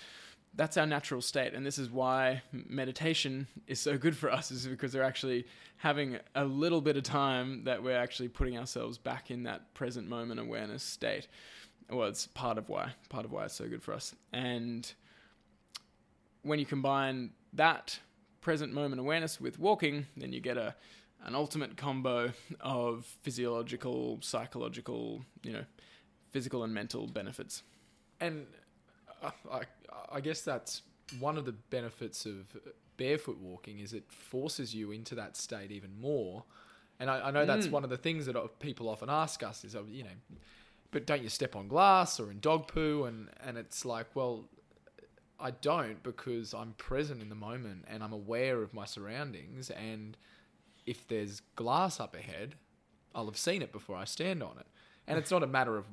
That's 0.54 0.76
our 0.76 0.86
natural 0.86 1.22
state 1.22 1.54
and 1.54 1.64
this 1.66 1.78
is 1.78 1.90
why 1.90 2.42
meditation 2.52 3.46
is 3.66 3.80
so 3.80 3.96
good 3.98 4.16
for 4.16 4.30
us 4.30 4.50
is 4.50 4.66
because 4.66 4.94
we're 4.94 5.02
actually 5.02 5.46
having 5.78 6.18
a 6.34 6.44
little 6.44 6.80
bit 6.80 6.96
of 6.96 7.02
time 7.04 7.64
that 7.64 7.82
we're 7.82 7.96
actually 7.96 8.28
putting 8.28 8.58
ourselves 8.58 8.98
back 8.98 9.30
in 9.30 9.44
that 9.44 9.72
present 9.74 10.08
moment 10.08 10.38
awareness 10.40 10.82
state. 10.82 11.26
Well 11.88 12.08
it's 12.08 12.26
part 12.26 12.58
of 12.58 12.68
why 12.68 12.92
part 13.08 13.24
of 13.24 13.32
why 13.32 13.46
it's 13.46 13.54
so 13.54 13.66
good 13.68 13.82
for 13.82 13.94
us. 13.94 14.14
And 14.32 14.92
when 16.42 16.58
you 16.58 16.66
combine 16.66 17.30
that 17.54 17.98
present 18.40 18.72
moment 18.72 19.00
awareness 19.00 19.40
with 19.40 19.58
walking 19.58 20.06
then 20.16 20.32
you 20.32 20.40
get 20.40 20.56
a 20.56 20.74
an 21.24 21.34
ultimate 21.34 21.76
combo 21.76 22.32
of 22.60 23.04
physiological 23.22 24.18
psychological 24.22 25.22
you 25.42 25.52
know 25.52 25.64
physical 26.30 26.62
and 26.64 26.72
mental 26.72 27.06
benefits 27.06 27.62
and 28.20 28.46
uh, 29.22 29.30
I, 29.50 29.62
I 30.12 30.20
guess 30.20 30.42
that's 30.42 30.82
one 31.18 31.36
of 31.36 31.44
the 31.44 31.52
benefits 31.52 32.24
of 32.24 32.56
barefoot 32.96 33.38
walking 33.40 33.80
is 33.80 33.92
it 33.92 34.04
forces 34.12 34.74
you 34.74 34.92
into 34.92 35.14
that 35.14 35.36
state 35.36 35.70
even 35.72 35.90
more. 36.00 36.44
And 37.00 37.10
I, 37.10 37.28
I 37.28 37.30
know 37.30 37.46
that's 37.46 37.66
Mm. 37.66 37.72
one 37.72 37.82
of 37.84 37.90
the 37.90 37.96
things 37.96 38.26
that 38.26 38.36
people 38.60 38.88
often 38.88 39.08
ask 39.08 39.42
us 39.42 39.64
is, 39.64 39.74
oh, 39.74 39.86
you 39.88 40.04
know, 40.04 40.10
but 40.90 41.06
don't 41.06 41.22
you 41.22 41.30
step 41.30 41.56
on 41.56 41.66
glass 41.66 42.20
or 42.20 42.30
in 42.30 42.40
dog 42.40 42.68
poo? 42.68 43.04
And, 43.04 43.28
and 43.44 43.56
it's 43.56 43.84
like, 43.84 44.14
well, 44.14 44.44
I 45.40 45.52
don't 45.52 46.02
because 46.02 46.54
I'm 46.54 46.72
present 46.72 47.22
in 47.22 47.28
the 47.28 47.34
moment 47.34 47.84
and 47.88 48.02
I'm 48.02 48.12
aware 48.12 48.62
of 48.62 48.74
my 48.74 48.84
surroundings. 48.84 49.70
And 49.70 50.16
if 50.86 51.06
there's 51.08 51.40
glass 51.56 52.00
up 52.00 52.14
ahead, 52.14 52.54
I'll 53.14 53.26
have 53.26 53.36
seen 53.36 53.62
it 53.62 53.72
before 53.72 53.96
I 53.96 54.04
stand 54.04 54.42
on 54.42 54.58
it. 54.58 54.66
And 55.06 55.18
it's 55.18 55.30
not 55.30 55.42
a 55.42 55.46
matter 55.46 55.76
of 55.76 55.86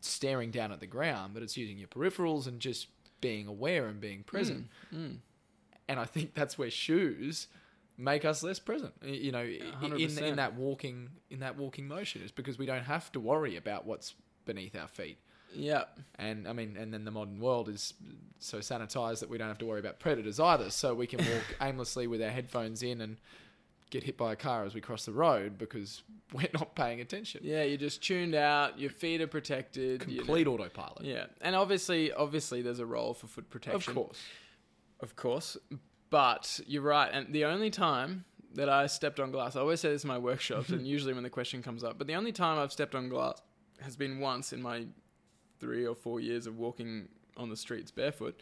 staring 0.00 0.50
down 0.50 0.72
at 0.72 0.80
the 0.80 0.86
ground, 0.86 1.34
but 1.34 1.42
it's 1.42 1.56
using 1.56 1.78
your 1.78 1.88
peripherals 1.88 2.46
and 2.46 2.60
just 2.60 2.86
being 3.20 3.46
aware 3.46 3.86
and 3.86 4.00
being 4.00 4.22
present. 4.22 4.68
Mm. 4.94 5.18
And 5.88 6.00
I 6.00 6.04
think 6.04 6.34
that's 6.34 6.56
where 6.56 6.70
shoes 6.70 7.48
make 7.98 8.24
us 8.24 8.42
less 8.42 8.58
present. 8.58 8.94
You 9.02 9.32
know, 9.32 9.46
in, 9.82 10.18
in 10.18 10.36
that 10.36 10.54
walking 10.54 11.10
in 11.30 11.40
that 11.40 11.56
walking 11.56 11.86
motion 11.86 12.22
is 12.22 12.30
because 12.30 12.58
we 12.58 12.66
don't 12.66 12.84
have 12.84 13.12
to 13.12 13.20
worry 13.20 13.56
about 13.56 13.86
what's 13.86 14.14
beneath 14.44 14.76
our 14.76 14.88
feet. 14.88 15.18
Yeah. 15.54 15.84
And 16.18 16.46
I 16.48 16.52
mean, 16.52 16.76
and 16.78 16.92
then 16.92 17.04
the 17.04 17.10
modern 17.10 17.40
world 17.40 17.68
is 17.68 17.94
so 18.38 18.58
sanitized 18.58 19.20
that 19.20 19.28
we 19.28 19.38
don't 19.38 19.48
have 19.48 19.58
to 19.58 19.66
worry 19.66 19.80
about 19.80 19.98
predators 20.00 20.40
either. 20.40 20.70
So 20.70 20.94
we 20.94 21.06
can 21.06 21.18
walk 21.18 21.44
aimlessly 21.60 22.06
with 22.06 22.22
our 22.22 22.30
headphones 22.30 22.82
in 22.82 23.00
and 23.00 23.16
get 23.90 24.02
hit 24.02 24.16
by 24.16 24.32
a 24.32 24.36
car 24.36 24.64
as 24.64 24.74
we 24.74 24.80
cross 24.80 25.04
the 25.04 25.12
road 25.12 25.58
because 25.58 26.02
we're 26.32 26.48
not 26.54 26.74
paying 26.74 27.00
attention. 27.00 27.42
Yeah, 27.44 27.62
you're 27.62 27.76
just 27.78 28.02
tuned 28.02 28.34
out. 28.34 28.78
Your 28.78 28.90
feet 28.90 29.20
are 29.20 29.26
protected. 29.26 30.04
you 30.08 30.18
know. 30.18 30.24
Complete 30.24 30.46
autopilot. 30.46 31.04
Yeah, 31.04 31.26
and 31.40 31.54
obviously, 31.54 32.12
obviously, 32.12 32.62
there's 32.62 32.80
a 32.80 32.86
role 32.86 33.14
for 33.14 33.26
foot 33.26 33.50
protection. 33.50 33.90
Of 33.90 33.94
course. 33.94 34.18
of 35.00 35.16
course. 35.16 35.56
But 36.10 36.60
you're 36.66 36.82
right, 36.82 37.10
and 37.12 37.32
the 37.32 37.44
only 37.46 37.70
time 37.70 38.24
that 38.54 38.68
I 38.68 38.86
stepped 38.86 39.18
on 39.18 39.30
glass, 39.30 39.56
I 39.56 39.60
always 39.60 39.80
say 39.80 39.90
this 39.90 40.04
in 40.04 40.08
my 40.08 40.18
workshops, 40.18 40.68
and 40.70 40.86
usually 40.86 41.14
when 41.14 41.22
the 41.22 41.30
question 41.30 41.62
comes 41.62 41.84
up, 41.84 41.96
but 41.98 42.06
the 42.06 42.14
only 42.14 42.32
time 42.32 42.58
I've 42.58 42.72
stepped 42.72 42.94
on 42.94 43.08
glass 43.08 43.40
has 43.80 43.96
been 43.96 44.20
once 44.20 44.52
in 44.52 44.60
my 44.62 44.84
three 45.62 45.86
or 45.86 45.94
four 45.94 46.20
years 46.20 46.46
of 46.46 46.58
walking 46.58 47.08
on 47.38 47.48
the 47.48 47.56
streets 47.56 47.90
barefoot. 47.90 48.38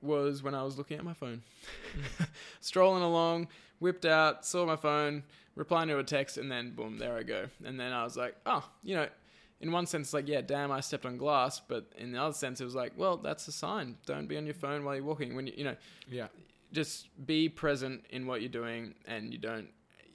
Was 0.00 0.44
when 0.44 0.54
I 0.54 0.62
was 0.62 0.78
looking 0.78 0.96
at 0.96 1.04
my 1.04 1.12
phone, 1.12 1.42
strolling 2.60 3.02
along, 3.02 3.48
whipped 3.80 4.04
out, 4.06 4.46
saw 4.46 4.64
my 4.64 4.76
phone, 4.76 5.24
replying 5.56 5.88
to 5.88 5.98
a 5.98 6.04
text, 6.04 6.38
and 6.38 6.50
then 6.50 6.70
boom, 6.70 6.98
there 6.98 7.16
I 7.16 7.24
go. 7.24 7.46
And 7.64 7.80
then 7.80 7.92
I 7.92 8.04
was 8.04 8.16
like, 8.16 8.36
oh, 8.46 8.64
you 8.84 8.94
know, 8.94 9.08
in 9.60 9.72
one 9.72 9.86
sense, 9.86 10.14
like, 10.14 10.28
yeah, 10.28 10.40
damn, 10.40 10.70
I 10.70 10.78
stepped 10.82 11.04
on 11.04 11.16
glass. 11.16 11.58
But 11.58 11.90
in 11.98 12.12
the 12.12 12.22
other 12.22 12.32
sense, 12.32 12.60
it 12.60 12.64
was 12.64 12.76
like, 12.76 12.92
well, 12.96 13.16
that's 13.16 13.48
a 13.48 13.52
sign. 13.52 13.96
Don't 14.06 14.28
be 14.28 14.36
on 14.36 14.44
your 14.46 14.54
phone 14.54 14.84
while 14.84 14.94
you're 14.94 15.02
walking. 15.02 15.34
When 15.34 15.48
you, 15.48 15.54
you 15.56 15.64
know, 15.64 15.76
Yeah. 16.08 16.28
just 16.72 17.08
be 17.26 17.48
present 17.48 18.04
in 18.10 18.24
what 18.28 18.40
you're 18.40 18.50
doing, 18.50 18.94
and 19.04 19.32
you 19.32 19.38
don't. 19.40 19.66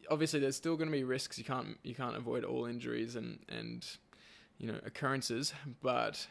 Obviously, 0.09 0.39
there's 0.39 0.55
still 0.55 0.77
going 0.77 0.87
to 0.89 0.93
be 0.95 1.03
risks. 1.03 1.37
You 1.37 1.43
can't 1.43 1.77
you 1.83 1.93
can't 1.93 2.15
avoid 2.15 2.45
all 2.45 2.65
injuries 2.67 3.17
and 3.17 3.39
and 3.49 3.85
you 4.63 4.71
know 4.71 4.79
occurrences. 4.85 5.53
But 5.81 6.25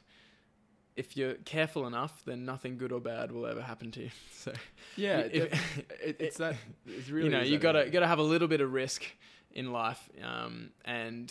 if 0.96 1.16
you're 1.16 1.34
careful 1.44 1.86
enough, 1.86 2.22
then 2.24 2.44
nothing 2.46 2.78
good 2.78 2.92
or 2.92 3.00
bad 3.00 3.30
will 3.32 3.46
ever 3.46 3.60
happen 3.62 3.90
to 3.92 4.00
you. 4.04 4.10
So 4.32 4.52
Yeah. 4.96 5.18
If- 5.20 5.78
it, 5.78 5.90
it- 6.04 6.16
it's 6.18 6.36
that. 6.38 6.56
It's 6.86 7.08
really. 7.14 7.26
you 7.26 7.30
know 7.34 7.42
you 7.42 7.58
gotta 7.58 7.90
gotta 7.90 8.06
have 8.06 8.18
a 8.18 8.22
little 8.34 8.48
bit 8.48 8.60
of 8.62 8.72
risk 8.72 9.04
in 9.52 9.70
life 9.72 10.08
um, 10.22 10.70
and 10.86 11.30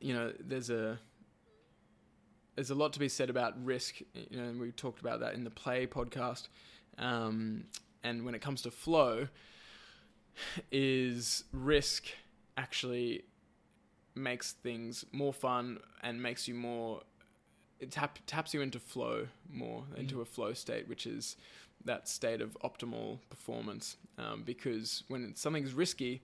you 0.00 0.12
know 0.14 0.32
there's 0.40 0.68
a 0.70 0.98
there's 2.56 2.70
a 2.70 2.74
lot 2.74 2.92
to 2.94 2.98
be 2.98 3.08
said 3.08 3.30
about 3.30 3.52
risk 3.64 4.00
you 4.30 4.36
know 4.36 4.44
and 4.50 4.60
we 4.60 4.72
talked 4.72 5.00
about 5.00 5.20
that 5.20 5.34
in 5.34 5.44
the 5.44 5.50
play 5.50 5.86
podcast 5.86 6.48
um, 6.98 7.64
and 8.02 8.24
when 8.24 8.34
it 8.34 8.40
comes 8.40 8.62
to 8.62 8.70
flow 8.72 9.28
is 10.72 11.44
risk 11.52 12.06
actually 12.56 13.22
makes 14.20 14.52
things 14.52 15.04
more 15.12 15.32
fun 15.32 15.78
and 16.02 16.22
makes 16.22 16.46
you 16.48 16.54
more 16.54 17.02
it 17.78 17.90
tap, 17.90 18.18
taps 18.26 18.52
you 18.52 18.60
into 18.60 18.78
flow 18.78 19.26
more 19.50 19.84
into 19.96 20.20
a 20.20 20.24
flow 20.24 20.52
state 20.52 20.88
which 20.88 21.06
is 21.06 21.36
that 21.84 22.08
state 22.08 22.40
of 22.42 22.56
optimal 22.62 23.18
performance 23.30 23.96
um, 24.18 24.42
because 24.44 25.02
when 25.08 25.34
something's 25.34 25.72
risky 25.72 26.20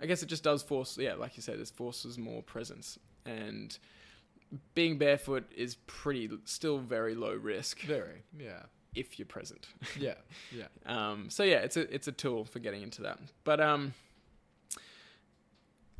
i 0.00 0.06
guess 0.06 0.22
it 0.22 0.26
just 0.26 0.42
does 0.44 0.62
force 0.62 0.98
yeah 0.98 1.14
like 1.14 1.36
you 1.36 1.42
said 1.42 1.58
it 1.58 1.68
forces 1.74 2.18
more 2.18 2.42
presence 2.42 2.98
and 3.24 3.78
being 4.74 4.98
barefoot 4.98 5.50
is 5.56 5.76
pretty 5.86 6.28
still 6.44 6.78
very 6.78 7.14
low 7.14 7.34
risk 7.34 7.80
Very. 7.80 8.22
Yeah. 8.38 8.62
if 8.94 9.18
you're 9.18 9.26
present 9.26 9.66
Yeah. 9.98 10.14
Yeah. 10.54 10.66
um, 10.86 11.30
so 11.30 11.42
yeah, 11.42 11.58
it's 11.58 11.76
a 11.76 11.92
it's 11.94 12.08
a 12.08 12.12
tool 12.12 12.44
for 12.44 12.58
getting 12.58 12.82
into 12.82 13.02
that. 13.02 13.18
But 13.44 13.60
um, 13.60 13.92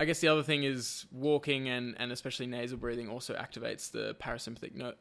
I 0.00 0.04
guess 0.04 0.20
the 0.20 0.28
other 0.28 0.44
thing 0.44 0.62
is 0.62 1.06
walking 1.10 1.68
and, 1.68 1.96
and 1.98 2.12
especially 2.12 2.46
nasal 2.46 2.78
breathing 2.78 3.08
also 3.08 3.34
activates 3.34 3.90
the 3.90 4.14
parasympathetic 4.20 4.94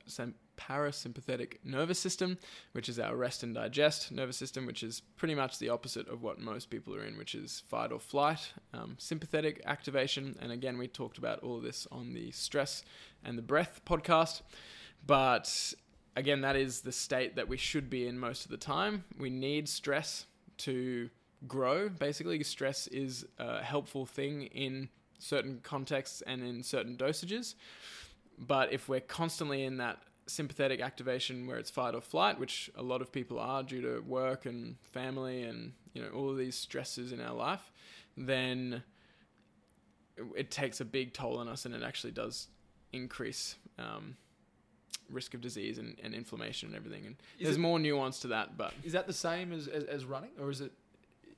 parasympathetic 0.58 1.58
nervous 1.64 2.00
system, 2.00 2.40
which 2.72 2.90
is 2.90 2.98
our 2.98 3.16
rest 3.16 3.44
and 3.44 3.54
digest 3.54 4.12
nervous 4.12 4.38
system, 4.38 4.66
which 4.66 4.82
is 4.82 5.02
pretty 5.16 5.36
much 5.36 5.60
the 5.60 5.70
opposite 5.70 6.08
of 6.10 6.24
what 6.24 6.40
most 6.40 6.72
people 6.72 6.96
are 6.96 7.04
in, 7.04 7.16
which 7.16 7.36
is 7.36 7.62
fight 7.68 7.92
or 7.92 8.00
flight. 8.00 8.54
Um, 8.74 8.96
sympathetic 8.98 9.62
activation, 9.66 10.36
and 10.42 10.52
again, 10.52 10.80
we 10.80 10.88
talked 10.88 11.20
about 11.20 11.40
all 11.40 11.58
of 11.58 11.64
this 11.64 11.88
on 11.92 12.14
the 12.14 12.32
stress 12.32 12.84
and 13.24 13.38
the 13.38 13.44
breath 13.44 13.82
podcast. 13.86 14.42
But 15.06 15.74
again, 16.16 16.42
that 16.42 16.56
is 16.56 16.82
the 16.82 16.92
state 16.92 17.36
that 17.36 17.48
we 17.48 17.58
should 17.58 17.88
be 17.88 18.08
in 18.08 18.18
most 18.18 18.46
of 18.46 18.52
the 18.52 18.58
time. 18.58 19.04
We 19.20 19.30
need 19.30 19.70
stress 19.70 20.26
to 20.58 21.12
grow. 21.48 21.90
Basically, 21.90 22.42
stress 22.44 22.88
is 22.88 23.26
a 23.38 23.62
helpful 23.62 24.06
thing 24.06 24.44
in 24.48 24.90
certain 25.20 25.60
contexts 25.64 26.22
and 26.26 26.42
in 26.42 26.64
certain 26.64 26.96
dosages. 26.96 27.56
But 28.40 28.72
if 28.72 28.88
we're 28.88 29.00
constantly 29.02 29.64
in 29.64 29.78
that 29.78 30.00
sympathetic 30.28 30.82
activation 30.82 31.48
where 31.48 31.58
it's 31.58 31.70
fight 31.70 31.96
or 31.96 32.02
flight, 32.02 32.40
which 32.40 32.70
a 32.76 32.84
lot 32.84 33.02
of 33.02 33.12
people 33.12 33.40
are 33.40 33.64
due 33.64 33.82
to 33.82 34.00
work 34.02 34.46
and 34.46 34.76
family 34.84 35.44
and 35.44 35.74
you 35.94 36.02
know 36.02 36.10
all 36.10 36.30
of 36.30 36.38
these 36.38 36.56
stresses 36.56 37.12
in 37.12 37.20
our 37.22 37.34
life, 37.34 37.72
then 38.16 38.84
it- 40.36 40.52
takes 40.52 40.82
a 40.82 40.86
big 40.86 41.14
toll 41.14 41.38
on 41.38 41.48
us, 41.48 41.66
and 41.66 41.74
it 41.76 41.84
actually 41.84 42.12
does 42.12 42.48
increase 42.92 43.56
um, 43.80 44.18
risk 45.10 45.34
of 45.34 45.42
disease 45.42 45.78
and, 45.78 45.98
and 46.04 46.14
inflammation 46.14 46.68
and 46.70 46.76
everything. 46.76 47.06
And 47.06 47.16
Is 47.40 47.46
there's 47.46 47.56
it- 47.56 47.60
more 47.60 47.80
nuance 47.80 48.20
to 48.22 48.28
that, 48.30 48.58
but 48.58 48.74
Is 48.84 48.94
that 48.94 49.08
the 49.08 49.14
same 49.14 49.52
as, 49.54 49.68
as, 49.68 49.84
as 49.86 50.06
running, 50.06 50.32
or 50.40 50.50
is 50.50 50.62
it 50.62 50.72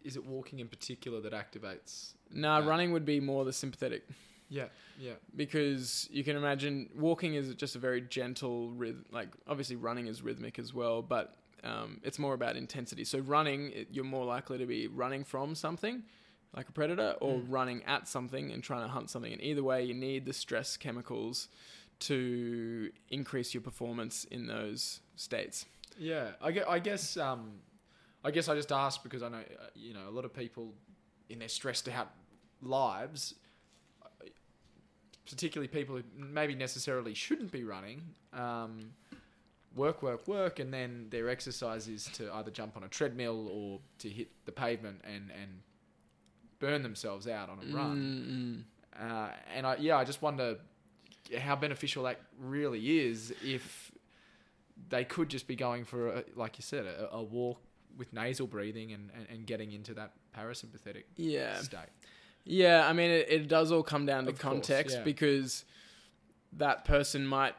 is 0.04 0.16
it 0.16 0.26
walking 0.26 0.60
in 0.60 0.68
particular 0.68 1.20
that 1.22 1.34
activates? 1.34 2.14
nah, 2.34 2.60
running 2.60 2.92
would 2.94 3.06
be 3.06 3.20
more 3.20 3.44
the 3.46 3.54
sympathetic 3.54 4.04
Yeah, 4.50 4.66
yeah, 5.00 5.14
because 5.36 6.08
you 6.12 6.24
can 6.24 6.36
imagine 6.36 6.90
walking 6.96 7.36
is 7.36 7.54
just 7.56 7.76
a 7.76 7.80
very 7.80 8.02
gentle 8.02 8.72
rhythm. 8.72 9.06
Like 9.12 9.30
obviously 9.48 9.76
running 9.76 10.08
is 10.08 10.22
rhythmic 10.22 10.58
as 10.60 10.74
well, 10.74 11.02
but 11.02 11.36
um, 11.64 12.00
it's 12.04 12.18
more 12.20 12.34
about 12.34 12.56
intensity. 12.56 13.04
So 13.04 13.20
running, 13.20 13.72
it, 13.72 13.88
you're 13.92 14.06
more 14.06 14.26
likely 14.26 14.58
to 14.58 14.66
be 14.66 14.88
running 14.88 15.24
from 15.24 15.54
something, 15.56 16.04
like 16.56 16.68
a 16.70 16.72
predator, 16.72 17.16
or 17.22 17.40
Mm. 17.40 17.46
running 17.50 17.84
at 17.84 18.08
something 18.08 18.52
and 18.52 18.64
trying 18.64 18.82
to 18.84 18.88
hunt 18.88 19.10
something. 19.10 19.32
And 19.34 19.42
either 19.44 19.62
way, 19.64 19.84
you 19.84 19.94
need 19.94 20.26
the 20.26 20.34
stress 20.34 20.78
chemicals 20.78 21.48
to 22.00 22.92
increase 23.10 23.54
your 23.54 23.62
performance 23.62 24.24
in 24.26 24.48
those 24.48 25.02
states. 25.16 25.66
yeah. 25.98 26.32
I 26.42 26.52
guess, 26.52 26.66
I 26.68 26.80
guess, 26.80 27.18
um, 27.18 27.52
I 28.24 28.32
guess 28.32 28.50
I 28.50 28.56
just 28.56 28.72
asked 28.72 29.04
because 29.04 29.24
I 29.24 29.30
know 29.30 29.38
uh, 29.38 29.68
you 29.76 29.94
know 29.94 30.08
a 30.08 30.12
lot 30.12 30.26
of 30.26 30.34
people 30.34 30.74
in 31.30 31.40
their 31.40 31.48
stressed 31.48 31.88
out 31.90 32.10
lives, 32.62 33.36
particularly 35.30 35.68
people 35.68 35.96
who 35.96 36.04
maybe 36.18 36.56
necessarily 36.56 37.14
shouldn't 37.14 37.52
be 37.52 37.64
running. 37.64 38.02
Um, 38.34 38.92
work, 39.76 40.02
work, 40.02 40.28
work, 40.28 40.60
and 40.60 40.74
then 40.74 41.08
their 41.10 41.30
exercise 41.30 41.88
is 41.88 42.06
to 42.14 42.34
either 42.34 42.52
jump 42.52 42.76
on 42.76 42.84
a 42.84 42.88
treadmill 42.88 43.48
or 43.48 43.80
to 44.00 44.10
hit 44.10 44.30
the 44.46 44.52
pavement 44.52 45.02
and 45.04 45.30
and 45.32 45.62
burn 46.60 46.84
themselves 46.84 47.28
out 47.28 47.50
on 47.50 47.60
a 47.60 47.76
run. 47.76 48.66
Mm, 49.00 49.02
Uh, 49.02 49.30
and 49.56 49.66
I, 49.66 49.78
yeah, 49.78 49.98
I 49.98 50.04
just 50.04 50.22
wonder 50.22 50.58
how 51.40 51.56
beneficial 51.56 52.04
that 52.04 52.20
really 52.38 53.00
is 53.08 53.34
if 53.42 53.92
they 54.90 55.06
could 55.06 55.30
just 55.30 55.48
be 55.48 55.56
going 55.56 55.86
for, 55.86 56.10
a, 56.10 56.24
like 56.36 56.58
you 56.58 56.64
said, 56.64 56.86
a, 56.86 57.10
a 57.14 57.24
walk 57.24 57.62
with 58.00 58.12
nasal 58.14 58.48
breathing 58.48 58.94
and, 58.94 59.12
and, 59.16 59.28
and 59.30 59.46
getting 59.46 59.72
into 59.74 59.94
that 59.94 60.14
parasympathetic 60.36 61.04
yeah. 61.18 61.58
state. 61.58 61.90
Yeah, 62.46 62.88
I 62.88 62.94
mean, 62.94 63.12
it, 63.12 63.28
it 63.30 63.48
does 63.48 63.72
all 63.72 63.84
come 63.84 64.08
down 64.08 64.24
to 64.24 64.32
Of 64.32 64.40
course, 64.40 64.54
context 64.54 64.98
yeah. 64.98 65.04
because 65.04 65.66
that 66.54 66.86
person 66.86 67.28
might 67.28 67.54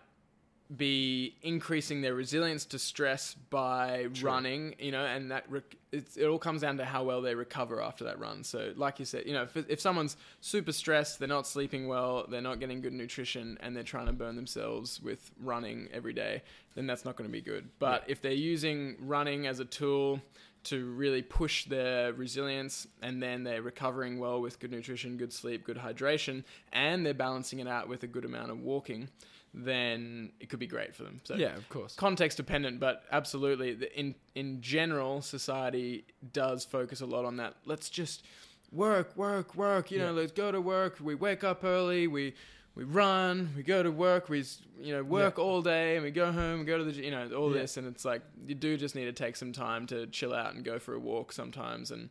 be 0.77 1.35
increasing 1.43 2.01
their 2.01 2.15
resilience 2.15 2.65
to 2.67 2.79
stress 2.79 3.35
by 3.51 4.07
running, 4.23 4.77
you 4.79 4.93
know, 4.93 5.05
and 5.05 5.31
that 5.33 5.45
rec- 5.51 5.77
it 5.91 6.25
all 6.25 6.39
comes 6.39 6.63
down 6.63 6.77
to 6.77 6.85
how 6.85 7.03
well 7.03 7.21
they 7.21 7.35
recover 7.35 7.83
after 7.83 8.05
that 8.05 8.21
run. 8.21 8.45
So, 8.45 8.73
like 8.77 9.01
you 9.01 9.05
said, 9.05 9.27
you 9.27 9.33
know, 9.33 9.43
if, 9.43 9.57
if 9.69 9.81
someone's 9.81 10.17
super 10.41 10.71
stressed, 10.71 11.19
they're 11.19 11.27
not 11.27 11.47
sleeping 11.47 11.89
well, 11.89 12.25
they're 12.29 12.41
not 12.41 12.61
getting 12.61 12.81
good 12.81 12.93
nutrition, 12.93 13.59
and 13.61 13.75
they're 13.75 13.83
trying 13.83 14.07
to 14.07 14.13
burn 14.13 14.37
themselves 14.37 15.01
with 15.03 15.33
running 15.43 15.89
every 15.93 16.13
day, 16.13 16.43
then 16.77 16.87
that's 16.87 17.05
not 17.05 17.17
going 17.17 17.29
to 17.29 17.33
be 17.33 17.41
good. 17.41 17.69
But 17.81 18.05
if 18.07 18.23
they're 18.23 18.33
using 18.33 18.97
running 19.01 19.49
as 19.49 19.59
a 19.59 19.65
tool 19.65 20.21
to 20.63 20.85
really 20.93 21.23
push 21.23 21.65
their 21.65 22.13
resilience 22.13 22.87
and 23.03 23.23
then 23.23 23.45
they're 23.45 23.63
recovering 23.63 24.19
well 24.19 24.41
with 24.41 24.61
good 24.61 24.71
nutrition, 24.71 25.17
good 25.17 25.33
sleep, 25.33 25.65
good 25.65 25.79
hydration, 25.79 26.45
and 26.73 27.05
they're 27.05 27.15
balancing 27.15 27.61
it 27.61 27.67
out 27.67 27.89
with 27.89 28.03
a 28.03 28.07
good 28.07 28.25
amount 28.25 28.51
of 28.51 28.61
walking, 28.61 29.09
then 29.53 30.31
it 30.41 30.49
could 30.49 30.61
be 30.61 30.67
great 30.67 30.95
for 30.95 31.03
them. 31.03 31.21
So 31.25 31.35
Yeah, 31.37 31.57
of 31.57 31.69
course. 31.69 31.95
context 31.95 32.37
dependent, 32.37 32.79
but 32.81 33.05
absolutely 33.11 33.71
in 33.95 34.15
in 34.35 34.61
general 34.61 35.23
society 35.23 36.05
does 36.33 36.65
focus 36.65 37.01
a 37.01 37.07
lot 37.07 37.25
on 37.25 37.37
that. 37.39 37.57
Let's 37.65 37.91
just 37.91 38.25
work, 38.73 39.17
work, 39.17 39.55
work, 39.57 39.91
you 39.91 39.99
know, 39.99 40.13
let's 40.13 40.33
go 40.33 40.53
to 40.53 40.61
work. 40.61 40.99
We 41.01 41.15
wake 41.17 41.43
up 41.45 41.65
early, 41.65 42.07
we 42.07 42.35
we 42.77 42.85
run, 42.85 43.53
we 43.57 43.65
go 43.65 43.83
to 43.83 43.91
work, 43.91 44.29
we 44.29 44.45
you 44.81 44.93
know 44.95 45.03
work 45.03 45.39
Yeah. 45.39 45.45
all 45.45 45.61
day, 45.63 45.97
and 45.97 46.05
we 46.05 46.13
go 46.13 46.31
home, 46.31 46.61
we 46.61 46.65
go 46.65 46.79
to 46.79 46.85
the 46.85 46.93
you 46.93 47.11
know 47.11 47.29
all 47.37 47.53
Yeah. 47.53 47.63
this, 47.63 47.77
and 47.77 47.87
it's 47.89 48.05
like 48.05 48.23
you 48.47 48.55
do 48.55 48.77
just 48.77 48.95
need 48.95 49.07
to 49.07 49.13
take 49.13 49.35
some 49.37 49.53
time 49.53 49.87
to 49.89 50.07
chill 50.07 50.33
out 50.33 50.55
and 50.55 50.65
go 50.65 50.79
for 50.79 50.95
a 50.95 51.01
walk 51.01 51.33
sometimes, 51.33 51.91
and 51.91 52.11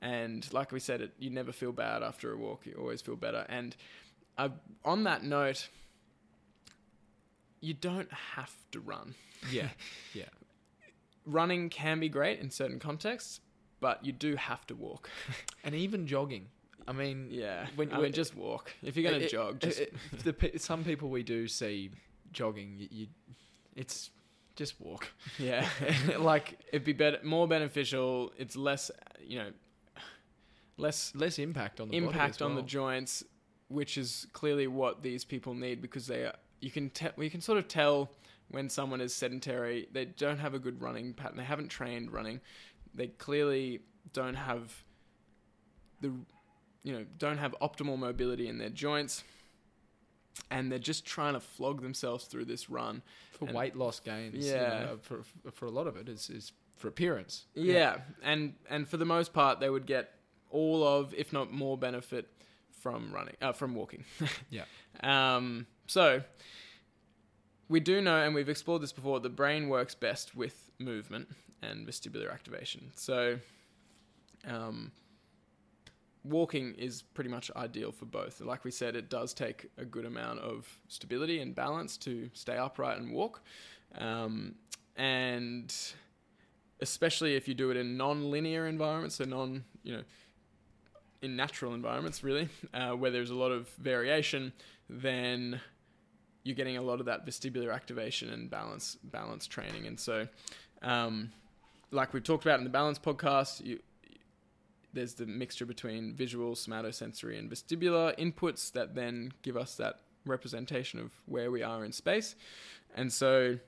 and 0.00 0.50
like 0.54 0.72
we 0.72 0.80
said, 0.80 1.02
it 1.02 1.12
you 1.18 1.28
never 1.28 1.52
feel 1.52 1.72
bad 1.72 2.02
after 2.02 2.32
a 2.32 2.36
walk, 2.38 2.64
you 2.64 2.74
always 2.78 3.02
feel 3.02 3.16
better. 3.16 3.44
And 3.50 3.76
uh, 4.38 4.48
on 4.84 5.02
that 5.04 5.22
note, 5.24 5.68
you 7.60 7.74
don't 7.74 8.12
have 8.12 8.54
to 8.72 8.80
run. 8.80 9.14
Yeah, 9.50 9.68
yeah. 10.14 10.24
Running 11.26 11.68
can 11.68 12.00
be 12.00 12.08
great 12.08 12.40
in 12.40 12.50
certain 12.50 12.78
contexts, 12.78 13.40
but 13.80 14.04
you 14.04 14.12
do 14.12 14.36
have 14.36 14.66
to 14.68 14.74
walk. 14.74 15.10
And 15.64 15.74
even 15.74 16.06
jogging. 16.06 16.46
I 16.86 16.92
mean, 16.92 17.28
Yeah, 17.30 17.66
When- 17.76 17.90
when, 17.90 17.98
I 17.98 18.02
mean, 18.04 18.12
just 18.12 18.34
walk. 18.34 18.72
If 18.82 18.96
you're 18.96 19.10
gonna 19.10 19.22
eh, 19.24 19.26
eh, 19.26 19.28
jog, 19.28 19.56
eh, 19.56 19.66
just 19.66 19.80
it- 19.80 19.94
the 20.24 20.58
some 20.58 20.84
people 20.84 21.10
we 21.10 21.22
do 21.22 21.46
see 21.48 21.90
jogging. 22.32 22.76
You, 22.78 22.88
you 22.90 23.06
it's 23.76 24.10
just 24.56 24.80
walk. 24.80 25.08
yeah. 25.38 25.68
like 26.18 26.58
It'd 26.72 26.84
be 26.84 26.92
better, 26.94 27.18
more 27.22 27.46
beneficial. 27.46 28.32
It's 28.38 28.56
less, 28.56 28.90
you 29.20 29.38
know, 29.38 29.50
less 30.78 31.14
less 31.14 31.38
impact 31.38 31.80
on 31.80 31.88
the 31.88 32.00
body 32.00 32.06
impact 32.06 32.40
on 32.40 32.54
the 32.54 32.62
joints, 32.62 33.22
which 33.68 33.98
is 33.98 34.26
clearly 34.32 34.66
what 34.66 35.02
these 35.02 35.24
people 35.24 35.54
need 35.54 35.82
because 35.82 36.06
they 36.06 36.24
are. 36.24 36.36
You 36.60 36.70
can 36.70 36.90
tell. 36.90 37.12
You 37.18 37.30
can 37.30 37.40
sort 37.40 37.58
of 37.58 37.68
tell 37.68 38.10
when 38.50 38.68
someone 38.68 39.00
is 39.00 39.14
sedentary. 39.14 39.88
They 39.92 40.04
don't 40.06 40.38
have 40.38 40.54
a 40.54 40.58
good 40.58 40.80
running 40.82 41.12
pattern. 41.14 41.36
They 41.36 41.44
haven't 41.44 41.68
trained 41.68 42.12
running. 42.12 42.40
They 42.94 43.08
clearly 43.08 43.80
don't 44.12 44.34
have 44.34 44.82
the, 46.00 46.12
you 46.82 46.92
know, 46.92 47.04
don't 47.18 47.38
have 47.38 47.54
optimal 47.60 47.98
mobility 47.98 48.48
in 48.48 48.58
their 48.58 48.70
joints, 48.70 49.22
and 50.50 50.70
they're 50.72 50.78
just 50.78 51.04
trying 51.04 51.34
to 51.34 51.40
flog 51.40 51.82
themselves 51.82 52.24
through 52.24 52.46
this 52.46 52.68
run. 52.70 53.02
for 53.32 53.44
and- 53.46 53.54
weight 53.56 53.76
loss 53.76 54.00
gains. 54.00 54.44
you 54.46 54.52
Yeah. 54.52 54.84
know, 54.86 54.98
for 55.00 55.22
for 55.52 55.66
a 55.66 55.70
lot 55.70 55.86
of 55.86 55.96
it 55.96 56.08
is 56.08 56.28
is 56.30 56.52
for 56.76 56.88
appearance. 56.88 57.46
Yeah, 57.54 58.00
and 58.22 58.54
and 58.68 58.88
for 58.88 58.96
the 58.96 59.04
most 59.04 59.32
part, 59.32 59.60
they 59.60 59.70
would 59.70 59.86
get 59.86 60.12
all 60.50 60.82
of, 60.84 61.12
if 61.14 61.32
not 61.32 61.52
more, 61.52 61.76
benefit 61.78 62.26
from 62.70 63.12
running, 63.12 63.36
uh, 63.40 63.52
from 63.52 63.74
walking. 63.74 64.04
Yeah. 64.50 64.64
Um. 65.02 65.66
So 65.88 66.22
we 67.68 67.80
do 67.80 68.00
know, 68.00 68.22
and 68.22 68.34
we've 68.34 68.48
explored 68.48 68.82
this 68.82 68.92
before. 68.92 69.20
The 69.20 69.28
brain 69.28 69.68
works 69.68 69.94
best 69.94 70.36
with 70.36 70.70
movement 70.78 71.28
and 71.62 71.86
vestibular 71.86 72.32
activation. 72.32 72.90
So, 72.94 73.38
um, 74.46 74.92
walking 76.24 76.74
is 76.74 77.02
pretty 77.02 77.30
much 77.30 77.50
ideal 77.56 77.90
for 77.90 78.04
both. 78.04 78.40
Like 78.40 78.64
we 78.64 78.70
said, 78.70 78.96
it 78.96 79.08
does 79.08 79.32
take 79.32 79.70
a 79.78 79.84
good 79.84 80.04
amount 80.04 80.40
of 80.40 80.68
stability 80.88 81.40
and 81.40 81.54
balance 81.54 81.96
to 81.98 82.30
stay 82.34 82.56
upright 82.56 82.98
and 82.98 83.12
walk. 83.12 83.42
Um, 83.96 84.54
and 84.96 85.74
especially 86.80 87.34
if 87.34 87.48
you 87.48 87.54
do 87.54 87.70
it 87.70 87.76
in 87.76 87.96
non-linear 87.96 88.66
environments, 88.66 89.16
so 89.16 89.24
non, 89.24 89.64
you 89.82 89.96
know, 89.96 90.02
in 91.22 91.34
natural 91.34 91.74
environments, 91.74 92.22
really, 92.22 92.48
uh, 92.74 92.90
where 92.90 93.10
there's 93.10 93.30
a 93.30 93.34
lot 93.34 93.50
of 93.50 93.68
variation, 93.78 94.52
then 94.88 95.60
you're 96.48 96.54
getting 96.54 96.78
a 96.78 96.82
lot 96.82 96.98
of 96.98 97.06
that 97.06 97.26
vestibular 97.26 97.74
activation 97.74 98.30
and 98.30 98.48
balance 98.48 98.96
balance 99.04 99.46
training. 99.46 99.86
And 99.86 100.00
so, 100.00 100.26
um, 100.80 101.30
like 101.90 102.14
we've 102.14 102.24
talked 102.24 102.46
about 102.46 102.58
in 102.58 102.64
the 102.64 102.70
balance 102.70 102.98
podcast, 102.98 103.62
you, 103.62 103.80
there's 104.94 105.12
the 105.12 105.26
mixture 105.26 105.66
between 105.66 106.14
visual, 106.14 106.54
somatosensory, 106.54 107.38
and 107.38 107.50
vestibular 107.50 108.18
inputs 108.18 108.72
that 108.72 108.94
then 108.94 109.32
give 109.42 109.58
us 109.58 109.74
that 109.74 109.98
representation 110.24 110.98
of 110.98 111.12
where 111.26 111.50
we 111.50 111.62
are 111.62 111.84
in 111.84 111.92
space. 111.92 112.34
And 112.94 113.12
so, 113.12 113.58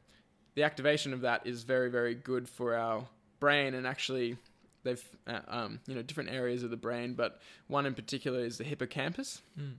the 0.55 0.63
activation 0.63 1.13
of 1.13 1.21
that 1.21 1.47
is 1.47 1.65
very, 1.65 1.91
very 1.91 2.15
good 2.15 2.49
for 2.49 2.75
our 2.75 3.07
brain. 3.41 3.75
And 3.75 3.87
actually, 3.87 4.39
they've 4.85 5.05
uh, 5.27 5.41
um, 5.49 5.81
you 5.87 5.95
know 5.95 6.01
different 6.01 6.31
areas 6.31 6.63
of 6.63 6.71
the 6.71 6.79
brain, 6.79 7.13
but 7.13 7.43
one 7.67 7.85
in 7.85 7.93
particular 7.93 8.41
is 8.41 8.57
the 8.57 8.65
hippocampus 8.65 9.43
Mm. 9.61 9.75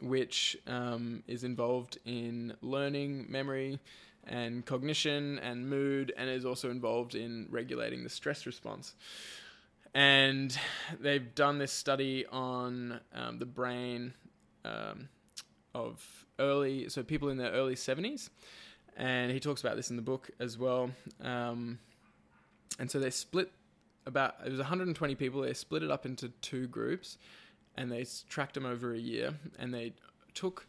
Which 0.00 0.56
um, 0.66 1.22
is 1.26 1.44
involved 1.44 1.98
in 2.04 2.54
learning, 2.62 3.26
memory, 3.28 3.78
and 4.26 4.64
cognition 4.64 5.38
and 5.40 5.68
mood, 5.68 6.12
and 6.16 6.30
is 6.30 6.44
also 6.44 6.70
involved 6.70 7.14
in 7.14 7.46
regulating 7.50 8.02
the 8.02 8.08
stress 8.08 8.46
response. 8.46 8.94
And 9.94 10.56
they've 11.00 11.34
done 11.34 11.58
this 11.58 11.72
study 11.72 12.26
on 12.26 13.00
um, 13.14 13.38
the 13.38 13.46
brain 13.46 14.14
um, 14.64 15.08
of 15.74 16.26
early, 16.38 16.88
so 16.88 17.02
people 17.02 17.28
in 17.28 17.36
their 17.36 17.52
early 17.52 17.74
70s. 17.76 18.30
And 18.96 19.30
he 19.30 19.40
talks 19.40 19.60
about 19.60 19.76
this 19.76 19.90
in 19.90 19.96
the 19.96 20.02
book 20.02 20.30
as 20.40 20.58
well. 20.58 20.90
Um, 21.20 21.78
and 22.78 22.90
so 22.90 22.98
they 22.98 23.10
split 23.10 23.50
about, 24.06 24.36
it 24.44 24.50
was 24.50 24.58
120 24.58 25.14
people, 25.14 25.42
they 25.42 25.52
split 25.52 25.82
it 25.82 25.90
up 25.90 26.06
into 26.06 26.28
two 26.40 26.66
groups 26.68 27.18
and 27.76 27.90
they 27.90 28.06
tracked 28.28 28.54
them 28.54 28.66
over 28.66 28.92
a 28.92 28.98
year 28.98 29.34
and 29.58 29.72
they 29.72 29.92
took 30.34 30.66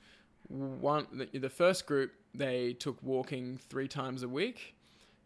one 0.48 1.08
the, 1.12 1.40
the 1.40 1.50
first 1.50 1.86
group 1.86 2.12
they 2.34 2.74
took 2.74 3.02
walking 3.02 3.60
three 3.70 3.88
times 3.88 4.24
a 4.24 4.30
week 4.30 4.76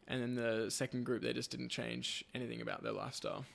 and 0.07 0.21
then 0.21 0.35
the 0.35 0.69
second 0.71 1.03
group 1.03 1.21
they 1.21 1.33
just 1.33 1.51
didn't 1.51 1.69
change 1.69 2.23
anything 2.33 2.61
about 2.61 2.83
their 2.83 2.93
lifestyle. 2.93 3.45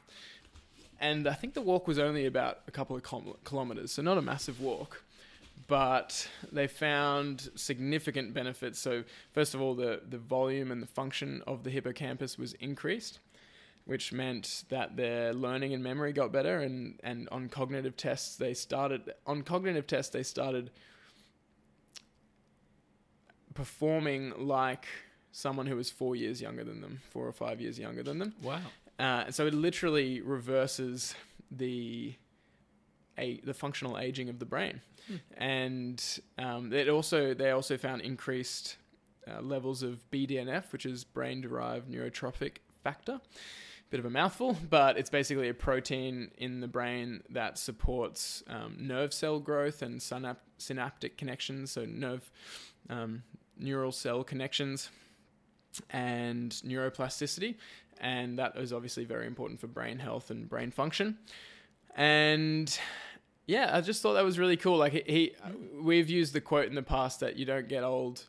And 1.00 1.26
i 1.26 1.34
think 1.34 1.54
the 1.54 1.62
walk 1.62 1.86
was 1.86 1.98
only 1.98 2.26
about 2.26 2.60
a 2.68 2.70
couple 2.70 2.96
of 2.96 3.02
kil- 3.02 3.38
kilometers 3.44 3.92
so 3.92 4.02
not 4.02 4.18
a 4.18 4.22
massive 4.22 4.60
walk 4.60 5.02
but 5.66 6.28
they 6.52 6.66
found 6.66 7.48
significant 7.54 8.34
benefits. 8.34 8.78
So 8.78 9.04
first 9.32 9.54
of 9.54 9.60
all 9.60 9.74
the, 9.74 10.00
the 10.08 10.18
volume 10.18 10.70
and 10.70 10.82
the 10.82 10.86
function 10.86 11.42
of 11.46 11.64
the 11.64 11.70
hippocampus 11.70 12.38
was 12.38 12.52
increased 12.54 13.20
which 13.86 14.12
meant 14.12 14.64
that 14.70 14.96
their 14.96 15.32
learning 15.34 15.74
and 15.74 15.82
memory 15.82 16.12
got 16.12 16.32
better 16.32 16.60
and, 16.60 16.98
and 17.04 17.28
on 17.30 17.48
cognitive 17.48 17.96
tests 17.96 18.36
they 18.36 18.54
started 18.54 19.12
on 19.26 19.42
cognitive 19.42 19.86
tests 19.86 20.10
they 20.12 20.22
started 20.22 20.70
performing 23.54 24.32
like 24.38 24.86
someone 25.32 25.66
who 25.66 25.76
was 25.76 25.90
four 25.90 26.16
years 26.16 26.40
younger 26.40 26.64
than 26.64 26.80
them 26.80 27.00
four 27.10 27.26
or 27.26 27.32
five 27.32 27.60
years 27.60 27.78
younger 27.78 28.02
than 28.02 28.18
them 28.18 28.34
Wow. 28.42 28.60
uh, 28.98 29.30
so 29.30 29.46
it 29.46 29.54
literally 29.54 30.20
reverses 30.20 31.14
the 31.50 32.14
a, 33.16 33.40
the 33.44 33.54
functional 33.54 33.96
aging 33.98 34.28
of 34.28 34.38
the 34.40 34.44
brain, 34.46 34.80
Hmm. 35.06 35.16
and 35.36 36.18
um, 36.38 36.72
it 36.72 36.88
also 36.88 37.32
they 37.34 37.50
also 37.50 37.76
found 37.76 38.00
increased 38.02 38.76
uh, 39.30 39.40
levels 39.42 39.82
of 39.84 40.02
BDNF, 40.10 40.72
which 40.72 40.84
is 40.86 41.04
brain-derived 41.04 41.88
neurotrophic 41.88 42.56
factor. 42.82 43.20
Bit 43.94 44.00
of 44.00 44.06
a 44.06 44.10
mouthful, 44.10 44.56
but 44.70 44.98
it's 44.98 45.08
basically 45.08 45.48
a 45.48 45.54
protein 45.54 46.32
in 46.36 46.58
the 46.58 46.66
brain 46.66 47.22
that 47.30 47.58
supports 47.58 48.42
um, 48.48 48.74
nerve 48.76 49.14
cell 49.14 49.38
growth 49.38 49.82
and 49.82 50.00
synap- 50.00 50.38
synaptic 50.58 51.16
connections, 51.16 51.70
so 51.70 51.84
nerve 51.84 52.28
um, 52.90 53.22
neural 53.56 53.92
cell 53.92 54.24
connections 54.24 54.90
and 55.90 56.50
neuroplasticity 56.66 57.54
and 58.00 58.36
that 58.36 58.56
is 58.56 58.72
obviously 58.72 59.04
very 59.04 59.28
important 59.28 59.60
for 59.60 59.68
brain 59.68 60.00
health 60.00 60.28
and 60.30 60.48
brain 60.48 60.72
function. 60.72 61.16
And 61.94 62.76
yeah, 63.46 63.70
I 63.72 63.80
just 63.80 64.02
thought 64.02 64.14
that 64.14 64.24
was 64.24 64.40
really 64.40 64.56
cool. 64.56 64.76
Like 64.76 64.92
he, 64.92 65.02
he 65.06 65.34
we've 65.80 66.10
used 66.10 66.32
the 66.32 66.40
quote 66.40 66.66
in 66.66 66.74
the 66.74 66.82
past 66.82 67.20
that 67.20 67.36
you 67.36 67.44
don't 67.44 67.68
get 67.68 67.84
old 67.84 68.24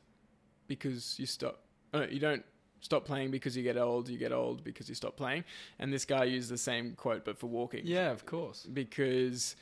because 0.68 1.18
you 1.18 1.26
stop. 1.26 1.62
Uh, 1.92 2.06
you 2.08 2.20
don't 2.20 2.46
stop 2.86 3.04
playing 3.06 3.32
because 3.32 3.58
you 3.58 3.64
get 3.64 3.78
old. 3.78 4.08
You 4.10 4.18
get 4.18 4.32
old 4.32 4.64
because 4.64 4.88
you 4.88 4.96
stop 4.96 5.16
playing. 5.18 5.44
And 5.80 5.92
this 5.92 6.06
guy 6.06 6.24
used 6.26 6.50
the 6.50 6.58
same 6.58 6.94
quote, 6.96 7.26
but 7.26 7.38
for 7.38 7.48
walking 7.48 7.82
Yeah, 7.86 8.12
of 8.12 8.26
course. 8.26 8.60
because 8.72 9.56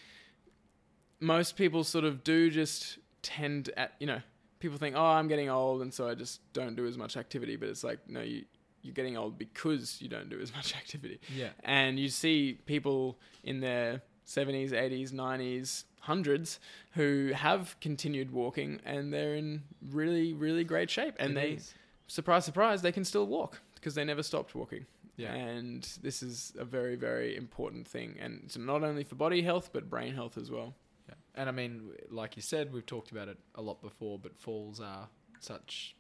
most 1.19 1.55
people 1.55 1.83
sort 1.83 2.05
of 2.05 2.23
do 2.23 2.49
just 2.49 2.97
tend 3.21 3.69
at 3.77 3.93
you 3.99 4.07
know 4.07 4.21
people 4.59 4.77
think, 4.77 4.95
oh, 4.95 5.03
I'm 5.03 5.27
getting 5.27 5.49
old, 5.49 5.81
and 5.81 5.93
so 5.93 6.07
I 6.07 6.15
just 6.15 6.39
don't 6.53 6.75
do 6.75 6.85
as 6.85 6.97
much 6.97 7.17
activity. 7.17 7.55
But 7.57 7.69
it's 7.69 7.83
like, 7.83 7.99
no, 8.07 8.21
you 8.21 8.43
you're 8.81 8.93
getting 8.93 9.15
old 9.17 9.37
because 9.37 10.01
you 10.01 10.09
don't 10.09 10.29
do 10.29 10.39
as 10.41 10.53
much 10.53 10.75
activity. 10.81 11.19
Yeah. 11.33 11.49
And 11.63 11.97
you 11.97 12.09
see 12.09 12.59
people 12.65 13.17
in 13.43 13.61
their 13.61 14.01
70s, 14.27 14.71
80s, 14.71 15.13
90s, 15.13 15.85
hundreds 16.01 16.59
who 16.91 17.31
have 17.33 17.77
continued 17.79 18.31
walking 18.31 18.81
and 18.85 19.13
they're 19.13 19.35
in 19.35 19.63
really, 19.89 20.33
really 20.33 20.65
great 20.65 20.89
shape. 20.89 21.15
And 21.17 21.31
It 21.31 21.35
they, 21.35 21.49
is. 21.51 21.73
Surprise, 22.07 22.45
surprise, 22.45 22.81
they 22.81 22.91
can 22.91 23.05
still 23.05 23.27
walk 23.27 23.61
because 23.75 23.95
they 23.95 24.03
never 24.03 24.23
stopped 24.23 24.55
walking. 24.55 24.85
Yeah. 25.15 25.33
And 25.33 25.83
this 26.01 26.23
is 26.23 26.53
a 26.57 26.65
very, 26.65 26.95
very 26.95 27.35
important 27.35 27.87
thing. 27.87 28.17
And 28.19 28.41
it's 28.45 28.57
not 28.57 28.83
only 28.83 29.03
for 29.03 29.15
body 29.15 29.41
health, 29.41 29.69
but 29.73 29.89
brain 29.89 30.13
health 30.13 30.37
as 30.37 30.49
well. 30.49 30.73
Yeah. 31.07 31.15
And 31.35 31.49
I 31.49 31.51
mean, 31.51 31.91
like 32.09 32.35
you 32.35 32.41
said, 32.41 32.73
we've 32.73 32.85
talked 32.85 33.11
about 33.11 33.27
it 33.27 33.37
a 33.55 33.61
lot 33.61 33.81
before, 33.81 34.17
but 34.17 34.35
falls 34.37 34.79
are 34.79 35.07
such 35.39 35.95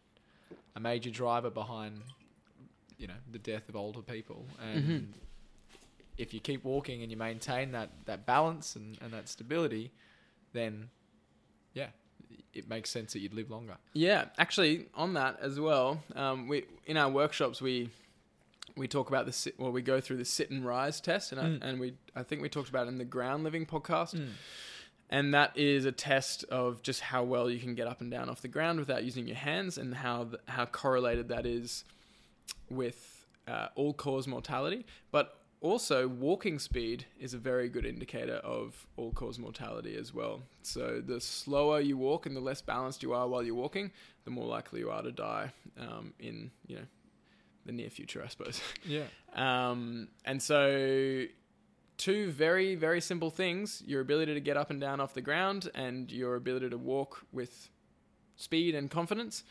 a 0.75 0.79
major 0.79 1.11
driver 1.11 1.49
behind, 1.51 2.01
you 2.97 3.07
know, 3.07 3.13
the 3.31 3.39
death 3.39 3.69
of 3.69 3.75
older 3.75 4.01
people. 4.01 4.45
And 4.61 4.83
Mhm. 4.85 5.05
if 6.17 6.33
you 6.33 6.39
keep 6.39 6.63
walking 6.63 7.01
and 7.03 7.11
you 7.11 7.17
maintain 7.17 7.71
that, 7.73 7.89
that 8.05 8.25
balance 8.25 8.75
and, 8.75 8.97
and 9.01 9.11
that 9.13 9.27
stability, 9.29 9.91
then, 10.53 10.89
yeah, 11.73 11.89
it 12.53 12.67
makes 12.69 12.89
sense 12.89 13.13
that 13.13 13.19
you'd 13.19 13.33
live 13.33 13.49
longer. 13.49 13.77
Yeah, 13.93 14.25
actually, 14.37 14.87
on 14.95 15.13
that 15.13 15.39
as 15.41 15.59
well, 15.59 16.01
um, 16.15 16.47
we 16.47 16.65
in 16.85 16.97
our 16.97 17.09
workshops 17.09 17.61
we 17.61 17.89
we 18.75 18.87
talk 18.87 19.07
about 19.09 19.25
the 19.27 19.31
sit, 19.31 19.59
well, 19.59 19.71
we 19.71 19.81
go 19.83 19.99
through 20.01 20.17
the 20.17 20.25
sit 20.25 20.49
and 20.49 20.65
rise 20.65 20.99
test, 20.99 21.31
and 21.31 21.39
Mm. 21.41 21.63
I, 21.63 21.67
and 21.69 21.79
we 21.79 21.93
I 22.15 22.23
think 22.23 22.41
we 22.41 22.49
talked 22.49 22.69
about 22.69 22.87
it 22.87 22.89
in 22.89 22.97
the 22.97 23.05
ground 23.05 23.43
living 23.43 23.65
podcast, 23.65 24.19
and 25.09 25.33
that 25.33 25.55
is 25.55 25.85
a 25.85 25.91
test 25.91 26.43
of 26.45 26.81
just 26.81 27.01
how 27.01 27.23
well 27.23 27.49
you 27.51 27.59
can 27.59 27.75
get 27.75 27.87
up 27.87 28.01
and 28.01 28.09
down 28.09 28.29
off 28.29 28.41
the 28.41 28.47
ground 28.47 28.79
without 28.79 29.03
using 29.03 29.27
your 29.27 29.37
hands, 29.37 29.77
and 29.77 29.93
how 29.95 30.23
th- 30.25 30.41
how 30.47 30.65
correlated 30.65 31.27
that 31.29 31.45
is 31.45 31.83
with 32.69 33.25
uh, 33.47 33.67
all 33.75 33.93
cause 33.93 34.27
mortality, 34.27 34.85
but 35.11 35.37
also 35.63 36.07
walking 36.07 36.59
speed 36.59 37.05
is 37.19 37.33
a 37.33 37.37
very 37.37 37.69
good 37.69 37.85
indicator 37.85 38.35
of 38.35 38.85
all 38.97 39.11
cause 39.11 39.39
mortality 39.39 39.95
as 39.95 40.13
well. 40.13 40.43
So 40.61 41.01
the 41.03 41.19
slower 41.19 41.79
you 41.79 41.97
walk 41.97 42.25
and 42.27 42.35
the 42.35 42.41
less 42.41 42.61
balanced 42.61 43.01
you 43.01 43.13
are 43.13 43.27
while 43.27 43.41
you're 43.41 43.55
walking, 43.55 43.91
the 44.25 44.31
more 44.31 44.45
likely 44.45 44.81
you 44.81 44.91
are 44.91 45.01
to 45.01 45.11
die 45.11 45.51
um, 45.79 46.13
in 46.19 46.51
you 46.67 46.75
know 46.75 46.85
the 47.65 47.71
near 47.71 47.89
future, 47.89 48.21
I 48.23 48.27
suppose. 48.27 48.61
Yeah. 48.85 49.05
Um, 49.35 50.09
and 50.25 50.41
so, 50.41 51.25
two 51.97 52.31
very, 52.31 52.75
very 52.75 52.99
simple 52.99 53.29
things 53.29 53.81
your 53.85 54.01
ability 54.01 54.33
to 54.33 54.41
get 54.41 54.57
up 54.57 54.69
and 54.69 54.81
down 54.81 54.99
off 54.99 55.13
the 55.13 55.21
ground 55.21 55.69
and 55.73 56.11
your 56.11 56.35
ability 56.35 56.69
to 56.69 56.77
walk 56.77 57.25
with 57.31 57.69
speed 58.35 58.75
and 58.75 58.91
confidence 58.91 59.43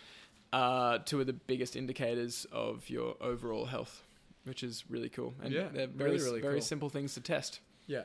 are 0.53 0.99
two 0.99 1.21
of 1.21 1.27
the 1.27 1.33
biggest 1.33 1.75
indicators 1.75 2.47
of 2.53 2.91
your 2.91 3.17
overall 3.23 3.65
health, 3.65 4.05
which 4.45 4.63
is 4.63 4.85
really 4.89 5.09
cool. 5.09 5.35
And 5.43 5.53
Yeah, 5.53 5.69
they're 5.73 5.87
very, 5.87 6.13
really, 6.13 6.25
really 6.25 6.41
very 6.41 6.55
cool. 6.55 6.63
simple 6.63 6.89
things 6.89 7.15
to 7.15 7.21
test. 7.21 7.61
Yeah. 7.87 8.03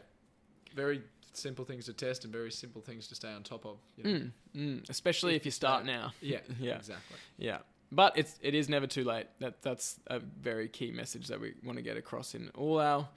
Very 0.75 1.01
simple 1.33 1.65
things 1.65 1.85
to 1.85 1.93
test 1.93 2.23
and 2.23 2.33
very 2.33 2.51
simple 2.51 2.81
things 2.81 3.07
to 3.07 3.15
stay 3.15 3.31
on 3.31 3.43
top 3.43 3.65
of. 3.65 3.77
You 3.95 4.03
know? 4.03 4.09
Mm, 4.09 4.31
mm, 4.55 4.89
especially 4.89 5.35
if, 5.35 5.41
If 5.41 5.45
you 5.45 5.51
start 5.51 5.85
that- 5.85 5.91
now. 5.91 6.13
Yeah. 6.21 6.39
Yeah. 6.59 6.75
Exactly. 6.77 7.17
Yeah. 7.37 7.59
But 7.91 8.17
it's 8.17 8.37
it 8.41 8.53
is 8.53 8.67
never 8.67 8.85
too 8.87 9.03
late. 9.05 9.27
That 9.39 9.61
that's 9.61 9.99
a 10.07 10.19
very 10.19 10.67
key 10.67 10.91
message 10.91 11.27
that 11.27 11.39
we 11.39 11.53
want 11.63 11.77
to 11.77 11.81
get 11.83 11.95
across 11.95 12.35
in 12.35 12.49
all 12.49 12.79
our 12.81 13.07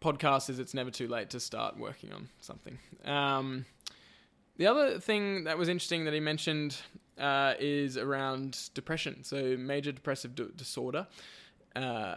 podcasts 0.00 0.48
is 0.48 0.58
it's 0.60 0.72
never 0.74 0.90
too 0.90 1.08
late 1.08 1.30
to 1.30 1.40
start 1.40 1.76
working 1.78 2.12
on 2.12 2.28
something. 2.40 2.78
Um, 3.04 3.64
the 4.56 4.66
other 4.68 5.00
thing 5.00 5.44
that 5.44 5.58
was 5.58 5.68
interesting 5.68 6.04
that 6.04 6.14
he 6.14 6.20
mentioned 6.20 6.76
uh, 7.18 7.54
is 7.58 7.96
around 7.96 8.70
depression. 8.74 9.24
So 9.24 9.56
major 9.56 9.90
depressive 9.90 10.36
d- 10.36 10.46
disorder 10.54 11.08
uh, 11.74 12.16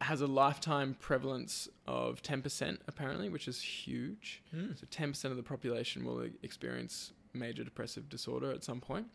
has 0.00 0.20
a 0.20 0.26
lifetime 0.26 0.96
prevalence 1.00 1.68
of 1.86 2.22
ten 2.22 2.42
percent 2.42 2.80
apparently, 2.86 3.28
which 3.28 3.48
is 3.48 3.62
huge. 3.62 4.42
Mm. 4.54 4.78
So 4.78 4.86
ten 4.90 5.10
percent 5.10 5.32
of 5.32 5.36
the 5.36 5.42
population 5.42 6.04
will 6.04 6.28
experience 6.42 7.12
major 7.32 7.64
depressive 7.64 8.08
disorder 8.08 8.50
at 8.52 8.64
some 8.64 8.80
point. 8.80 9.06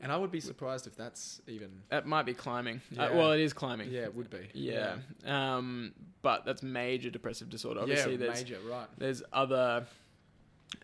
And 0.00 0.12
I 0.12 0.16
would 0.18 0.30
be 0.30 0.40
surprised 0.40 0.86
if 0.86 0.94
that's 0.94 1.40
even. 1.46 1.70
That 1.88 2.06
might 2.06 2.26
be 2.26 2.34
climbing. 2.34 2.82
Uh, 2.98 3.08
well, 3.14 3.32
it 3.32 3.40
is 3.40 3.54
climbing. 3.54 3.90
Yeah, 3.90 4.02
it 4.02 4.14
would 4.14 4.28
be. 4.28 4.48
Yeah. 4.52 4.96
Um, 5.24 5.94
but 6.20 6.44
that's 6.44 6.62
major 6.62 7.08
depressive 7.08 7.48
disorder. 7.48 7.80
Obviously, 7.80 8.12
yeah, 8.12 8.18
there's 8.18 8.42
major, 8.42 8.58
right. 8.68 8.86
there's 8.98 9.22
other, 9.32 9.86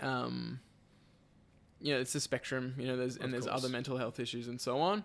um, 0.00 0.61
you 1.78 1.92
know, 1.92 2.00
it's 2.00 2.14
a 2.14 2.20
spectrum. 2.20 2.74
You 2.78 2.86
know, 2.86 2.96
there's 2.96 3.16
Of 3.16 3.24
and 3.24 3.34
there's 3.34 3.44
course. 3.44 3.59
other 3.59 3.68
mental 3.68 3.98
health 3.98 4.18
issues 4.18 4.48
and 4.48 4.59
so 4.59 4.78
on. 4.78 5.05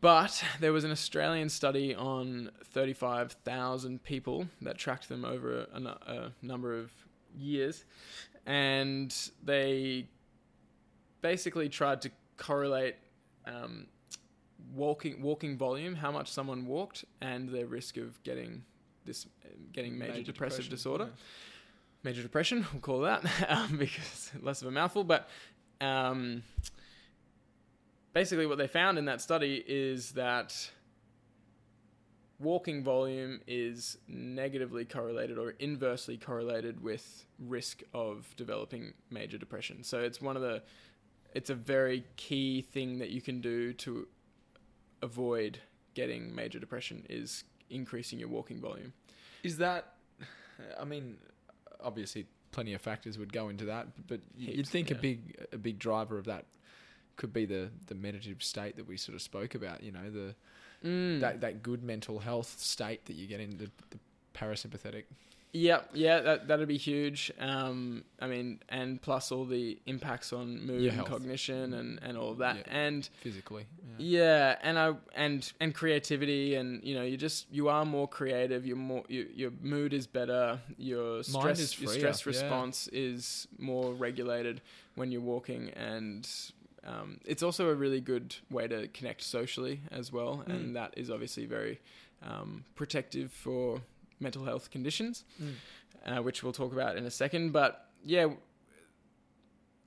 But 0.00 0.44
there 0.60 0.72
was 0.72 0.84
an 0.84 0.92
Australian 0.92 1.48
study 1.48 1.94
on 1.94 2.50
35,000 2.64 4.02
people 4.02 4.46
that 4.62 4.78
tracked 4.78 5.08
them 5.08 5.24
over 5.24 5.66
a, 5.72 5.80
a 5.80 6.32
number 6.40 6.78
of 6.78 6.92
years, 7.36 7.84
and 8.46 9.14
they 9.42 10.06
basically 11.20 11.68
tried 11.68 12.02
to 12.02 12.10
correlate 12.36 12.94
um, 13.46 13.86
walking 14.72 15.20
walking 15.20 15.58
volume, 15.58 15.96
how 15.96 16.12
much 16.12 16.30
someone 16.30 16.66
walked, 16.66 17.04
and 17.20 17.48
their 17.48 17.66
risk 17.66 17.96
of 17.96 18.22
getting 18.22 18.62
this 19.04 19.26
getting 19.72 19.98
major, 19.98 20.22
depressive 20.22 20.66
depression, 20.66 20.70
disorder 20.70 21.08
major 22.02 22.22
depression, 22.22 22.66
we'll 22.72 22.80
call 22.80 23.00
that, 23.00 23.24
um, 23.48 23.76
because 23.76 24.30
less 24.42 24.62
of 24.62 24.68
a 24.68 24.70
mouthful. 24.70 25.04
But 25.04 25.28
um, 25.80 26.42
basically, 28.12 28.46
what 28.46 28.58
they 28.58 28.66
found 28.66 28.98
in 28.98 29.04
that 29.06 29.20
study 29.20 29.62
is 29.66 30.12
that 30.12 30.70
walking 32.40 32.84
volume 32.84 33.40
is 33.46 33.98
negatively 34.06 34.84
correlated 34.84 35.38
or 35.38 35.50
inversely 35.58 36.16
correlated 36.16 36.80
with 36.82 37.24
risk 37.38 37.82
of 37.92 38.34
developing 38.36 38.92
major 39.10 39.38
depression. 39.38 39.82
So 39.82 39.98
it's 39.98 40.22
one 40.22 40.36
of 40.36 40.42
the, 40.42 40.62
it's 41.34 41.50
a 41.50 41.54
very 41.54 42.04
key 42.16 42.62
thing 42.62 42.98
that 43.00 43.10
you 43.10 43.20
can 43.20 43.40
do 43.40 43.72
to 43.74 44.06
avoid 45.02 45.58
getting 45.94 46.34
major 46.34 46.58
depression 46.58 47.04
is 47.08 47.44
increasing 47.70 48.20
your 48.20 48.28
walking 48.28 48.60
volume. 48.60 48.92
Is 49.42 49.58
that? 49.58 49.94
I 50.78 50.84
mean, 50.84 51.18
obviously, 51.82 52.26
plenty 52.50 52.74
of 52.74 52.80
factors 52.80 53.18
would 53.18 53.32
go 53.32 53.48
into 53.48 53.66
that, 53.66 53.88
but 54.06 54.20
you'd 54.36 54.66
think 54.66 54.90
a 54.90 54.94
big 54.94 55.46
a 55.52 55.58
big 55.58 55.78
driver 55.78 56.18
of 56.18 56.24
that 56.26 56.46
could 57.18 57.32
be 57.34 57.44
the 57.44 57.68
the 57.88 57.94
meditative 57.94 58.42
state 58.42 58.76
that 58.76 58.88
we 58.88 58.96
sort 58.96 59.14
of 59.14 59.20
spoke 59.22 59.54
about. 59.54 59.82
You 59.82 59.92
know, 59.92 60.08
the 60.10 60.34
Mm. 60.84 61.18
that 61.20 61.40
that 61.40 61.60
good 61.64 61.82
mental 61.82 62.20
health 62.20 62.54
state 62.60 63.04
that 63.06 63.16
you 63.16 63.26
get 63.26 63.40
in 63.40 63.58
the, 63.58 63.68
the 63.90 63.98
parasympathetic. 64.32 65.04
Yeah, 65.52 65.80
yeah, 65.94 66.20
that 66.20 66.46
that'd 66.46 66.68
be 66.68 66.76
huge. 66.76 67.32
Um, 67.40 68.04
I 68.20 68.26
mean, 68.28 68.60
and 68.68 69.00
plus 69.02 69.32
all 69.32 69.44
the 69.46 69.78
impacts 69.86 70.32
on 70.32 70.64
mood 70.64 70.82
Your 70.82 70.90
and 70.90 70.96
health. 70.98 71.08
cognition 71.08 71.72
and, 71.72 71.98
and 72.02 72.16
all 72.18 72.30
of 72.32 72.38
that, 72.38 72.56
Yeah. 72.58 72.62
and 72.86 73.08
physically. 73.22 73.64
yeah, 73.96 74.56
and 74.62 74.78
I 74.78 74.92
and 75.16 75.50
and 75.58 75.74
creativity, 75.74 76.54
and 76.54 76.84
you 76.84 76.94
know, 76.94 77.02
you 77.02 77.16
just 77.16 77.46
you 77.50 77.68
are 77.70 77.84
more 77.86 78.06
creative. 78.06 78.64
You're 78.66 78.76
more 78.76 79.04
you, 79.08 79.26
your 79.34 79.50
mood 79.62 79.92
is 79.94 80.06
better. 80.06 80.60
Your 80.76 81.22
stress 81.24 81.80
your 81.80 81.92
stress 81.92 82.24
yeah. 82.24 82.30
response 82.30 82.86
is 82.92 83.48
more 83.58 83.94
regulated 83.94 84.60
when 84.96 85.10
you're 85.10 85.22
walking, 85.22 85.70
and 85.70 86.28
um, 86.84 87.18
it's 87.24 87.42
also 87.42 87.68
a 87.70 87.74
really 87.74 88.00
good 88.00 88.36
way 88.50 88.68
to 88.68 88.88
connect 88.88 89.22
socially 89.22 89.80
as 89.90 90.12
well, 90.12 90.44
Mm. 90.46 90.50
and 90.54 90.76
that 90.76 90.94
is 90.96 91.10
obviously 91.10 91.46
very 91.46 91.80
um, 92.22 92.64
protective 92.74 93.32
for 93.32 93.80
mental 94.20 94.44
health 94.44 94.70
conditions 94.70 95.24
uh, 96.04 96.18
which 96.22 96.42
we'll 96.42 96.52
talk 96.52 96.72
about 96.72 96.96
in 96.96 97.04
a 97.06 97.10
second. 97.10 97.52
But 97.52 97.88
yeah, 98.04 98.26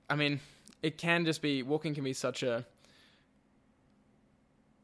I 0.08 0.16
mean, 0.16 0.40
it 0.82 0.96
can 0.98 1.24
just 1.24 1.42
be 1.42 1.62
walking 1.62 1.94
can 1.94 2.04
be 2.04 2.12
such 2.12 2.42
a 2.42 2.64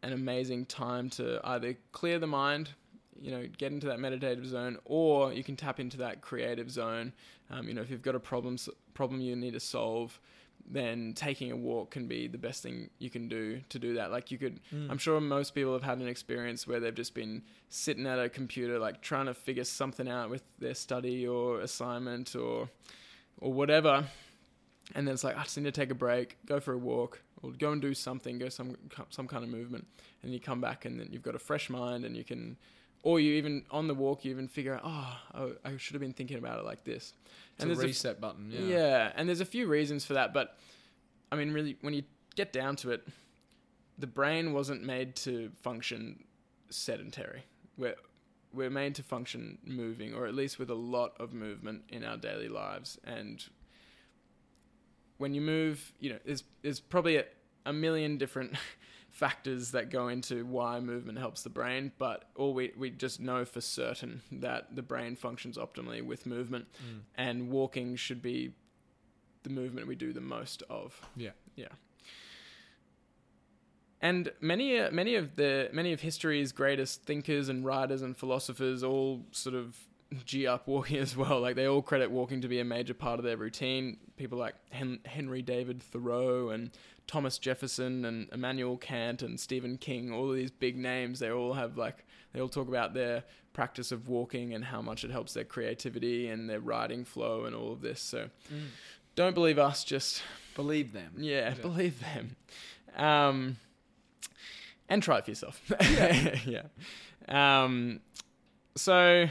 an 0.02 0.12
amazing 0.12 0.64
time 0.66 1.10
to 1.10 1.40
either 1.44 1.76
clear 1.92 2.18
the 2.18 2.26
mind, 2.26 2.70
you 3.20 3.30
know, 3.32 3.46
get 3.58 3.72
into 3.72 3.86
that 3.88 3.98
meditative 3.98 4.46
zone, 4.46 4.78
or 4.84 5.32
you 5.32 5.42
can 5.42 5.56
tap 5.56 5.80
into 5.80 5.96
that 5.98 6.20
creative 6.20 6.70
zone. 6.70 7.12
Um, 7.50 7.66
you 7.68 7.74
know, 7.74 7.82
if 7.82 7.90
you've 7.90 8.02
got 8.02 8.14
a 8.14 8.20
problem 8.20 8.56
problem 8.94 9.20
you 9.20 9.34
need 9.36 9.54
to 9.54 9.60
solve, 9.60 10.20
then 10.70 11.14
taking 11.14 11.50
a 11.50 11.56
walk 11.56 11.90
can 11.90 12.06
be 12.06 12.28
the 12.28 12.36
best 12.36 12.62
thing 12.62 12.90
you 12.98 13.08
can 13.08 13.26
do 13.26 13.60
to 13.70 13.78
do 13.78 13.94
that. 13.94 14.10
Like 14.10 14.30
you 14.30 14.36
could 14.38 14.60
Mm. 14.72 14.90
I'm 14.90 14.98
sure 14.98 15.20
most 15.20 15.54
people 15.54 15.72
have 15.72 15.82
had 15.82 15.98
an 15.98 16.08
experience 16.08 16.66
where 16.66 16.78
they've 16.78 16.94
just 16.94 17.14
been 17.14 17.42
sitting 17.70 18.06
at 18.06 18.18
a 18.18 18.28
computer, 18.28 18.78
like 18.78 19.00
trying 19.00 19.26
to 19.26 19.34
figure 19.34 19.64
something 19.64 20.08
out 20.08 20.28
with 20.30 20.42
their 20.58 20.74
study 20.74 21.26
or 21.26 21.60
assignment 21.60 22.36
or 22.36 22.68
or 23.40 23.52
whatever, 23.52 24.04
and 24.94 25.06
then 25.06 25.14
it's 25.14 25.24
like 25.24 25.36
I 25.38 25.42
just 25.44 25.56
need 25.56 25.64
to 25.64 25.72
take 25.72 25.90
a 25.90 25.94
break, 25.94 26.36
go 26.44 26.60
for 26.60 26.72
a 26.74 26.78
walk, 26.78 27.22
or 27.42 27.52
go 27.52 27.72
and 27.72 27.80
do 27.80 27.94
something, 27.94 28.38
go 28.38 28.48
some 28.48 28.76
some 29.10 29.26
kind 29.28 29.44
of 29.44 29.50
movement, 29.50 29.86
and 30.22 30.32
you 30.32 30.40
come 30.40 30.60
back 30.60 30.84
and 30.84 30.98
then 31.00 31.08
you've 31.12 31.22
got 31.22 31.34
a 31.34 31.38
fresh 31.38 31.70
mind 31.70 32.04
and 32.04 32.16
you 32.16 32.24
can, 32.24 32.56
or 33.02 33.20
you 33.20 33.34
even 33.34 33.64
on 33.70 33.86
the 33.86 33.94
walk 33.94 34.24
you 34.24 34.30
even 34.30 34.48
figure 34.48 34.74
out, 34.74 34.82
oh, 34.84 35.16
I, 35.64 35.70
I 35.70 35.76
should 35.76 35.94
have 35.94 36.00
been 36.02 36.12
thinking 36.12 36.38
about 36.38 36.58
it 36.58 36.64
like 36.64 36.84
this, 36.84 37.12
It's 37.54 37.64
a 37.64 37.66
there's 37.66 37.78
a 37.80 37.82
reset 37.86 38.20
button. 38.20 38.50
yeah. 38.50 38.60
Yeah. 38.60 39.12
and 39.14 39.28
there's 39.28 39.40
a 39.40 39.44
few 39.46 39.66
reasons 39.66 40.04
for 40.04 40.14
that, 40.14 40.32
but 40.34 40.58
I 41.30 41.36
mean, 41.36 41.52
really, 41.52 41.76
when 41.82 41.94
you 41.94 42.02
get 42.36 42.52
down 42.52 42.76
to 42.76 42.90
it, 42.90 43.06
the 43.98 44.06
brain 44.06 44.52
wasn't 44.52 44.82
made 44.84 45.14
to 45.16 45.50
function 45.62 46.24
sedentary. 46.70 47.42
We're 47.76 47.96
we're 48.54 48.70
made 48.70 48.94
to 48.94 49.02
function 49.02 49.58
moving, 49.64 50.14
or 50.14 50.26
at 50.26 50.34
least 50.34 50.58
with 50.58 50.70
a 50.70 50.74
lot 50.74 51.12
of 51.20 51.34
movement 51.34 51.82
in 51.90 52.02
our 52.04 52.16
daily 52.16 52.48
lives. 52.48 52.98
And 53.04 53.44
when 55.18 55.34
you 55.34 55.40
move, 55.40 55.92
you 56.00 56.10
know, 56.10 56.18
there's 56.24 56.44
there's 56.62 56.80
probably 56.80 57.16
a, 57.16 57.24
a 57.66 57.72
million 57.72 58.16
different 58.18 58.54
factors 59.18 59.72
that 59.72 59.90
go 59.90 60.06
into 60.08 60.44
why 60.46 60.78
movement 60.78 61.18
helps 61.18 61.42
the 61.42 61.50
brain, 61.50 61.90
but 61.98 62.24
all 62.36 62.54
we 62.54 62.72
we 62.76 62.88
just 62.90 63.18
know 63.20 63.44
for 63.44 63.60
certain 63.60 64.22
that 64.30 64.76
the 64.76 64.82
brain 64.82 65.16
functions 65.16 65.58
optimally 65.58 66.00
with 66.02 66.24
movement, 66.26 66.66
Mm. 66.80 67.00
and 67.16 67.50
walking 67.50 67.96
should 67.96 68.22
be 68.22 68.52
the 69.42 69.50
movement 69.50 69.86
we 69.88 69.96
do 69.96 70.12
the 70.12 70.20
most 70.20 70.62
of. 70.70 71.00
Yeah. 71.16 71.30
Yeah. 71.56 71.68
And 74.00 74.30
many 74.40 74.78
uh, 74.78 74.90
many 74.92 75.16
of 75.16 75.34
the 75.34 75.68
many 75.72 75.92
of 75.92 76.00
history's 76.00 76.52
greatest 76.52 77.02
thinkers 77.02 77.48
and 77.48 77.64
writers 77.64 78.02
and 78.02 78.16
philosophers 78.16 78.84
all 78.84 79.24
sort 79.32 79.56
of 79.56 79.76
g 80.24 80.46
up 80.46 80.68
walking 80.68 80.98
as 80.98 81.16
well. 81.16 81.40
Like 81.40 81.56
they 81.56 81.66
all 81.66 81.82
credit 81.82 82.10
walking 82.10 82.40
to 82.42 82.48
be 82.48 82.60
a 82.60 82.64
major 82.64 82.94
part 82.94 83.18
of 83.18 83.24
their 83.24 83.36
routine. 83.36 83.98
People 84.16 84.38
like 84.38 84.54
Hen- 84.70 85.00
Henry 85.04 85.42
David 85.42 85.82
Thoreau 85.82 86.50
and 86.50 86.70
Thomas 87.08 87.38
Jefferson 87.38 88.04
and 88.04 88.28
Immanuel 88.32 88.76
Kant 88.76 89.22
and 89.22 89.40
Stephen 89.40 89.76
King. 89.78 90.12
All 90.12 90.30
of 90.30 90.36
these 90.36 90.50
big 90.52 90.76
names. 90.76 91.18
They 91.18 91.30
all 91.30 91.54
have 91.54 91.76
like 91.76 92.04
they 92.32 92.40
all 92.40 92.48
talk 92.48 92.68
about 92.68 92.94
their 92.94 93.24
practice 93.52 93.90
of 93.90 94.08
walking 94.08 94.54
and 94.54 94.64
how 94.64 94.80
much 94.80 95.02
it 95.02 95.10
helps 95.10 95.32
their 95.34 95.42
creativity 95.44 96.28
and 96.28 96.48
their 96.48 96.60
writing 96.60 97.04
flow 97.04 97.44
and 97.46 97.56
all 97.56 97.72
of 97.72 97.80
this. 97.80 98.00
So 98.00 98.28
don't 99.16 99.34
believe 99.34 99.58
us. 99.58 99.82
Just 99.82 100.22
Believe 100.54 100.92
them. 100.92 101.14
yeah, 101.18 101.48
Yeah. 101.48 101.62
believe 101.62 102.00
them. 102.00 102.36
Um, 102.96 103.56
and 104.88 105.02
try 105.02 105.18
it 105.18 105.24
for 105.24 105.30
yourself. 105.30 105.60
yeah. 106.46 106.62
Um, 107.28 108.00
so 108.76 109.26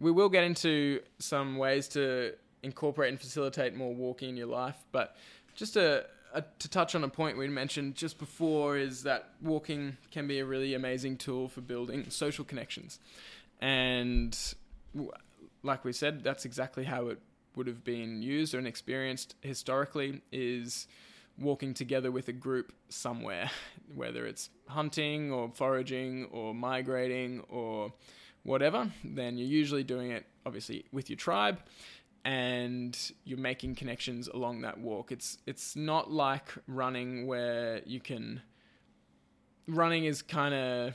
we 0.00 0.10
will 0.10 0.28
get 0.28 0.44
into 0.44 1.00
some 1.18 1.56
ways 1.58 1.88
to 1.88 2.34
incorporate 2.62 3.10
and 3.10 3.20
facilitate 3.20 3.74
more 3.74 3.94
walking 3.94 4.30
in 4.30 4.36
your 4.36 4.46
life, 4.46 4.76
but 4.92 5.16
just 5.54 5.76
a, 5.76 6.06
a, 6.32 6.42
to 6.58 6.68
touch 6.68 6.94
on 6.94 7.04
a 7.04 7.08
point 7.08 7.36
we 7.36 7.48
mentioned 7.48 7.94
just 7.94 8.18
before 8.18 8.76
is 8.76 9.02
that 9.04 9.30
walking 9.40 9.96
can 10.10 10.26
be 10.26 10.38
a 10.38 10.44
really 10.44 10.74
amazing 10.74 11.16
tool 11.16 11.48
for 11.48 11.60
building 11.60 12.08
social 12.10 12.44
connections, 12.44 12.98
and 13.60 14.54
like 15.62 15.84
we 15.84 15.92
said, 15.92 16.22
that's 16.24 16.44
exactly 16.44 16.84
how 16.84 17.08
it 17.08 17.18
would 17.54 17.66
have 17.66 17.84
been 17.84 18.22
used 18.22 18.54
and 18.54 18.66
experienced 18.66 19.34
historically 19.42 20.22
is 20.32 20.86
walking 21.38 21.74
together 21.74 22.10
with 22.10 22.28
a 22.28 22.32
group 22.32 22.72
somewhere, 22.88 23.50
whether 23.94 24.26
it's 24.26 24.50
hunting 24.68 25.32
or 25.32 25.50
foraging 25.50 26.26
or 26.26 26.54
migrating 26.54 27.42
or 27.48 27.92
whatever, 28.42 28.90
then 29.04 29.38
you're 29.38 29.48
usually 29.48 29.84
doing 29.84 30.10
it 30.10 30.26
obviously 30.44 30.84
with 30.92 31.08
your 31.08 31.16
tribe 31.16 31.60
and 32.24 32.96
you're 33.24 33.38
making 33.38 33.74
connections 33.74 34.28
along 34.28 34.60
that 34.62 34.78
walk. 34.78 35.10
It's 35.12 35.38
it's 35.46 35.74
not 35.76 36.10
like 36.10 36.48
running 36.66 37.26
where 37.26 37.82
you 37.86 38.00
can 38.00 38.42
running 39.68 40.04
is 40.04 40.22
kind 40.22 40.54
of 40.54 40.94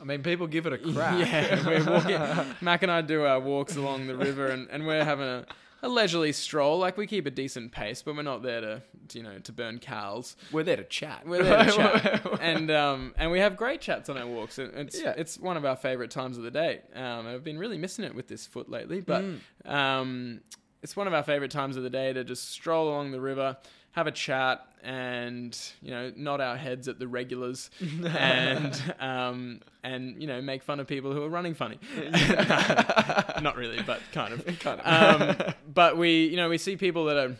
I 0.00 0.04
mean, 0.04 0.22
people 0.22 0.46
give 0.46 0.64
it 0.66 0.72
a 0.72 0.78
crack. 0.78 1.18
yeah, 1.30 1.66
we're 1.66 1.84
walking. 1.84 2.54
Mac 2.62 2.82
and 2.82 2.90
I 2.90 3.02
do 3.02 3.24
our 3.24 3.38
walks 3.38 3.76
along 3.76 4.06
the 4.06 4.16
river, 4.16 4.46
and, 4.46 4.66
and 4.70 4.86
we're 4.86 5.04
having 5.04 5.26
a, 5.26 5.44
a 5.82 5.88
leisurely 5.90 6.32
stroll. 6.32 6.78
Like 6.78 6.96
we 6.96 7.06
keep 7.06 7.26
a 7.26 7.30
decent 7.30 7.72
pace, 7.72 8.00
but 8.02 8.16
we're 8.16 8.22
not 8.22 8.42
there 8.42 8.62
to 8.62 8.82
you 9.12 9.22
know 9.22 9.38
to 9.40 9.52
burn 9.52 9.78
cows. 9.80 10.34
We're 10.50 10.62
there 10.62 10.78
to 10.78 10.84
chat. 10.84 11.26
We're 11.26 11.42
there 11.42 11.64
to 11.66 11.70
chat, 11.76 12.26
and 12.40 12.70
um 12.70 13.14
and 13.18 13.30
we 13.30 13.40
have 13.40 13.58
great 13.58 13.82
chats 13.82 14.08
on 14.08 14.16
our 14.16 14.26
walks. 14.26 14.58
It's 14.58 14.98
Yeah. 14.98 15.12
it's 15.14 15.38
one 15.38 15.58
of 15.58 15.66
our 15.66 15.76
favorite 15.76 16.10
times 16.10 16.38
of 16.38 16.42
the 16.44 16.50
day. 16.50 16.80
Um, 16.94 17.26
I've 17.26 17.44
been 17.44 17.58
really 17.58 17.76
missing 17.76 18.06
it 18.06 18.14
with 18.14 18.28
this 18.28 18.46
foot 18.46 18.70
lately, 18.70 19.02
but 19.02 19.22
Mm. 19.22 19.40
um, 19.70 20.40
it's 20.82 20.96
one 20.96 21.06
of 21.06 21.14
our 21.14 21.22
favorite 21.22 21.50
times 21.50 21.76
of 21.76 21.82
the 21.82 21.90
day 21.90 22.12
to 22.12 22.24
just 22.24 22.50
stroll 22.50 22.88
along 22.88 23.12
the 23.12 23.20
river, 23.20 23.56
have 23.92 24.06
a 24.06 24.12
chat, 24.12 24.66
and 24.82 25.56
you 25.80 25.90
know 25.90 26.12
nod 26.16 26.40
our 26.40 26.56
heads 26.56 26.88
at 26.88 26.98
the 26.98 27.06
regulars, 27.06 27.70
and 28.16 28.94
um, 28.98 29.60
and 29.84 30.20
you 30.20 30.26
know 30.26 30.42
make 30.42 30.62
fun 30.62 30.80
of 30.80 30.86
people 30.86 31.12
who 31.12 31.22
are 31.22 31.28
running 31.28 31.54
funny. 31.54 31.78
Not 33.40 33.56
really, 33.56 33.80
but 33.82 34.00
kind 34.12 34.34
of. 34.34 34.44
kind 34.60 34.80
of. 34.80 35.20
Um, 35.20 35.54
but 35.72 35.96
we, 35.96 36.26
you 36.26 36.36
know, 36.36 36.48
we 36.48 36.58
see 36.58 36.76
people 36.76 37.04
that 37.06 37.16
are 37.16 37.36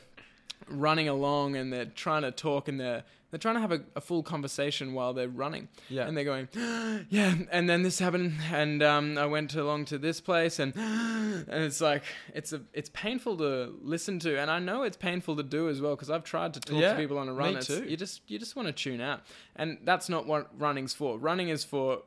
running 0.68 1.08
along 1.08 1.56
and 1.56 1.72
they're 1.72 1.84
trying 1.86 2.22
to 2.22 2.30
talk 2.30 2.68
and 2.68 2.78
they're 2.78 3.04
they're 3.30 3.38
trying 3.38 3.54
to 3.54 3.62
have 3.62 3.72
a, 3.72 3.80
a 3.96 4.00
full 4.02 4.22
conversation 4.22 4.92
while 4.92 5.14
they're 5.14 5.26
running 5.26 5.68
yeah. 5.88 6.06
and 6.06 6.14
they're 6.14 6.22
going, 6.22 6.48
yeah, 7.08 7.34
and 7.50 7.66
then 7.66 7.82
this 7.82 7.98
happened, 7.98 8.34
and 8.52 8.82
um, 8.82 9.16
I 9.16 9.24
went 9.24 9.54
along 9.54 9.86
to 9.86 9.96
this 9.96 10.20
place, 10.20 10.58
and 10.58 10.74
and 10.76 11.64
it's 11.64 11.80
like 11.80 12.02
it's 12.34 12.52
a 12.52 12.60
it's 12.74 12.90
painful 12.90 13.38
to 13.38 13.74
listen 13.80 14.18
to, 14.20 14.38
and 14.38 14.50
I 14.50 14.58
know 14.58 14.82
it's 14.82 14.98
painful 14.98 15.36
to 15.36 15.42
do 15.42 15.70
as 15.70 15.80
well 15.80 15.96
because 15.96 16.10
I've 16.10 16.24
tried 16.24 16.52
to 16.54 16.60
talk 16.60 16.78
Yeah, 16.78 16.92
to 16.92 16.98
people 16.98 17.16
on 17.16 17.30
a 17.30 17.32
run. 17.32 17.54
me 17.54 17.60
It's- 17.60 17.66
too. 17.66 17.88
You 17.88 17.96
just 17.96 18.20
you 18.30 18.38
just 18.38 18.54
want 18.54 18.68
to 18.68 18.72
tune 18.72 19.00
out, 19.00 19.22
and 19.56 19.78
that's 19.82 20.10
not 20.10 20.26
what 20.26 20.50
running's 20.60 20.92
for. 20.92 21.18
Running 21.18 21.48
is 21.48 21.64
for 21.64 22.02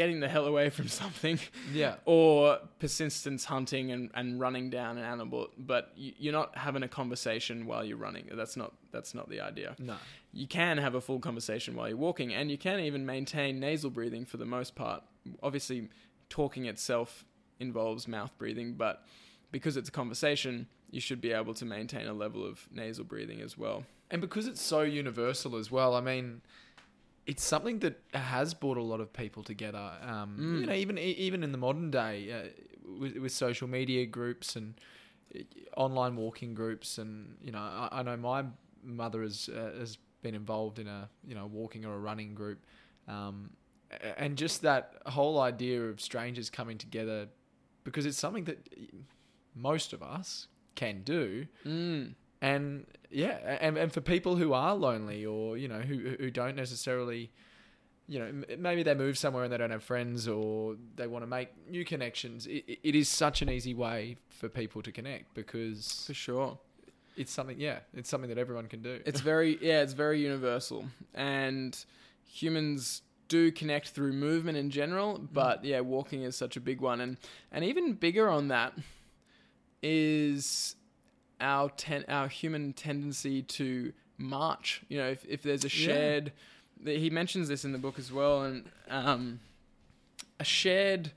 getting 0.00 0.20
the 0.20 0.28
hell 0.28 0.46
away 0.52 0.66
from 0.70 0.86
something 1.02 1.38
yeah. 1.72 1.94
or 2.04 2.58
persistence 2.78 3.44
hunting 3.54 3.90
and, 3.94 4.10
and 4.14 4.38
running 4.44 4.70
down 4.70 4.92
an 5.00 5.04
animal 5.14 5.48
but 5.72 5.84
you, 5.96 6.12
you're 6.22 6.32
not 6.40 6.56
having 6.56 6.82
a 6.84 6.88
conversation 7.00 7.66
while 7.66 7.84
you're 7.84 8.02
running 8.08 8.24
that's 8.40 8.56
not 8.56 8.70
that's 8.94 9.12
not 9.18 9.26
the 9.28 9.40
idea 9.50 9.74
No. 9.78 9.96
you 10.32 10.46
can 10.46 10.78
have 10.78 10.94
a 10.94 11.00
full 11.00 11.20
conversation 11.28 11.74
while 11.76 11.88
you're 11.88 12.04
walking 12.08 12.32
and 12.32 12.44
you 12.52 12.58
can 12.66 12.78
even 12.88 13.04
maintain 13.04 13.58
nasal 13.60 13.90
breathing 13.90 14.24
for 14.24 14.36
the 14.44 14.46
most 14.58 14.74
part 14.74 15.02
obviously 15.42 15.88
talking 16.30 16.64
itself 16.66 17.24
involves 17.60 18.06
mouth 18.06 18.32
breathing 18.38 18.74
but 18.74 19.04
because 19.50 19.76
it's 19.76 19.88
a 19.88 19.92
conversation 20.02 20.66
you 20.90 21.00
should 21.00 21.20
be 21.20 21.32
able 21.32 21.54
to 21.54 21.64
maintain 21.64 22.06
a 22.06 22.12
level 22.24 22.42
of 22.50 22.68
nasal 22.72 23.04
breathing 23.04 23.40
as 23.48 23.58
well 23.58 23.78
And 24.10 24.20
because 24.26 24.46
it's 24.52 24.62
so 24.74 24.80
universal 25.02 25.52
as 25.62 25.68
well, 25.76 25.92
I 26.00 26.00
mean, 26.10 26.40
it's 27.28 27.44
something 27.44 27.78
that 27.80 28.00
has 28.14 28.54
brought 28.54 28.78
a 28.78 28.82
lot 28.82 29.00
of 29.00 29.12
people 29.12 29.42
together. 29.42 29.92
Um, 30.02 30.36
Mm. 30.40 30.60
You 30.60 30.66
know, 30.66 30.72
even 30.72 30.98
even 30.98 31.44
in 31.44 31.52
the 31.52 31.58
modern 31.58 31.90
day, 31.90 32.32
uh, 32.32 32.48
with, 32.98 33.16
with 33.18 33.32
social 33.32 33.68
media 33.68 34.06
groups 34.06 34.56
and 34.56 34.74
uh, 35.36 35.40
online 35.76 36.16
walking 36.16 36.54
groups, 36.54 36.98
and 36.98 37.36
you 37.42 37.52
know, 37.52 37.58
I, 37.58 37.88
I 37.92 38.02
know 38.02 38.16
my 38.16 38.44
mother 38.82 39.22
has 39.22 39.48
uh, 39.48 39.78
has 39.78 39.98
been 40.22 40.34
involved 40.34 40.78
in 40.78 40.88
a 40.88 41.08
you 41.26 41.34
know 41.34 41.46
walking 41.46 41.84
or 41.84 41.94
a 41.94 41.98
running 41.98 42.34
group, 42.34 42.64
um, 43.06 43.50
and 44.16 44.38
just 44.38 44.62
that 44.62 44.94
whole 45.06 45.38
idea 45.38 45.82
of 45.82 46.00
strangers 46.00 46.48
coming 46.48 46.78
together, 46.78 47.28
because 47.84 48.06
it's 48.06 48.18
something 48.18 48.44
that 48.44 48.58
most 49.54 49.92
of 49.92 50.02
us 50.02 50.48
can 50.76 51.02
do 51.02 51.46
mm. 51.66 52.14
and 52.40 52.86
yeah 53.10 53.58
and, 53.60 53.76
and 53.78 53.92
for 53.92 54.00
people 54.00 54.36
who 54.36 54.52
are 54.52 54.74
lonely 54.74 55.24
or 55.24 55.56
you 55.56 55.68
know 55.68 55.80
who 55.80 56.16
who 56.18 56.30
don't 56.30 56.56
necessarily 56.56 57.30
you 58.06 58.18
know 58.18 58.44
maybe 58.58 58.82
they 58.82 58.94
move 58.94 59.16
somewhere 59.18 59.44
and 59.44 59.52
they 59.52 59.56
don't 59.58 59.70
have 59.70 59.82
friends 59.82 60.26
or 60.28 60.76
they 60.96 61.06
want 61.06 61.22
to 61.22 61.26
make 61.26 61.48
new 61.68 61.84
connections 61.84 62.46
it, 62.46 62.78
it- 62.82 62.94
is 62.94 63.08
such 63.08 63.42
an 63.42 63.50
easy 63.50 63.74
way 63.74 64.16
for 64.28 64.48
people 64.48 64.82
to 64.82 64.90
connect 64.92 65.34
because 65.34 66.04
for 66.06 66.14
sure. 66.14 66.58
it's 67.16 67.32
something 67.32 67.58
yeah 67.58 67.78
it's 67.94 68.08
something 68.08 68.28
that 68.28 68.38
everyone 68.38 68.66
can 68.66 68.82
do. 68.82 69.00
It's 69.04 69.20
very 69.20 69.58
yeah, 69.62 69.82
it's 69.82 69.92
very 69.94 70.20
universal, 70.22 70.86
and 71.14 71.76
humans 72.30 73.02
do 73.28 73.50
connect 73.52 73.88
through 73.88 74.12
movement 74.12 74.56
in 74.56 74.70
general. 74.70 75.14
Mm-hmm. 75.14 75.34
But 75.34 75.64
yeah, 75.64 75.80
walking 75.80 76.22
is 76.22 76.34
such 76.36 76.56
a 76.56 76.60
big 76.60 76.80
one, 76.80 77.00
and 77.00 77.16
and 77.52 77.64
even 77.64 77.92
bigger 77.94 78.28
on 78.28 78.48
that 78.48 78.72
is 79.82 80.76
our 81.40 81.70
ten, 81.70 82.04
our 82.08 82.28
human 82.28 82.72
tendency 82.72 83.42
to 83.42 83.92
march. 84.16 84.82
You 84.88 84.98
know, 84.98 85.08
if 85.08 85.24
if 85.26 85.42
there's 85.42 85.64
a 85.64 85.68
Yeah. 85.68 85.86
shared, 85.86 86.32
he 86.84 87.10
mentions 87.10 87.48
this 87.48 87.64
in 87.64 87.72
the 87.72 87.78
book 87.78 87.98
as 87.98 88.12
well, 88.12 88.42
and 88.44 88.64
um, 88.88 89.40
a 90.40 90.44
shared 90.44 91.12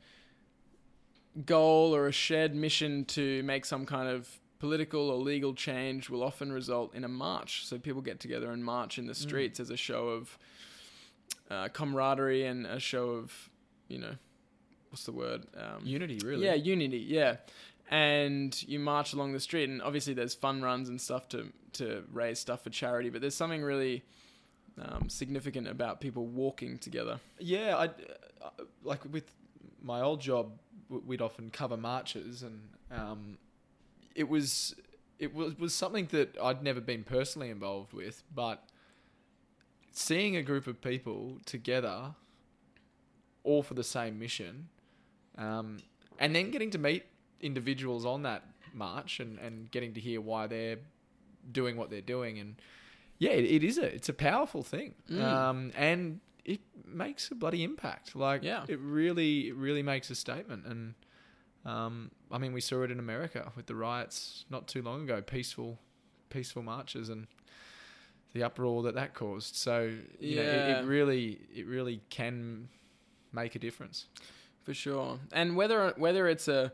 goal 1.46 1.96
or 1.96 2.08
a 2.08 2.12
shared 2.12 2.54
mission 2.54 3.06
to 3.06 3.42
make 3.44 3.66
some 3.66 3.86
kind 3.86 4.10
of 4.10 4.40
political 4.60 5.10
or 5.10 5.18
legal 5.18 5.54
change 5.54 6.10
will 6.10 6.22
often 6.24 6.52
result 6.52 6.94
in 6.94 7.04
a 7.04 7.08
march. 7.08 7.66
So 7.66 7.80
people 7.80 8.02
get 8.02 8.20
together 8.20 8.52
and 8.52 8.64
march 8.64 9.00
in 9.00 9.08
the 9.08 9.16
streets 9.16 9.60
as 9.60 9.70
a 9.70 9.78
show 9.78 10.10
of 10.10 10.38
uh, 11.50 11.70
camaraderie 11.70 12.46
and 12.46 12.66
a 12.66 12.80
show 12.80 13.10
of, 13.10 13.50
you 13.88 13.98
know, 13.98 14.16
what's 14.90 15.06
the 15.06 15.14
word? 15.14 15.48
Um, 15.58 15.86
unity 15.86 16.20
really 16.24 16.46
yeah, 16.46 16.54
unity. 16.54 16.98
Yeah, 16.98 17.38
and 17.92 18.64
you 18.64 18.80
march 18.80 19.14
along 19.14 19.34
the 19.34 19.40
street, 19.40 19.70
and 19.70 19.82
obviously 19.82 20.14
there's 20.14 20.34
fun 20.34 20.62
runs 20.62 20.90
and 20.90 21.00
stuff 21.00 21.28
to 21.30 21.52
to 21.74 22.04
raise 22.12 22.40
stuff 22.40 22.64
for 22.64 22.70
charity. 22.70 23.10
But 23.10 23.22
there's 23.22 23.36
something 23.36 23.62
really 23.62 24.04
um, 24.82 25.10
significant 25.10 25.68
about 25.68 26.00
people 26.00 26.26
walking 26.26 26.78
together. 26.78 27.20
Yeah, 27.38 27.76
I 27.78 27.86
uh, 28.44 28.50
like 28.84 29.02
with 29.12 29.36
my 29.84 30.02
old 30.02 30.22
job, 30.22 30.54
we'd 30.90 31.22
often 31.22 31.52
cover 31.52 31.76
marches, 31.76 32.44
and 32.44 32.62
um, 32.90 33.38
it 34.16 34.30
was 34.30 34.74
it 35.20 35.36
was 35.36 35.60
was 35.60 35.76
something 35.76 36.08
that 36.12 36.38
I'd 36.42 36.64
never 36.64 36.80
been 36.80 37.04
personally 37.04 37.50
involved 37.50 37.92
with, 37.92 38.24
but 38.34 38.64
seeing 39.92 40.38
a 40.38 40.42
group 40.42 40.66
of 40.66 40.80
people 40.82 41.40
together, 41.46 42.16
all 43.44 43.64
for 43.64 43.74
the 43.74 43.84
same 43.84 44.18
mission, 44.18 44.70
um, 45.38 45.80
and 46.20 46.34
then 46.34 46.52
getting 46.52 46.72
to 46.72 46.78
meet 46.78 47.04
individuals 47.42 48.06
on 48.06 48.24
that 48.24 48.44
march 48.74 49.20
and, 49.20 49.38
and 49.40 49.70
getting 49.72 49.94
to 49.94 50.00
hear 50.00 50.22
why 50.22 50.48
they're 50.48 50.78
doing 51.52 51.76
what 51.76 51.90
they're 51.90 52.02
doing 52.02 52.40
and 52.40 52.56
yeah 53.18 53.32
it, 53.32 53.44
it 53.46 53.64
is 53.64 53.78
a 53.78 53.84
it's 53.94 54.10
a 54.10 54.14
powerful 54.14 54.64
thing 54.64 54.94
Mm. 55.10 55.22
um, 55.22 55.72
and 55.76 56.20
it 56.46 56.62
makes 56.86 57.30
a 57.32 57.36
bloody 57.36 57.64
impact 57.64 58.16
like 58.16 58.44
Yeah. 58.44 58.64
it 58.68 58.80
really 58.80 59.50
it 59.50 59.56
really 59.56 59.84
makes 59.84 60.10
a 60.10 60.16
statement 60.16 60.66
and 60.66 60.94
um, 61.66 62.12
I 62.32 62.38
mean 62.38 62.54
we 62.54 62.62
saw 62.62 62.84
it 62.84 62.92
in 62.92 63.00
America 63.00 63.52
with 63.56 63.66
the 63.68 63.76
riots 63.76 64.46
not 64.50 64.68
too 64.68 64.82
long 64.82 65.04
ago 65.04 65.22
peaceful 65.22 65.78
peaceful 66.30 66.64
marches 66.64 67.10
and 67.10 67.28
the 68.34 68.44
uproar 68.44 68.84
that 68.84 68.96
that 68.96 69.14
caused 69.14 69.56
so 69.56 69.92
you 70.20 70.36
know, 70.38 70.42
it, 70.42 70.46
Yeah. 70.70 70.80
it 70.82 70.86
really 70.86 71.40
it 71.54 71.66
really 71.68 72.02
can 72.10 72.70
make 73.34 73.56
a 73.56 73.60
difference 73.60 74.06
for 74.64 74.74
sure. 74.74 75.20
And 75.32 75.56
whether 75.56 75.94
whether 75.98 76.28
it's 76.28 76.48
a 76.48 76.72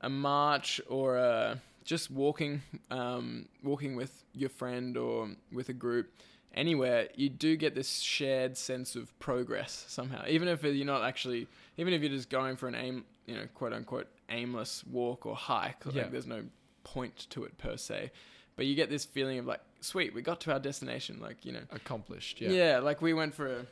a 0.00 0.08
march 0.08 0.80
or 0.88 1.16
a, 1.16 1.60
just 1.84 2.10
walking 2.10 2.62
um, 2.90 3.46
walking 3.62 3.96
with 3.96 4.24
your 4.34 4.50
friend 4.50 4.96
or 4.96 5.30
with 5.52 5.68
a 5.68 5.72
group 5.72 6.10
anywhere, 6.54 7.08
you 7.14 7.28
do 7.28 7.56
get 7.56 7.74
this 7.74 8.00
shared 8.00 8.56
sense 8.56 8.96
of 8.96 9.16
progress 9.18 9.84
somehow. 9.88 10.24
Even 10.26 10.48
if 10.48 10.62
you're 10.64 10.84
not 10.86 11.02
actually, 11.04 11.46
even 11.76 11.92
if 11.92 12.00
you're 12.02 12.10
just 12.10 12.30
going 12.30 12.56
for 12.56 12.66
an 12.68 12.74
aim, 12.74 13.04
you 13.26 13.34
know, 13.36 13.46
quote 13.54 13.72
unquote 13.72 14.08
aimless 14.28 14.84
walk 14.90 15.26
or 15.26 15.36
hike, 15.36 15.84
like 15.86 15.94
Yeah. 15.94 16.08
there's 16.08 16.26
no 16.26 16.44
point 16.84 17.26
to 17.30 17.44
it 17.44 17.56
per 17.58 17.76
se. 17.76 18.10
But 18.56 18.66
you 18.66 18.74
get 18.74 18.88
this 18.88 19.04
feeling 19.04 19.38
of 19.38 19.46
like, 19.46 19.60
sweet, 19.80 20.14
we 20.14 20.22
got 20.22 20.40
to 20.42 20.52
our 20.52 20.58
destination. 20.58 21.18
Like, 21.20 21.44
you 21.44 21.52
know, 21.52 21.62
accomplished 21.70 22.40
yeah. 22.40 22.50
yeah 22.50 22.78
like 22.78 23.02
we 23.02 23.12
went 23.12 23.34
for 23.34 23.46
a, 23.46 23.66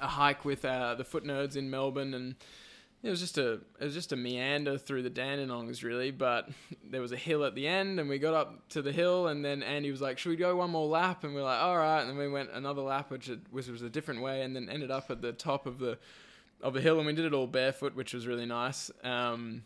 a 0.00 0.06
hike 0.06 0.44
with 0.44 0.64
uh, 0.64 0.94
the 0.94 1.04
foot 1.04 1.24
nerds 1.24 1.56
in 1.56 1.70
Melbourne, 1.70 2.14
and 2.14 2.34
it 3.02 3.10
was 3.10 3.20
just 3.20 3.38
a 3.38 3.52
it 3.78 3.84
was 3.84 3.94
just 3.94 4.12
a 4.12 4.16
meander 4.16 4.78
through 4.78 5.02
the 5.02 5.10
Dandenongs, 5.10 5.82
really. 5.84 6.10
But 6.10 6.48
there 6.90 7.00
was 7.00 7.12
a 7.12 7.16
hill 7.16 7.44
at 7.44 7.54
the 7.54 7.66
end, 7.68 8.00
and 8.00 8.08
we 8.08 8.18
got 8.18 8.34
up 8.34 8.68
to 8.70 8.82
the 8.82 8.92
hill, 8.92 9.28
and 9.28 9.44
then 9.44 9.62
Andy 9.62 9.90
was 9.90 10.00
like, 10.00 10.18
"Should 10.18 10.30
we 10.30 10.36
go 10.36 10.56
one 10.56 10.70
more 10.70 10.86
lap?" 10.88 11.22
And 11.24 11.34
we 11.34 11.40
are 11.40 11.44
like, 11.44 11.60
"All 11.60 11.76
right." 11.76 12.00
And 12.00 12.10
then 12.10 12.18
we 12.18 12.28
went 12.28 12.50
another 12.52 12.82
lap, 12.82 13.10
which 13.10 13.28
it- 13.28 13.40
which 13.50 13.68
was 13.68 13.82
a 13.82 13.90
different 13.90 14.22
way, 14.22 14.42
and 14.42 14.56
then 14.56 14.68
ended 14.68 14.90
up 14.90 15.10
at 15.10 15.20
the 15.22 15.32
top 15.32 15.66
of 15.66 15.78
the 15.78 15.98
of 16.62 16.72
the 16.74 16.80
hill, 16.80 16.96
and 16.98 17.06
we 17.06 17.12
did 17.12 17.24
it 17.26 17.34
all 17.34 17.46
barefoot, 17.46 17.94
which 17.94 18.14
was 18.14 18.26
really 18.26 18.46
nice. 18.46 18.90
Um, 19.04 19.62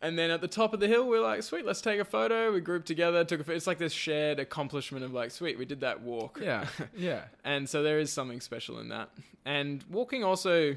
and 0.00 0.16
then 0.16 0.30
at 0.30 0.40
the 0.40 0.46
top 0.48 0.72
of 0.74 0.78
the 0.80 0.86
hill, 0.86 1.08
we 1.08 1.16
are 1.16 1.22
like, 1.22 1.42
sweet, 1.42 1.64
let's 1.64 1.80
take 1.80 1.98
a 1.98 2.04
photo. 2.04 2.52
We 2.52 2.60
grouped 2.60 2.86
together, 2.86 3.24
took 3.24 3.40
a 3.40 3.44
photo. 3.44 3.56
It's 3.56 3.66
like 3.66 3.78
this 3.78 3.92
shared 3.92 4.38
accomplishment 4.38 5.04
of 5.04 5.12
like, 5.12 5.32
sweet, 5.32 5.58
we 5.58 5.64
did 5.64 5.80
that 5.80 6.02
walk. 6.02 6.38
yeah 6.40 6.66
yeah 6.96 7.24
And 7.44 7.68
so 7.68 7.82
there 7.82 7.98
is 7.98 8.12
something 8.12 8.40
special 8.40 8.78
in 8.78 8.90
that. 8.90 9.10
And 9.44 9.84
walking 9.90 10.22
also 10.22 10.76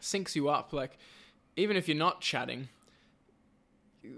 syncs 0.00 0.34
you 0.34 0.48
up. 0.48 0.72
Like, 0.72 0.98
even 1.56 1.76
if 1.76 1.88
you're 1.88 1.96
not 1.96 2.20
chatting, 2.20 2.68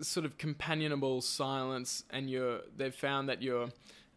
sort 0.01 0.27
of 0.27 0.39
companionable 0.39 1.21
silence, 1.21 2.05
and 2.11 2.31
you're, 2.31 2.61
they've 2.77 2.95
found 2.95 3.29
that 3.29 3.43
your, 3.43 3.69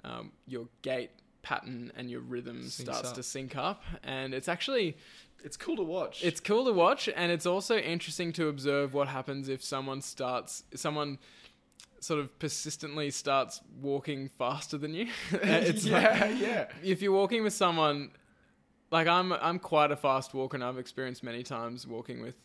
um, 0.04 0.32
your 0.48 0.68
gait 0.82 1.12
pattern 1.42 1.92
and 1.96 2.10
your 2.10 2.22
rhythm 2.22 2.62
Syncs 2.62 2.82
starts 2.82 3.10
up. 3.10 3.16
to 3.16 3.24
sync 3.24 3.56
up. 3.56 3.84
And 4.04 4.34
it's 4.34 4.48
actually, 4.48 4.98
it's 5.44 5.58
cool 5.58 5.76
to 5.76 5.84
watch 5.84 6.24
it's 6.24 6.40
cool 6.40 6.66
to 6.66 6.74
watch, 6.74 7.08
and 7.16 7.32
it's 7.32 7.46
also 7.46 7.78
interesting 7.78 8.34
to 8.34 8.48
observe 8.48 8.94
what 8.94 9.08
happens 9.08 9.48
if 9.48 9.64
someone 9.64 10.02
starts, 10.02 10.64
someone 10.74 11.20
sort 12.00 12.20
of 12.20 12.38
persistently 12.40 13.12
starts 13.12 13.62
walking 13.82 14.28
faster 14.28 14.78
than 14.78 14.94
you. 14.94 15.08
it's 15.32 15.86
like, 15.88 16.04
yeah 16.04 16.28
yeah 16.30 16.68
if 16.84 17.02
you're 17.02 17.12
walking 17.12 17.44
with 17.44 17.54
someone 17.54 18.12
like 18.92 19.08
I'm 19.08 19.34
I'm 19.34 19.60
quite 19.60 19.92
a 19.92 19.96
fast 19.96 20.34
walker 20.34 20.56
and 20.58 20.64
I've 20.64 20.78
experienced 20.78 21.24
many 21.24 21.44
times 21.44 21.88
walking 21.88 22.22
with 22.22 22.36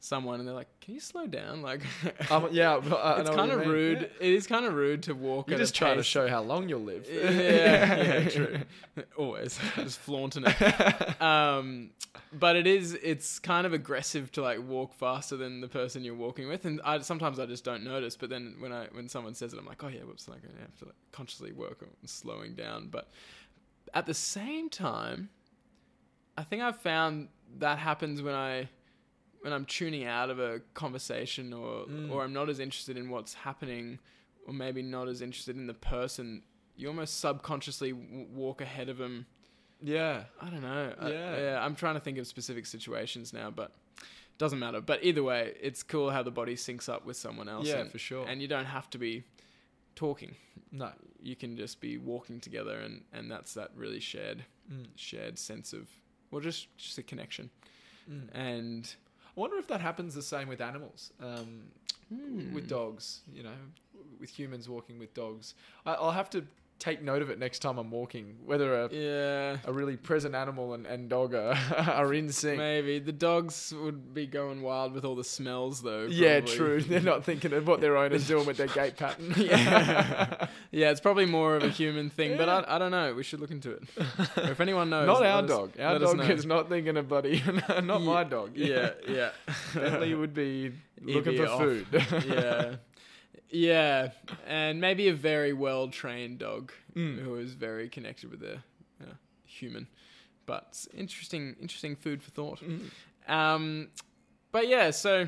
someone 0.00 0.38
and 0.38 0.46
they're 0.46 0.54
like, 0.54 0.68
Can 0.80 0.94
you 0.94 1.00
slow 1.00 1.26
down? 1.26 1.62
Like 1.62 1.80
Um, 2.30 2.48
yeah, 2.52 2.78
but 2.88 2.96
I 2.96 3.20
it's 3.20 3.30
kind 3.30 3.50
of 3.50 3.66
rude. 3.66 4.00
Yeah. 4.00 4.28
It 4.28 4.34
is 4.34 4.46
kind 4.46 4.66
of 4.66 4.74
rude 4.74 5.02
to 5.04 5.14
walk 5.14 5.50
a 5.50 5.56
just 5.56 5.74
trying 5.74 5.96
to 5.96 6.02
show 6.02 6.28
how 6.28 6.42
long 6.42 6.68
you'll 6.68 6.82
live. 6.82 7.08
yeah, 7.10 7.96
yeah, 8.02 8.28
true. 8.28 8.58
Always 9.16 9.58
just 9.76 9.98
flaunting 9.98 10.44
it. 10.46 11.22
Um, 11.22 11.90
but 12.32 12.56
it 12.56 12.66
is 12.66 12.94
it's 13.02 13.38
kind 13.38 13.66
of 13.66 13.72
aggressive 13.72 14.30
to 14.32 14.42
like 14.42 14.62
walk 14.66 14.94
faster 14.94 15.36
than 15.36 15.60
the 15.60 15.68
person 15.68 16.04
you're 16.04 16.14
walking 16.14 16.48
with, 16.48 16.64
and 16.64 16.80
I 16.84 16.98
sometimes 17.00 17.38
I 17.38 17.46
just 17.46 17.64
don't 17.64 17.84
notice. 17.84 18.16
But 18.16 18.30
then 18.30 18.56
when 18.58 18.72
I 18.72 18.88
when 18.92 19.08
someone 19.08 19.34
says 19.34 19.52
it, 19.52 19.58
I'm 19.58 19.66
like, 19.66 19.82
oh 19.82 19.88
yeah, 19.88 20.00
whoops, 20.00 20.28
like 20.28 20.40
I 20.44 20.60
have 20.60 20.76
to 20.80 20.86
like, 20.86 20.94
consciously 21.12 21.52
work 21.52 21.82
on 21.82 21.88
slowing 22.06 22.54
down. 22.54 22.88
But 22.90 23.08
at 23.94 24.06
the 24.06 24.14
same 24.14 24.68
time, 24.68 25.30
I 26.36 26.42
think 26.42 26.62
I've 26.62 26.78
found 26.80 27.28
that 27.58 27.78
happens 27.78 28.22
when 28.22 28.34
I 28.34 28.68
when 29.42 29.52
I'm 29.52 29.66
tuning 29.66 30.04
out 30.06 30.30
of 30.30 30.38
a 30.38 30.60
conversation 30.72 31.52
or 31.52 31.84
Mm. 31.86 32.10
or 32.10 32.24
I'm 32.24 32.32
not 32.32 32.48
as 32.48 32.58
interested 32.60 32.96
in 32.96 33.10
what's 33.10 33.34
happening 33.34 33.98
or 34.46 34.54
maybe 34.54 34.82
not 34.82 35.06
as 35.08 35.20
interested 35.20 35.56
in 35.56 35.66
the 35.66 35.74
person, 35.74 36.42
you 36.76 36.88
almost 36.88 37.20
subconsciously 37.20 37.92
w- 37.92 38.26
walk 38.32 38.60
ahead 38.60 38.88
of 38.88 38.96
them. 38.98 39.26
yeah. 39.82 40.24
I 40.40 40.48
don't 40.50 40.62
know. 40.62 40.94
I- 40.98 41.10
Yeah. 41.10 41.36
yeah. 41.36 41.64
I'm 41.64 41.74
trying 41.76 41.94
to 41.94 42.00
think 42.00 42.16
of 42.18 42.26
specific 42.26 42.64
situations 42.66 43.32
now, 43.34 43.50
but 43.50 43.76
doesn't 44.38 44.58
matter. 44.58 44.80
But 44.80 45.04
either 45.04 45.22
way, 45.22 45.54
it's 45.60 45.82
cool 45.82 46.10
how 46.10 46.22
the 46.22 46.30
body 46.30 46.56
syncs 46.56 46.88
up 46.88 47.04
with 47.04 47.16
someone 47.18 47.48
else. 47.48 47.66
Yeah, 47.68 47.80
and, 47.80 47.92
for 47.92 47.98
sure. 47.98 48.26
And 48.26 48.40
you 48.42 48.48
don't 48.48 48.64
have 48.64 48.88
to 48.90 48.98
be 48.98 49.24
talking. 49.94 50.36
No. 50.72 50.92
You 51.22 51.36
can 51.36 51.56
just 51.56 51.80
be 51.80 51.98
walking 51.98 52.40
together, 52.40 52.78
and 52.80 53.04
and 53.12 53.30
that's 53.30 53.52
that 53.54 53.70
really 53.76 54.00
shared 54.00 54.44
Mm. 54.72 54.86
shared 54.96 55.38
sense 55.38 55.72
of 55.74 55.88
well, 56.34 56.42
just 56.42 56.66
just 56.76 56.98
a 56.98 57.02
connection. 57.02 57.48
Mm. 58.10 58.28
And 58.34 58.94
I 59.36 59.40
wonder 59.40 59.56
if 59.56 59.66
that 59.68 59.80
happens 59.80 60.14
the 60.14 60.22
same 60.22 60.48
with 60.48 60.60
animals, 60.60 61.12
um, 61.20 61.62
Hmm. 62.10 62.52
with 62.54 62.68
dogs. 62.68 63.20
You 63.32 63.44
know, 63.44 63.56
with 64.20 64.30
humans 64.30 64.68
walking 64.68 64.98
with 64.98 65.14
dogs. 65.14 65.54
I, 65.86 65.94
I'll 65.94 66.10
have 66.12 66.28
to 66.30 66.44
take 66.84 67.02
note 67.02 67.22
of 67.22 67.30
it 67.30 67.38
next 67.38 67.60
time 67.60 67.78
I'm 67.78 67.90
walking. 67.90 68.36
Whether 68.44 68.82
a, 68.82 68.88
yeah. 68.92 69.56
a 69.64 69.72
really 69.72 69.96
present 69.96 70.34
animal 70.34 70.74
and, 70.74 70.86
and 70.86 71.08
dog 71.08 71.34
are, 71.34 71.56
are 71.76 72.12
in 72.12 72.30
sync. 72.30 72.58
Maybe 72.58 72.98
the 72.98 73.12
dogs 73.12 73.72
would 73.74 74.12
be 74.12 74.26
going 74.26 74.60
wild 74.60 74.92
with 74.92 75.04
all 75.04 75.16
the 75.16 75.24
smells, 75.24 75.82
though. 75.82 76.04
Yeah, 76.04 76.40
true. 76.40 76.80
They're 76.82 77.00
not 77.00 77.24
thinking 77.24 77.52
of 77.54 77.66
what 77.66 77.80
their 77.80 77.96
owner's 77.96 78.26
doing 78.26 78.46
with 78.46 78.58
their 78.58 78.66
gait 78.66 78.96
pattern. 78.96 79.32
yeah, 79.36 80.46
yeah. 80.70 80.90
It's 80.90 81.00
probably 81.00 81.26
more 81.26 81.56
of 81.56 81.62
a 81.62 81.70
human 81.70 82.10
thing, 82.10 82.36
but 82.36 82.48
I, 82.48 82.64
I 82.68 82.78
don't 82.78 82.90
know. 82.90 83.14
We 83.14 83.22
should 83.22 83.40
look 83.40 83.50
into 83.50 83.72
it. 83.72 83.82
If 84.36 84.60
anyone 84.60 84.90
knows, 84.90 85.06
not 85.06 85.24
our 85.24 85.42
us- 85.42 85.48
dog. 85.48 85.80
Our 85.80 85.98
dog 85.98 86.30
is 86.30 86.44
not 86.44 86.68
thinking 86.68 86.96
of 86.96 87.08
Buddy. 87.08 87.42
not 87.82 88.00
Ye- 88.00 88.06
my 88.06 88.24
dog. 88.24 88.52
Yeah, 88.56 88.90
yeah, 89.08 89.30
Bentley 89.74 90.14
would 90.14 90.34
be 90.34 90.72
looking 91.00 91.32
be 91.32 91.38
for 91.38 91.46
off. 91.46 91.60
food. 91.60 91.86
yeah, 92.26 92.76
yeah, 93.54 94.10
and 94.46 94.80
maybe 94.80 95.08
a 95.08 95.14
very 95.14 95.52
well 95.52 95.88
trained 95.88 96.38
dog 96.38 96.72
Mm. 96.96 97.18
who 97.18 97.34
is 97.36 97.54
very 97.54 97.88
connected 97.88 98.30
with 98.30 98.40
their 98.40 98.62
uh, 99.02 99.14
human. 99.44 99.88
But 100.46 100.86
interesting, 100.96 101.56
interesting 101.60 101.96
food 101.96 102.22
for 102.22 102.30
thought. 102.30 102.60
Mm. 102.60 102.90
Um, 103.28 103.88
but 104.52 104.68
yeah, 104.68 104.90
so 104.92 105.26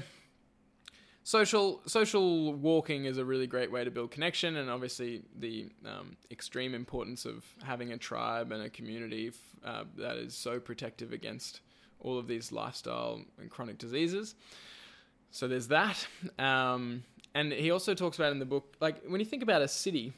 social 1.25 1.83
social 1.87 2.55
walking 2.55 3.05
is 3.07 3.19
a 3.19 3.25
really 3.25 3.47
great 3.47 3.73
way 3.73 3.83
to 3.85 3.91
build 3.91 4.11
connection, 4.13 4.57
and 4.57 4.71
obviously 4.71 5.23
the 5.39 5.67
um, 5.85 6.17
extreme 6.31 6.75
importance 6.75 7.25
of 7.25 7.45
having 7.65 7.93
a 7.93 7.99
tribe 7.99 8.53
and 8.53 8.63
a 8.63 8.71
community 8.71 9.29
f- 9.29 9.35
uh, 9.65 9.85
that 9.97 10.17
is 10.19 10.35
so 10.37 10.61
protective 10.61 11.13
against 11.13 11.61
all 12.01 12.19
of 12.19 12.29
these 12.29 12.53
lifestyle 12.53 13.23
and 13.41 13.51
chronic 13.51 13.79
diseases. 13.79 14.35
So 15.33 15.49
there's 15.49 15.69
that, 15.69 16.07
um, 16.39 17.03
and 17.37 17.53
he 17.53 17.71
also 17.71 17.93
talks 17.95 18.17
about 18.19 18.33
in 18.33 18.39
the 18.39 18.47
book, 18.55 18.77
like 18.81 18.97
when 19.07 19.21
you 19.21 19.27
think 19.27 19.43
about 19.43 19.63
a 19.63 19.69
city. 19.69 20.13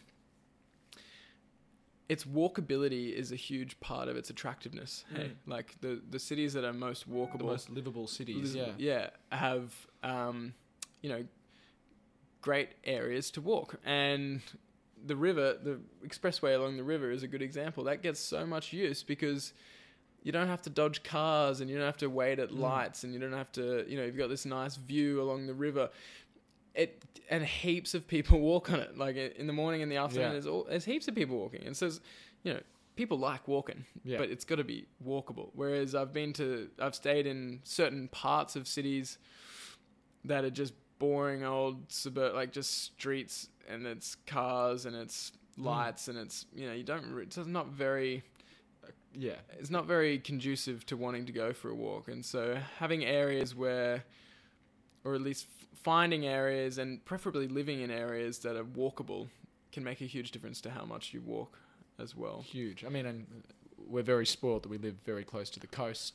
Its 2.08 2.24
walkability 2.24 3.12
is 3.12 3.32
a 3.32 3.36
huge 3.36 3.78
part 3.80 4.08
of 4.08 4.16
its 4.16 4.30
attractiveness. 4.30 5.04
Hey, 5.14 5.32
like 5.46 5.74
the 5.82 6.00
the 6.08 6.18
cities 6.18 6.54
that 6.54 6.64
are 6.64 6.72
most 6.72 7.10
walkable, 7.10 7.38
the 7.38 7.44
most 7.44 7.68
livable 7.68 8.06
cities. 8.06 8.54
Yeah. 8.54 8.72
yeah, 8.78 9.10
have 9.30 9.74
um, 10.02 10.54
you 11.02 11.10
know 11.10 11.24
great 12.40 12.70
areas 12.84 13.30
to 13.32 13.40
walk, 13.42 13.74
and 13.84 14.40
the 15.06 15.16
river, 15.16 15.58
the 15.62 15.80
expressway 16.06 16.54
along 16.54 16.78
the 16.78 16.82
river, 16.94 17.10
is 17.10 17.22
a 17.22 17.28
good 17.28 17.42
example. 17.42 17.84
That 17.84 18.02
gets 18.02 18.20
so 18.20 18.46
much 18.46 18.72
use 18.72 19.02
because 19.02 19.52
you 20.22 20.32
don't 20.32 20.48
have 20.48 20.62
to 20.62 20.70
dodge 20.70 21.02
cars, 21.02 21.60
and 21.60 21.68
you 21.68 21.76
don't 21.76 21.86
have 21.86 21.98
to 21.98 22.08
wait 22.08 22.38
at 22.38 22.50
Mm. 22.50 22.60
lights, 22.60 23.04
and 23.04 23.12
you 23.12 23.20
don't 23.20 23.38
have 23.42 23.52
to, 23.52 23.84
you 23.86 23.96
know, 23.98 24.04
you've 24.06 24.16
got 24.16 24.30
this 24.30 24.46
nice 24.46 24.76
view 24.76 25.20
along 25.20 25.46
the 25.46 25.54
river. 25.54 25.90
It 26.78 27.04
and 27.30 27.44
heaps 27.44 27.92
of 27.94 28.06
people 28.06 28.40
walk 28.52 28.72
on 28.72 28.80
it. 28.80 28.96
Like 28.96 29.16
in 29.16 29.46
the 29.46 29.52
morning 29.52 29.82
and 29.82 29.92
the 29.92 29.96
afternoon, 29.96 30.28
Yeah. 30.28 30.32
there's 30.32 30.46
all, 30.46 30.64
there's 30.68 30.84
heaps 30.84 31.08
of 31.08 31.14
people 31.14 31.36
walking, 31.36 31.64
and 31.66 31.76
so 31.76 31.86
it's, 31.86 32.00
you 32.42 32.54
know 32.54 32.60
people 32.96 33.16
like 33.16 33.46
walking 33.46 33.84
Yeah. 34.02 34.18
but 34.18 34.28
it's 34.28 34.44
got 34.44 34.56
to 34.56 34.64
be 34.64 34.88
walkable. 35.06 35.50
Whereas 35.54 35.94
I've 35.94 36.12
been 36.12 36.32
to, 36.32 36.68
I've 36.80 36.96
stayed 36.96 37.28
in 37.28 37.60
certain 37.62 38.08
parts 38.08 38.56
of 38.56 38.66
cities 38.66 39.18
that 40.24 40.44
are 40.44 40.50
just 40.50 40.74
boring 40.98 41.44
old 41.44 41.92
suburb, 41.92 42.34
like 42.34 42.50
just 42.52 42.82
streets 42.82 43.50
and 43.68 43.86
it's 43.86 44.16
cars 44.26 44.84
and 44.84 44.96
it's 44.96 45.30
mm. 45.56 45.64
lights 45.64 46.08
and 46.08 46.18
it's 46.18 46.46
you 46.52 46.66
know 46.66 46.72
you 46.72 46.82
don't. 46.82 47.18
It's 47.20 47.36
not 47.36 47.68
very. 47.68 48.24
Yeah. 49.14 49.36
It's 49.58 49.70
not 49.70 49.86
very 49.86 50.18
conducive 50.18 50.84
to 50.86 50.96
wanting 50.96 51.26
to 51.26 51.32
go 51.32 51.52
for 51.52 51.70
a 51.70 51.74
walk, 51.74 52.08
and 52.08 52.24
so 52.24 52.58
having 52.78 53.04
areas 53.04 53.54
where, 53.54 54.04
or 55.04 55.14
at 55.14 55.20
least 55.20 55.46
finding 55.88 56.26
areas 56.26 56.76
and 56.76 57.02
preferably 57.06 57.48
living 57.48 57.80
in 57.80 57.90
areas 57.90 58.40
that 58.40 58.56
are 58.56 58.64
walkable, 58.64 59.26
can 59.72 59.82
make 59.82 60.02
a 60.02 60.04
huge 60.04 60.30
difference 60.32 60.60
to 60.60 60.70
how 60.70 60.84
much 60.84 61.14
you 61.14 61.20
walk 61.22 61.58
as 61.98 62.14
well. 62.14 62.42
Huge. 62.42 62.84
I 62.84 62.90
mean, 62.90 63.06
and 63.06 63.26
we're 63.92 64.02
very 64.02 64.26
spoiled 64.26 64.64
that 64.64 64.68
we 64.68 64.76
live 64.76 64.96
very 65.06 65.24
close 65.24 65.48
to 65.50 65.60
the 65.60 65.66
coast 65.66 66.12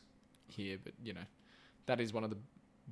here, 0.47 0.77
but 0.83 0.93
you 1.03 1.13
know, 1.13 1.25
that 1.87 1.99
is 1.99 2.13
one 2.13 2.23
of 2.23 2.29
the 2.29 2.37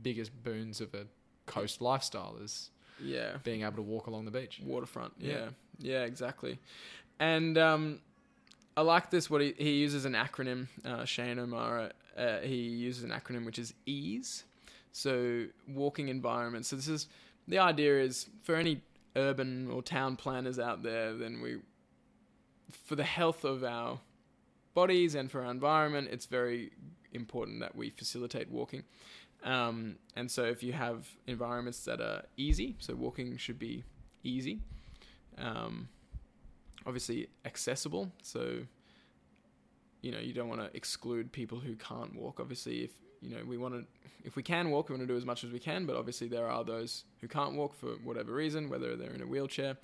biggest 0.01 0.31
boons 0.43 0.81
of 0.81 0.93
a 0.95 1.05
coast 1.45 1.81
lifestyle 1.81 2.35
is 2.43 2.71
Yeah. 2.99 3.37
being 3.43 3.61
able 3.61 3.75
to 3.75 3.81
walk 3.83 4.07
along 4.07 4.25
the 4.25 4.31
beach. 4.31 4.59
waterfront. 4.65 5.13
Yeah. 5.19 5.29
Yeah, 5.31 5.49
yeah, 5.79 6.03
exactly. 6.05 6.57
And 7.19 7.57
um, 7.59 7.99
I 8.75 8.81
like 8.81 9.11
this. 9.11 9.29
What 9.29 9.41
he, 9.41 9.53
he 9.57 9.73
uses 9.85 10.05
an 10.05 10.13
acronym. 10.13 10.67
Uh, 10.83 11.05
Shane 11.05 11.37
O'Mara. 11.37 11.91
Uh, 12.17 12.39
he 12.39 12.55
uses 12.55 13.03
an 13.03 13.11
acronym 13.11 13.45
which 13.45 13.59
is 13.59 13.73
EASE. 13.85 14.43
So 14.91 15.45
walking 15.67 16.09
environments. 16.09 16.69
So 16.69 16.75
this 16.75 16.87
is 16.87 17.07
the 17.47 17.59
idea 17.59 17.99
is 17.99 18.27
for 18.43 18.55
any 18.55 18.81
urban 19.15 19.69
or 19.69 19.81
town 19.81 20.15
planners 20.15 20.59
out 20.59 20.83
there. 20.83 21.13
Then 21.13 21.41
we, 21.41 21.57
for 22.85 22.95
the 22.95 23.03
health 23.03 23.43
of 23.43 23.63
our 23.63 23.99
bodies 24.73 25.15
and 25.15 25.29
for 25.29 25.43
our 25.43 25.51
environment, 25.51 26.09
it's 26.11 26.25
very 26.25 26.71
important 27.13 27.59
that 27.59 27.75
we 27.75 27.89
facilitate 27.89 28.49
walking. 28.49 28.83
Um, 29.43 29.95
and 30.15 30.29
so 30.29 30.43
if 30.43 30.61
you 30.61 30.73
have 30.73 31.07
environments 31.27 31.83
that 31.85 31.99
are 31.99 32.23
easy, 32.37 32.75
so 32.79 32.95
walking 32.95 33.37
should 33.37 33.59
be 33.59 33.83
easy. 34.23 34.59
Um, 35.37 35.89
obviously 36.85 37.27
accessible, 37.45 38.11
so 38.21 38.59
you 40.01 40.11
know 40.11 40.19
you 40.19 40.33
don't 40.33 40.49
want 40.49 40.61
to 40.61 40.75
exclude 40.75 41.31
people 41.31 41.59
who 41.59 41.75
can't 41.75 42.15
walk. 42.15 42.39
Obviously, 42.39 42.83
if 42.83 42.91
you 43.21 43.29
know 43.35 43.43
we 43.45 43.57
want 43.57 43.73
to, 43.75 43.85
if 44.23 44.35
we 44.35 44.43
can 44.43 44.69
walk, 44.71 44.89
we 44.89 44.95
want 44.95 45.07
to 45.07 45.13
do 45.13 45.17
as 45.17 45.25
much 45.25 45.43
as 45.43 45.51
we 45.51 45.59
can. 45.59 45.85
But 45.85 45.95
obviously, 45.95 46.27
there 46.27 46.47
are 46.47 46.63
those 46.63 47.03
who 47.21 47.27
can't 47.27 47.53
walk 47.55 47.75
for 47.75 47.87
whatever 48.03 48.33
reason, 48.33 48.69
whether 48.69 48.95
they're 48.95 49.13
in 49.13 49.21
a 49.21 49.27
wheelchair. 49.27 49.77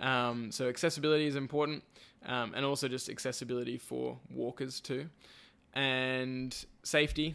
Um, 0.00 0.52
so 0.52 0.68
accessibility 0.68 1.26
is 1.26 1.34
important, 1.36 1.82
um, 2.26 2.52
and 2.54 2.64
also 2.64 2.86
just 2.88 3.08
accessibility 3.08 3.78
for 3.78 4.16
walkers 4.30 4.80
too, 4.80 5.08
and 5.74 6.54
safety. 6.82 7.34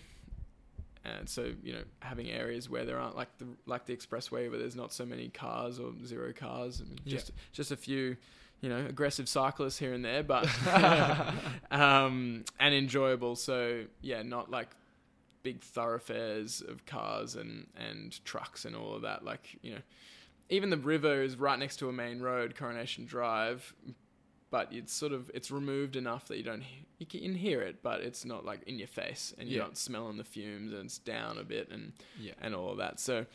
And 1.05 1.27
so 1.27 1.51
you 1.61 1.73
know 1.73 1.83
having 1.99 2.29
areas 2.29 2.69
where 2.69 2.85
there 2.85 2.97
aren't 2.97 3.17
like 3.17 3.37
the 3.37 3.45
like 3.65 3.85
the 3.85 3.95
expressway 3.95 4.49
where 4.49 4.57
there's 4.59 4.75
not 4.77 4.93
so 4.93 5.05
many 5.05 5.27
cars 5.27 5.77
or 5.79 5.91
zero 6.05 6.31
cars, 6.33 6.79
and 6.79 7.01
Yeah. 7.03 7.17
just 7.17 7.31
just 7.51 7.71
a 7.71 7.75
few 7.75 8.15
you 8.61 8.69
know 8.69 8.85
aggressive 8.87 9.27
cyclists 9.27 9.77
here 9.77 9.91
and 9.91 10.05
there, 10.05 10.23
but 10.23 10.47
um, 11.71 12.45
and 12.59 12.73
enjoyable. 12.73 13.35
So 13.35 13.83
yeah, 14.01 14.21
not 14.23 14.49
like 14.49 14.69
big 15.43 15.61
thoroughfares 15.61 16.61
of 16.61 16.85
cars 16.85 17.35
and 17.35 17.67
and 17.75 18.23
trucks 18.25 18.65
and 18.65 18.75
all 18.75 18.93
of 18.95 19.01
that. 19.03 19.23
Like 19.23 19.57
you 19.61 19.73
know, 19.75 19.81
even 20.49 20.69
the 20.69 20.77
river 20.77 21.21
is 21.21 21.35
right 21.35 21.59
next 21.59 21.77
to 21.77 21.89
a 21.89 21.93
main 21.93 22.21
road, 22.21 22.55
Coronation 22.55 23.05
Drive, 23.05 23.73
but 24.49 24.69
it's 24.71 24.93
sort 24.93 25.11
of 25.11 25.29
it's 25.33 25.51
removed 25.51 25.95
enough 25.95 26.27
that 26.29 26.37
you 26.37 26.43
don't 26.43 26.63
you 26.99 27.05
can 27.05 27.35
hear 27.35 27.61
it, 27.61 27.83
but 27.83 28.01
it's 28.01 28.23
not 28.25 28.45
like 28.45 28.63
in 28.63 28.77
your 28.79 28.87
face 28.87 29.33
and 29.37 29.49
you're 29.49 29.59
Yeah. 29.61 29.67
not 29.67 29.77
smelling 29.77 30.17
the 30.17 30.23
fumes 30.23 30.71
and 30.73 30.85
it's 30.85 30.97
down 30.97 31.37
a 31.37 31.43
bit 31.43 31.69
and 31.69 31.93
Yeah. 32.19 32.33
and 32.41 32.55
all 32.55 32.71
of 32.71 32.77
that. 32.77 32.99
So 32.99 33.25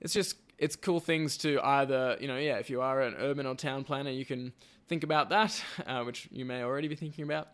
it's 0.00 0.12
just 0.14 0.36
it's 0.58 0.76
cool 0.76 1.00
things 1.00 1.36
to 1.38 1.58
either 1.62 2.16
you 2.20 2.28
know 2.28 2.36
yeah 2.36 2.56
if 2.58 2.68
you 2.70 2.80
are 2.82 3.00
an 3.00 3.14
urban 3.18 3.46
or 3.46 3.54
town 3.54 3.82
planner 3.82 4.10
you 4.10 4.26
can 4.26 4.52
think 4.88 5.02
about 5.02 5.30
that 5.30 5.62
uh, 5.86 6.02
which 6.04 6.28
you 6.30 6.44
may 6.44 6.62
already 6.62 6.86
be 6.88 6.94
thinking 6.94 7.24
about 7.24 7.48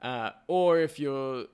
uh, 0.00 0.30
or 0.46 0.78
if 0.78 0.98
you're 1.00 1.46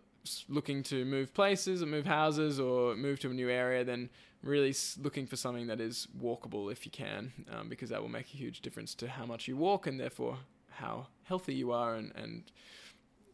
looking 0.49 0.83
to 0.85 1.05
move 1.05 1.33
places 1.35 1.83
or 1.83 1.87
move 1.87 2.07
houses 2.07 2.59
or 2.61 2.95
move 2.97 3.19
to 3.21 3.31
a 3.31 3.35
new 3.35 3.49
area 3.51 3.85
then 3.85 4.09
really 4.43 4.75
looking 5.03 5.27
for 5.27 5.37
something 5.37 5.67
that 5.67 5.81
is 5.81 6.07
walkable 6.21 6.71
if 6.71 6.85
you 6.87 6.93
can 6.93 7.33
um, 7.53 7.69
because 7.69 7.89
that 7.91 8.01
will 8.01 8.09
make 8.09 8.27
a 8.35 8.37
huge 8.37 8.61
difference 8.61 8.95
to 8.95 9.09
how 9.09 9.27
much 9.27 9.49
you 9.49 9.57
walk 9.57 9.87
and 9.87 9.99
therefore 9.99 10.37
how 10.71 11.07
healthy 11.25 11.55
you 11.55 11.73
are 11.73 11.97
and, 11.97 12.13
and 12.15 12.45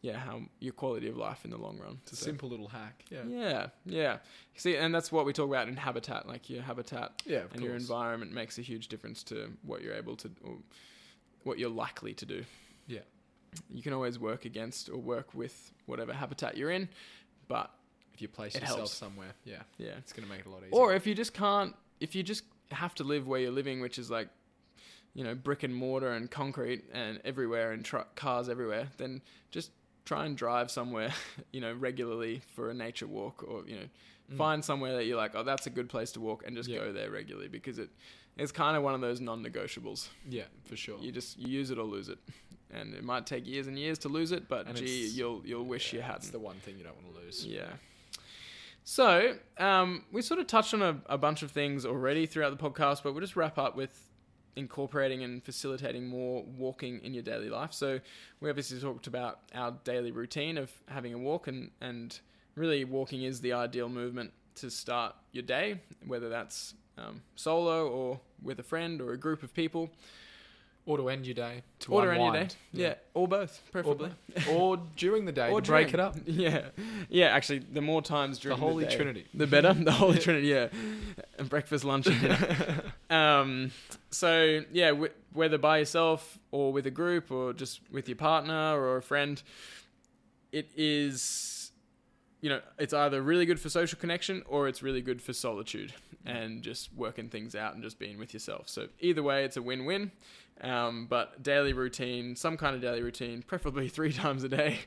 yeah 0.01 0.17
how 0.17 0.41
your 0.59 0.73
quality 0.73 1.07
of 1.07 1.15
life 1.17 1.45
in 1.45 1.51
the 1.51 1.57
long 1.57 1.77
run 1.79 1.97
It's 2.03 2.13
a 2.13 2.15
So- 2.15 2.25
simple 2.25 2.49
little 2.49 2.67
hack. 2.67 3.05
Yeah. 3.09 3.23
yeah, 3.27 3.67
yeah. 3.85 4.17
See, 4.55 4.75
and 4.77 4.93
that's 4.93 5.11
what 5.11 5.25
we 5.25 5.33
talk 5.33 5.47
about 5.49 5.67
in 5.67 5.77
habitat. 5.77 6.27
Like 6.27 6.49
your 6.49 6.61
habitat 6.63 7.21
Yeah, 7.25 7.43
and 7.53 7.61
your 7.63 7.75
environment 7.75 8.31
makes 8.31 8.57
a 8.59 8.61
huge 8.61 8.87
difference 8.87 9.23
to 9.23 9.35
what 9.63 9.81
you're 9.81 9.95
able 9.95 10.15
to, 10.17 10.29
or 10.43 10.57
what 11.43 11.57
you're 11.59 11.69
likely 11.85 12.13
to 12.15 12.25
do. 12.25 12.43
You 13.73 13.81
can 13.81 13.93
always 13.93 14.17
work 14.19 14.45
against 14.45 14.89
or 14.89 14.97
work 14.97 15.33
with 15.33 15.71
whatever 15.85 16.13
habitat 16.13 16.57
you're 16.57 16.71
in, 16.71 16.89
but 17.47 17.71
If 18.13 18.21
you 18.21 18.27
place 18.27 18.55
yourself 18.55 18.77
helps. 18.77 18.93
somewhere, 18.93 19.33
yeah, 19.43 19.61
yeah. 19.77 19.91
it's 19.97 20.13
going 20.13 20.27
to 20.27 20.29
make 20.29 20.41
it 20.41 20.47
a 20.47 20.49
lot 20.49 20.59
easier. 20.63 20.71
Or 20.79 20.93
if 20.93 21.05
you 21.07 21.13
just 21.15 21.33
can't, 21.33 21.75
if 21.99 22.15
you 22.15 22.23
just 22.23 22.43
have 22.71 22.95
to 22.95 23.03
live 23.03 23.27
where 23.27 23.39
you're 23.39 23.51
living, 23.51 23.81
which 23.81 23.97
is 23.99 24.09
like, 24.09 24.29
you 25.13 25.23
know, 25.23 25.35
brick 25.35 25.63
and 25.63 25.73
mortar 25.73 26.11
and 26.11 26.29
concrete 26.29 26.83
and 26.93 27.21
everywhere 27.23 27.71
and 27.71 27.85
truck 27.85 28.15
cars 28.15 28.49
everywhere, 28.49 28.89
then 28.97 29.21
just 29.51 29.71
try 30.05 30.25
and 30.25 30.35
drive 30.37 30.69
somewhere, 30.69 31.11
you 31.51 31.61
know, 31.61 31.73
regularly 31.73 32.41
for 32.55 32.69
a 32.69 32.73
nature 32.73 33.07
walk 33.07 33.43
or, 33.47 33.63
you 33.67 33.75
know, 33.77 33.85
Mm. 34.27 34.37
find 34.37 34.65
somewhere 34.65 34.93
that 34.95 35.05
you're 35.05 35.17
like, 35.17 35.35
oh, 35.35 35.43
that's 35.43 35.67
a 35.67 35.69
good 35.69 35.87
place 35.87 36.11
to 36.13 36.19
walk 36.19 36.43
and 36.47 36.57
just 36.57 36.67
Yeah. 36.67 36.79
go 36.79 36.91
there 36.91 37.11
regularly 37.11 37.47
because 37.47 37.77
it 37.77 37.91
it's 38.37 38.51
kind 38.51 38.75
of 38.75 38.81
one 38.81 38.95
of 38.95 38.99
those 39.01 39.21
non-negotiables. 39.21 40.07
yeah, 40.27 40.45
for 40.63 40.75
sure. 40.75 40.97
You 40.99 41.11
just 41.11 41.37
you 41.37 41.47
use 41.47 41.69
it 41.69 41.77
or 41.77 41.83
lose 41.83 42.09
it. 42.09 42.17
And 42.71 42.93
it 42.93 43.03
might 43.03 43.25
take 43.25 43.47
years 43.47 43.67
and 43.67 43.77
years 43.77 43.99
to 43.99 44.09
lose 44.09 44.31
it, 44.31 44.49
but 44.49 44.67
And 44.67 44.75
gee, 44.75 45.07
you'll 45.07 45.41
you'll 45.45 45.65
wish 45.65 45.93
you 45.93 45.99
Yeah, 45.99 46.05
hadn't. 46.07 46.23
It's 46.23 46.31
the 46.31 46.39
one 46.39 46.55
thing 46.57 46.77
you 46.77 46.83
don't 46.83 46.95
want 47.03 47.15
to 47.15 47.21
lose. 47.21 47.45
Yeah. 47.45 47.67
So, 48.87 49.35
um, 49.57 50.03
we 50.11 50.21
sort 50.21 50.39
of 50.39 50.45
touched 50.45 50.73
on 50.75 50.83
a, 50.83 51.01
a 51.07 51.17
bunch 51.17 51.41
of 51.41 51.49
things 51.49 51.85
already 51.87 52.27
throughout 52.27 52.55
the 52.55 52.69
podcast, 52.69 53.01
but 53.01 53.13
we'll 53.13 53.21
just 53.21 53.35
wrap 53.35 53.57
up 53.57 53.75
with 53.75 53.99
incorporating 54.55 55.23
and 55.23 55.43
facilitating 55.43 56.07
more 56.07 56.43
walking 56.57 57.03
in 57.03 57.13
your 57.13 57.23
daily 57.23 57.49
life. 57.49 57.73
So, 57.73 57.99
we 58.41 58.49
obviously 58.49 58.79
talked 58.79 59.07
about 59.07 59.39
our 59.55 59.71
daily 59.83 60.11
routine 60.11 60.57
of 60.59 60.71
having 60.87 61.15
a 61.15 61.17
walk, 61.17 61.47
and, 61.47 61.71
and 61.81 62.19
really, 62.53 62.85
walking 62.85 63.23
is 63.23 63.41
the 63.41 63.53
ideal 63.53 63.89
movement 63.89 64.31
to 64.55 64.69
start 64.69 65.15
your 65.31 65.43
day, 65.43 65.81
whether 66.05 66.29
that's 66.29 66.75
um, 66.99 67.23
solo 67.35 67.87
or 67.87 68.19
with 68.41 68.59
a 68.59 68.63
friend 68.63 69.01
or 69.01 69.13
a 69.13 69.17
group 69.17 69.41
of 69.41 69.53
people, 69.53 69.89
Or 70.87 70.97
to 70.97 71.09
end 71.09 71.25
your 71.25 71.33
day. 71.33 71.63
To 71.79 71.91
or 71.93 72.01
to 72.05 72.11
end 72.11 72.21
your 72.21 72.31
day. 72.31 72.37
unwind. 72.39 72.55
Yeah. 72.71 72.93
or 73.15 73.27
both, 73.27 73.59
preferably. 73.71 74.11
or 74.51 74.77
during 74.95 75.25
the 75.25 75.31
day 75.31 75.49
or 75.49 75.59
to 75.61 75.71
break 75.71 75.93
it 75.95 75.99
up. 75.99 76.15
Yeah, 76.27 76.65
yeah. 77.09 77.27
Actually, 77.27 77.59
the 77.59 77.81
more 77.81 78.03
times 78.03 78.37
during 78.37 78.57
The 78.57 78.61
during 78.61 78.73
Holy 78.73 78.85
day, 78.85 78.95
Trinity. 78.95 79.25
the 79.33 79.47
better. 79.47 79.73
The 79.83 79.91
Holy 79.91 80.19
Trinity, 80.19 80.47
yeah. 80.47 80.67
And 81.39 81.49
breakfast, 81.49 81.83
lunch, 81.85 82.05
and 82.05 82.21
dinner. 82.21 82.81
um, 83.09 83.71
so 84.11 84.61
yeah, 84.71 84.89
w- 84.89 85.11
whether 85.33 85.57
by 85.57 85.79
yourself 85.79 86.37
or 86.51 86.71
with 86.71 86.85
a 86.85 86.91
group 86.91 87.31
or 87.31 87.51
just 87.53 87.79
with 87.91 88.07
your 88.07 88.17
partner 88.17 88.75
or 88.79 88.97
a 88.97 89.01
friend, 89.01 89.41
it 90.51 90.69
is, 90.77 91.21
you 92.45 92.49
know, 92.49 92.61
it's 92.77 92.93
either 92.93 93.23
really 93.23 93.47
good 93.47 93.59
for 93.59 93.69
social 93.69 93.97
connection 93.97 94.43
or 94.47 94.67
it's 94.67 94.83
really 94.83 95.01
good 95.01 95.19
for 95.19 95.33
solitude 95.33 95.91
and 96.27 96.61
just 96.61 96.93
working 96.93 97.27
things 97.27 97.55
out 97.55 97.73
and 97.73 97.81
just 97.81 97.97
being 97.97 98.19
with 98.19 98.35
yourself. 98.35 98.69
So 98.69 98.85
either 98.99 99.23
way, 99.23 99.45
it's 99.45 99.57
a 99.57 99.63
win-win. 99.63 100.11
Um, 100.61 101.07
but 101.09 101.41
daily 101.41 101.73
routine, 101.73 102.35
some 102.35 102.55
kind 102.55 102.75
of 102.75 102.83
daily 102.83 103.01
routine, 103.01 103.41
preferably 103.41 103.89
three 103.97 104.13
times 104.13 104.43
a 104.43 104.49
day, 104.49 104.77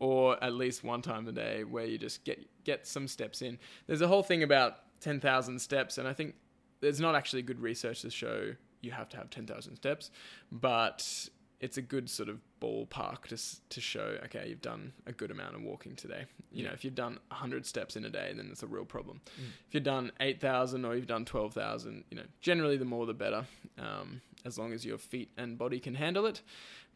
or 0.00 0.42
at 0.42 0.54
least 0.54 0.82
one 0.82 1.00
time 1.00 1.28
a 1.28 1.32
day, 1.32 1.62
where 1.62 1.86
you 1.86 1.96
just 1.96 2.24
get 2.24 2.44
get 2.64 2.88
some 2.88 3.06
steps 3.06 3.40
in. 3.40 3.56
There's 3.86 4.00
a 4.00 4.08
whole 4.08 4.24
thing 4.24 4.42
about 4.42 4.78
ten 5.00 5.20
thousand 5.20 5.60
steps, 5.60 5.98
and 5.98 6.08
I 6.08 6.12
think 6.12 6.34
there's 6.80 7.00
not 7.00 7.14
actually 7.14 7.42
good 7.42 7.60
research 7.60 8.02
to 8.02 8.10
show 8.10 8.50
you 8.80 8.90
have 8.90 9.08
to 9.10 9.16
have 9.16 9.30
ten 9.30 9.46
thousand 9.46 9.76
steps, 9.76 10.10
but 10.50 11.28
it's 11.60 11.78
a 11.78 11.82
good 11.82 12.10
sort 12.10 12.28
of 12.28 12.38
ballpark 12.60 13.22
to 13.28 13.36
to 13.70 13.80
show 13.80 14.18
okay 14.24 14.46
you've 14.48 14.60
done 14.62 14.92
a 15.06 15.12
good 15.12 15.30
amount 15.30 15.54
of 15.54 15.62
walking 15.62 15.94
today. 15.96 16.24
You 16.52 16.64
know 16.64 16.70
if 16.72 16.84
you've 16.84 16.94
done 16.94 17.18
hundred 17.30 17.64
steps 17.66 17.96
in 17.96 18.04
a 18.04 18.10
day, 18.10 18.32
then 18.36 18.48
it's 18.50 18.62
a 18.62 18.66
real 18.66 18.84
problem. 18.84 19.20
Mm. 19.40 19.44
If 19.68 19.74
you've 19.74 19.82
done 19.84 20.12
eight 20.20 20.40
thousand 20.40 20.84
or 20.84 20.94
you've 20.94 21.06
done 21.06 21.24
twelve 21.24 21.54
thousand, 21.54 22.04
you 22.10 22.16
know 22.18 22.24
generally 22.40 22.76
the 22.76 22.84
more 22.84 23.06
the 23.06 23.14
better, 23.14 23.46
um, 23.78 24.20
as 24.44 24.58
long 24.58 24.72
as 24.72 24.84
your 24.84 24.98
feet 24.98 25.30
and 25.36 25.56
body 25.58 25.80
can 25.80 25.94
handle 25.94 26.26
it. 26.26 26.42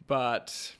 But 0.07 0.77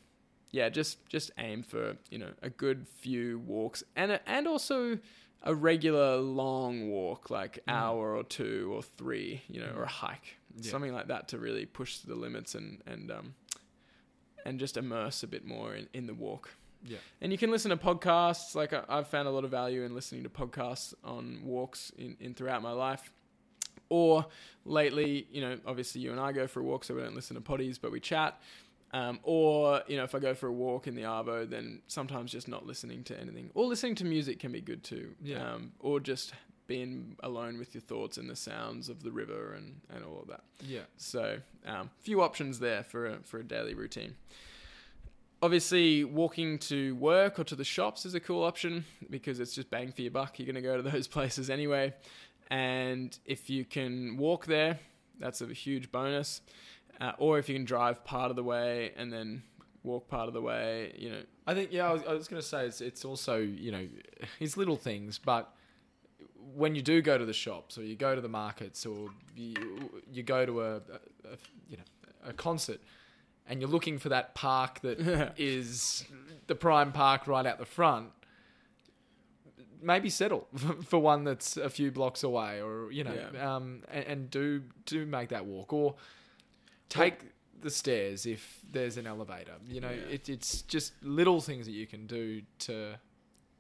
yeah, 0.51 0.69
just 0.69 1.07
just 1.09 1.31
aim 1.39 1.63
for 1.63 1.97
you 2.11 2.19
know 2.19 2.31
a 2.43 2.51
good 2.51 2.87
few 2.89 3.39
walks 3.41 3.83
and 3.97 4.13
a, 4.13 4.29
and 4.29 4.47
also 4.49 4.99
a 5.43 5.55
regular 5.55 6.17
long 6.19 6.91
walk, 6.91 7.31
like 7.31 7.61
Mm. 7.67 7.73
hour 7.73 8.15
or 8.17 8.25
two 8.25 8.71
or 8.75 8.83
three, 8.83 9.43
you 9.49 9.59
know, 9.61 9.73
or 9.75 9.85
a 9.85 9.89
hike, 9.89 10.37
Yeah. 10.57 10.71
something 10.71 10.93
like 10.93 11.07
that 11.09 11.29
to 11.29 11.39
really 11.39 11.65
push 11.65 11.99
the 11.99 12.15
limits 12.15 12.55
and 12.55 12.83
and 12.87 13.11
um 13.11 13.35
and 14.45 14.59
just 14.59 14.77
immerse 14.77 15.23
a 15.23 15.27
bit 15.27 15.45
more 15.45 15.75
in, 15.75 15.89
in 15.93 16.07
the 16.07 16.15
walk. 16.15 16.51
Yeah. 16.85 16.99
And 17.21 17.31
you 17.31 17.39
can 17.39 17.51
listen 17.51 17.71
to 17.71 17.77
podcasts. 17.77 18.55
Like 18.55 18.73
I, 18.73 18.83
I've 18.89 19.09
found 19.09 19.29
a 19.29 19.31
lot 19.31 19.45
of 19.45 19.51
value 19.51 19.83
in 19.83 19.95
listening 19.95 20.23
to 20.23 20.29
podcasts 20.29 20.95
on 21.05 21.41
walks 21.45 21.93
in, 21.99 22.17
in 22.21 22.35
throughout 22.35 22.63
my 22.63 22.73
life. 22.73 23.13
Or 23.89 24.27
lately, 24.65 25.27
you 25.33 25.41
know, 25.41 25.59
obviously 25.67 26.01
you 26.01 26.13
and 26.13 26.21
I 26.21 26.33
go 26.33 26.47
for 26.47 26.61
a 26.61 26.63
walk, 26.63 26.85
so 26.85 26.95
we 26.95 27.03
don't 27.03 27.15
listen 27.15 27.35
to 27.35 27.43
potties, 27.43 27.79
but 27.81 27.91
we 27.91 28.01
chat. 28.01 28.41
Um, 28.93 29.21
or 29.23 29.83
you 29.87 29.97
know, 29.97 30.05
if 30.05 30.15
I 30.15 30.19
go 30.19 30.35
for 30.35 30.49
a 30.49 30.53
walk 30.53 30.87
in 30.87 30.95
the 30.95 31.03
arvo, 31.03 31.49
then 31.49 31.81
sometimes 31.87 32.33
just 32.33 32.49
not 32.49 32.67
listening 32.67 33.05
to 33.05 33.21
anything, 33.21 33.51
or 33.55 33.67
listening 33.67 33.95
to 33.97 34.05
music 34.05 34.39
can 34.39 34.53
be 34.53 34.61
good 34.61 34.83
too. 34.83 35.15
Yeah. 35.23 35.55
Um, 35.55 35.73
or 35.81 36.01
just 36.01 36.33
being 36.71 37.17
alone 37.25 37.59
with 37.59 37.75
your 37.75 37.81
thoughts 37.81 38.17
and 38.17 38.31
the 38.31 38.37
sounds 38.37 38.89
of 38.89 39.03
the 39.03 39.11
river 39.11 39.55
and, 39.55 39.81
and 39.93 40.05
all 40.05 40.21
of 40.23 40.29
that. 40.29 40.45
Yeah. 40.61 40.83
So, 40.97 41.39
um, 41.67 41.91
few 42.01 42.23
options 42.23 42.61
there 42.61 42.85
for 42.85 43.07
a, 43.07 43.17
for 43.25 43.41
a 43.41 43.43
daily 43.43 43.75
routine. 43.75 44.15
Obviously, 45.43 46.05
walking 46.05 46.61
to 46.61 46.95
work 46.95 47.41
or 47.41 47.45
to 47.45 47.57
the 47.57 47.65
shops 47.65 48.07
is 48.07 48.15
a 48.15 48.21
cool 48.21 48.45
option 48.45 48.85
because 49.11 49.41
it's 49.41 49.53
just 49.53 49.69
bang 49.69 49.91
for 49.91 50.03
your 50.03 50.13
buck. 50.13 50.39
You're 50.39 50.47
going 50.47 50.55
to 50.55 50.61
go 50.63 50.77
to 50.77 50.83
those 50.93 51.09
places 51.09 51.51
anyway. 51.51 51.93
And 52.53 53.19
if 53.25 53.51
you 53.51 53.65
can 53.65 54.17
walk 54.17 54.47
there, 54.47 54.79
that's 55.19 55.41
a 55.41 55.49
huge 55.49 55.91
bonus. 55.91 56.41
Uh, 57.01 57.13
or 57.19 57.41
if 57.41 57.49
you 57.49 57.57
can 57.57 57.65
drive 57.65 58.05
part 58.05 58.31
of 58.31 58.37
the 58.37 58.45
way 58.45 58.93
and 58.97 59.13
then 59.13 59.43
walk 59.83 60.07
part 60.07 60.29
of 60.29 60.35
the 60.35 60.41
way, 60.41 60.95
you 60.97 61.11
know. 61.11 61.23
I 61.49 61.55
think 61.55 61.73
yeah, 61.73 61.89
I 61.89 61.93
was, 61.95 62.03
I 62.09 62.13
was 62.13 62.29
going 62.29 62.41
to 62.41 62.47
say 62.47 62.67
it's 62.67 62.81
it's 62.81 63.05
also 63.05 63.39
you 63.39 63.73
know 63.73 63.89
it's 64.39 64.57
little 64.57 64.77
things, 64.77 65.19
but 65.19 65.53
when 66.55 66.75
you 66.75 66.83
do 66.83 67.01
go 67.03 67.17
to 67.19 67.25
the 67.25 67.33
shops 67.33 67.77
or 67.79 67.83
you 67.83 67.97
go 67.97 68.15
to 68.15 68.21
the 68.21 68.29
markets 68.29 68.85
or 68.87 69.11
you 69.37 69.55
you 70.13 70.23
go 70.23 70.45
to 70.47 70.63
a, 70.63 70.77
a, 70.77 70.79
a 71.25 71.37
you 71.69 71.77
know 71.77 71.83
a 72.25 72.33
concert 72.33 72.81
and 73.47 73.61
you're 73.61 73.71
looking 73.71 73.99
for 73.99 74.09
that 74.11 74.35
park 74.35 74.81
that 74.81 75.35
is 75.39 76.05
the 76.47 76.55
prime 76.55 76.93
park 76.93 77.27
right 77.27 77.47
out 77.47 77.59
the 77.59 77.65
front. 77.67 78.11
Maybe 79.83 80.11
settle 80.11 80.47
for 80.85 80.99
one 80.99 81.25
that's 81.25 81.57
a 81.57 81.71
few 81.71 81.91
blocks 81.91 82.23
away, 82.23 82.61
or 82.61 82.93
you 82.93 83.03
know, 83.03 83.15
Yeah. 83.33 83.57
um, 83.57 83.83
and, 83.91 84.05
and 84.07 84.31
do 84.31 84.63
do 84.85 85.07
make 85.07 85.31
that 85.31 85.47
walk, 85.47 85.73
or 85.73 85.95
take 86.91 87.21
the 87.63 87.71
stairs 87.71 88.27
if 88.27 88.61
there's 88.71 88.99
an 88.99 89.07
elevator. 89.07 89.55
You 89.67 89.81
know, 89.81 89.89
Yeah. 89.91 90.15
it, 90.17 90.29
it's 90.29 90.61
just 90.63 90.93
little 91.03 91.41
things 91.41 91.65
that 91.65 91.73
you 91.73 91.87
can 91.87 92.07
do 92.07 92.43
to 92.61 92.97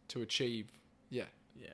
to 0.09 0.21
achieve. 0.21 0.67
Yeah, 1.09 1.25
Yeah, 1.59 1.69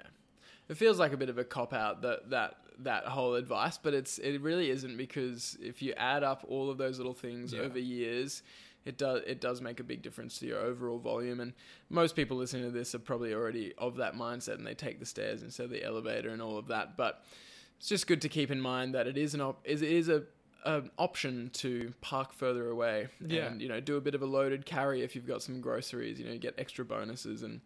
it 0.69 0.77
feels 0.77 0.99
like 0.99 1.13
a 1.13 1.17
bit 1.17 1.29
of 1.29 1.39
a 1.39 1.45
cop 1.45 1.73
out 1.73 2.03
that 2.03 2.31
that 2.31 2.57
that 2.81 3.05
whole 3.05 3.35
advice, 3.35 3.79
but 3.79 3.95
it's 3.95 4.19
it 4.19 4.41
really 4.41 4.71
isn't 4.71 4.97
because 4.97 5.57
if 5.63 5.81
you 5.83 5.93
add 5.97 6.23
up 6.23 6.45
all 6.49 6.71
of 6.71 6.77
those 6.79 6.99
little 6.99 7.15
things 7.15 7.53
Yeah. 7.55 7.61
over 7.61 7.79
years, 7.79 8.43
it 8.85 8.99
does 8.99 9.23
it 9.27 9.41
does 9.41 9.61
make 9.61 9.81
a 9.81 9.85
big 9.85 10.03
difference 10.03 10.39
to 10.41 10.47
your 10.47 10.59
overall 10.59 10.99
volume. 10.99 11.41
And 11.41 11.53
most 11.89 12.15
people 12.17 12.37
listening 12.37 12.65
to 12.65 12.71
this 12.71 12.95
are 12.95 12.99
probably 12.99 13.33
already 13.33 13.73
of 13.79 13.97
that 13.97 14.15
mindset, 14.15 14.55
and 14.55 14.67
they 14.67 14.75
take 14.75 14.99
the 15.01 15.07
stairs 15.07 15.43
instead 15.43 15.65
of 15.65 15.71
the 15.71 15.83
elevator 15.85 16.29
and 16.31 16.43
all 16.43 16.59
of 16.59 16.67
that. 16.69 16.97
But 16.99 17.25
it's 17.79 17.89
just 17.89 18.07
good 18.07 18.21
to 18.23 18.29
keep 18.29 18.51
in 18.51 18.61
mind 18.61 18.95
that 18.95 19.07
it 19.07 19.17
is 19.17 19.35
an 19.35 19.41
op- 19.41 19.67
is 19.67 19.81
it 19.83 19.91
is 19.91 20.09
a 20.09 20.25
an 20.65 20.91
option 20.99 21.49
to 21.55 21.95
park 22.01 22.33
further 22.33 22.69
away 22.71 23.07
Yeah. 23.25 23.47
and 23.47 23.63
you 23.63 23.69
know 23.69 23.79
do 23.79 23.97
a 23.97 24.01
bit 24.01 24.17
of 24.17 24.23
a 24.23 24.27
loaded 24.27 24.67
carry 24.67 25.03
if 25.03 25.15
you've 25.15 25.27
got 25.27 25.41
some 25.41 25.61
groceries 25.61 26.19
you 26.19 26.27
know 26.27 26.33
you 26.33 26.39
get 26.41 26.55
extra 26.59 26.85
bonuses 26.85 27.45
and 27.45 27.61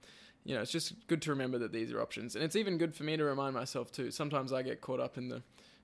you 0.44 0.54
know, 0.54 0.62
it's 0.62 0.70
just 0.70 1.06
good 1.06 1.22
to 1.22 1.30
remember 1.30 1.58
that 1.58 1.72
these 1.72 1.92
are 1.92 2.00
options. 2.00 2.34
And 2.34 2.44
it's 2.44 2.56
even 2.56 2.78
good 2.78 2.94
for 2.94 3.04
me 3.04 3.16
to 3.16 3.24
remind 3.24 3.54
myself 3.54 3.92
too. 3.92 4.10
Sometimes 4.10 4.52
I 4.52 4.62
get 4.62 4.80
caught 4.80 5.00
up 5.00 5.18
in 5.18 5.28
the, 5.28 5.42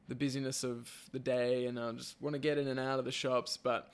the 0.08 0.14
busyness 0.14 0.64
of 0.64 0.90
the 1.12 1.18
day 1.18 1.66
and 1.66 1.78
I 1.78 1.92
just 1.92 2.20
want 2.20 2.34
to 2.34 2.38
get 2.38 2.58
in 2.58 2.68
and 2.68 2.80
out 2.80 2.98
of 2.98 3.04
the 3.04 3.12
shops. 3.12 3.56
But, 3.56 3.92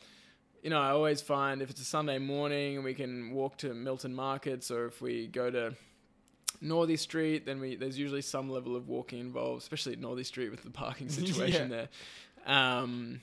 you 0.63 0.71
know, 0.71 0.81
I 0.81 0.91
always 0.91 1.21
find 1.21 1.63
if 1.63 1.71
it's 1.71 1.81
a 1.81 1.85
Sunday 1.85 2.19
morning 2.19 2.77
and 2.77 2.85
we 2.85 2.95
can 2.95 3.33
walk 3.33 3.59
to 3.59 3.75
Milton 3.75 4.15
Markets 4.15 4.71
or 4.71 4.87
if 4.87 5.03
we 5.03 5.27
go 5.27 5.51
to 5.51 5.75
Northey 6.63 6.99
Street, 6.99 7.45
then 7.45 7.61
we 7.61 7.77
there's 7.77 7.99
usually 7.99 8.23
some 8.23 8.49
level 8.49 8.77
of 8.77 8.89
walking 8.89 9.19
involved, 9.19 9.63
especially 9.63 9.95
at 9.95 10.01
Northey 10.01 10.25
Street 10.25 10.51
with 10.51 10.63
the 10.63 10.71
parking 10.71 11.09
situation 11.11 11.71
there. 11.71 11.89
Um, 12.47 13.21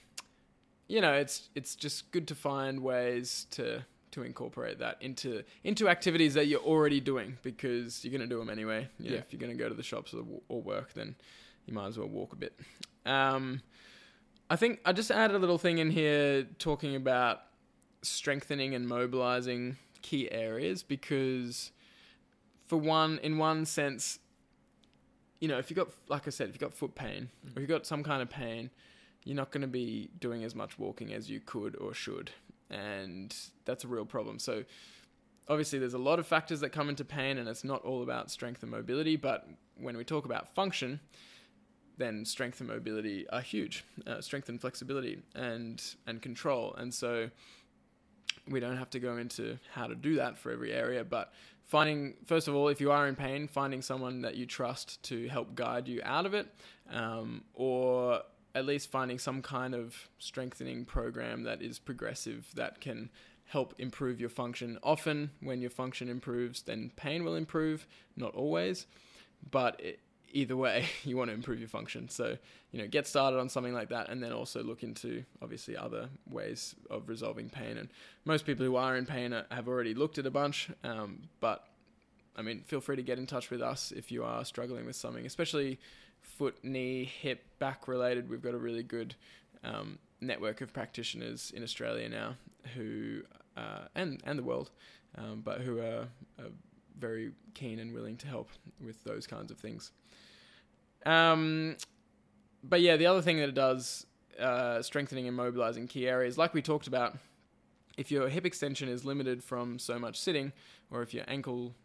you 0.88 1.02
know, 1.02 1.14
it's 1.14 1.50
it's 1.56 1.76
just 1.76 2.12
good 2.12 2.28
to 2.28 2.36
find 2.36 2.82
ways 2.82 3.48
to 3.52 3.86
to 4.20 4.28
incorporate 4.28 4.80
that 4.80 4.98
into 5.02 5.44
into 5.64 5.90
activities 5.90 6.34
that 6.36 6.48
you're 6.48 6.62
already 6.62 7.00
doing 7.00 7.38
because 7.44 8.04
you're 8.04 8.12
going 8.12 8.28
to 8.28 8.34
do 8.34 8.40
them 8.40 8.50
anyway. 8.50 8.88
You 9.00 9.10
know, 9.10 9.16
Yeah. 9.16 9.22
If 9.22 9.34
you're 9.34 9.40
going 9.40 9.56
to 9.56 9.58
go 9.58 9.70
to 9.70 9.76
the 9.76 9.84
shops 9.84 10.14
or, 10.14 10.24
or 10.48 10.62
work, 10.62 10.94
then 10.94 11.16
you 11.66 11.74
might 11.74 11.88
as 11.88 11.98
well 11.98 12.08
walk 12.08 12.34
a 12.34 12.36
bit. 12.36 12.60
Um, 13.06 13.62
I 14.50 14.56
think 14.56 14.80
I 14.86 14.92
just 14.94 15.12
added 15.12 15.36
a 15.36 15.40
little 15.40 15.58
thing 15.58 15.78
in 15.78 15.92
here 15.92 16.44
talking 16.58 16.96
about 16.96 17.42
strengthening 18.02 18.74
and 18.74 18.88
mobilizing 18.88 19.78
key 20.02 20.32
areas 20.32 20.82
because, 20.84 21.72
for 22.66 22.78
one, 22.78 23.20
in 23.22 23.38
one 23.38 23.66
sense, 23.66 24.20
you 25.40 25.48
know, 25.48 25.58
if 25.58 25.70
you've 25.70 25.78
got, 25.78 25.90
like 26.08 26.28
I 26.28 26.32
said, 26.32 26.50
if 26.50 26.56
you've 26.56 26.62
got 26.62 26.74
foot 26.74 26.96
pain 26.96 27.30
or 27.46 27.50
if 27.52 27.60
you've 27.60 27.70
got 27.70 27.86
some 27.86 28.04
kind 28.04 28.22
of 28.22 28.30
pain, 28.30 28.72
you're 29.24 29.36
not 29.36 29.52
going 29.52 29.62
to 29.62 29.68
be 29.68 30.10
doing 30.20 30.44
as 30.44 30.56
much 30.56 30.80
walking 30.80 31.14
as 31.14 31.30
you 31.30 31.40
could 31.40 31.76
or 31.76 31.94
should. 31.94 32.32
And 32.70 33.36
that's 33.66 33.84
a 33.84 33.88
real 33.88 34.06
problem. 34.06 34.40
So, 34.40 34.64
obviously, 35.48 35.80
there's 35.80 35.96
a 35.96 36.00
lot 36.00 36.20
of 36.20 36.28
factors 36.28 36.60
that 36.60 36.70
come 36.70 36.90
into 36.90 37.04
pain, 37.04 37.38
and 37.38 37.50
it's 37.50 37.64
not 37.64 37.84
all 37.84 38.04
about 38.04 38.30
strength 38.30 38.62
and 38.64 38.72
mobility. 38.72 39.16
But 39.16 39.48
when 39.76 39.98
we 39.98 40.04
talk 40.04 40.26
about 40.26 40.54
function, 40.54 41.00
then 41.98 42.26
strength 42.26 42.60
and 42.62 42.70
mobility 42.70 43.28
are 43.30 43.42
huge. 43.42 43.84
Uh, 44.08 44.22
strength 44.22 44.50
and 44.50 44.60
flexibility 44.60 45.22
and 45.36 45.84
and 46.08 46.22
control. 46.22 46.74
And 46.76 46.94
so 46.94 47.30
we 48.48 48.60
don't 48.60 48.78
have 48.78 48.90
to 48.92 49.00
go 49.00 49.18
into 49.18 49.60
how 49.74 49.88
to 49.88 49.96
do 49.96 50.16
that 50.16 50.38
for 50.38 50.52
every 50.52 50.74
area, 50.74 51.04
but 51.04 51.32
finding 51.66 52.16
first 52.26 52.48
of 52.48 52.56
all, 52.56 52.68
if 52.70 52.82
you 52.82 52.92
are 52.92 53.08
in 53.08 53.16
pain, 53.16 53.48
finding 53.48 53.82
someone 53.82 54.22
that 54.22 54.36
you 54.36 54.46
trust 54.46 55.04
to 55.04 55.28
help 55.28 55.54
guide 55.56 55.88
you 55.88 56.02
out 56.04 56.26
of 56.26 56.34
it, 56.34 56.48
um, 56.92 57.44
or 57.54 58.22
at 58.60 58.66
least 58.66 58.92
finding 58.92 59.18
some 59.18 59.42
kind 59.42 59.74
of 59.74 60.10
strengthening 60.20 60.86
program 60.86 61.44
that 61.44 61.62
is 61.62 61.80
progressive 61.80 62.52
that 62.56 62.82
can 62.82 63.10
help 63.46 63.74
improve 63.80 64.20
your 64.20 64.30
function. 64.30 64.78
Often, 64.84 65.32
when 65.42 65.62
your 65.62 65.72
function 65.72 66.10
improves, 66.10 66.62
then 66.62 66.92
pain 66.96 67.24
will 67.24 67.36
improve. 67.36 67.88
Not 68.16 68.36
always, 68.36 68.86
but 69.50 69.80
it, 69.82 70.00
either 70.32 70.56
way, 70.56 70.86
you 71.04 71.18
want 71.18 71.30
to 71.30 71.34
improve 71.34 71.60
your 71.60 71.70
function. 71.70 72.10
So, 72.10 72.38
you 72.72 72.82
know, 72.82 72.88
get 72.88 73.08
started 73.08 73.40
on 73.40 73.50
something 73.50 73.74
like 73.74 73.90
that 73.90 74.10
and 74.10 74.22
then 74.22 74.34
also 74.34 74.62
look 74.62 74.84
into 74.84 75.24
obviously 75.42 75.76
other 75.76 76.10
ways 76.30 76.76
of 76.90 77.10
resolving 77.10 77.50
pain. 77.50 77.78
And 77.78 77.90
most 78.26 78.46
people 78.46 78.66
who 78.66 78.76
are 78.76 78.96
in 78.96 79.06
pain 79.06 79.34
are, 79.34 79.46
have 79.50 79.68
already 79.68 79.94
looked 79.94 80.18
at 80.18 80.26
a 80.26 80.32
bunch, 80.32 80.70
um, 80.84 81.30
but 81.40 81.64
I 82.36 82.42
mean, 82.42 82.62
feel 82.62 82.82
free 82.82 82.96
to 82.96 83.04
get 83.04 83.18
in 83.18 83.26
touch 83.26 83.50
with 83.50 83.62
us 83.62 83.92
if 83.92 84.12
you 84.12 84.24
are 84.24 84.46
struggling 84.46 84.86
with 84.86 84.96
something, 84.96 85.26
especially 85.26 85.80
foot, 86.38 86.64
knee, 86.64 87.04
hip, 87.04 87.44
back 87.60 87.88
related. 87.88 88.30
We've 88.30 88.42
got 88.42 88.54
a 88.54 88.58
really 88.58 88.84
good 88.84 89.16
um, 89.64 90.00
network 90.22 90.62
of 90.62 90.74
practitioners 90.74 91.52
in 91.56 91.64
Australia 91.64 92.10
now 92.10 92.36
who, 92.76 93.22
uh, 93.58 93.88
and, 93.96 94.22
and 94.26 94.38
the 94.38 94.44
world, 94.44 94.70
um, 95.18 95.42
but 95.44 95.62
who 95.62 95.80
are, 95.80 96.08
are 96.40 96.52
very 96.98 97.32
keen 97.54 97.80
and 97.80 97.94
willing 97.94 98.18
to 98.18 98.28
help 98.28 98.50
with 98.84 99.04
those 99.04 99.26
kinds 99.28 99.52
of 99.52 99.58
things. 99.58 99.92
Um, 101.06 101.78
but 102.64 102.82
yeah, 102.82 102.98
the 102.98 103.06
other 103.06 103.22
thing 103.22 103.38
that 103.38 103.50
it 103.50 103.56
does, 103.56 104.06
uh, 104.40 104.82
strengthening 104.82 105.28
and 105.28 105.36
mobilizing 105.36 105.88
key 105.88 106.08
areas, 106.08 106.38
like 106.38 106.54
we 106.54 106.62
talked 106.62 106.88
about, 106.88 107.18
if 107.98 108.12
your 108.12 108.30
hip 108.30 108.46
extension 108.46 108.88
is 108.88 109.04
limited 109.04 109.44
from 109.44 109.80
so 109.80 110.00
much 110.00 110.20
sitting, 110.20 110.54
or 110.92 111.02
if 111.02 111.14
your 111.14 111.26
ankle 111.28 111.76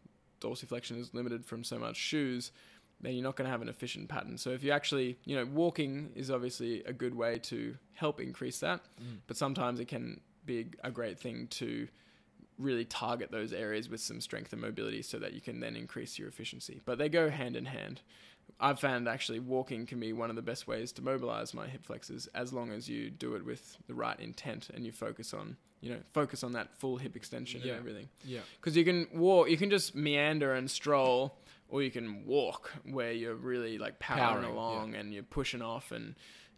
dorsiflexion 0.41 0.99
is 0.99 1.15
limited 1.15 1.45
from 1.45 1.65
so 1.65 1.79
much 1.79 1.97
shoes, 1.97 2.53
then 3.01 3.15
you're 3.15 3.23
not 3.23 3.37
going 3.37 3.47
to 3.47 3.51
have 3.51 3.63
an 3.63 3.69
efficient 3.69 4.09
pattern. 4.09 4.39
So 4.39 4.51
if 4.51 4.65
you 4.65 4.71
actually, 4.71 5.19
you 5.25 5.37
know, 5.37 5.45
walking 5.45 6.11
is 6.15 6.31
obviously 6.31 6.83
a 6.85 6.93
good 6.93 7.15
way 7.15 7.39
to 7.41 7.77
help 7.93 8.21
increase 8.21 8.61
that, 8.61 8.81
mm. 9.01 9.19
but 9.27 9.37
sometimes 9.37 9.81
it 9.81 9.89
can 9.89 10.21
be 10.47 10.67
a 10.83 10.91
great 10.91 11.19
thing 11.19 11.47
to 11.49 11.89
really 12.59 12.85
target 12.85 13.31
those 13.31 13.53
areas 13.53 13.89
with 13.89 14.01
some 14.01 14.21
strength 14.21 14.53
and 14.53 14.63
mobility 14.63 15.03
so 15.03 15.19
that 15.19 15.33
you 15.33 15.41
can 15.41 15.61
then 15.61 15.77
increase 15.77 16.19
your 16.19 16.29
efficiency. 16.29 16.81
But 16.85 16.99
they 16.99 17.09
go 17.09 17.29
hand 17.29 17.57
in 17.57 17.67
hand. 17.67 18.01
I've 18.61 18.79
found 18.79 19.09
actually 19.09 19.41
walking 19.41 19.87
can 19.87 19.99
be 19.99 20.13
one 20.13 20.31
of 20.31 20.37
the 20.37 20.43
best 20.43 20.67
ways 20.67 20.93
to 20.93 21.03
mobilize 21.03 21.55
my 21.55 21.67
hip 21.67 21.85
flexors 21.85 22.29
as 22.35 22.53
long 22.53 22.71
as 22.71 22.89
you 22.89 23.11
do 23.11 23.35
it 23.35 23.45
with 23.45 23.77
the 23.87 23.95
right 23.95 24.19
intent 24.21 24.71
and 24.73 24.87
you 24.87 24.93
focus 24.93 25.35
on, 25.35 25.57
you 25.81 25.91
know, 25.91 25.99
focus 26.13 26.45
on 26.45 26.53
that 26.53 26.79
full 26.79 26.97
hip 26.97 27.17
extension 27.17 27.61
Yeah. 27.65 27.73
and 27.73 27.81
everything. 27.81 28.09
Yeah. 28.25 28.41
Because 28.61 28.77
you 28.77 28.85
can 28.85 29.09
walk, 29.13 29.51
you 29.51 29.57
can 29.57 29.71
just 29.71 29.95
meander 29.95 30.55
and 30.55 30.71
stroll, 30.71 31.37
or 31.69 31.83
you 31.83 31.91
can 31.91 32.25
walk 32.27 32.73
where 32.85 33.13
you're 33.13 33.35
really 33.35 33.79
like 33.79 33.99
powering, 33.99 34.23
Powering, 34.45 34.45
along 34.45 34.95
and 34.95 35.13
you're 35.13 35.23
pushing 35.23 35.63
off 35.63 35.93
and 35.93 36.15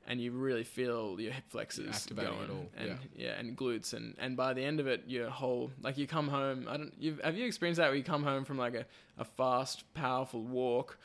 and 0.09 0.21
you 0.21 0.31
really 0.31 0.63
feel 0.63 1.19
your 1.19 1.33
hip 1.33 1.45
flexors 1.49 2.07
going 2.07 2.29
all, 2.29 2.67
and 2.77 2.97
yeah. 3.17 3.33
and 3.39 3.57
glutes 3.57 3.93
and 3.93 4.15
and 4.19 4.37
by 4.37 4.53
the 4.55 4.63
end 4.63 4.79
of 4.79 4.87
it 4.87 5.03
your 5.07 5.29
whole 5.31 5.71
like 5.83 5.99
you 5.99 6.07
come 6.07 6.29
home 6.29 6.67
I 6.69 6.77
don't 6.77 6.93
you've 6.99 7.21
have 7.25 7.37
you 7.37 7.45
experienced 7.45 7.79
that 7.79 7.89
where 7.89 7.97
you 7.97 8.05
come 8.05 8.23
home 8.23 8.45
from 8.45 8.57
like 8.59 8.75
a, 8.75 8.85
a 9.19 9.25
fast 9.25 9.83
powerful 9.95 10.43
walk 10.43 10.97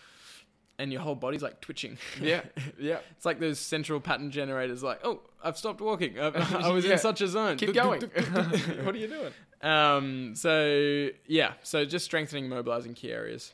and 0.78 0.91
your 0.91 1.02
whole 1.02 1.15
body's 1.15 1.41
like 1.41 1.61
twitching 1.61 1.98
Yeah. 2.22 2.41
Yeah. 2.80 2.99
it's 3.15 3.26
like 3.26 3.40
those 3.40 3.60
central 3.60 3.99
pattern 3.99 4.30
generators 4.30 4.84
like 4.84 4.99
oh 5.03 5.22
I've 5.44 5.57
stopped 5.57 5.82
walking 5.82 6.19
I, 6.19 6.28
I 6.65 6.69
was 6.69 6.86
Yeah. 6.86 6.94
in 6.94 6.98
such 6.99 7.22
a 7.22 7.28
zone 7.28 7.57
Keep 7.57 7.73
going. 7.73 8.02
what 8.84 8.94
are 8.94 8.98
you 8.98 9.07
doing? 9.07 9.34
um, 9.64 10.36
so 10.36 11.10
yeah, 11.28 11.53
so 11.64 11.86
just 11.86 12.06
strengthening, 12.06 12.49
mobilizing 12.49 12.94
key 12.95 13.11
areas. 13.11 13.53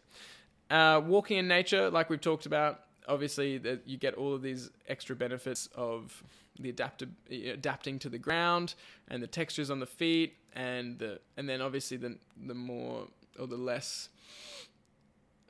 Uh, 0.69 1.01
walking 1.05 1.37
in 1.37 1.47
nature, 1.47 1.89
like 1.89 2.09
we've 2.09 2.21
talked 2.21 2.45
about, 2.45 2.81
obviously 3.07 3.61
you 3.85 3.97
get 3.97 4.15
all 4.15 4.33
of 4.33 4.41
these 4.41 4.69
extra 4.87 5.15
benefits 5.15 5.69
of 5.75 6.23
the 6.59 6.69
adaptive 6.69 7.09
adapting 7.29 7.99
to 7.99 8.09
the 8.09 8.17
ground 8.17 8.73
and 9.07 9.21
the 9.21 9.27
textures 9.27 9.69
on 9.69 9.79
the 9.79 9.85
feet 9.85 10.35
and 10.53 10.99
the 10.99 11.19
and 11.37 11.47
then 11.47 11.61
obviously 11.61 11.97
the 11.97 12.17
the 12.45 12.53
more 12.53 13.07
or 13.39 13.47
the 13.47 13.57
less 13.57 14.09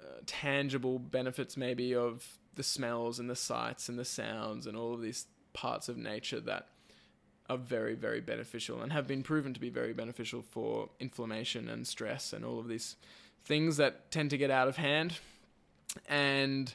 uh, 0.02 0.20
tangible 0.26 1.00
benefits 1.00 1.56
maybe 1.56 1.96
of 1.96 2.38
the 2.56 2.64
smells 2.64 3.20
and 3.20 3.30
the 3.30 3.36
sights 3.36 3.88
and 3.88 3.98
the 3.98 4.06
sounds 4.06 4.68
and 4.68 4.78
all 4.78 4.94
of 4.94 5.02
these 5.02 5.28
parts 5.54 5.88
of 5.88 5.98
nature 5.98 6.40
that 6.40 6.68
are 7.50 7.58
very 7.58 7.96
very 7.96 8.20
beneficial 8.20 8.82
and 8.82 8.92
have 8.92 9.08
been 9.08 9.24
proven 9.24 9.54
to 9.54 9.60
be 9.60 9.70
very 9.70 9.94
beneficial 9.94 10.42
for 10.42 10.90
inflammation 11.00 11.70
and 11.70 11.88
stress 11.88 12.34
and 12.34 12.44
all 12.44 12.60
of 12.60 12.68
these 12.68 12.98
things 13.46 13.78
that 13.78 14.12
tend 14.12 14.30
to 14.32 14.38
get 14.38 14.52
out 14.52 14.68
of 14.68 14.78
hand 14.78 15.20
and 16.08 16.74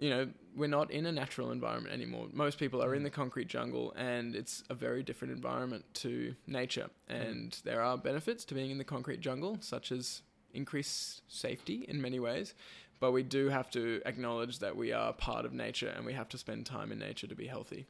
you 0.00 0.08
know, 0.08 0.28
we're 0.56 0.66
not 0.66 0.90
in 0.90 1.06
a 1.06 1.12
natural 1.12 1.52
environment 1.52 1.94
anymore. 1.94 2.26
Most 2.32 2.58
people 2.58 2.82
are 2.82 2.94
in 2.94 3.02
the 3.02 3.10
concrete 3.10 3.48
jungle, 3.48 3.92
and 3.96 4.34
it's 4.34 4.64
a 4.70 4.74
very 4.74 5.02
different 5.02 5.32
environment 5.32 5.84
to 5.94 6.34
nature. 6.46 6.88
And 7.08 7.52
mm. 7.52 7.62
there 7.62 7.82
are 7.82 7.96
benefits 7.96 8.44
to 8.46 8.54
being 8.54 8.70
in 8.70 8.78
the 8.78 8.84
concrete 8.84 9.20
jungle, 9.20 9.58
such 9.60 9.92
as 9.92 10.22
increased 10.52 11.22
safety 11.28 11.84
in 11.86 12.00
many 12.00 12.18
ways. 12.18 12.54
But 12.98 13.12
we 13.12 13.22
do 13.22 13.48
have 13.48 13.70
to 13.70 14.02
acknowledge 14.04 14.58
that 14.58 14.76
we 14.76 14.92
are 14.92 15.12
part 15.12 15.44
of 15.44 15.52
nature 15.52 15.88
and 15.88 16.04
we 16.04 16.12
have 16.12 16.28
to 16.30 16.38
spend 16.38 16.66
time 16.66 16.92
in 16.92 16.98
nature 16.98 17.26
to 17.26 17.34
be 17.34 17.46
healthy. 17.46 17.86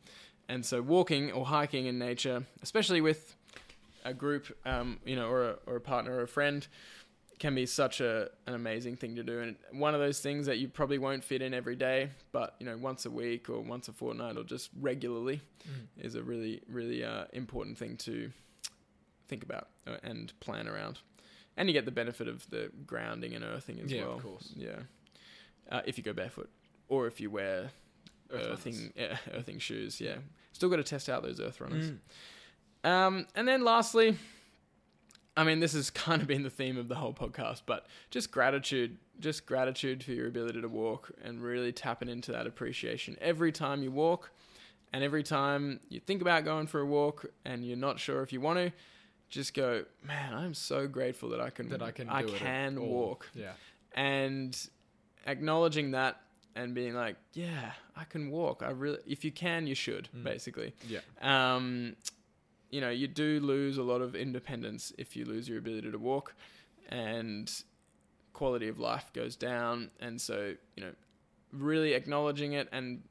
And 0.49 0.65
so, 0.65 0.83
walking 0.83 1.33
or 1.33 1.47
hiking 1.47 1.87
in 1.87 1.99
nature, 1.99 2.45
especially 2.63 3.01
with 3.01 3.35
a 4.05 4.15
group, 4.15 4.57
um, 4.65 4.99
you 5.05 5.17
know, 5.17 5.29
or 5.29 5.51
a, 5.51 5.57
or 5.67 5.77
a 5.77 5.81
partner 5.81 6.17
or 6.17 6.23
a 6.23 6.29
friend, 6.29 6.67
can 7.41 7.55
be 7.55 7.67
such 7.67 8.01
a 8.01 8.29
an 8.47 8.55
amazing 8.55 8.95
thing 8.95 9.17
to 9.17 9.25
do. 9.25 9.41
And 9.41 9.57
one 9.73 9.95
of 9.95 10.01
those 10.01 10.21
things 10.21 10.47
that 10.47 10.59
you 10.59 10.69
probably 10.69 10.99
won't 10.99 11.25
fit 11.25 11.43
in 11.43 11.53
every 11.53 11.75
day 11.75 12.11
but 12.31 12.55
you 12.61 12.67
know 12.67 12.77
once 12.77 13.07
a 13.07 13.11
week 13.11 13.51
or 13.51 13.61
once 13.61 13.89
a 13.89 13.93
fortnight 13.93 14.37
or 14.37 14.45
just 14.45 14.71
regularly 14.81 15.41
mm. 15.69 16.05
is 16.05 16.15
a 16.15 16.23
really 16.23 16.63
really 16.69 17.03
uh, 17.03 17.25
important 17.33 17.77
thing 17.77 17.97
to 17.97 18.31
think 19.27 19.43
about 19.43 19.69
uh, 19.89 19.97
and 20.05 20.39
plan 20.39 20.69
around. 20.69 21.01
And 21.57 21.69
you 21.69 21.73
get 21.73 21.85
the 21.85 21.91
benefit 21.91 22.29
of 22.29 22.49
the 22.51 22.71
grounding 22.87 23.35
and 23.35 23.45
earthing 23.45 23.81
as 23.81 23.91
yeah, 23.91 24.03
well. 24.03 24.17
of 24.17 24.23
course. 24.23 24.53
Yeah. 24.55 24.79
Uh, 25.71 25.81
if 25.85 25.99
you 25.99 26.05
go 26.05 26.13
barefoot 26.13 26.51
or 26.89 27.07
if 27.07 27.21
you 27.21 27.31
wear 27.31 27.71
earthing 28.33 28.93
yeah, 28.97 29.17
earthing 29.35 29.59
shoes 29.59 30.01
yeah. 30.01 30.17
Still 30.53 30.69
got 30.69 30.77
to 30.77 30.83
test 30.83 31.09
out 31.09 31.23
those 31.23 31.41
earth 31.41 31.61
runners. 31.61 31.93
Mm. 32.85 32.91
um, 32.91 33.27
and 33.35 33.49
then 33.49 33.65
lastly 33.65 34.19
I 35.41 35.45
mean, 35.45 35.61
this 35.61 35.73
has 35.73 35.89
kind 36.07 36.21
of 36.21 36.29
been 36.29 36.43
the 36.43 36.51
theme 36.51 36.77
of 36.77 36.89
the 36.89 36.97
whole 36.97 37.15
podcast, 37.15 37.63
but 37.65 37.87
just 38.11 38.31
gratitude, 38.31 38.99
just 39.19 39.47
gratitude 39.47 40.05
for 40.05 40.13
your 40.13 40.29
ability 40.29 40.61
to 40.61 40.69
walk 40.69 41.13
and 41.25 41.43
really 41.43 41.73
tapping 41.73 42.09
into 42.09 42.31
that 42.33 42.47
appreciation 42.47 43.17
every 43.21 43.51
time 43.51 43.83
you 43.83 43.91
walk. 43.91 44.31
And 44.93 45.05
every 45.05 45.23
time 45.23 45.79
you 45.89 46.01
think 46.01 46.21
about 46.21 46.45
going 46.45 46.67
for 46.67 46.81
a 46.81 46.87
walk 46.87 47.27
and 47.45 47.65
you're 47.65 47.77
not 47.77 48.01
sure 48.01 48.23
if 48.23 48.33
you 48.33 48.41
want 48.41 48.59
to, 48.59 48.73
just 49.29 49.55
go, 49.55 49.85
man, 50.05 50.35
I'm 50.35 50.53
so 50.53 50.89
grateful 50.89 51.29
that 51.31 51.41
I 51.41 51.51
can 51.51 51.69
that 51.69 51.81
I 51.81 51.93
can 51.93 52.09
I 52.09 52.25
can 52.25 52.81
walk. 52.81 53.31
Yeah. 53.33 53.53
And 53.95 54.57
acknowledging 55.27 55.93
that 55.93 56.21
and 56.57 56.75
being 56.75 56.95
like, 56.95 57.15
yeah, 57.35 57.71
I 57.97 58.03
can 58.03 58.31
walk. 58.31 58.65
I 58.67 58.71
really 58.71 58.99
if 59.07 59.25
you 59.25 59.31
can, 59.31 59.69
you 59.69 59.77
should, 59.77 60.09
mm. 60.15 60.25
basically. 60.25 60.75
Yeah. 60.89 61.01
Um 61.23 61.95
you 62.71 62.81
know, 62.81 62.91
you 62.91 63.09
do 63.09 63.41
lose 63.41 63.79
a 63.79 63.83
lot 63.83 64.01
of 64.01 64.15
independence 64.15 64.93
if 64.99 65.17
you 65.17 65.25
lose 65.25 65.49
your 65.49 65.59
ability 65.59 65.91
to 65.91 65.99
walk, 65.99 66.35
and 66.89 67.51
quality 68.33 68.69
of 68.69 68.79
life 68.79 69.13
goes 69.13 69.37
down. 69.37 69.91
And 70.01 70.21
so, 70.21 70.55
you 70.77 70.85
know, 70.85 70.93
really 71.53 71.95
acknowledging 71.95 72.53
it 72.53 72.69
and 72.73 73.03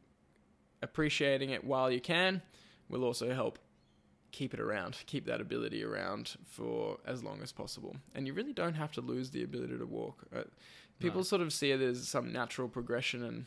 appreciating 0.81 1.49
it 1.49 1.63
while 1.63 1.91
you 1.91 1.99
can 1.99 2.41
will 2.89 3.03
also 3.03 3.33
help 3.33 3.59
keep 4.31 4.53
it 4.53 4.59
around, 4.59 4.97
keep 5.05 5.25
that 5.25 5.41
ability 5.41 5.83
around 5.83 6.35
for 6.45 6.97
as 7.05 7.23
long 7.23 7.41
as 7.41 7.51
possible. 7.51 7.95
And 8.15 8.27
you 8.27 8.33
really 8.33 8.53
don't 8.53 8.75
have 8.75 8.91
to 8.93 9.01
lose 9.01 9.31
the 9.31 9.43
ability 9.43 9.77
to 9.77 9.85
walk. 9.85 10.23
Uh, 10.35 10.43
people 10.99 11.19
no. 11.19 11.23
sort 11.23 11.41
of 11.41 11.51
see 11.51 11.71
it 11.71 11.81
as 11.81 12.07
some 12.07 12.31
natural 12.31 12.67
progression 12.67 13.23
and 13.23 13.45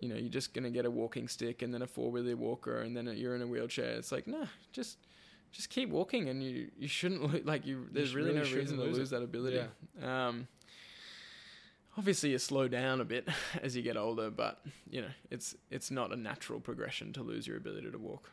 you 0.00 0.08
know, 0.08 0.14
you're 0.14 0.30
just 0.30 0.54
gonna 0.54 0.70
get 0.70 0.84
a 0.84 0.90
walking 0.90 1.26
stick 1.26 1.60
and 1.62 1.74
then 1.74 1.82
a 1.82 1.86
four 1.86 2.10
wheeler 2.12 2.36
walker 2.36 2.82
and 2.82 2.96
then 2.96 3.12
you're 3.16 3.34
in 3.34 3.42
a 3.42 3.46
wheelchair. 3.46 3.90
It's 3.90 4.12
like, 4.12 4.28
nah, 4.28 4.46
just 4.72 4.98
just 5.52 5.70
keep 5.70 5.90
walking, 5.90 6.28
and 6.28 6.42
you 6.42 6.70
you 6.78 6.88
shouldn't 6.88 7.46
like 7.46 7.66
you. 7.66 7.86
There's 7.90 8.12
you 8.12 8.18
really, 8.18 8.34
really, 8.34 8.50
no 8.50 8.56
reason 8.56 8.76
to 8.78 8.84
lose, 8.84 8.98
lose 8.98 9.10
that 9.10 9.22
ability. 9.22 9.62
Yeah. 10.00 10.28
Um, 10.28 10.48
obviously, 11.96 12.30
you 12.30 12.38
slow 12.38 12.68
down 12.68 13.00
a 13.00 13.04
bit 13.04 13.28
as 13.62 13.76
you 13.76 13.82
get 13.82 13.96
older, 13.96 14.30
but 14.30 14.60
you 14.90 15.02
know 15.02 15.08
it's 15.30 15.56
it's 15.70 15.90
not 15.90 16.12
a 16.12 16.16
natural 16.16 16.60
progression 16.60 17.12
to 17.14 17.22
lose 17.22 17.46
your 17.46 17.56
ability 17.56 17.90
to 17.90 17.98
walk. 17.98 18.30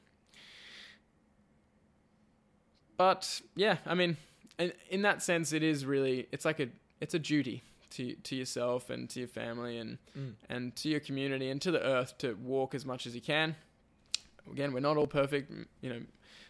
But 2.98 3.42
yeah, 3.56 3.78
I 3.86 3.94
mean, 3.94 4.18
in, 4.58 4.72
in 4.90 5.02
that 5.02 5.22
sense, 5.22 5.52
it 5.52 5.64
is 5.64 5.86
really 5.86 6.28
it's 6.32 6.46
like 6.46 6.60
a 6.60 6.68
it's 7.02 7.14
a 7.14 7.20
duty 7.20 7.64
to 7.92 8.16
to 8.16 8.36
yourself 8.36 8.90
and 8.90 9.10
to 9.10 9.20
your 9.20 9.28
family 9.28 9.78
and 9.78 9.98
mm. 10.18 10.34
and 10.50 10.76
to 10.78 10.90
your 10.90 11.00
community 11.00 11.50
and 11.50 11.62
to 11.62 11.72
the 11.72 11.82
earth 11.82 12.18
to 12.20 12.34
walk 12.36 12.76
as 12.76 12.86
much 12.86 13.08
as 13.08 13.16
you 13.16 13.22
can. 13.22 13.56
Again, 14.52 14.74
we're 14.74 14.80
not 14.80 14.96
all 14.96 15.08
perfect, 15.08 15.52
you 15.82 15.90
know 15.90 16.02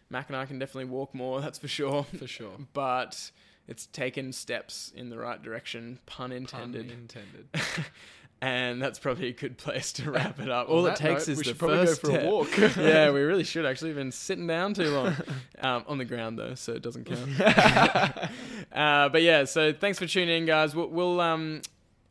Mac 0.09 0.29
and 0.29 0.35
I 0.35 0.45
can 0.45 0.59
definitely 0.59 0.91
walk 0.91 1.13
more, 1.13 1.41
that's 1.41 1.59
for 1.59 1.67
sure. 1.67 2.03
For 2.17 2.27
sure. 2.27 2.53
But 2.73 3.31
it's 3.67 3.87
taken 3.87 4.31
steps 4.31 4.91
in 4.95 5.09
the 5.09 5.17
right 5.17 5.41
direction, 5.41 5.99
pun 6.05 6.31
intended. 6.31 6.89
Pun 6.89 6.97
intended. 6.97 7.47
and 8.41 8.81
that's 8.81 8.99
probably 8.99 9.29
a 9.29 9.33
good 9.33 9.57
place 9.57 9.93
to 9.93 10.11
wrap 10.11 10.39
it 10.39 10.49
up. 10.49 10.69
All 10.69 10.85
it 10.85 10.95
takes 10.95 11.27
note, 11.27 11.39
is 11.39 11.41
the 11.41 11.55
first 11.55 12.01
go 12.01 12.09
for 12.09 12.13
step. 12.13 12.23
a 12.23 12.29
walk. 12.29 12.57
yeah, 12.77 13.11
we 13.11 13.21
really 13.21 13.43
should 13.43 13.65
actually. 13.65 13.89
We've 13.89 13.97
been 13.97 14.11
sitting 14.11 14.45
down 14.45 14.73
too 14.73 14.91
long 14.91 15.15
um, 15.59 15.83
on 15.87 15.97
the 15.97 16.05
ground 16.05 16.37
though, 16.37 16.55
so 16.55 16.73
it 16.73 16.81
doesn't 16.81 17.05
count. 17.05 18.29
uh, 18.71 19.09
but 19.09 19.21
yeah, 19.21 19.45
so 19.45 19.73
thanks 19.73 19.97
for 19.97 20.05
tuning 20.05 20.37
in, 20.37 20.45
guys. 20.45 20.75
We'll, 20.75 20.89
we'll 20.89 21.21
um, 21.21 21.61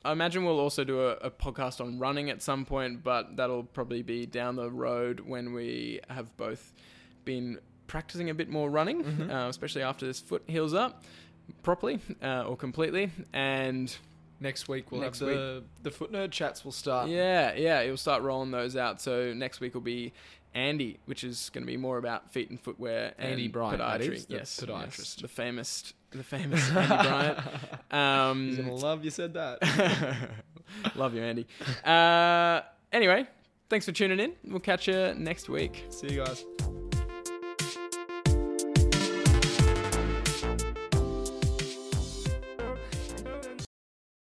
I 0.04 0.12
imagine 0.12 0.44
we'll 0.44 0.60
also 0.60 0.84
do 0.84 1.02
a, 1.02 1.12
a, 1.12 1.30
podcast 1.30 1.80
on 1.80 1.98
running 1.98 2.28
at 2.28 2.42
some 2.42 2.66
point, 2.66 3.02
but 3.02 3.36
that'll 3.36 3.62
probably 3.62 4.02
be 4.02 4.26
down 4.26 4.56
the 4.56 4.70
road 4.70 5.20
when 5.20 5.54
we 5.54 6.00
have 6.10 6.36
both 6.36 6.74
been 7.24 7.58
practicing 7.86 8.30
a 8.30 8.34
bit 8.34 8.48
more 8.48 8.70
running, 8.70 9.04
mm-hmm. 9.04 9.30
uh, 9.30 9.48
especially 9.48 9.82
after 9.82 10.06
this 10.06 10.20
foot 10.20 10.42
heals 10.46 10.74
up 10.74 11.02
properly 11.62 12.00
uh, 12.22 12.44
or 12.44 12.56
completely. 12.56 13.10
And 13.32 13.94
next 14.40 14.68
week 14.68 14.90
we'll 14.90 15.00
next 15.00 15.20
have 15.20 15.28
the 15.28 15.62
week, 15.62 15.82
the 15.82 15.90
foot 15.90 16.12
nerd 16.12 16.30
chats 16.30 16.64
will 16.64 16.72
start. 16.72 17.08
Yeah, 17.08 17.54
yeah, 17.54 17.80
it'll 17.80 17.96
start 17.96 18.22
rolling 18.22 18.50
those 18.50 18.76
out. 18.76 19.00
So 19.00 19.32
next 19.32 19.60
week 19.60 19.74
will 19.74 19.80
be 19.80 20.12
Andy, 20.54 20.98
which 21.06 21.24
is 21.24 21.50
going 21.52 21.62
to 21.62 21.66
be 21.66 21.76
more 21.76 21.98
about 21.98 22.30
feet 22.30 22.50
and 22.50 22.60
footwear. 22.60 23.14
Andy 23.18 23.44
and 23.44 23.52
Bryant, 23.52 23.82
podiatry. 23.82 24.24
yes, 24.28 24.60
podiatrist, 24.60 24.98
yes, 24.98 25.14
the 25.16 25.28
famous, 25.28 25.94
the 26.10 26.22
famous 26.22 26.70
Andy 26.70 26.88
Bryant. 27.08 27.38
Um, 27.90 28.48
He's 28.48 28.58
gonna 28.58 28.74
love 28.74 29.04
you 29.04 29.10
said 29.10 29.34
that. 29.34 30.28
love 30.94 31.14
you, 31.14 31.22
Andy. 31.22 31.46
Uh, 31.84 32.60
anyway, 32.92 33.26
thanks 33.68 33.86
for 33.86 33.92
tuning 33.92 34.20
in. 34.20 34.32
We'll 34.44 34.60
catch 34.60 34.86
you 34.86 35.14
next 35.14 35.48
week. 35.48 35.84
See 35.90 36.12
you 36.12 36.24
guys. 36.24 36.44